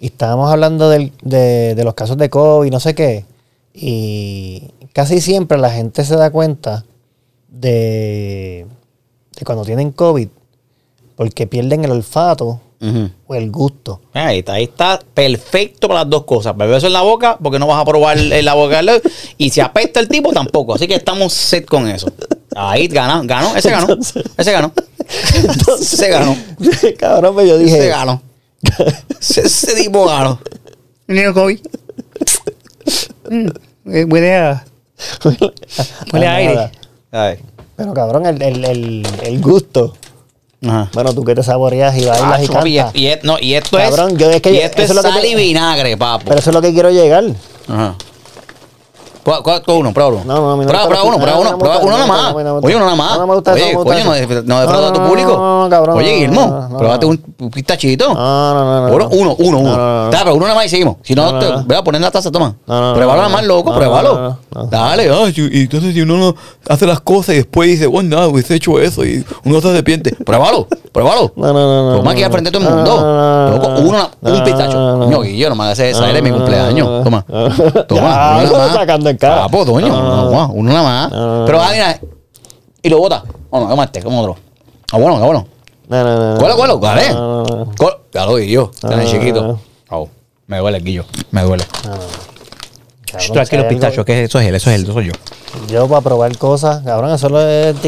y 0.00 0.06
estábamos 0.06 0.50
hablando 0.50 0.88
del- 0.90 1.12
de, 1.22 1.74
de 1.74 1.84
los 1.84 1.94
casos 1.94 2.16
de 2.18 2.28
COVID, 2.30 2.70
no 2.70 2.80
sé 2.80 2.94
qué. 2.94 3.24
Y 3.72 4.70
casi 4.92 5.20
siempre 5.20 5.58
la 5.58 5.70
gente 5.70 6.04
se 6.04 6.14
da 6.16 6.30
cuenta 6.30 6.84
de, 7.48 8.66
de 9.36 9.44
cuando 9.44 9.64
tienen 9.64 9.90
COVID 9.92 10.28
porque 11.16 11.46
pierden 11.46 11.84
el 11.84 11.90
olfato 11.92 12.60
O 13.26 13.34
el 13.34 13.50
gusto. 13.50 14.02
Ahí 14.12 14.40
está, 14.40 14.54
ahí 14.54 14.64
está 14.64 15.00
perfecto 15.14 15.88
para 15.88 16.00
las 16.00 16.10
dos 16.10 16.24
cosas. 16.24 16.56
Beber 16.56 16.76
eso 16.76 16.86
en 16.86 16.92
la 16.92 17.02
boca, 17.02 17.38
porque 17.42 17.58
no 17.58 17.66
vas 17.66 17.80
a 17.80 17.84
probar 17.84 18.18
en 18.18 18.44
la 18.44 18.54
boca. 18.54 18.80
Y 19.38 19.50
si 19.50 19.60
apesta 19.60 20.00
el 20.00 20.08
tipo, 20.08 20.32
tampoco. 20.32 20.74
Así 20.74 20.86
que 20.86 20.94
estamos 20.94 21.32
set 21.32 21.64
con 21.64 21.88
eso. 21.88 22.12
Ahí 22.54 22.86
ganó, 22.88 23.22
ganó, 23.24 23.56
ese 23.56 23.70
ganó. 23.70 23.96
Ese 24.36 24.52
ganó. 24.52 24.72
Ese 25.80 26.08
ganó. 26.08 26.36
cabrón, 26.98 27.34
pues 27.34 27.48
yo 27.48 27.56
Ese 27.56 27.64
dije, 27.64 27.88
ganó. 27.88 28.22
Ese, 29.20 29.42
ese 29.42 29.74
tipo 29.74 30.06
ganó. 30.06 30.38
Dio 31.06 31.34
COVID. 31.34 31.60
Mm, 33.30 33.48
eh, 33.86 34.04
Huele 34.04 34.36
a. 34.36 34.64
Huele 36.12 36.26
a 36.26 36.34
aire. 36.34 36.70
Ay. 37.10 37.38
Pero 37.76 37.92
cabrón, 37.92 38.26
el, 38.26 38.40
el, 38.40 38.64
el, 38.64 39.06
el 39.22 39.40
gusto. 39.40 39.94
Ajá. 40.66 40.88
Bueno, 40.92 41.12
tú 41.14 41.24
que 41.24 41.34
te 41.34 41.42
saboreas 41.42 41.96
y 41.96 42.04
bailas 42.04 42.42
y 42.42 42.44
Ah, 42.46 42.48
cantas. 42.52 42.94
y, 42.94 43.06
y- 43.08 43.18
no, 43.22 43.36
y 43.40 43.54
esto 43.54 43.76
Cabrón, 43.76 44.12
es. 44.12 44.18
yo 44.18 44.30
es 44.30 44.40
que 44.42 44.50
y 44.52 44.56
yo- 44.56 44.60
esto 44.62 44.82
eso 44.82 44.84
es 44.84 44.90
es 44.90 44.96
lo 44.96 45.02
que 45.02 45.08
sal 45.08 45.20
te- 45.22 45.28
y 45.28 45.34
vinagre, 45.34 45.96
papo. 45.96 46.24
Pero 46.26 46.38
eso 46.40 46.50
es 46.50 46.54
lo 46.54 46.62
que 46.62 46.72
quiero 46.72 46.90
llegar. 46.90 47.24
Ajá. 47.68 47.94
Prueba, 49.24 49.42
prueba 49.42 49.60
tú 49.60 49.72
uno, 49.72 49.92
prueba 49.92 50.10
uno. 50.10 50.22
No, 50.26 50.34
no, 50.34 50.50
a 50.52 50.56
mí 50.56 50.62
no 50.64 50.68
prueba, 50.68 50.86
prueba 50.86 51.04
uno, 51.04 51.18
prueba 51.18 51.34
No, 51.36 51.40
uno, 51.40 51.58
prueba 51.58 51.78
uno 51.80 51.96
me 51.96 52.50
gusta. 52.52 52.66
Oye, 52.66 52.76
uno 52.76 52.84
no 52.84 53.26
me 53.26 53.34
gusta, 53.34 53.52
Oye, 53.54 53.72
coño, 53.74 54.04
no, 54.04 54.12
def- 54.12 54.28
no 54.28 54.42
No, 54.54 54.60
defrauda 54.60 54.88
a 54.88 54.92
tu 54.92 55.00
público. 55.02 55.30
no, 55.30 55.66
cabrón, 55.70 55.96
Oye, 55.96 56.28
no, 56.28 56.68
pruébate 56.76 57.06
un 57.06 57.50
pistachito. 57.50 58.12
No, 58.12 58.54
no, 58.54 58.64
no, 58.64 58.88
no. 58.88 58.94
Uno, 58.94 59.08
uno, 59.10 59.36
uno, 59.38 59.58
uno. 59.58 59.70
No, 59.70 59.76
no, 59.76 60.02
no. 60.02 60.04
Está, 60.10 60.24
pero 60.24 60.34
uno 60.36 60.44
nada 60.44 60.56
más 60.56 60.66
y 60.66 60.68
seguimos. 60.68 60.96
Si 61.02 61.14
no, 61.14 61.38
te 61.38 61.46
voy 61.50 61.76
a 61.76 61.82
poner 61.82 62.00
la 62.02 62.10
taza, 62.10 62.30
toma. 62.30 62.54
Pruébalo 62.66 63.16
nada 63.16 63.28
más, 63.30 63.44
loco, 63.46 63.74
pruébalo. 63.74 64.36
Dale, 64.70 65.06
y 65.34 65.62
entonces 65.62 65.94
si 65.94 66.02
uno 66.02 66.16
no 66.16 66.34
hace 66.68 66.86
las 66.86 67.00
cosas 67.00 67.34
y 67.34 67.38
después 67.38 67.68
dice, 67.68 67.86
bueno, 67.86 68.16
nada, 68.16 68.28
hubiese 68.28 68.54
hecho 68.54 68.78
eso 68.78 69.04
y 69.04 69.24
uno 69.44 69.60
se 69.60 69.68
arrepiente. 69.70 70.14
Pruébalo, 70.16 70.68
pruébalo. 70.92 71.32
No, 71.34 71.52
no, 71.52 71.90
no, 71.92 71.96
Toma 71.96 72.10
aquí 72.12 72.20
no, 72.20 72.26
al 72.26 72.32
frente 72.32 72.50
de 72.50 72.58
todo 72.58 72.68
el 72.68 72.74
mundo. 72.74 72.90
Loco, 73.54 73.68
no, 73.68 73.80
uno, 73.88 74.10
no, 74.20 74.32
un 74.34 74.44
pistacho. 74.44 74.98
Coño, 75.00 75.22
Guillo, 75.22 75.48
no 75.48 75.56
me 75.56 75.64
hagas 75.64 75.78
esa, 75.78 76.10
eres 76.10 76.22
mi 76.22 76.30
cumpleaños. 76.30 77.02
Toma. 77.04 77.24
Toma. 77.88 79.13
Ya, 79.20 79.28
uno 79.28 79.38
lo 79.38 79.42
nada 79.42 79.42
más. 79.42 79.42
sacando 79.42 79.42
en 79.42 79.42
cara. 79.42 79.42
Papo, 79.42 79.64
doño, 79.64 79.88
No, 79.88 80.02
no, 80.30 80.48
uno 80.52 80.68
no. 80.68 80.72
nada 80.74 80.82
más. 80.82 81.10
No, 81.12 81.40
no, 81.40 81.46
Pero 81.46 81.58
no. 81.58 81.64
ah, 81.64 81.70
mira, 81.72 82.00
y 82.82 82.88
lo 82.88 82.98
bota. 82.98 83.22
Vamos, 83.50 83.68
vamos 83.68 83.84
este, 83.86 84.02
como 84.02 84.20
otro. 84.20 84.36
Ah, 84.92 84.98
bueno, 84.98 85.16
ah, 85.16 85.24
bueno. 85.26 85.46
No, 85.88 86.04
no, 86.04 86.32
no. 86.34 86.38
Cuelo, 86.38 86.56
cuelo, 86.56 86.76
dale. 86.78 87.12
No, 87.12 87.44
no, 87.44 87.56
no. 87.64 87.72
Col- 87.76 87.98
Claro, 88.10 88.36
Guillo, 88.36 88.70
tan 88.80 89.00
Ah. 89.00 89.04
chiquito. 89.04 89.58
Au, 89.88 90.08
me 90.46 90.58
duele, 90.58 90.78
Guillo, 90.80 91.04
me 91.32 91.42
duele. 91.42 91.64
Cabrón, 93.12 93.32
Tranquilo, 93.32 93.68
pistacho, 93.68 94.04
que 94.04 94.24
eso 94.24 94.40
es 94.40 94.46
él, 94.48 94.54
eso 94.56 94.70
es 94.70 94.76
él, 94.76 94.82
eso 94.84 94.92
soy 94.92 95.06
yo. 95.06 95.12
Yo 95.68 95.86
para 95.86 96.00
probar 96.00 96.36
cosas, 96.36 96.82
cabrón, 96.84 97.12
eso 97.14 97.28
lo 97.28 97.40
es 97.40 97.80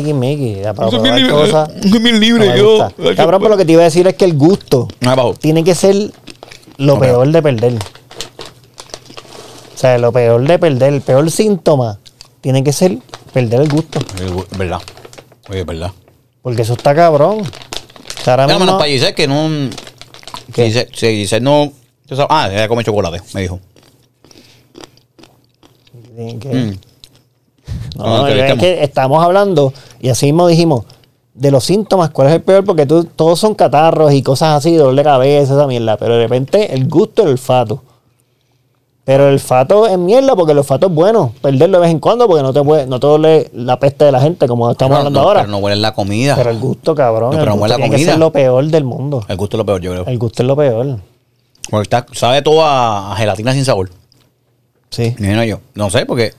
ya 0.63 0.73
Para 0.73 0.89
probar 0.89 1.31
cosas. 1.31 1.69
soy 1.83 1.99
bien 2.01 2.19
no 2.39 2.45
me 2.47 2.63
gusta. 2.63 2.93
Cabrón, 3.17 3.41
pero 3.41 3.51
lo 3.51 3.57
que 3.57 3.65
te 3.65 3.73
iba 3.73 3.81
a 3.83 3.85
decir 3.87 4.07
es 4.07 4.15
que 4.15 4.25
el 4.25 4.35
gusto 4.37 4.87
Ah, 5.05 5.17
tiene 5.41 5.65
que 5.65 5.75
ser 5.75 6.13
lo 6.77 6.99
peor 7.01 7.27
de 7.29 7.43
perder. 7.43 7.75
O 9.77 9.79
sea, 9.79 9.99
lo 9.99 10.11
peor 10.11 10.41
de 10.49 10.59
perder, 10.59 10.95
el 10.95 11.03
peor 11.03 11.31
síntoma 11.31 11.99
tiene 12.41 12.65
que 12.65 12.73
ser 12.73 12.97
perder 13.33 13.61
el 13.61 13.69
gusto. 13.69 13.99
Es 14.01 14.59
verdad. 14.59 14.81
Oye, 15.51 15.61
es 15.61 15.67
verdad. 15.67 15.93
Porque 16.41 16.63
eso 16.63 16.73
está 16.73 16.95
cabrón. 16.95 17.41
O 17.41 18.23
sea, 18.25 18.33
ahora 18.35 18.47
Mira, 18.47 18.59
mismo- 18.59 18.65
menos 18.67 18.79
para 18.81 18.91
Giselle 18.91 19.15
que 19.15 19.29
no. 19.29 19.71
¿Qué? 20.55 20.65
Giselle, 20.67 20.89
sí, 20.95 21.07
Giselle 21.19 21.45
no. 21.45 21.73
Ah, 22.31 22.49
ella 22.51 22.69
come 22.69 22.83
chocolate, 22.85 23.21
me 23.35 23.43
dijo. 23.43 23.61
que- 26.41 26.49
Mm. 26.55 26.79
No, 27.97 28.05
No, 28.23 28.27
es 28.29 28.55
que 28.59 28.83
estamos 28.85 29.23
hablando 29.25 29.73
y 30.01 30.09
así 30.09 30.27
mismo 30.27 30.47
dijimos 30.49 30.85
de 31.35 31.51
los 31.51 31.65
síntomas, 31.65 32.11
¿cuál 32.11 32.29
es 32.29 32.35
el 32.35 32.43
peor? 32.43 32.65
Porque 32.65 32.87
tú- 32.87 33.05
todos 33.05 33.39
son 33.39 33.55
catarros 33.55 34.13
y 34.13 34.23
cosas 34.23 34.57
así, 34.57 34.75
dolor 34.77 34.95
de 34.95 35.03
cabeza, 35.03 35.55
esa 35.55 35.67
mierda. 35.67 35.97
Pero 35.97 36.15
de 36.17 36.23
repente 36.23 36.75
el 36.75 36.89
gusto, 36.89 37.23
el 37.23 37.29
olfato. 37.31 37.83
Pero 39.07 39.29
el 39.29 39.35
olfato 39.35 39.87
es 39.87 39.97
mierda 39.97 40.35
porque 40.35 40.51
el 40.51 40.59
olfato 40.59 40.89
es 40.89 40.93
bueno. 40.93 41.33
Perderlo 41.41 41.79
de 41.79 41.83
vez 41.83 41.91
en 41.93 42.01
cuando 42.01 42.27
porque 42.27 42.43
no 42.43 42.53
te 42.53 42.61
puede, 42.63 42.87
no 42.89 42.99
te 42.99 43.07
duele 43.07 43.49
la 43.55 43.79
peste 43.79 44.05
de 44.05 44.11
la 44.13 44.21
gente 44.21 44.49
como 44.49 44.69
estamos 44.69 44.99
hablando 44.99 45.21
no, 45.23 45.29
ahora. 45.29 45.41
Pero 45.43 45.53
no 45.53 45.59
huele 45.59 45.77
la 45.77 45.95
comida. 45.95 46.35
Pero 46.35 46.51
el 46.51 46.59
gusto, 46.59 46.93
cabrón. 46.95 47.31
No, 47.31 47.37
el 47.37 47.45
pero 47.45 47.55
no 47.55 47.63
huele 47.63 47.75
a 47.75 47.77
tiene 47.77 47.91
que 47.91 47.97
comida. 47.97 48.11
ser 48.13 48.19
lo 48.19 48.33
peor 48.33 48.65
del 48.67 48.83
mundo. 48.85 49.25
El 49.29 49.37
gusto 49.37 49.57
es 49.57 49.59
lo 49.59 49.65
peor, 49.65 49.81
yo 49.81 49.93
creo. 49.93 50.07
El 50.07 50.19
gusto 50.19 50.43
es 50.43 50.47
lo 50.49 50.57
peor. 50.57 50.99
Porque 51.71 51.83
está, 51.85 52.05
sabe 52.13 52.43
todo 52.43 52.65
a, 52.65 53.13
a 53.13 53.17
gelatina 53.17 53.53
sin 53.53 53.65
sabor. 53.65 53.91
Sí. 54.91 55.15
Ni 55.19 55.29
no 55.29 55.45
yo. 55.45 55.61
No 55.75 55.89
sé, 55.89 56.05
porque. 56.05 56.33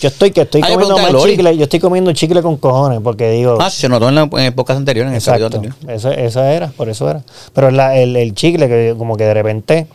Yo 0.00 0.08
estoy 0.08 0.30
que 0.30 0.42
estoy 0.42 0.60
Ah, 0.62 0.68
comiendo 0.72 0.96
más 0.98 1.22
chicle. 1.22 1.56
Yo 1.56 1.64
estoy 1.64 1.80
comiendo 1.80 2.12
chicle 2.12 2.40
con 2.42 2.56
cojones 2.56 3.00
porque 3.02 3.30
digo. 3.30 3.58
Ah, 3.60 3.68
se 3.70 3.88
notó 3.90 4.08
en, 4.08 4.14
la, 4.14 4.22
en 4.22 4.38
el 4.40 4.54
podcast 4.54 4.78
anterior, 4.78 5.04
en 5.06 5.12
el 5.12 5.18
Exacto. 5.18 5.46
anterior. 5.46 5.74
Eso, 5.88 6.10
eso 6.10 6.42
era, 6.42 6.68
por 6.68 6.88
eso 6.88 7.08
era. 7.10 7.22
Pero 7.54 7.70
la- 7.70 7.96
el, 7.98 8.14
el 8.16 8.34
chicle, 8.34 8.68
que 8.68 8.94
como 8.96 9.16
que 9.16 9.24
de 9.24 9.32
repente, 9.34 9.86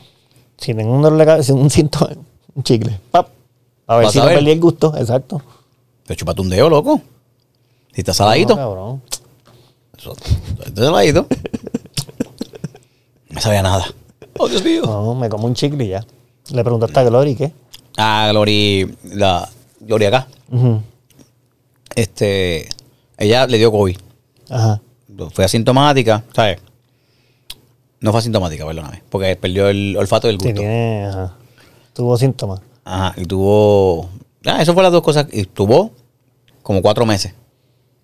si 0.62 0.74
tengo 0.74 0.94
un 0.94 1.02
dolor 1.02 1.20
de 1.20 1.26
cabeza, 1.26 1.54
un 1.54 1.70
síntoma, 1.70 2.12
un 2.56 2.64
chicle, 2.64 2.98
pap, 3.12 3.28
a 3.88 3.98
ver 3.98 4.10
si 4.10 4.20
a 4.20 4.22
no 4.22 4.28
ver. 4.28 4.38
perdí 4.38 4.52
el 4.52 4.60
gusto, 4.62 4.94
exacto. 4.98 5.42
Te 6.06 6.16
chupate 6.16 6.42
un 6.42 6.50
dedo, 6.50 6.70
loco. 6.70 7.02
Si 7.94 8.02
está 8.02 8.14
saladito. 8.14 8.56
No, 8.56 8.62
cabrón. 8.62 9.02
Eso- 9.98 10.16
Está 10.66 10.84
saladito. 10.86 11.28
no 13.30 13.42
sabía 13.42 13.62
nada. 13.62 13.86
Oh, 14.38 14.48
Dios 14.48 14.64
mío. 14.64 14.84
No, 14.86 15.14
me 15.16 15.28
como 15.30 15.46
un 15.48 15.54
chicle 15.54 15.84
y 15.86 15.90
ya. 15.90 16.06
Le 16.52 16.64
preguntaste 16.64 17.00
a 17.00 17.04
Glory, 17.04 17.36
¿qué? 17.36 17.52
Ah, 17.98 18.28
Glory, 18.32 18.96
la 19.04 19.48
Gloria 19.82 20.08
acá. 20.08 20.28
Este, 21.96 22.70
ella 23.18 23.46
le 23.48 23.58
dio 23.58 23.72
COVID. 23.72 23.98
Ajá. 24.50 24.82
Fue 25.34 25.46
asintomática, 25.46 26.24
¿sabes? 26.34 26.60
No 28.02 28.12
fue 28.12 28.20
asintomática, 28.20 28.66
perdóname. 28.66 29.04
Porque 29.10 29.36
perdió 29.36 29.70
el 29.70 29.96
olfato 29.98 30.28
del 30.28 30.38
Sí, 30.40 30.48
gusto. 30.48 30.60
tiene, 30.60 31.06
ajá. 31.08 31.36
Tuvo 31.94 32.18
síntomas. 32.18 32.60
Ajá, 32.84 33.14
y 33.18 33.26
tuvo. 33.26 34.10
Ah, 34.46 34.62
eso 34.62 34.74
fue 34.74 34.82
las 34.84 34.92
dos 34.92 35.02
cosas. 35.04 35.28
Y 35.32 35.46
tuvo 35.46 35.92
como 36.64 36.82
cuatro 36.82 37.06
meses. 37.06 37.34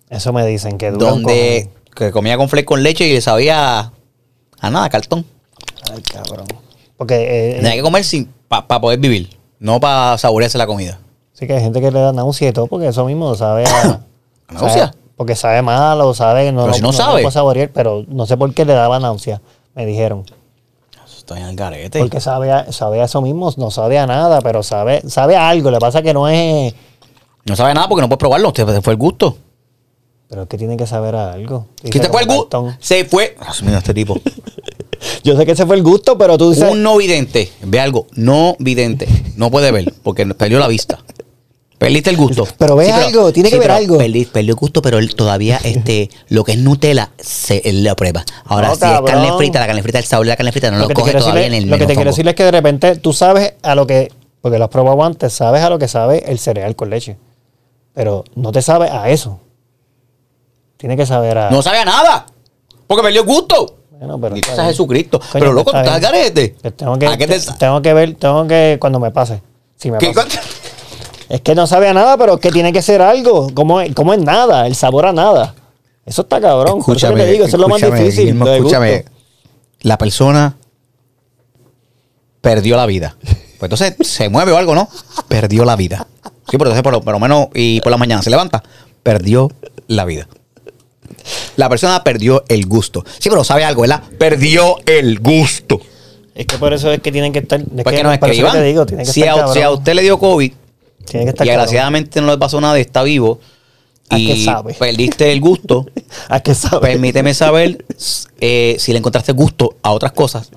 Eso 0.08 0.32
me 0.32 0.46
dicen 0.46 0.78
que 0.78 0.90
dura 0.90 1.12
un 1.12 1.22
Donde 1.22 1.68
que 1.94 2.12
comía 2.12 2.36
con 2.36 2.48
flex 2.48 2.66
con 2.66 2.82
leche 2.82 3.06
y 3.08 3.12
le 3.14 3.20
sabía 3.20 3.92
a 4.60 4.70
nada, 4.70 4.88
cartón. 4.88 5.26
Ay, 5.92 6.00
cabrón. 6.02 6.46
Porque 6.96 7.50
eh, 7.50 7.54
Tenía 7.56 7.72
que 7.74 7.82
comer 7.82 8.04
para 8.48 8.80
poder 8.80 8.98
vivir, 9.00 9.36
no 9.58 9.78
para 9.80 10.16
saborearse 10.16 10.58
la 10.58 10.66
comida. 10.66 10.98
sí 11.32 11.46
que 11.46 11.54
hay 11.54 11.60
gente 11.60 11.80
que 11.80 11.90
le 11.90 11.98
da 12.00 12.12
náusea 12.12 12.48
y 12.48 12.52
todo, 12.52 12.66
porque 12.66 12.88
eso 12.88 13.04
mismo 13.04 13.34
sabe 13.34 13.64
a... 13.66 14.00
¿Náusea? 14.52 14.86
sabe- 14.86 14.98
porque 15.16 15.34
sabe 15.36 15.62
mal 15.62 16.00
o 16.00 16.14
sabe... 16.14 16.50
No, 16.52 16.62
Pero 16.62 16.74
si 16.74 16.80
no 16.80 16.92
sabe. 16.92 17.22
puede 17.22 17.32
saborear, 17.32 17.70
pero 17.74 18.04
no 18.08 18.24
sé 18.26 18.36
por 18.36 18.52
qué 18.54 18.64
le 18.64 18.72
daba 18.72 18.98
náusea, 19.00 19.40
me 19.78 19.86
dijeron. 19.86 20.24
Está 21.06 21.38
en 21.38 21.46
el 21.46 21.54
garete. 21.54 22.00
Porque 22.00 22.20
sabe 22.20 22.50
a, 22.50 22.72
sabe 22.72 23.00
a 23.00 23.04
eso 23.04 23.22
mismo, 23.22 23.52
no 23.56 23.70
sabe 23.70 23.96
a 23.96 24.08
nada, 24.08 24.40
pero 24.40 24.64
sabe, 24.64 25.02
sabe 25.08 25.36
a 25.36 25.48
algo. 25.48 25.70
Le 25.70 25.78
pasa 25.78 26.02
que 26.02 26.12
no 26.12 26.28
es. 26.28 26.74
No 27.44 27.54
sabe 27.54 27.74
nada 27.74 27.88
porque 27.88 28.00
no 28.02 28.08
puede 28.08 28.18
probarlo. 28.18 28.52
Se 28.54 28.66
se 28.66 28.82
fue 28.82 28.94
el 28.94 28.98
gusto. 28.98 29.36
Pero 30.28 30.42
es 30.42 30.48
que 30.48 30.58
tiene 30.58 30.76
que 30.76 30.86
saber 30.86 31.14
a 31.14 31.32
algo. 31.32 31.66
¿Qué 31.80 32.00
te 32.00 32.08
fue 32.08 32.22
el 32.22 32.28
gusto? 32.28 32.74
Se 32.80 33.04
fue. 33.04 33.36
Dios 33.40 33.62
mío, 33.62 33.78
este 33.78 33.94
tipo. 33.94 34.20
Yo 35.22 35.36
sé 35.36 35.46
que 35.46 35.52
ese 35.52 35.64
fue 35.64 35.76
el 35.76 35.84
gusto, 35.84 36.18
pero 36.18 36.36
tú 36.36 36.50
dices. 36.50 36.72
Un 36.72 36.82
no 36.82 36.96
vidente. 36.96 37.52
Ve 37.62 37.78
algo. 37.78 38.08
No 38.14 38.56
vidente. 38.58 39.06
No 39.36 39.50
puede 39.52 39.70
ver 39.70 39.94
porque 40.02 40.26
perdió 40.26 40.58
la 40.58 40.66
vista. 40.66 40.98
Perdiste 41.78 42.10
el 42.10 42.16
gusto. 42.16 42.46
Pero 42.58 42.74
ve 42.74 42.90
algo, 42.90 43.32
tiene 43.32 43.50
que 43.50 43.58
ver 43.58 43.70
algo. 43.70 43.98
Perdí, 43.98 44.24
perdió 44.24 44.50
el 44.52 44.56
gusto, 44.56 44.82
pero 44.82 44.98
él 44.98 45.14
todavía, 45.14 45.60
este, 45.64 46.10
lo 46.28 46.42
que 46.42 46.52
es 46.52 46.58
Nutella, 46.58 47.10
se, 47.18 47.62
él 47.64 47.84
lo 47.84 47.94
prueba. 47.94 48.24
Ahora, 48.46 48.68
No, 48.68 48.74
si 48.74 48.80
cabrón. 48.80 49.06
es 49.08 49.14
carne 49.14 49.36
frita, 49.38 49.60
la 49.60 49.66
carne 49.66 49.82
frita, 49.82 49.98
el 49.98 50.04
sabor 50.04 50.26
de 50.26 50.30
la 50.30 50.36
carne 50.36 50.50
frita 50.52 50.70
no 50.72 50.78
lo, 50.78 50.88
te 50.88 50.94
coge 50.94 51.12
todavía 51.12 51.42
decirle- 51.42 51.46
en 51.56 51.62
el 51.64 51.70
lo 51.70 51.78
que 51.78 51.86
te 51.86 51.94
quiero 51.94 52.10
decir 52.10 52.26
es 52.26 52.34
que 52.34 52.44
de 52.44 52.50
repente 52.50 52.96
tú 52.96 53.12
sabes 53.12 53.54
a 53.62 53.74
lo 53.74 53.86
que. 53.86 54.10
Porque 54.40 54.58
lo 54.58 54.64
has 54.64 54.70
probado 54.70 55.02
antes, 55.04 55.32
sabes 55.32 55.62
a 55.62 55.70
lo 55.70 55.78
que 55.78 55.88
sabe 55.88 56.24
el 56.30 56.38
cereal 56.38 56.74
con 56.76 56.90
leche. 56.90 57.16
Pero 57.94 58.24
no 58.36 58.52
te 58.52 58.62
sabe 58.62 58.88
a 58.88 59.08
eso. 59.10 59.40
Tiene 60.76 60.96
que 60.96 61.06
saber 61.06 61.38
a. 61.38 61.50
No 61.50 61.62
sabe 61.62 61.78
a 61.78 61.84
nada. 61.84 62.26
Porque 62.86 63.02
perdió 63.02 63.22
el 63.22 63.26
gusto. 63.26 63.76
Bueno, 63.98 64.20
pero 64.20 64.36
tú 64.36 64.60
a. 64.60 64.64
Jesucristo. 64.66 65.18
Coño, 65.18 65.30
pero 65.32 65.52
loco, 65.52 65.72
tú 65.72 65.76
está 65.76 65.96
estás 65.96 65.96
al 65.96 66.00
garete. 66.00 66.54
Que 66.62 66.70
Tengo 66.70 66.98
que, 66.98 67.06
¿A 67.08 67.16
qué 67.16 67.26
te 67.26 67.40
te- 67.40 67.52
tengo 67.54 67.82
que 67.82 67.92
ver, 67.94 68.14
tengo 68.14 68.46
que. 68.46 68.78
Cuando 68.80 69.00
me 69.00 69.10
pase. 69.10 69.42
Si 69.76 69.90
me 69.90 69.98
¿Qué 69.98 70.12
pasa. 70.12 70.40
Es 71.28 71.40
que 71.42 71.54
no 71.54 71.66
sabe 71.66 71.88
a 71.88 71.94
nada, 71.94 72.16
pero 72.16 72.34
es 72.34 72.40
que 72.40 72.50
tiene 72.50 72.72
que 72.72 72.82
ser 72.82 73.02
algo. 73.02 73.52
Como, 73.54 73.80
como 73.94 74.14
es 74.14 74.20
nada, 74.20 74.66
el 74.66 74.74
sabor 74.74 75.06
a 75.06 75.12
nada. 75.12 75.54
Eso 76.06 76.22
está 76.22 76.40
cabrón. 76.40 76.82
Que 76.82 76.94
te 76.94 77.26
digo, 77.26 77.44
eso 77.44 77.56
es 77.56 77.60
lo 77.60 77.68
más 77.68 77.82
escúchame, 77.82 78.04
difícil. 78.04 78.24
Guillermo, 78.32 78.48
escúchame. 78.48 79.04
La 79.82 79.98
persona 79.98 80.56
perdió 82.40 82.76
la 82.76 82.86
vida. 82.86 83.16
Pues 83.58 83.70
entonces 83.70 83.94
se 84.08 84.28
mueve 84.28 84.52
o 84.52 84.56
algo, 84.56 84.74
¿no? 84.74 84.88
Perdió 85.28 85.64
la 85.64 85.76
vida. 85.76 86.06
Sí, 86.48 86.56
pero 86.56 86.70
entonces 86.70 86.82
por 86.82 86.92
lo, 86.92 87.02
por 87.02 87.12
lo 87.12 87.20
menos 87.20 87.48
y 87.54 87.80
por 87.82 87.90
la 87.90 87.98
mañana 87.98 88.22
se 88.22 88.30
levanta, 88.30 88.62
perdió 89.02 89.50
la 89.86 90.06
vida. 90.06 90.28
La 91.56 91.68
persona 91.68 92.02
perdió 92.04 92.44
el 92.48 92.66
gusto. 92.66 93.04
Sí, 93.18 93.28
pero 93.28 93.44
sabe 93.44 93.64
algo, 93.64 93.82
¿verdad? 93.82 94.02
Perdió 94.18 94.76
el 94.86 95.18
gusto. 95.18 95.80
Es 96.34 96.46
que 96.46 96.56
por 96.56 96.72
eso 96.72 96.90
es 96.92 97.00
que 97.00 97.12
tienen 97.12 97.32
que 97.32 97.40
estar. 97.40 97.60
Es 97.60 97.66
Pues 97.82 98.00
que, 98.00 98.18
que 98.20 98.42
te 98.50 98.62
digo, 98.62 98.86
tiene 98.86 99.04
que 99.04 99.12
si, 99.12 99.22
estar 99.22 99.40
a, 99.40 99.52
si 99.52 99.60
a 99.60 99.70
usted 99.70 99.92
le 99.94 100.02
dio 100.02 100.18
COVID 100.18 100.52
Tiene 101.10 101.24
que 101.24 101.30
estar 101.30 101.46
y 101.46 101.50
desgraciadamente 101.50 102.20
no 102.20 102.28
le 102.28 102.38
pasó 102.38 102.60
nada, 102.60 102.78
está 102.78 103.02
vivo 103.02 103.40
¿A 104.10 104.16
qué 104.16 104.44
sabe? 104.44 104.74
perdiste 104.74 105.32
el 105.32 105.40
gusto, 105.40 105.86
¿A 106.28 106.40
qué 106.40 106.54
sabe? 106.54 106.80
permíteme 106.88 107.34
saber 107.34 107.84
eh, 108.40 108.76
si 108.78 108.92
le 108.92 108.98
encontraste 108.98 109.32
gusto 109.32 109.76
a 109.82 109.92
otras 109.92 110.12
cosas. 110.12 110.50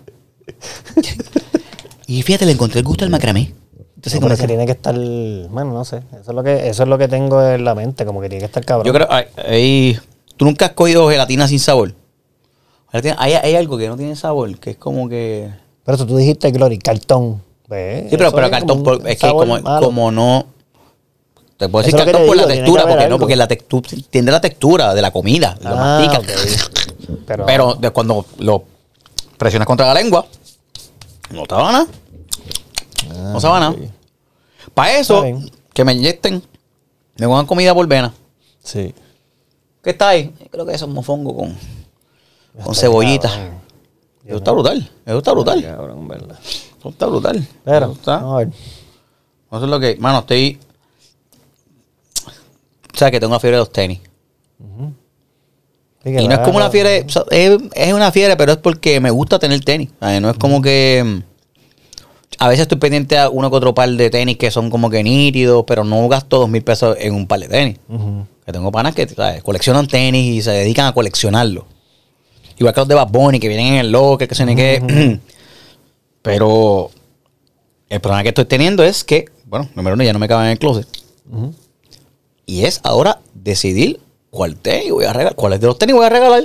Y 2.07 2.21
fíjate, 2.23 2.45
le 2.45 2.53
encontré 2.53 2.79
el 2.79 2.85
gusto 2.85 3.03
al 3.05 3.09
macramé. 3.11 3.53
Entonces, 3.95 4.19
No, 4.19 4.27
como 4.27 4.37
que 4.37 4.47
tiene 4.47 4.65
que 4.65 4.71
estar. 4.71 4.95
Bueno, 4.95 5.73
no 5.73 5.85
sé. 5.85 5.97
Eso 6.19 6.31
es 6.31 6.35
lo 6.35 6.43
que, 6.43 6.69
eso 6.69 6.83
es 6.83 6.89
lo 6.89 6.97
que 6.97 7.07
tengo 7.07 7.41
en 7.45 7.63
la 7.63 7.75
mente, 7.75 8.05
como 8.05 8.19
que 8.19 8.29
tiene 8.29 8.39
que 8.39 8.47
estar 8.47 8.65
cabrón. 8.65 8.87
yo 8.87 8.93
creo, 8.93 9.07
ay, 9.09 9.25
ay, 9.47 9.99
tú 10.37 10.45
nunca 10.45 10.65
has 10.67 10.71
cogido 10.71 11.09
gelatina 11.09 11.47
sin 11.47 11.59
sabor. 11.59 11.93
Hay, 12.91 13.33
hay 13.33 13.55
algo 13.55 13.77
que 13.77 13.87
no 13.87 13.95
tiene 13.95 14.15
sabor, 14.15 14.59
que 14.59 14.71
es 14.71 14.77
como 14.77 15.07
que... 15.07 15.49
Pero 15.85 15.95
eso 15.95 16.05
tú 16.05 16.17
dijiste, 16.17 16.51
Glory, 16.51 16.77
cartón. 16.77 17.41
Pues, 17.71 18.09
Sí, 18.09 18.17
pero, 18.17 18.33
pero 18.33 18.49
cartón, 18.51 18.83
por- 18.83 19.07
es 19.07 19.17
que 19.17 19.29
como, 19.29 19.61
como 19.63 20.11
no. 20.11 20.45
Te 21.55 21.69
puedo 21.69 21.85
decir 21.85 21.97
cartón 21.97 22.25
por 22.27 22.35
la 22.35 22.43
digo, 22.43 22.47
tiene 22.47 22.61
textura, 22.63 22.85
porque 22.85 23.07
no, 23.07 23.17
porque 23.17 23.35
la 23.37 23.47
textura 23.47 23.89
tiende 24.09 24.29
la 24.29 24.41
textura 24.41 24.93
de 24.93 25.01
la 25.01 25.11
comida. 25.11 25.57
Lo 25.61 25.69
Ah, 25.69 26.01
masticas. 26.09 26.67
ok. 26.99 27.19
Pero, 27.25 27.45
Pero 27.45 27.75
de 27.75 27.89
cuando 27.91 28.25
lo 28.39 28.65
presionas 29.37 29.65
contra 29.65 29.87
la 29.87 29.93
lengua, 29.93 30.25
no 31.29 31.45
te 31.45 31.55
nada. 31.55 31.87
no 33.09 33.39
se 33.39 33.47
va 33.47 33.55
a 33.55 33.59
nada. 33.61 33.73
Ah, 33.77 33.83
ok. 33.85 34.71
Para 34.73 34.97
eso, 34.97 35.23
que 35.73 35.85
me 35.85 35.93
inyecten, 35.93 36.43
me 37.19 37.25
pongan 37.25 37.45
comida 37.45 37.73
por 37.73 37.87
vena. 37.87 38.13
Sí. 38.61 38.93
¿Qué 39.81 39.91
está 39.91 40.09
ahí? 40.09 40.33
Creo 40.51 40.65
que 40.65 40.73
eso 40.75 40.87
es 40.87 40.91
mofongo 40.91 41.33
con, 41.37 41.57
con 42.65 42.75
cebollita. 42.75 43.29
cabrón. 43.29 43.61
Eso 44.25 44.37
está 44.39 44.51
brutal. 44.51 44.91
Eso 45.05 45.17
está 45.19 45.31
brutal. 45.31 45.61
Cabrón, 45.63 46.07
verdad. 46.09 46.37
Está 46.83 47.05
brutal. 47.05 47.47
Pero, 47.63 47.91
está- 47.93 48.17
a 48.19 48.35
ver. 48.37 48.47
Eso 48.47 49.63
es 49.63 49.69
lo 49.69 49.79
que, 49.79 49.95
mano, 49.97 50.19
estoy. 50.19 50.57
O 52.93 52.97
sea, 52.97 53.11
que 53.11 53.19
tengo 53.19 53.31
una 53.31 53.39
fiebre 53.39 53.57
de 53.57 53.61
los 53.61 53.71
tenis. 53.71 53.99
Sí, 56.03 56.09
Y 56.09 56.27
no 56.27 56.33
es 56.33 56.39
como 56.39 56.57
una 56.57 56.69
fiebre, 56.71 57.03
o 57.05 57.09
sea, 57.09 57.23
es, 57.29 57.59
es 57.75 57.93
una 57.93 58.11
fiebre, 58.11 58.35
pero 58.35 58.53
es 58.53 58.57
porque 58.57 58.99
me 58.99 59.11
gusta 59.11 59.37
tener 59.37 59.63
tenis. 59.63 59.89
No 59.99 60.29
es 60.29 60.37
como 60.37 60.61
que. 60.61 61.21
A 62.39 62.47
veces 62.47 62.63
estoy 62.63 62.79
pendiente 62.79 63.19
a 63.19 63.29
uno 63.29 63.51
que 63.51 63.57
otro 63.57 63.75
par 63.75 63.87
de 63.89 64.09
tenis 64.09 64.37
que 64.37 64.49
son 64.49 64.71
como 64.71 64.89
que 64.89 65.03
nítidos, 65.03 65.63
pero 65.67 65.83
no 65.83 66.07
gasto 66.07 66.39
dos 66.39 66.49
mil 66.49 66.63
pesos 66.63 66.97
en 66.99 67.13
un 67.13 67.27
par 67.27 67.39
de 67.39 67.47
tenis. 67.47 67.77
Que 68.45 68.51
tengo 68.51 68.71
panas 68.71 68.95
que 68.95 69.07
¿sabes? 69.07 69.43
coleccionan 69.43 69.85
tenis 69.87 70.37
y 70.37 70.41
se 70.41 70.49
dedican 70.51 70.87
a 70.87 70.93
coleccionarlo. 70.93 71.67
Igual 72.57 72.73
que 72.73 72.79
los 72.81 72.87
de 72.87 72.95
Bad 72.95 73.09
Bunny, 73.09 73.39
que 73.39 73.47
vienen 73.47 73.67
en 73.73 73.79
el 73.81 73.91
locker, 73.91 74.27
que 74.27 74.33
se 74.33 74.45
ni 74.45 74.55
qué. 74.55 75.19
Pero 76.21 76.91
el 77.89 77.99
problema 77.99 78.23
que 78.23 78.29
estoy 78.29 78.45
teniendo 78.45 78.83
es 78.83 79.03
que, 79.03 79.25
bueno, 79.45 79.69
número 79.75 79.95
uno, 79.95 80.03
ya 80.03 80.13
no 80.13 80.19
me 80.19 80.27
caben 80.27 80.45
en 80.45 80.51
el 80.53 80.59
closet. 80.59 80.87
Y 82.45 82.65
es 82.65 82.79
ahora 82.83 83.21
decidir 83.33 83.99
cuál 84.29 84.55
tenis 84.55 84.91
voy 84.91 85.05
a 85.05 85.13
regalar, 85.13 85.35
cuáles 85.35 85.59
de 85.61 85.67
los 85.67 85.77
tenis 85.77 85.95
voy 85.95 86.05
a 86.05 86.09
regalar. 86.09 86.43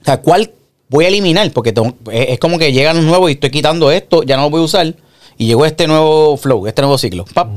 O 0.00 0.04
sea, 0.04 0.20
cuál 0.20 0.52
voy 0.88 1.04
a 1.04 1.08
eliminar, 1.08 1.50
porque 1.52 1.72
tengo- 1.72 1.94
es, 2.10 2.38
como 2.38 2.58
que 2.58 2.72
llegan 2.72 2.96
los 2.96 3.04
nuevos 3.04 3.30
y 3.30 3.34
estoy 3.34 3.50
quitando 3.50 3.90
esto, 3.90 4.22
ya 4.22 4.36
no 4.36 4.44
lo 4.44 4.50
voy 4.50 4.60
a 4.60 4.64
usar. 4.64 4.94
Y 5.36 5.46
llegó 5.46 5.64
este 5.66 5.86
nuevo 5.86 6.36
flow, 6.36 6.66
este 6.66 6.82
nuevo 6.82 6.98
ciclo. 6.98 7.24
Pap. 7.32 7.48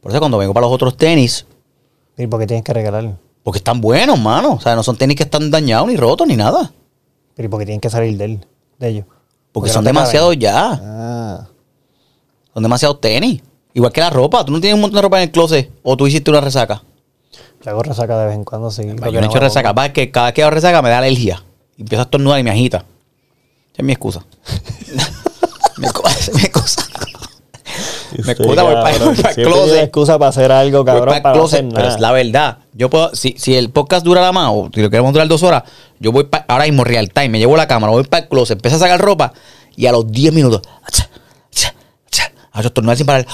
Por 0.00 0.10
eso 0.12 0.20
cuando 0.20 0.38
vengo 0.38 0.52
para 0.54 0.66
los 0.66 0.74
otros 0.74 0.96
tenis, 0.96 1.46
¿Y 2.16 2.26
por 2.26 2.40
qué 2.40 2.46
tienes 2.48 2.64
que 2.64 2.72
regalar? 2.72 3.16
porque 3.44 3.58
están 3.58 3.80
buenos, 3.80 4.18
mano. 4.18 4.54
O 4.54 4.60
sea, 4.60 4.74
no 4.74 4.82
son 4.82 4.96
tenis 4.96 5.16
que 5.16 5.22
están 5.22 5.50
dañados 5.50 5.86
ni 5.88 5.96
rotos 5.96 6.26
ni 6.26 6.36
nada. 6.36 6.72
Pero 7.34 7.46
¿y 7.46 7.48
por 7.50 7.60
qué 7.60 7.66
tienen 7.66 7.80
que 7.80 7.88
salir 7.88 8.16
de 8.18 8.24
él? 8.24 8.46
De 8.78 8.88
ellos. 8.88 9.06
Porque 9.58 9.72
son 9.72 9.84
demasiados 9.84 10.38
ya. 10.38 10.80
Ah. 10.80 11.46
Son 12.54 12.62
demasiados 12.62 13.00
tenis. 13.00 13.42
Igual 13.74 13.92
que 13.92 14.00
la 14.00 14.10
ropa. 14.10 14.44
Tú 14.44 14.52
no 14.52 14.60
tienes 14.60 14.76
un 14.76 14.82
montón 14.82 14.96
de 14.96 15.02
ropa 15.02 15.18
en 15.18 15.24
el 15.24 15.30
closet. 15.32 15.68
O 15.82 15.96
tú 15.96 16.06
hiciste 16.06 16.30
una 16.30 16.40
resaca. 16.40 16.84
Yo 17.64 17.70
hago 17.72 17.82
resaca 17.82 18.16
de 18.20 18.26
vez 18.26 18.36
en 18.36 18.44
cuando, 18.44 18.70
sí. 18.70 18.82
Yo 18.86 18.94
porque 18.94 19.12
no 19.12 19.22
he 19.22 19.26
hecho 19.26 19.40
resaca. 19.40 19.74
Pasa 19.74 19.92
que 19.92 20.12
cada 20.12 20.26
vez 20.26 20.34
que 20.34 20.42
hago 20.42 20.52
resaca 20.52 20.80
me 20.80 20.90
da 20.90 20.98
alergia. 20.98 21.42
Y 21.76 21.82
empiezo 21.82 22.02
a 22.02 22.04
estornudar 22.04 22.38
y 22.38 22.44
me 22.44 22.50
agita. 22.50 22.78
Esa 22.78 22.86
es 23.78 23.84
mi 23.84 23.92
excusa. 23.92 24.24
mi 25.78 25.86
excusa. 25.86 26.32
me 26.32 26.42
excusa, 28.32 28.62
voy 28.62 28.74
para, 28.74 28.90
el 28.90 28.98
closet. 29.34 29.82
excusa 29.82 30.18
para 30.20 30.28
hacer 30.28 30.52
algo, 30.52 30.84
cabrón, 30.84 31.20
para 31.20 31.36
no 31.36 31.48
pero 31.48 31.88
es 31.88 31.98
la 31.98 32.12
verdad. 32.12 32.58
Yo 32.74 32.90
puedo, 32.90 33.12
si, 33.14 33.34
si 33.38 33.56
el 33.56 33.70
podcast 33.70 34.04
dura 34.04 34.30
más, 34.30 34.50
o 34.52 34.70
si 34.72 34.82
lo 34.82 34.90
queremos 34.90 35.12
durar 35.12 35.26
dos 35.26 35.42
horas, 35.42 35.64
yo 36.00 36.12
voy 36.12 36.24
pa- 36.24 36.44
ahora 36.48 36.64
mismo 36.64 36.84
real 36.84 37.10
time, 37.10 37.28
me 37.30 37.38
llevo 37.38 37.56
la 37.56 37.66
cámara, 37.68 37.92
voy 37.92 38.04
para 38.04 38.22
el 38.24 38.28
closet, 38.28 38.56
empiezo 38.58 38.76
a 38.76 38.80
sacar 38.80 39.00
ropa 39.00 39.32
y 39.76 39.86
a 39.86 39.92
los 39.92 40.10
10 40.10 40.32
minutos, 40.32 40.62
a 42.52 42.60
estornudar 42.62 42.96
sin 42.96 43.06
parar, 43.06 43.24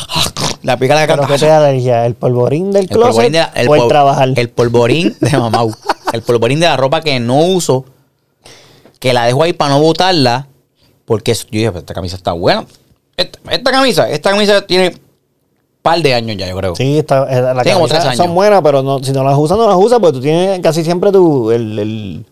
la 0.63 0.77
pica 0.77 0.95
la 0.95 1.01
¿Pero 1.07 1.23
garganta. 1.23 1.35
qué 1.35 1.39
te 1.47 1.51
alergia? 1.51 2.05
¿El 2.05 2.15
polvorín 2.15 2.73
del 2.73 2.83
El 2.83 2.89
closet 2.91 3.07
polvorín 3.13 3.33
de 3.33 3.39
la- 3.39 3.53
el 3.55 3.69
o 3.69 3.75
el 3.77 3.89
trabajar? 3.89 4.29
El 4.37 4.51
polvorín 4.51 5.17
de 5.21 5.39
mamau. 5.39 5.73
El 6.13 6.21
polvorín 6.23 6.61
de 6.61 6.67
la 6.67 6.77
ropa 6.77 7.01
que 7.01 7.19
no 7.21 7.39
uso, 7.39 7.87
que 9.01 9.13
la 9.15 9.25
dejo 9.25 9.43
ahí 9.43 9.53
para 9.55 9.71
no 9.75 9.81
botarla, 9.81 10.47
porque 11.07 11.33
yo 11.35 11.41
dije, 11.51 11.71
"Pues 11.73 11.83
esta 11.83 11.95
camisa 11.95 12.17
está 12.17 12.33
buena. 12.33 12.67
Esta, 13.17 13.39
esta 13.51 13.71
camisa, 13.71 14.11
esta 14.11 14.31
camisa 14.31 14.61
tiene 14.67 14.95
par 15.81 16.03
de 16.03 16.13
años 16.15 16.37
ya, 16.37 16.47
yo 16.49 16.57
creo. 16.57 16.77
Sí, 16.77 16.99
está, 16.99 17.27
eh, 17.31 17.41
las 17.41 17.63
Tiene 17.63 17.75
como 17.75 17.89
tres 17.89 18.05
años. 18.05 18.17
son 18.17 18.35
buenas, 18.35 18.61
pero 18.63 18.83
no, 18.83 19.03
si 19.03 19.13
no 19.13 19.25
las 19.25 19.39
usas, 19.39 19.57
no 19.57 19.67
las 19.69 19.77
usas, 19.77 20.01
porque 20.01 20.15
tú 20.19 20.21
tienes 20.21 20.61
casi 20.61 20.85
siempre 20.85 21.11
tu, 21.13 21.51
el, 21.51 21.79
el- 21.79 22.27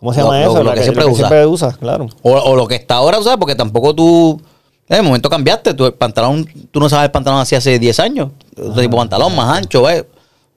¿cómo 0.00 0.12
se 0.12 0.20
llama 0.22 0.40
lo- 0.40 0.50
eso? 0.50 0.58
lo 0.58 0.64
La 0.64 0.74
que 0.74 0.82
siempre 0.82 1.04
lo 1.04 1.10
usa. 1.10 1.16
siempre 1.28 1.46
usas, 1.46 1.76
claro. 1.76 2.06
O, 2.22 2.32
o 2.32 2.56
lo 2.56 2.66
que 2.66 2.74
está 2.76 2.96
ahora, 2.96 3.22
¿sabes? 3.22 3.38
Porque 3.38 3.54
tampoco 3.54 3.94
tú. 3.94 4.40
En 4.88 4.96
el 4.98 5.02
momento 5.02 5.28
cambiaste. 5.28 5.74
Tu 5.74 5.84
el 5.86 5.92
pantalón, 5.94 6.46
tú 6.70 6.80
no 6.80 6.88
sabes 6.88 7.04
el 7.06 7.10
pantalón 7.10 7.40
así 7.40 7.54
hace 7.54 7.78
10 7.78 8.00
años. 8.00 8.30
Otro 8.52 8.72
tipo 8.80 8.96
de 8.96 8.96
pantalón 8.96 9.36
más 9.36 9.58
ancho, 9.58 9.82
¿ves? 9.82 10.04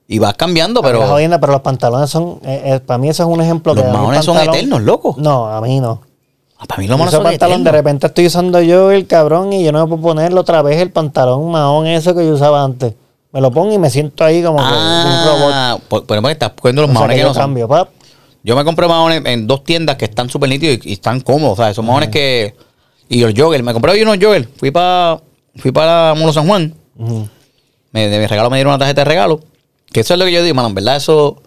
Y 0.08 0.18
vas 0.18 0.34
cambiando, 0.34 0.82
Pero, 0.82 1.06
jodienda, 1.06 1.38
pero 1.38 1.52
los 1.52 1.62
pantalones 1.62 2.10
son, 2.10 2.38
eh, 2.44 2.62
eh, 2.64 2.80
para 2.80 2.98
mí 2.98 3.08
eso 3.08 3.22
es 3.22 3.28
un 3.28 3.40
ejemplo 3.40 3.72
Los 3.74 3.82
que 3.82 3.88
el 3.88 3.94
maones 3.94 4.24
son 4.24 4.36
eternos, 4.38 4.82
loco. 4.82 5.14
No, 5.18 5.46
a 5.46 5.60
mí 5.62 5.80
no. 5.80 6.00
Ah, 6.58 6.64
para 6.66 6.80
mí 6.82 6.86
los 6.88 6.98
manos 6.98 7.14
Ese 7.14 7.16
son 7.22 7.24
pantalón 7.30 7.64
de 7.64 7.70
eternos. 7.70 7.78
repente 7.84 8.06
estoy 8.08 8.26
usando 8.26 8.60
yo 8.60 8.90
el 8.90 9.06
cabrón 9.06 9.52
y 9.52 9.64
yo 9.64 9.72
no 9.72 9.80
me 9.80 9.88
puedo 9.88 10.02
ponerlo 10.02 10.40
otra 10.42 10.60
vez 10.62 10.80
el 10.82 10.90
pantalón 10.90 11.50
mahón 11.50 11.86
eso 11.86 12.14
que 12.14 12.26
yo 12.26 12.34
usaba 12.34 12.62
antes. 12.62 12.94
Me 13.32 13.40
lo 13.40 13.50
pongo 13.50 13.72
y 13.72 13.78
me 13.78 13.88
siento 13.90 14.22
ahí 14.24 14.42
como 14.42 14.58
que 14.58 14.64
un 14.64 15.24
robot. 15.26 15.52
Ah, 15.54 15.78
por, 15.88 16.04
por 16.04 16.14
ejemplo, 16.16 16.30
estás 16.30 16.50
cogiendo 16.60 16.82
los 16.82 16.90
O 16.90 16.92
sea, 16.92 17.00
maones 17.00 17.16
que 17.16 17.22
que 17.22 17.28
no 17.28 17.34
cambio, 17.34 17.68
pap. 17.68 17.88
Yo 18.44 18.56
me 18.56 18.64
compré 18.64 18.88
maones 18.88 19.22
en 19.24 19.46
dos 19.46 19.62
tiendas 19.64 19.96
que 19.96 20.04
están 20.06 20.28
súper 20.28 20.48
nítidos 20.50 20.78
y, 20.84 20.90
y 20.90 20.92
están 20.94 21.20
cómodos. 21.20 21.58
¿sabes? 21.58 21.76
Son 21.76 21.86
maones 21.86 22.08
que. 22.10 22.54
Y 23.08 23.20
los 23.20 23.32
joggers. 23.36 23.62
Me 23.62 23.72
compré 23.72 23.92
hoy 23.92 24.02
unos 24.02 24.16
joggers. 24.20 24.48
Fui 24.56 24.70
para 24.70 25.20
fui 25.56 25.70
para 25.70 26.14
Molo 26.14 26.32
San 26.32 26.46
Juan. 26.46 26.74
Me, 27.92 28.08
de 28.08 28.18
mi 28.18 28.26
regalo 28.26 28.48
me 28.50 28.56
dieron 28.56 28.70
una 28.72 28.78
tarjeta 28.78 29.02
de 29.02 29.04
regalo. 29.04 29.40
Que 29.92 30.00
eso 30.00 30.14
es 30.14 30.18
lo 30.18 30.24
que 30.24 30.32
yo 30.32 30.42
digo, 30.42 30.54
mano. 30.54 30.68
En 30.68 30.74
verdad, 30.74 30.96
eso. 30.96 31.42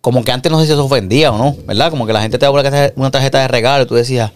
Como 0.00 0.22
que 0.24 0.30
antes 0.30 0.50
no 0.52 0.60
sé 0.60 0.66
si 0.66 0.72
eso 0.72 0.84
ofendía 0.84 1.32
o 1.32 1.38
no, 1.38 1.56
¿verdad? 1.66 1.90
Como 1.90 2.06
que 2.06 2.12
la 2.12 2.22
gente 2.22 2.38
te 2.38 2.44
da 2.46 2.50
una 2.52 2.62
tarjeta- 2.62 2.92
una 2.96 3.10
tarjeta 3.10 3.40
de 3.40 3.48
regalo 3.48 3.82
y 3.82 3.86
tú 3.86 3.94
decías, 3.96 4.30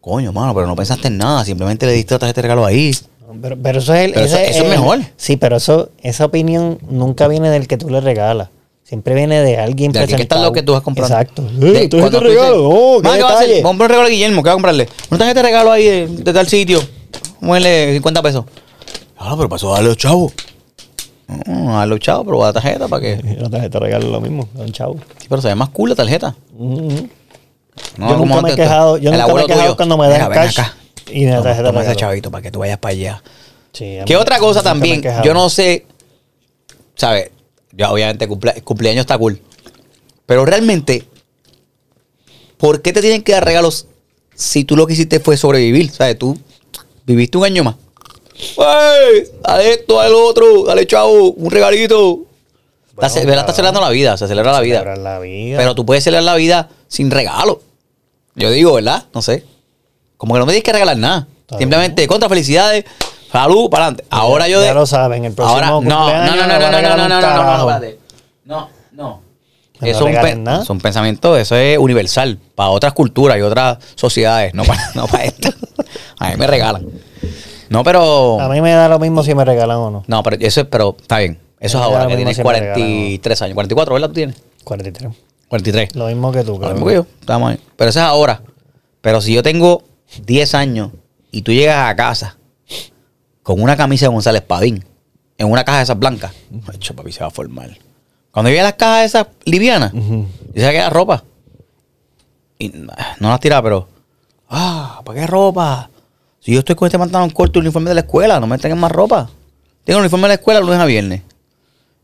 coño, 0.00 0.32
mano, 0.32 0.54
pero 0.54 0.66
no 0.66 0.74
pensaste 0.74 1.08
en 1.08 1.18
nada. 1.18 1.44
Simplemente 1.44 1.84
le 1.86 1.92
diste 1.92 2.14
la 2.14 2.18
tarjeta 2.20 2.40
de 2.40 2.42
regalo 2.42 2.64
ahí. 2.64 2.92
Pero, 3.40 3.56
pero 3.62 3.78
eso 3.78 3.92
es 3.94 4.00
el, 4.06 4.12
Pero 4.14 4.26
eso- 4.26 4.36
ese 4.36 4.50
eso 4.50 4.58
es 4.60 4.64
el- 4.64 4.70
mejor. 4.70 5.00
Sí, 5.16 5.36
pero 5.36 5.56
eso, 5.56 5.90
esa 6.02 6.24
opinión 6.24 6.78
nunca 6.88 7.28
viene 7.28 7.50
del 7.50 7.68
que 7.68 7.76
tú 7.76 7.90
le 7.90 8.00
regalas. 8.00 8.48
Siempre 8.92 9.14
viene 9.14 9.40
de 9.40 9.56
alguien 9.56 9.90
De 9.90 10.00
aquí 10.00 10.14
que 10.14 10.20
está 10.20 10.38
lo 10.42 10.52
que 10.52 10.62
tú 10.62 10.74
vas. 10.74 10.82
Exacto. 10.98 11.42
Eh, 11.62 11.88
¿tú 11.88 11.96
cuando 11.98 12.18
te 12.18 12.24
tú 12.26 12.30
dices, 12.30 12.42
regalo? 12.42 12.68
Oh, 12.68 13.00
qué 13.00 13.08
"Mano, 13.08 13.16
¿qué 13.16 13.22
vas 13.22 13.32
a 13.32 13.36
hacer? 13.36 13.48
detalle". 13.48 13.62
Compra 13.62 13.84
un 13.86 13.88
regalo 13.88 14.06
a 14.06 14.10
Guillermo, 14.10 14.42
¿qué 14.42 14.48
va 14.48 14.52
a 14.52 14.56
comprarle? 14.56 14.88
Una 15.08 15.18
tarjeta 15.18 15.40
de 15.40 15.46
regalo 15.48 15.72
ahí 15.72 15.84
de, 15.86 16.06
de 16.08 16.32
tal 16.34 16.46
sitio. 16.46 16.78
Muele 17.40 17.94
50 17.94 18.20
pesos. 18.20 18.44
Ah, 19.16 19.32
pero 19.34 19.48
pasó 19.48 19.70
a 19.70 19.76
darle 19.76 19.88
los 19.88 19.96
chavos. 19.96 20.34
No, 21.46 21.80
a 21.80 21.86
los 21.86 22.00
chavos, 22.00 22.26
pero 22.26 22.42
a 22.44 22.48
la 22.48 22.52
tarjeta 22.52 22.86
para 22.86 23.00
que. 23.00 23.16
La 23.40 23.48
tarjeta 23.48 23.78
de 23.78 23.84
regalo 23.86 24.04
es 24.04 24.12
lo 24.12 24.20
mismo, 24.20 24.46
un 24.56 24.72
chavo. 24.72 24.96
Sí, 25.18 25.26
pero 25.26 25.40
se 25.40 25.48
ve 25.48 25.54
más 25.54 25.70
cool 25.70 25.88
la 25.88 25.96
tarjeta. 25.96 26.36
Ujú. 26.58 27.08
No, 27.96 28.08
yo 28.10 28.16
nunca 28.18 28.42
me 28.42 28.52
he 28.52 28.56
quejado, 28.56 28.98
yo 28.98 29.10
nunca 29.10 29.26
me 29.34 29.40
he 29.40 29.46
quejado 29.46 29.62
tuyo. 29.64 29.76
cuando 29.76 29.96
me 29.96 30.08
dan 30.10 30.30
cash 30.32 30.60
acá. 30.60 30.74
y 31.10 31.24
la 31.24 31.36
Toma, 31.36 31.42
tarjeta 31.44 31.62
de 31.62 31.68
toma 31.70 31.80
ese 31.80 31.88
regalo. 31.94 31.98
chavito 32.00 32.30
para 32.30 32.42
que 32.42 32.50
tú 32.50 32.58
vayas 32.58 32.76
para 32.76 32.92
allá. 32.92 33.22
Sí, 33.72 33.96
a 34.00 34.04
¿Qué 34.04 34.12
mí 34.12 34.20
otra 34.20 34.38
cosa 34.38 34.62
también? 34.62 35.02
Yo 35.24 35.32
no 35.32 35.48
sé, 35.48 35.86
¿sabes? 36.94 37.30
Ya 37.72 37.90
obviamente 37.90 38.28
cumple- 38.28 38.62
cumpleaños 38.62 39.02
está 39.02 39.16
cool. 39.18 39.40
Pero 40.26 40.44
realmente, 40.44 41.04
¿por 42.58 42.82
qué 42.82 42.92
te 42.92 43.00
tienen 43.00 43.22
que 43.22 43.32
dar 43.32 43.44
regalos 43.44 43.86
si 44.34 44.64
tú 44.64 44.76
lo 44.76 44.86
que 44.86 44.92
hiciste 44.94 45.20
fue 45.20 45.36
sobrevivir? 45.36 45.90
¿Sabes? 45.90 46.18
Tú 46.18 46.38
viviste 47.06 47.38
un 47.38 47.44
año 47.44 47.64
más. 47.64 47.76
¡Ey! 48.58 49.24
Dale 49.42 49.72
esto, 49.72 49.96
dale 49.96 50.10
lo 50.10 50.24
otro, 50.26 50.64
dale 50.64 50.86
chavo, 50.86 51.32
un 51.32 51.50
regalito. 51.50 52.26
Está 53.00 53.20
¿verdad? 53.20 53.40
Está 53.40 53.52
celebrando 53.54 53.80
la 53.80 53.90
vida, 53.90 54.16
se 54.16 54.28
celebra 54.28 54.52
la 54.52 54.60
vida. 54.60 54.96
La 54.96 55.18
vida. 55.18 55.58
Pero 55.58 55.74
tú 55.74 55.86
puedes 55.86 56.04
celebrar 56.04 56.24
la 56.24 56.34
vida 56.34 56.68
sin 56.88 57.10
regalo. 57.10 57.62
Yo 58.34 58.50
digo, 58.50 58.74
¿verdad? 58.74 59.06
No 59.14 59.22
sé. 59.22 59.44
Como 60.16 60.34
que 60.34 60.40
no 60.40 60.46
me 60.46 60.52
tienes 60.52 60.64
que 60.64 60.72
regalar 60.72 60.96
nada. 60.98 61.26
Está 61.40 61.58
Simplemente 61.58 62.06
contra 62.06 62.28
felicidades, 62.28 62.84
salud, 63.32 63.70
para 63.70 63.86
adelante. 63.86 64.04
Ahora 64.10 64.48
yo 64.48 64.60
ya 64.60 64.68
de- 64.68 64.74
lo 64.74 64.86
saben, 64.86 65.24
el 65.24 65.32
próximo 65.32 65.54
Ahora, 65.54 65.66
no, 65.68 65.80
no, 65.80 66.08
no, 66.08 66.24
no, 66.24 66.36
no, 66.36 66.46
no, 66.46 66.70
no, 66.70 67.08
no, 67.08 67.08
no, 67.08 67.10
no, 68.44 68.68
no, 68.92 69.20
Eso 69.80 69.90
es 69.90 70.00
un, 70.00 70.06
regalen 70.08 70.38
pe- 70.38 70.42
nada. 70.44 70.64
son 70.64 70.78
pensamientos, 70.80 71.38
eso 71.38 71.56
es 71.56 71.78
universal, 71.78 72.38
para 72.54 72.70
otras 72.70 72.92
culturas 72.92 73.38
y 73.38 73.40
otras 73.42 73.78
sociedades, 73.94 74.54
no 74.54 74.64
para, 74.64 74.80
no 74.94 75.06
para 75.06 75.24
esto. 75.24 75.48
A 76.18 76.30
mí 76.30 76.36
me 76.36 76.46
regalan. 76.46 76.86
No, 77.68 77.82
pero. 77.84 78.38
A 78.40 78.48
mí 78.48 78.60
me 78.60 78.72
da 78.72 78.88
lo 78.88 78.98
mismo 78.98 79.22
si 79.22 79.34
me 79.34 79.44
regalan 79.44 79.78
o 79.78 79.90
no. 79.90 80.04
No, 80.06 80.22
pero 80.22 80.36
eso 80.40 80.60
es, 80.60 80.66
pero 80.68 80.94
está 81.00 81.18
bien. 81.18 81.38
Eso 81.58 81.78
es 81.78 81.84
ahora, 81.84 82.04
que 82.06 82.10
lo 82.10 82.16
tienes 82.16 82.36
si 82.36 82.42
me 82.44 82.50
regalan, 82.52 82.74
43 82.74 83.42
años. 83.42 83.54
44, 83.54 83.94
¿verdad? 83.94 84.08
Tú 84.08 84.14
tienes. 84.14 84.36
43. 84.64 85.10
43. 85.48 85.94
Lo 85.96 86.06
mismo 86.06 86.32
que 86.32 86.42
tú, 86.44 86.52
Lo 86.52 86.58
cabrón. 86.60 86.74
mismo 86.74 86.88
que 86.88 86.94
yo, 86.96 87.06
estamos 87.20 87.50
ahí. 87.50 87.58
Pero 87.76 87.90
eso 87.90 87.98
es 88.00 88.04
ahora. 88.04 88.42
Pero 89.00 89.20
si 89.20 89.32
yo 89.32 89.42
tengo 89.42 89.82
10 90.26 90.54
años 90.54 90.90
y 91.30 91.42
tú 91.42 91.52
llegas 91.52 91.88
a 91.90 91.96
casa 91.96 92.36
con 93.42 93.60
una 93.60 93.76
camisa 93.76 94.06
de 94.06 94.12
González 94.12 94.42
Padín 94.42 94.84
en 95.38 95.50
una 95.50 95.64
caja 95.64 95.78
de 95.78 95.84
esas 95.84 95.98
blancas, 95.98 96.32
macho, 96.66 96.94
papi, 96.94 97.10
se 97.12 97.20
va 97.20 97.26
a 97.26 97.30
formar. 97.30 97.70
Cuando 98.30 98.48
yo 98.48 98.52
veía 98.54 98.62
las 98.62 98.74
cajas 98.74 99.06
esas 99.06 99.26
livianas, 99.44 99.92
Ujú. 99.92 100.26
yo 100.54 100.62
sabía 100.62 100.70
que 100.70 100.76
era 100.78 100.90
ropa. 100.90 101.24
Y 102.58 102.68
no 102.68 103.28
las 103.28 103.40
tiraba, 103.40 103.62
pero, 103.62 103.88
ah, 104.48 105.02
¿para 105.04 105.20
qué 105.20 105.26
ropa? 105.26 105.90
Si 106.40 106.52
yo 106.52 106.60
estoy 106.60 106.76
con 106.76 106.86
este 106.86 106.98
pantalón 106.98 107.30
corto 107.30 107.58
y 107.58 107.62
uniforme 107.62 107.90
de 107.90 107.94
la 107.94 108.00
escuela, 108.02 108.38
no 108.40 108.46
me 108.46 108.58
traigan 108.58 108.78
más 108.78 108.92
ropa. 108.92 109.30
Tengo 109.84 109.98
el 109.98 110.02
uniforme 110.04 110.24
de 110.24 110.28
la 110.28 110.34
escuela 110.34 110.60
lunes 110.60 110.78
a 110.78 110.84
viernes. 110.84 111.22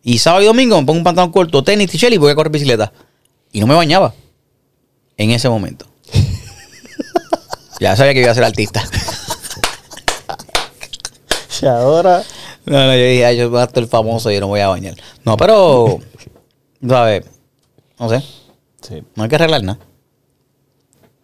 Y 0.02 0.18
sábado 0.18 0.42
y 0.42 0.46
domingo 0.46 0.80
me 0.80 0.86
pongo 0.86 0.98
un 0.98 1.04
pantalón 1.04 1.30
corto, 1.32 1.62
tenis, 1.62 1.92
y 2.02 2.18
voy 2.18 2.32
a 2.32 2.34
correr 2.34 2.52
bicicleta. 2.52 2.92
Y 3.52 3.60
no 3.60 3.66
me 3.66 3.74
bañaba. 3.74 4.14
En 5.16 5.30
ese 5.30 5.48
momento. 5.48 5.86
ya 7.80 7.96
sabía 7.96 8.14
que 8.14 8.20
iba 8.20 8.30
a 8.30 8.34
ser 8.34 8.44
artista. 8.44 8.82
Ahora. 11.62 12.22
No, 12.64 12.86
no, 12.86 12.94
yo 12.94 13.02
dije, 13.04 13.24
"Ay, 13.24 13.36
yo 13.36 13.50
voy 13.50 13.60
a 13.60 13.64
estar 13.64 13.86
famoso 13.86 14.30
y 14.30 14.34
yo 14.34 14.40
no 14.40 14.48
voy 14.48 14.60
a 14.60 14.68
bañar. 14.68 14.94
No, 15.24 15.36
pero, 15.36 15.98
¿sabes? 16.88 17.24
No 17.98 18.08
sé, 18.08 18.22
Sí. 18.82 19.02
no 19.14 19.22
hay 19.24 19.28
que 19.28 19.34
arreglar 19.36 19.62
nada. 19.64 19.78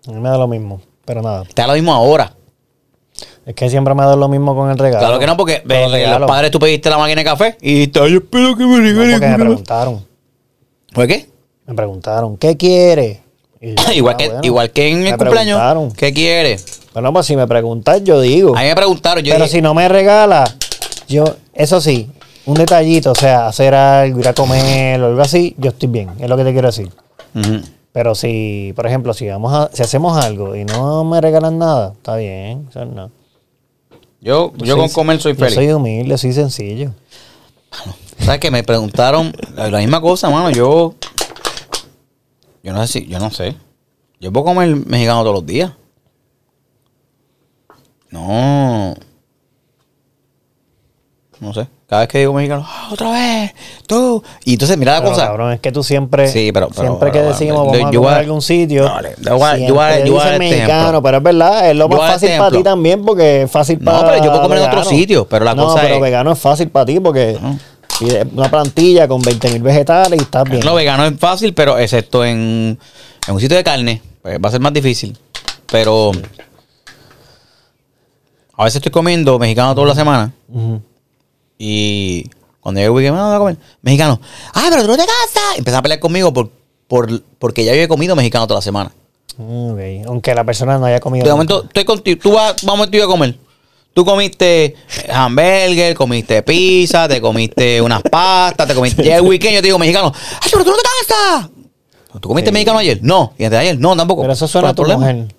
A 0.07 0.11
mí 0.13 0.21
me 0.21 0.29
da 0.29 0.37
lo 0.39 0.49
mismo. 0.49 0.81
Pero 1.05 1.23
nada. 1.23 1.43
Está 1.49 1.67
lo 1.67 1.75
mismo 1.75 1.93
ahora. 1.93 2.35
Es 3.47 3.55
que 3.55 3.69
siempre 3.69 3.95
me 3.95 4.03
da 4.03 4.17
lo 4.17 4.29
mismo 4.29 4.57
con 4.57 4.71
el 4.71 4.79
regalo. 4.79 4.99
Claro 5.07 5.19
que 5.19 5.27
no, 5.27 5.37
porque 5.37 5.63
ve, 5.65 5.87
los 6.09 6.21
los 6.21 6.29
padres 6.29 6.51
tú 6.51 6.59
pediste 6.59 6.89
la 6.91 6.97
máquina 6.99 7.21
de 7.21 7.25
café 7.25 7.57
y 7.61 7.75
dijiste, 7.75 8.01
"Ay, 8.01 8.13
yo 8.13 8.19
espero 8.19 8.57
que 8.57 8.65
me 8.65 8.79
No, 8.79 8.83
regalen. 8.83 9.11
porque 9.13 9.13
me 9.13 9.21
que 9.21 9.27
me 9.27 9.39
lo-". 9.39 9.45
preguntaron. 9.51 10.07
¿Por 10.95 11.07
qué? 11.07 11.29
Me 11.67 11.75
preguntaron, 11.75 12.37
¿qué 12.39 12.57
quiere? 12.57 13.23
Yo, 13.61 13.75
igual, 13.95 14.15
ah, 14.15 14.19
que, 14.19 14.27
bueno. 14.29 14.41
igual 14.45 14.71
que 14.73 14.89
en 14.89 15.03
Me 15.03 15.11
el 15.11 15.17
cumpleaños. 15.17 15.95
¿Qué 15.95 16.13
quiere? 16.13 16.59
Bueno, 16.95 17.13
pues 17.13 17.27
si 17.27 17.37
me 17.37 17.47
preguntas, 17.47 18.03
yo 18.05 18.21
digo. 18.21 18.57
A 18.57 18.63
mí 18.63 18.69
me 18.69 18.75
preguntaron. 18.75 19.23
Yo 19.23 19.33
Pero 19.35 19.45
dije, 19.45 19.57
si 19.57 19.63
no 19.63 19.75
me 19.75 19.89
regala, 19.89 20.45
yo, 21.09 21.25
eso 21.53 21.81
sí, 21.81 22.09
un 22.47 22.55
detallito, 22.55 23.11
o 23.11 23.15
sea, 23.15 23.49
hacer 23.49 23.75
algo, 23.75 24.21
ir 24.21 24.29
a 24.29 24.33
comer 24.33 25.01
o 25.03 25.07
algo 25.07 25.21
así, 25.21 25.55
yo 25.59 25.71
estoy 25.71 25.89
bien, 25.89 26.11
es 26.21 26.29
lo 26.31 26.37
que 26.37 26.45
te 26.45 26.53
quiero 26.53 26.69
decir. 26.69 26.91
Pero 27.93 28.15
si, 28.15 28.73
por 28.77 28.87
ejemplo, 28.87 29.13
si 29.13 29.27
vamos 29.29 29.53
a, 29.53 29.71
si 29.73 29.83
hacemos 29.83 30.17
algo 30.25 30.55
y 30.57 30.65
no 30.65 31.05
me 31.05 31.21
regalan 31.21 31.59
nada, 31.59 31.93
está 31.95 32.17
bien, 32.17 32.67
o 32.69 32.73
sea, 32.73 32.85
no. 32.85 33.11
Yo, 34.21 34.53
yo 34.57 34.75
soy- 34.75 34.81
con 34.81 34.89
comer 34.91 35.21
soy 35.21 35.33
Yo 35.35 35.39
feliz. 35.41 35.55
soy 35.55 35.71
humilde, 35.73 36.17
soy 36.17 36.33
sencillo. 36.33 36.93
¿Sabes 38.21 38.41
qué? 38.41 38.51
Me 38.51 38.63
preguntaron 38.63 39.35
la 39.57 39.69
la 39.69 39.79
misma 39.79 40.01
cosa, 40.01 40.31
mano. 40.31 40.49
Yo. 40.51 40.95
Yo 42.63 42.73
no 42.73 42.87
sé 42.87 43.01
si. 43.01 43.07
Yo 43.07 43.19
no 43.19 43.31
sé. 43.31 43.55
Yo 44.21 44.33
puedo 44.33 44.47
comer 44.47 44.75
mexicano 44.77 45.21
todos 45.23 45.35
los 45.35 45.47
días. 45.47 45.73
No. 48.15 48.95
No 51.41 51.53
sé. 51.53 51.67
Cada 51.89 52.03
vez 52.03 52.09
que 52.09 52.19
digo 52.21 52.33
mexicano, 52.33 52.65
"Ah, 52.67 52.89
otra 52.93 53.11
vez, 53.11 53.53
tú. 53.87 54.23
Y 54.45 54.53
entonces, 54.55 54.79
mira 54.79 54.93
la 54.95 55.01
Pero, 55.01 55.11
cosa. 55.13 55.27
cabrón, 55.27 55.53
es 55.53 55.61
que 55.61 55.73
tú 55.73 55.83
siempre, 55.83 56.29
Sí, 56.29 56.51
pero- 56.53 56.69
pero- 56.69 56.81
siempre 56.83 57.11
que 57.11 57.19
decimos 57.21 57.59
vamos 57.67 57.77
a 57.77 57.93
comer 57.93 58.15
a- 58.15 58.17
algún 58.19 58.41
sitio, 58.41 58.89
No, 58.89 59.01
le- 59.01 59.15
yo 59.21 59.37
voy 59.75 60.39
mexicano, 60.39 61.03
pero 61.03 61.17
es 61.19 61.23
verdad, 61.23 61.71
es 61.71 61.77
lo 61.77 61.89
más 61.89 62.13
fácil 62.13 62.31
para 62.39 62.51
ti 62.57 62.63
también 62.63 63.05
porque 63.05 63.43
es 63.43 63.51
fácil 63.51 63.79
No, 63.81 63.91
para 63.93 64.13
pero 64.13 64.25
yo 64.25 64.31
puedo 64.31 64.43
comer 64.45 64.59
en 64.59 64.65
otro 64.69 64.85
sitio, 64.85 65.27
pero 65.27 65.45
la 65.45 65.55
no, 65.55 65.67
cosa 65.67 65.83
pero 65.83 65.97
es- 65.97 66.01
vegano 66.01 66.33
es 66.33 66.39
fácil 66.39 66.69
para 66.71 66.87
ti 66.87 67.01
porque 67.01 67.37
No. 67.41 67.59
pides 67.99 68.27
una 68.35 68.49
plantilla 68.49 69.07
con 69.09 69.21
20 69.21 69.51
mil 69.51 69.63
vegetales 69.63 70.19
y 70.19 70.23
estás 70.23 70.45
bien. 70.45 70.65
Lo 70.65 70.75
vegano 70.75 71.05
es 71.05 71.19
fácil, 71.19 71.53
pero 71.53 71.77
excepto 71.79 72.25
en, 72.25 72.79
en 73.27 73.35
un 73.35 73.41
sitio 73.41 73.57
de 73.57 73.65
carne, 73.65 74.01
pues 74.23 74.39
va 74.43 74.49
a 74.49 74.53
ser 74.53 74.61
más 74.61 74.73
difícil. 74.73 75.19
Pero 75.71 76.13
a 78.57 78.65
veces 78.65 78.77
estoy 78.77 78.93
comiendo 78.93 79.39
mexicano 79.39 79.75
toda 79.75 79.89
la 79.89 79.95
semana 79.95 80.33
y 81.59 82.29
cuando 82.61 82.81
llega 82.81 82.87
el 82.91 82.97
weekend, 82.97 83.17
"Ah, 83.19 83.27
voy 83.27 83.35
a 83.35 83.39
comer 83.39 83.57
mexicano. 83.83 84.21
¡Ay, 84.55 84.69
pero 84.71 84.83
tú 84.83 84.89
no 84.89 84.97
te 84.97 85.05
casas! 85.05 85.59
Empiezan 85.59 85.81
a 85.81 85.83
pelear 85.83 86.01
conmigo 86.01 86.33
por, 86.33 86.51
por, 86.89 87.23
porque 87.39 87.65
ya 87.65 87.75
yo 87.75 87.83
he 87.83 87.89
comido 87.89 88.17
mexicano 88.17 88.47
toda 88.47 88.59
la 88.59 88.63
semana. 88.63 88.91
Ok, 89.39 89.79
Aunque 90.07 90.35
la 90.35 90.45
persona 90.45 90.79
no 90.79 90.87
haya 90.87 91.01
comido. 91.01 91.25
De 91.27 91.33
momento, 91.33 91.65
estoy 91.65 91.85
contigo, 91.85 92.21
tú 92.23 92.33
vas, 92.33 92.55
vamos 92.65 92.91
tú 92.91 92.97
y 92.97 93.01
yo 93.01 93.05
a 93.05 93.09
comer. 93.09 93.37
Tú 93.93 94.05
comiste 94.05 94.75
hamburger, 95.13 95.95
comiste 95.95 96.43
pizza, 96.43 97.07
te 97.07 97.21
comiste 97.21 97.81
unas 97.81 98.03
pastas, 98.03 98.67
te 98.67 98.75
comiste. 98.75 99.03
Llega 99.05 99.17
el 99.17 99.23
weekend, 99.23 99.55
yo 99.55 99.61
te 99.61 99.67
digo 99.69 99.79
mexicano. 99.79 100.13
¡Ay, 100.41 100.51
pero 100.51 100.65
tú 100.65 100.71
no 100.71 100.77
te 100.77 100.83
cansas! 100.83 101.51
¿Tú 102.21 102.29
comiste 102.29 102.51
Sí. 102.51 102.55
mexicano 102.55 102.79
ayer? 102.79 102.99
No. 103.03 103.33
¿Y 103.39 103.45
antes 103.45 103.59
de 103.59 103.69
ayer? 103.69 103.79
No, 103.79 103.97
tampoco. 103.97 104.23
Pero 104.23 104.33
eso 104.33 104.47
suena 104.49 104.69
a 104.71 104.75
¿Cuál 104.75 104.77
tu 104.77 104.83
problema? 104.95 105.13
mujer. 105.13 105.35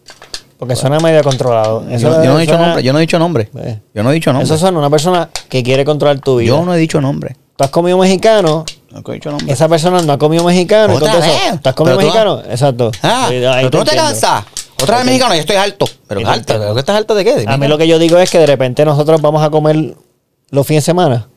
Porque 0.58 0.76
suena 0.76 1.00
medio 1.00 1.22
controlado. 1.24 1.84
Eso 1.90 2.10
Yo, 2.10 2.24
yo 2.24 2.32
no 2.32 2.38
he 2.38 2.42
dicho 2.42 2.52
suena- 2.54 2.66
nombre. 2.68 2.84
Yo 2.84 2.94
no 2.94 3.00
he 3.00 3.02
dicho 3.02 3.20
nombre. 3.20 3.50
Eh. 3.58 3.80
Yo 3.94 4.04
no 4.04 4.12
he 4.12 4.14
dicho 4.14 4.32
nombre. 4.32 4.46
Eso 4.46 4.58
suena 4.58 4.80
una 4.80 4.90
persona 4.90 5.30
que 5.50 5.64
quiere 5.64 5.84
controlar 5.86 6.20
tu 6.20 6.38
vida. 6.38 6.48
Yo 6.50 6.64
no 6.64 6.74
he 6.74 6.78
dicho 6.78 7.02
nombre. 7.02 7.36
Tú 7.58 7.64
has 7.64 7.70
comido 7.70 7.98
mexicano, 7.98 8.66
No 8.92 9.02
he 9.08 9.14
dicho 9.14 9.30
nombre. 9.32 9.52
esa 9.52 9.68
persona 9.70 10.02
no 10.02 10.14
ha 10.14 10.18
comido 10.18 10.44
mexicano. 10.44 10.94
Otra 10.96 11.16
vez. 11.16 11.62
¿Tú 11.62 11.70
has 11.70 11.76
comido 11.76 11.98
Pero 11.98 12.08
tú 12.10 12.14
mexicano? 12.16 12.42
Exacto. 12.50 12.92
Ah, 13.04 13.28
Sí, 13.30 13.36
pero 13.42 13.70
tú 13.70 13.78
no 13.80 13.86
te 13.86 13.96
cansas. 13.96 14.44
Otra 14.82 14.98
vez 14.98 15.06
mexicano, 15.06 15.34
yo 15.36 15.40
estoy 15.42 15.56
alto. 15.56 15.86
Pero 16.08 16.20
¿qué 16.22 16.26
entiendo. 16.28 16.64
¿Pero 16.64 16.74
qué 16.74 16.80
estás 16.80 16.98
alto 16.98 17.16
de 17.16 17.24
qué? 17.24 17.46
A 17.48 17.58
mí 17.58 17.68
lo 17.68 17.78
que 17.78 17.88
yo 17.88 17.98
digo 18.00 18.18
es 18.18 18.30
que 18.30 18.40
de 18.40 18.46
repente 18.46 18.84
nosotros 18.86 19.22
vamos 19.22 19.42
a 19.44 19.50
comer 19.50 19.96
los 20.52 20.68
fines 20.68 20.84
de 20.84 20.86
semana, 20.86 21.28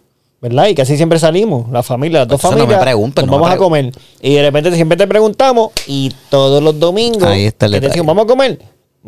¿verdad? 0.41 0.67
Y 0.67 0.75
casi 0.75 0.97
siempre 0.97 1.19
salimos, 1.21 1.71
la 1.71 1.83
familia, 1.85 2.21
las 2.21 2.29
dos 2.29 2.41
Eso 2.41 2.49
no 2.51 2.57
me 2.57 2.61
familias. 2.63 2.83
pregunten, 2.83 3.27
nos 3.27 3.31
no 3.33 3.37
me 3.39 3.43
vamos 3.43 3.55
a 3.55 3.59
comer. 3.59 3.93
Y 4.21 4.35
de 4.35 4.43
repente 4.43 4.75
siempre 4.75 4.97
te 4.97 5.07
preguntamos 5.07 5.71
y 5.87 6.13
todos 6.31 6.61
los 6.63 6.79
domingos 6.81 7.25
Ahí 7.29 7.47
está 7.47 7.67
el 7.67 7.73
te 7.73 7.81
decimos, 7.81 8.07
vamos 8.07 8.25
a 8.25 8.27
comer 8.27 8.59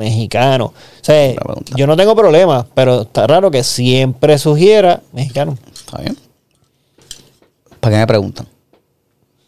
mexicano. 0.00 0.66
O 0.66 1.04
sea, 1.04 1.34
yo 1.76 1.86
no 1.86 1.94
tengo 1.96 2.16
problema, 2.16 2.66
pero 2.74 3.02
está 3.02 3.26
raro 3.26 3.50
que 3.50 3.62
siempre 3.62 4.38
sugiera 4.38 5.02
mexicano. 5.12 5.58
Está 5.74 5.98
bien. 5.98 6.16
¿Para 7.78 7.94
qué 7.94 8.00
me 8.00 8.06
preguntan? 8.06 8.48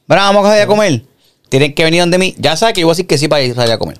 Mira, 0.06 0.22
vamos 0.22 0.44
a 0.44 0.50
salir 0.50 0.62
a 0.62 0.66
comer. 0.66 1.02
Tienen 1.48 1.74
que 1.74 1.84
venir 1.84 2.02
donde 2.02 2.18
mí. 2.18 2.34
Ya 2.38 2.56
sabes 2.56 2.74
que 2.74 2.82
yo 2.82 2.86
voy 2.86 2.92
a 2.92 2.94
decir 2.94 3.06
que 3.06 3.16
sí 3.18 3.28
para 3.28 3.42
ir 3.42 3.52
a 3.52 3.54
salir 3.54 3.72
a 3.72 3.78
comer. 3.78 3.98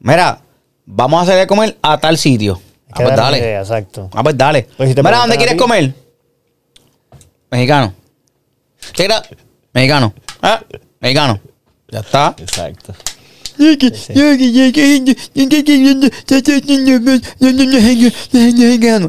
Mira, 0.00 0.40
vamos 0.86 1.22
a 1.22 1.26
salir 1.26 1.42
a 1.42 1.46
comer 1.46 1.76
a 1.82 1.98
tal 1.98 2.16
sitio. 2.16 2.60
Ah, 2.90 2.94
pues 2.96 3.16
dale. 3.16 3.38
idea, 3.38 3.60
exacto. 3.60 4.08
Ah, 4.12 4.22
pues 4.22 4.38
dale. 4.38 4.68
Pues 4.76 4.90
si 4.90 4.96
Mira, 4.96 5.18
¿dónde 5.18 5.36
quieres 5.36 5.56
comer? 5.56 5.94
Mexicano. 7.50 7.92
¿Qué 8.92 9.04
era? 9.04 9.22
Mexicano. 9.72 10.14
Ah, 10.40 10.62
mexicano. 11.00 11.40
Ya 11.90 12.00
está. 12.00 12.34
Exacto. 12.38 12.94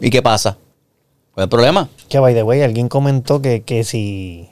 ¿Y 0.01 0.09
qué 0.09 0.21
pasa? 0.21 0.57
¿Cuál 1.33 1.43
es 1.43 1.45
el 1.45 1.49
problema? 1.49 1.89
Que 2.07 2.19
by 2.19 2.33
the 2.33 2.43
way, 2.43 2.61
alguien 2.61 2.87
comentó 2.87 3.41
que, 3.41 3.63
que 3.63 3.83
si. 3.83 4.49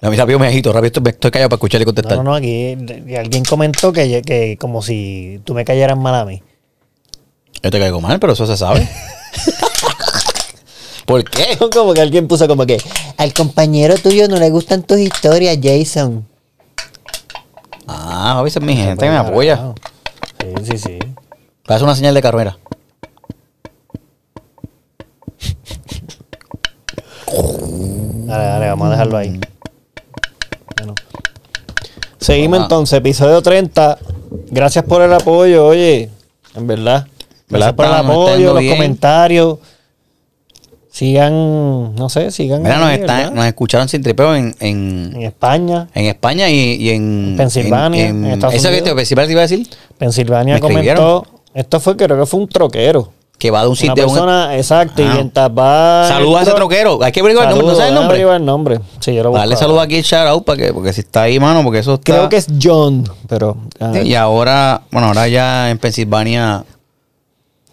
A 0.00 0.10
mí 0.10 0.16
rápido 0.16 0.38
me 0.38 0.46
agito, 0.46 0.72
rápido 0.72 0.86
estoy, 0.88 1.02
estoy 1.10 1.30
callado 1.30 1.48
para 1.48 1.56
escuchar 1.56 1.80
y 1.80 1.84
No, 1.84 1.86
contestar. 1.86 2.16
no, 2.18 2.22
no, 2.24 2.34
aquí 2.34 2.76
que 3.06 3.18
alguien 3.18 3.42
comentó 3.44 3.92
que, 3.92 4.20
que 4.22 4.56
como 4.60 4.82
si 4.82 5.40
tú 5.44 5.54
me 5.54 5.64
cayeras 5.64 5.98
mal 5.98 6.14
a 6.14 6.24
mí. 6.24 6.42
Yo 7.62 7.70
te 7.70 7.78
caigo 7.78 8.00
mal, 8.00 8.18
pero 8.20 8.34
eso 8.34 8.46
se 8.46 8.56
sabe. 8.56 8.86
¿Por 11.06 11.24
qué? 11.24 11.58
Como 11.72 11.94
que 11.94 12.00
alguien 12.00 12.28
puso 12.28 12.46
como 12.48 12.66
que 12.66 12.78
al 13.16 13.32
compañero 13.32 13.96
tuyo 13.96 14.28
no 14.28 14.36
le 14.38 14.50
gustan 14.50 14.82
tus 14.82 14.98
historias, 14.98 15.58
Jason. 15.62 16.26
Ah, 17.86 18.38
a 18.38 18.42
veces 18.42 18.62
mi 18.62 18.76
gente 18.76 19.08
me 19.08 19.16
apoya. 19.16 19.74
Sí, 20.40 20.52
sí, 20.72 20.78
sí. 20.78 20.98
Parece 21.66 21.84
una 21.84 21.94
señal 21.94 22.14
de 22.14 22.22
carrera. 22.22 22.58
Dale, 28.26 28.44
dale, 28.44 28.68
vamos 28.68 28.88
a 28.88 28.90
dejarlo 28.90 29.16
ahí. 29.16 29.40
Bueno. 30.76 30.94
Seguimos 32.18 32.60
Ah. 32.60 32.62
entonces, 32.64 32.98
episodio 32.98 33.42
30. 33.42 33.98
Gracias 34.50 34.84
por 34.84 35.02
el 35.02 35.12
apoyo, 35.12 35.66
oye. 35.66 36.10
En 36.54 36.66
verdad. 36.66 37.06
Gracias 37.48 37.72
por 37.74 37.86
el 37.86 37.92
apoyo, 37.94 38.52
los 38.54 38.60
bien. 38.60 38.74
comentarios. 38.74 39.58
Sigan, 40.94 41.96
no 41.96 42.08
sé, 42.08 42.30
sigan. 42.30 42.62
Mira, 42.62 42.78
nos, 42.78 43.32
nos 43.32 43.46
escucharon 43.46 43.88
sin 43.88 44.00
tripeo 44.00 44.32
en, 44.36 44.54
en, 44.60 45.10
En 45.16 45.22
España, 45.22 45.88
en 45.92 46.04
España 46.06 46.48
y, 46.48 46.74
y 46.76 46.90
en 46.90 47.34
Pensilvania, 47.36 48.06
en 48.10 48.24
Estados 48.26 48.54
¿Eso 48.54 48.68
que 48.68 48.74
Unidos. 48.74 48.88
te, 48.90 48.94
Pensilvania 48.94 49.26
te 49.26 49.32
iba 49.32 49.40
a 49.40 49.48
decir? 49.48 49.68
Pensilvania 49.98 50.54
Me 50.54 50.60
comentó. 50.60 51.26
Esto 51.52 51.80
fue, 51.80 51.96
creo 51.96 52.16
que 52.20 52.26
fue 52.26 52.38
un 52.38 52.48
troquero. 52.48 53.10
Que 53.36 53.50
va 53.50 53.62
de 53.62 53.66
un 53.66 53.72
Una 53.72 53.76
sitio. 53.80 54.04
a 54.04 54.06
un- 54.06 54.12
persona, 54.12 54.56
exacto, 54.56 55.02
y 55.02 55.06
Ah. 55.06 55.10
mientras 55.14 55.50
va. 55.50 56.06
Saluda 56.06 56.38
a 56.38 56.42
ese 56.44 56.52
troquero. 56.52 57.02
Hay 57.02 57.10
que 57.10 57.18
averiguar 57.18 57.48
el 57.48 57.50
nombre. 57.56 57.66
¿No 57.66 57.74
Saludos, 57.74 57.76
sabes 57.78 57.88
el 57.88 57.94
nombre? 57.96 58.14
averiguar 58.14 58.36
el 58.40 58.46
nombre. 58.46 58.80
Sí, 59.00 59.14
yo 59.16 59.24
lo 59.24 59.32
Dale 59.32 59.42
ahora. 59.46 59.56
saludo 59.56 59.80
aquí 59.80 60.00
shout 60.02 60.28
out 60.28 60.44
para 60.44 60.56
que, 60.62 60.72
porque 60.72 60.92
si 60.92 61.00
está 61.00 61.22
ahí, 61.22 61.40
mano, 61.40 61.64
porque 61.64 61.80
eso 61.80 61.94
está. 61.94 62.12
Creo 62.12 62.28
que 62.28 62.36
es 62.36 62.46
John, 62.62 63.02
pero. 63.28 63.56
ver. 63.80 64.06
Y 64.06 64.14
ahora, 64.14 64.82
bueno, 64.92 65.08
ahora 65.08 65.26
ya 65.26 65.70
en 65.70 65.78
Pensilvania 65.78 66.64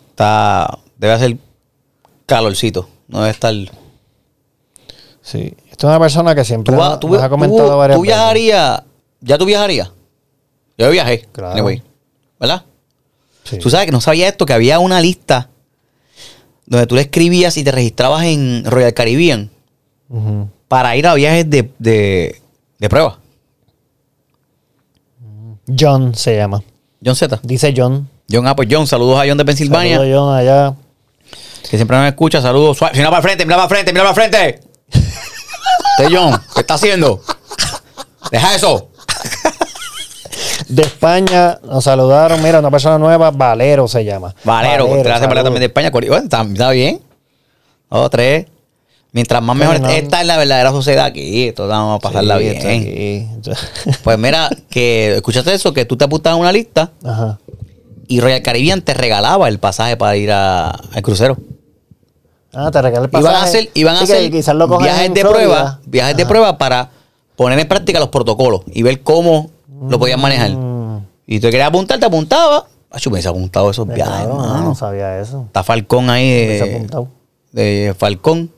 está. 0.10 0.80
Debe 0.98 1.14
hacer 1.14 1.38
calorcito. 2.26 2.88
No 3.11 3.19
debe 3.19 3.31
estar. 3.31 3.53
Sí. 5.21 5.53
Esto 5.69 5.88
es 5.88 5.91
una 5.91 5.99
persona 5.99 6.33
que 6.33 6.43
siempre 6.43 6.73
Tú, 6.73 6.81
nos- 6.81 6.91
va- 6.91 6.99
tú- 6.99 7.09
nos 7.09 7.21
ha 7.21 7.29
comentado 7.29 7.69
tú- 7.69 7.77
varias 7.77 7.97
tú 7.97 8.01
viajarías. 8.03 8.83
¿Ya 9.21 9.38
tú 9.38 9.45
viajarías? 9.45 9.91
Yo 10.77 10.89
viajé. 10.89 11.27
Claro. 11.31 11.53
anyway, 11.53 11.83
¿Verdad? 12.39 12.63
Sí. 13.43 13.57
Tú 13.59 13.69
sabes 13.69 13.85
que 13.85 13.91
no 13.91 14.01
sabía 14.01 14.27
esto, 14.27 14.45
que 14.47 14.53
había 14.53 14.79
una 14.79 14.99
lista 14.99 15.49
donde 16.65 16.88
tú 16.88 16.95
le 16.95 17.01
escribías 17.01 17.55
y 17.57 17.63
te 17.63 17.71
registrabas 17.71 18.23
en 18.23 18.63
Royal 18.65 18.93
Caribbean 18.93 19.51
para 20.67 20.95
ir 20.95 21.05
a 21.05 21.13
viajes 21.13 21.49
de, 21.49 21.69
de, 21.77 22.41
de 22.79 22.89
prueba. 22.89 23.19
John 25.77 26.15
se 26.15 26.35
llama. 26.38 26.63
John 27.03 27.15
Z. 27.15 27.39
Dice 27.43 27.73
John. 27.75 28.09
John, 28.29 28.47
ah, 28.47 28.55
pues 28.55 28.67
John, 28.71 28.88
saludos 28.88 29.19
a 29.19 29.27
John 29.27 29.38
de 29.38 29.45
Pensilvania, 29.45 29.97
Saludos, 29.97 30.17
John, 30.19 30.35
allá. 30.35 30.73
Que 31.69 31.77
siempre 31.77 31.97
nos 31.97 32.07
escucha. 32.07 32.41
Saludos. 32.41 32.77
Suave. 32.77 32.97
Mira 32.97 33.09
para 33.09 33.21
frente, 33.21 33.45
mira 33.45 33.57
para 33.57 33.69
frente, 33.69 33.93
mira 33.93 34.03
para 34.03 34.15
frente. 34.15 34.59
John, 36.11 36.41
¿qué 36.55 36.61
está 36.61 36.73
haciendo? 36.75 37.21
Deja 38.31 38.55
eso. 38.55 38.89
De 40.67 40.83
España 40.83 41.59
nos 41.63 41.83
saludaron, 41.83 42.41
mira, 42.41 42.59
una 42.59 42.71
persona 42.71 42.97
nueva, 42.97 43.29
Valero 43.31 43.88
se 43.88 44.05
llama. 44.05 44.33
Valero, 44.43 44.85
Valero 44.85 45.03
gracias 45.03 45.27
Valero 45.27 45.43
también 45.43 45.59
de 45.59 45.65
España. 45.67 45.89
Bueno, 45.91 46.15
está, 46.17 46.41
está 46.41 46.71
bien. 46.71 47.01
Dos, 47.89 48.09
tres. 48.09 48.45
Mientras 49.11 49.43
más 49.43 49.57
mejor 49.57 49.79
Bueno. 49.79 49.93
esta 49.93 50.21
es 50.21 50.27
la 50.27 50.38
verdadera 50.38 50.71
sociedad 50.71 51.05
aquí. 51.05 51.49
Esto 51.49 51.67
vamos 51.67 51.97
a 51.97 51.99
pasarla 51.99 52.38
Sí, 52.38 52.43
bien. 52.43 53.41
Pues 54.03 54.17
mira, 54.17 54.49
que 54.69 55.15
escuchaste 55.15 55.53
eso, 55.53 55.73
que 55.73 55.83
tú 55.83 55.97
te 55.97 56.05
apuntabas 56.05 56.38
a 56.38 56.39
una 56.39 56.51
lista 56.53 56.91
Ajá. 57.03 57.38
Y 58.11 58.19
Royal 58.19 58.41
Caribbean 58.41 58.81
te 58.81 58.93
regalaba 58.93 59.47
el 59.47 59.59
pasaje 59.59 59.95
para 59.97 60.15
ir 60.17 60.31
a- 60.31 60.69
al 60.69 61.01
crucero. 61.01 61.38
Ah, 62.53 62.69
te 62.71 62.81
regalé 62.81 63.05
el 63.05 63.09
pasaje. 63.11 63.29
Iban 63.31 63.41
a 63.41 63.43
hacer, 63.45 63.69
iban 63.73 63.95
a 63.95 63.97
Sí, 63.99 64.03
hacer 64.03 64.29
viajes 64.29 65.13
de 65.13 65.21
Florida. 65.21 65.29
prueba, 65.29 65.79
viajes 65.85 66.17
de 66.17 66.25
prueba 66.25 66.57
para 66.57 66.89
poner 67.38 67.57
en 67.59 67.67
práctica 67.67 67.99
los 67.99 68.09
protocolos 68.09 68.61
y 68.67 68.83
ver 68.83 69.01
cómo 69.01 69.49
lo 69.89 69.97
podían 69.99 70.19
manejar. 70.21 70.51
Mm, 70.51 70.81
Y 71.27 71.39
tú 71.39 71.47
querías 71.47 71.69
apuntar, 71.69 71.97
te 71.97 72.05
apuntaba. 72.05 72.67
Ah, 72.91 72.97
yo 72.99 73.09
me 73.09 73.15
hubiese 73.15 73.29
apuntado 73.29 73.69
esos 73.71 73.88
de 73.88 73.95
viajes, 73.95 74.25
claro, 74.25 74.35
no, 74.61 74.75
sabía 74.75 75.17
eso. 75.19 75.43
Está 75.47 75.63
Falcón 75.63 76.09
ahí 76.09 76.27
de, 76.29 76.88
de 77.53 77.95
Falcón, 77.97 78.51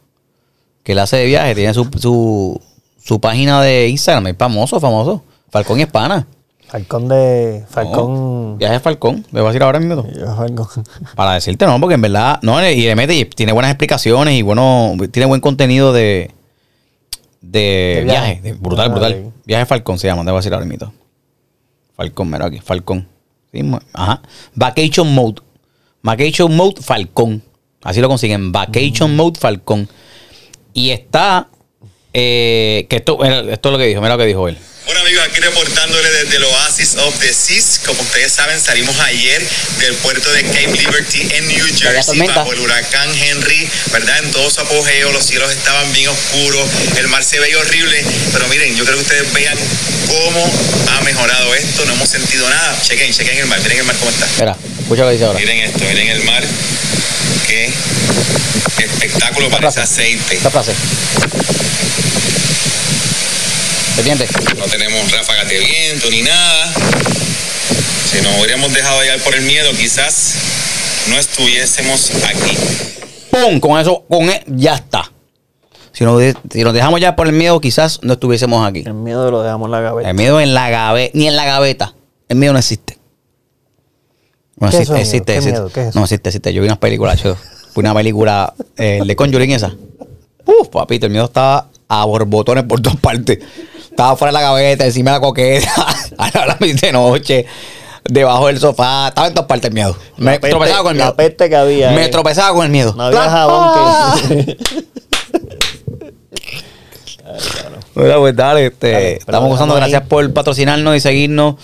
que 0.81 0.93
él 0.93 0.99
hace 0.99 1.17
de 1.17 1.25
viaje, 1.25 1.53
tiene 1.53 1.71
su, 1.75 1.87
su, 1.99 2.59
su 2.99 3.19
página 3.21 3.61
de 3.61 3.89
Instagram, 3.89 4.25
es 4.27 4.37
famoso, 4.37 4.79
famoso. 4.79 5.21
Falcón 5.51 5.79
y 5.79 5.83
Espana. 5.83 6.25
Falcón 6.67 7.07
de. 7.07 7.63
Falcón. 7.69 8.57
Viaje 8.57 8.73
de 8.75 8.79
Falcón, 8.79 9.25
le 9.31 9.41
voy 9.41 9.49
a 9.49 9.51
decir 9.51 9.61
ahora 9.63 9.79
mismo. 9.79 10.05
Para 11.15 11.33
decirte, 11.33 11.65
no, 11.67 11.79
porque 11.79 11.95
en 11.95 12.01
verdad, 12.01 12.39
no, 12.41 12.59
y 12.67 12.81
le 12.81 12.95
mete 12.95 13.13
y 13.15 13.25
tiene 13.25 13.51
buenas 13.51 13.69
explicaciones 13.71 14.33
y 14.33 14.41
bueno, 14.41 14.93
tiene 15.11 15.27
buen 15.27 15.39
contenido 15.41 15.93
de, 15.93 16.31
de, 17.41 17.59
De 17.59 18.01
viaje. 18.05 18.25
viaje. 18.35 18.41
de- 18.41 18.53
brutal, 18.53 18.87
Ah, 18.87 18.89
brutal. 18.93 19.23
ok. 19.27 19.33
Viaje 19.45 19.65
Falcón 19.65 19.99
se 19.99 20.07
llama, 20.07 20.23
te 20.23 20.31
voy 20.31 20.37
a 20.37 20.39
decir 20.39 20.53
ahora 20.53 20.65
mismo. 20.65 20.91
Falcón, 21.95 22.31
mira 22.31 22.45
aquí, 22.47 22.59
Falcón. 22.59 23.07
Sí, 23.51 23.61
ajá. 23.93 24.21
Vacation 24.55 25.13
Mode. 25.13 25.41
Vacation 26.01 26.55
Mode 26.55 26.81
Falcón. 26.81 27.43
Así 27.83 28.01
lo 28.01 28.07
consiguen. 28.07 28.51
Vacation 28.51 29.13
Mm. 29.13 29.15
Mode 29.15 29.39
Falcón. 29.39 29.87
Y 30.73 30.89
está, 30.89 31.49
eh, 32.13 32.87
que 32.89 32.95
esto, 32.95 33.23
esto 33.23 33.69
es 33.69 33.71
lo 33.73 33.77
que 33.77 33.85
dijo, 33.85 34.01
mira 34.01 34.13
lo 34.15 34.17
que 34.19 34.25
dijo 34.25 34.47
él. 34.47 34.57
Bueno 34.85 34.99
amigos, 34.99 35.23
aquí 35.23 35.39
reportándole 35.39 36.09
desde 36.11 36.35
el 36.35 36.43
Oasis 36.43 36.95
of 36.97 37.17
the 37.19 37.31
Seas. 37.33 37.79
Como 37.85 38.01
ustedes 38.01 38.33
saben, 38.33 38.59
salimos 38.59 38.99
ayer 38.99 39.41
del 39.79 39.93
puerto 39.95 40.29
de 40.33 40.43
Cape 40.43 40.73
Liberty 40.73 41.21
en 41.31 41.47
New 41.47 41.65
Jersey 41.73 42.19
bajo 42.19 42.51
el 42.51 42.59
huracán 42.59 43.09
Henry, 43.15 43.69
¿verdad? 43.93 44.19
En 44.19 44.31
todo 44.31 44.49
su 44.49 44.59
apogeo, 44.59 45.13
los 45.13 45.25
cielos 45.25 45.51
estaban 45.51 45.91
bien 45.93 46.09
oscuros, 46.09 46.69
el 46.97 47.07
mar 47.07 47.23
se 47.23 47.39
veía 47.39 47.57
horrible, 47.59 48.03
pero 48.33 48.47
miren, 48.49 48.75
yo 48.75 48.83
creo 48.83 48.97
que 48.97 49.03
ustedes 49.03 49.31
vean 49.31 49.57
cómo 50.07 50.51
ha 50.91 51.01
mejorado 51.01 51.55
esto, 51.55 51.85
no 51.85 51.93
hemos 51.93 52.09
sentido 52.09 52.49
nada. 52.49 52.77
Chequen, 52.81 53.13
chequen 53.13 53.37
el 53.37 53.45
mar, 53.45 53.61
miren 53.61 53.79
el 53.79 53.85
mar 53.85 53.95
cómo 53.97 54.11
está. 54.11 54.27
Mira, 54.37 54.57
escucha 54.81 55.01
lo 55.03 55.07
que 55.07 55.13
dice 55.13 55.25
ahora. 55.25 55.39
Miren 55.39 55.59
esto, 55.59 55.85
miren 55.85 56.09
el 56.09 56.23
mar. 56.23 56.43
Qué 57.47 57.71
espectáculo 58.79 59.49
parece 59.49 59.79
frase. 59.79 60.01
aceite. 60.01 60.39
Frase. 60.49 60.73
Pendiente. 63.95 64.27
No 64.57 64.65
tenemos 64.65 65.11
ráfagas 65.11 65.47
de 65.49 65.59
viento 65.59 66.09
ni 66.09 66.21
nada. 66.23 66.73
Si 68.11 68.21
nos 68.21 68.37
hubiéramos 68.39 68.73
dejado 68.73 69.01
llevar 69.01 69.19
por 69.19 69.35
el 69.35 69.43
miedo, 69.43 69.71
quizás 69.71 70.33
no 71.09 71.17
estuviésemos 71.19 72.11
aquí. 72.25 72.57
¡Pum! 73.31 73.59
Con 73.59 73.79
eso, 73.79 74.03
con 74.09 74.29
e- 74.29 74.43
ya 74.47 74.75
está. 74.75 75.11
Si 75.91 76.03
nos, 76.03 76.21
si 76.51 76.63
nos 76.63 76.73
dejamos 76.73 76.99
ya 77.01 77.15
por 77.15 77.27
el 77.27 77.33
miedo, 77.33 77.59
quizás 77.61 77.99
no 78.01 78.13
estuviésemos 78.13 78.67
aquí. 78.67 78.83
El 78.85 78.95
miedo 78.95 79.29
lo 79.29 79.43
dejamos 79.43 79.67
en 79.67 79.71
la 79.71 79.81
gaveta. 79.81 80.09
El 80.09 80.15
miedo 80.15 80.41
en 80.41 80.53
la 80.55 80.69
gaveta, 80.69 81.11
ni 81.17 81.27
en 81.27 81.35
la 81.35 81.45
gaveta. 81.45 81.93
El 82.29 82.37
miedo 82.37 82.53
no 82.53 82.59
existe. 82.59 82.97
No 84.57 84.69
¿Qué 84.69 84.77
es 84.77 84.89
existe, 84.89 85.01
existe, 85.01 85.31
miedo? 85.33 85.33
¿Qué 85.33 85.37
existe. 85.37 85.51
miedo? 85.59 85.71
¿Qué 85.73 85.81
es 85.81 85.87
eso? 85.89 85.99
No 85.99 86.05
existe, 86.05 86.29
existe. 86.29 86.53
Yo 86.53 86.61
vi 86.61 86.67
unas 86.67 86.79
películas, 86.79 87.21
chido. 87.21 87.35
Vi 87.75 87.79
una 87.79 87.93
película 87.93 88.53
eh, 88.77 89.01
de 89.05 89.15
Conjuring 89.15 89.51
esa. 89.51 89.75
Uf, 90.45 90.69
papito, 90.69 91.05
el 91.05 91.11
miedo 91.11 91.25
estaba 91.25 91.69
a 91.87 92.05
borbotones 92.05 92.63
por 92.63 92.81
todas 92.81 92.99
partes. 92.99 93.39
Estaba 93.93 94.15
fuera 94.17 94.29
de 94.31 94.33
la 94.33 94.41
gaveta, 94.41 94.85
encima 94.85 95.11
de 95.11 95.17
la 95.17 95.21
coqueta, 95.21 95.71
a 96.17 96.45
la 96.47 96.57
de 96.59 96.91
noche, 96.91 97.45
debajo 98.05 98.47
del 98.47 98.59
sofá. 98.59 99.09
Estaba 99.09 99.27
en 99.27 99.33
todas 99.35 99.47
partes 99.47 99.67
el 99.69 99.73
miedo. 99.75 99.95
Me 100.17 100.31
La 100.31 100.31
peste- 100.39 100.49
tropezaba 100.49 100.81
con 100.83 100.91
el 100.93 100.97
la 100.97 101.03
miedo. 101.05 101.15
peste 101.15 101.49
que 101.49 101.55
había 101.55 101.91
Me 101.91 102.07
tropezaba 102.09 102.53
con 102.55 102.65
el 102.65 102.71
miedo. 102.71 102.93
No 102.95 103.03
había 103.03 103.29
jabón 103.29 104.19
que. 104.27 104.57
Bueno, 107.95 108.17
pues 108.19 108.35
dale, 108.35 108.65
este, 108.67 108.91
Dale, 108.91 109.13
estamos 109.13 109.49
gozando. 109.49 109.75
Gracias 109.75 110.01
ahí. 110.01 110.07
por 110.07 110.33
patrocinarnos 110.33 110.95
y 110.95 110.99
seguirnos. 110.99 111.55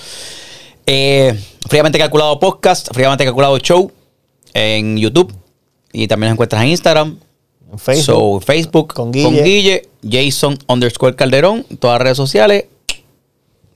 Eh, 0.85 1.37
fríamente 1.67 1.97
calculado 1.97 2.39
podcast, 2.39 2.89
fríamente 2.93 3.25
calculado 3.25 3.57
show 3.59 3.91
en 4.53 4.97
YouTube. 4.97 5.33
Y 5.91 6.07
también 6.07 6.29
nos 6.29 6.35
encuentras 6.35 6.61
en 6.61 6.69
Instagram. 6.69 7.17
Facebook. 7.77 8.05
So, 8.05 8.39
Facebook 8.39 8.93
Con 8.93 9.11
con 9.11 9.33
Guille. 9.33 9.89
Jason 10.03 10.57
underscore 10.67 11.15
Calderón. 11.15 11.65
Todas 11.79 11.95
las 11.95 12.01
redes 12.03 12.17
sociales. 12.17 12.65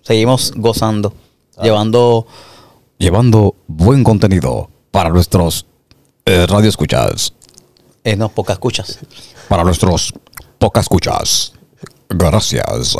Seguimos 0.01 0.53
gozando. 0.55 1.13
Llevando. 1.61 2.25
Llevando 2.97 3.55
buen 3.67 4.03
contenido 4.03 4.69
para 4.91 5.09
nuestros 5.09 5.65
eh, 6.25 6.45
radio 6.47 6.69
escuchas. 6.69 7.33
Eh, 8.03 8.15
no, 8.15 8.29
pocas 8.29 8.55
escuchas. 8.55 8.99
para 9.47 9.63
nuestros 9.63 10.13
pocas 10.57 10.83
escuchas. 10.83 11.53
Gracias. 12.09 12.97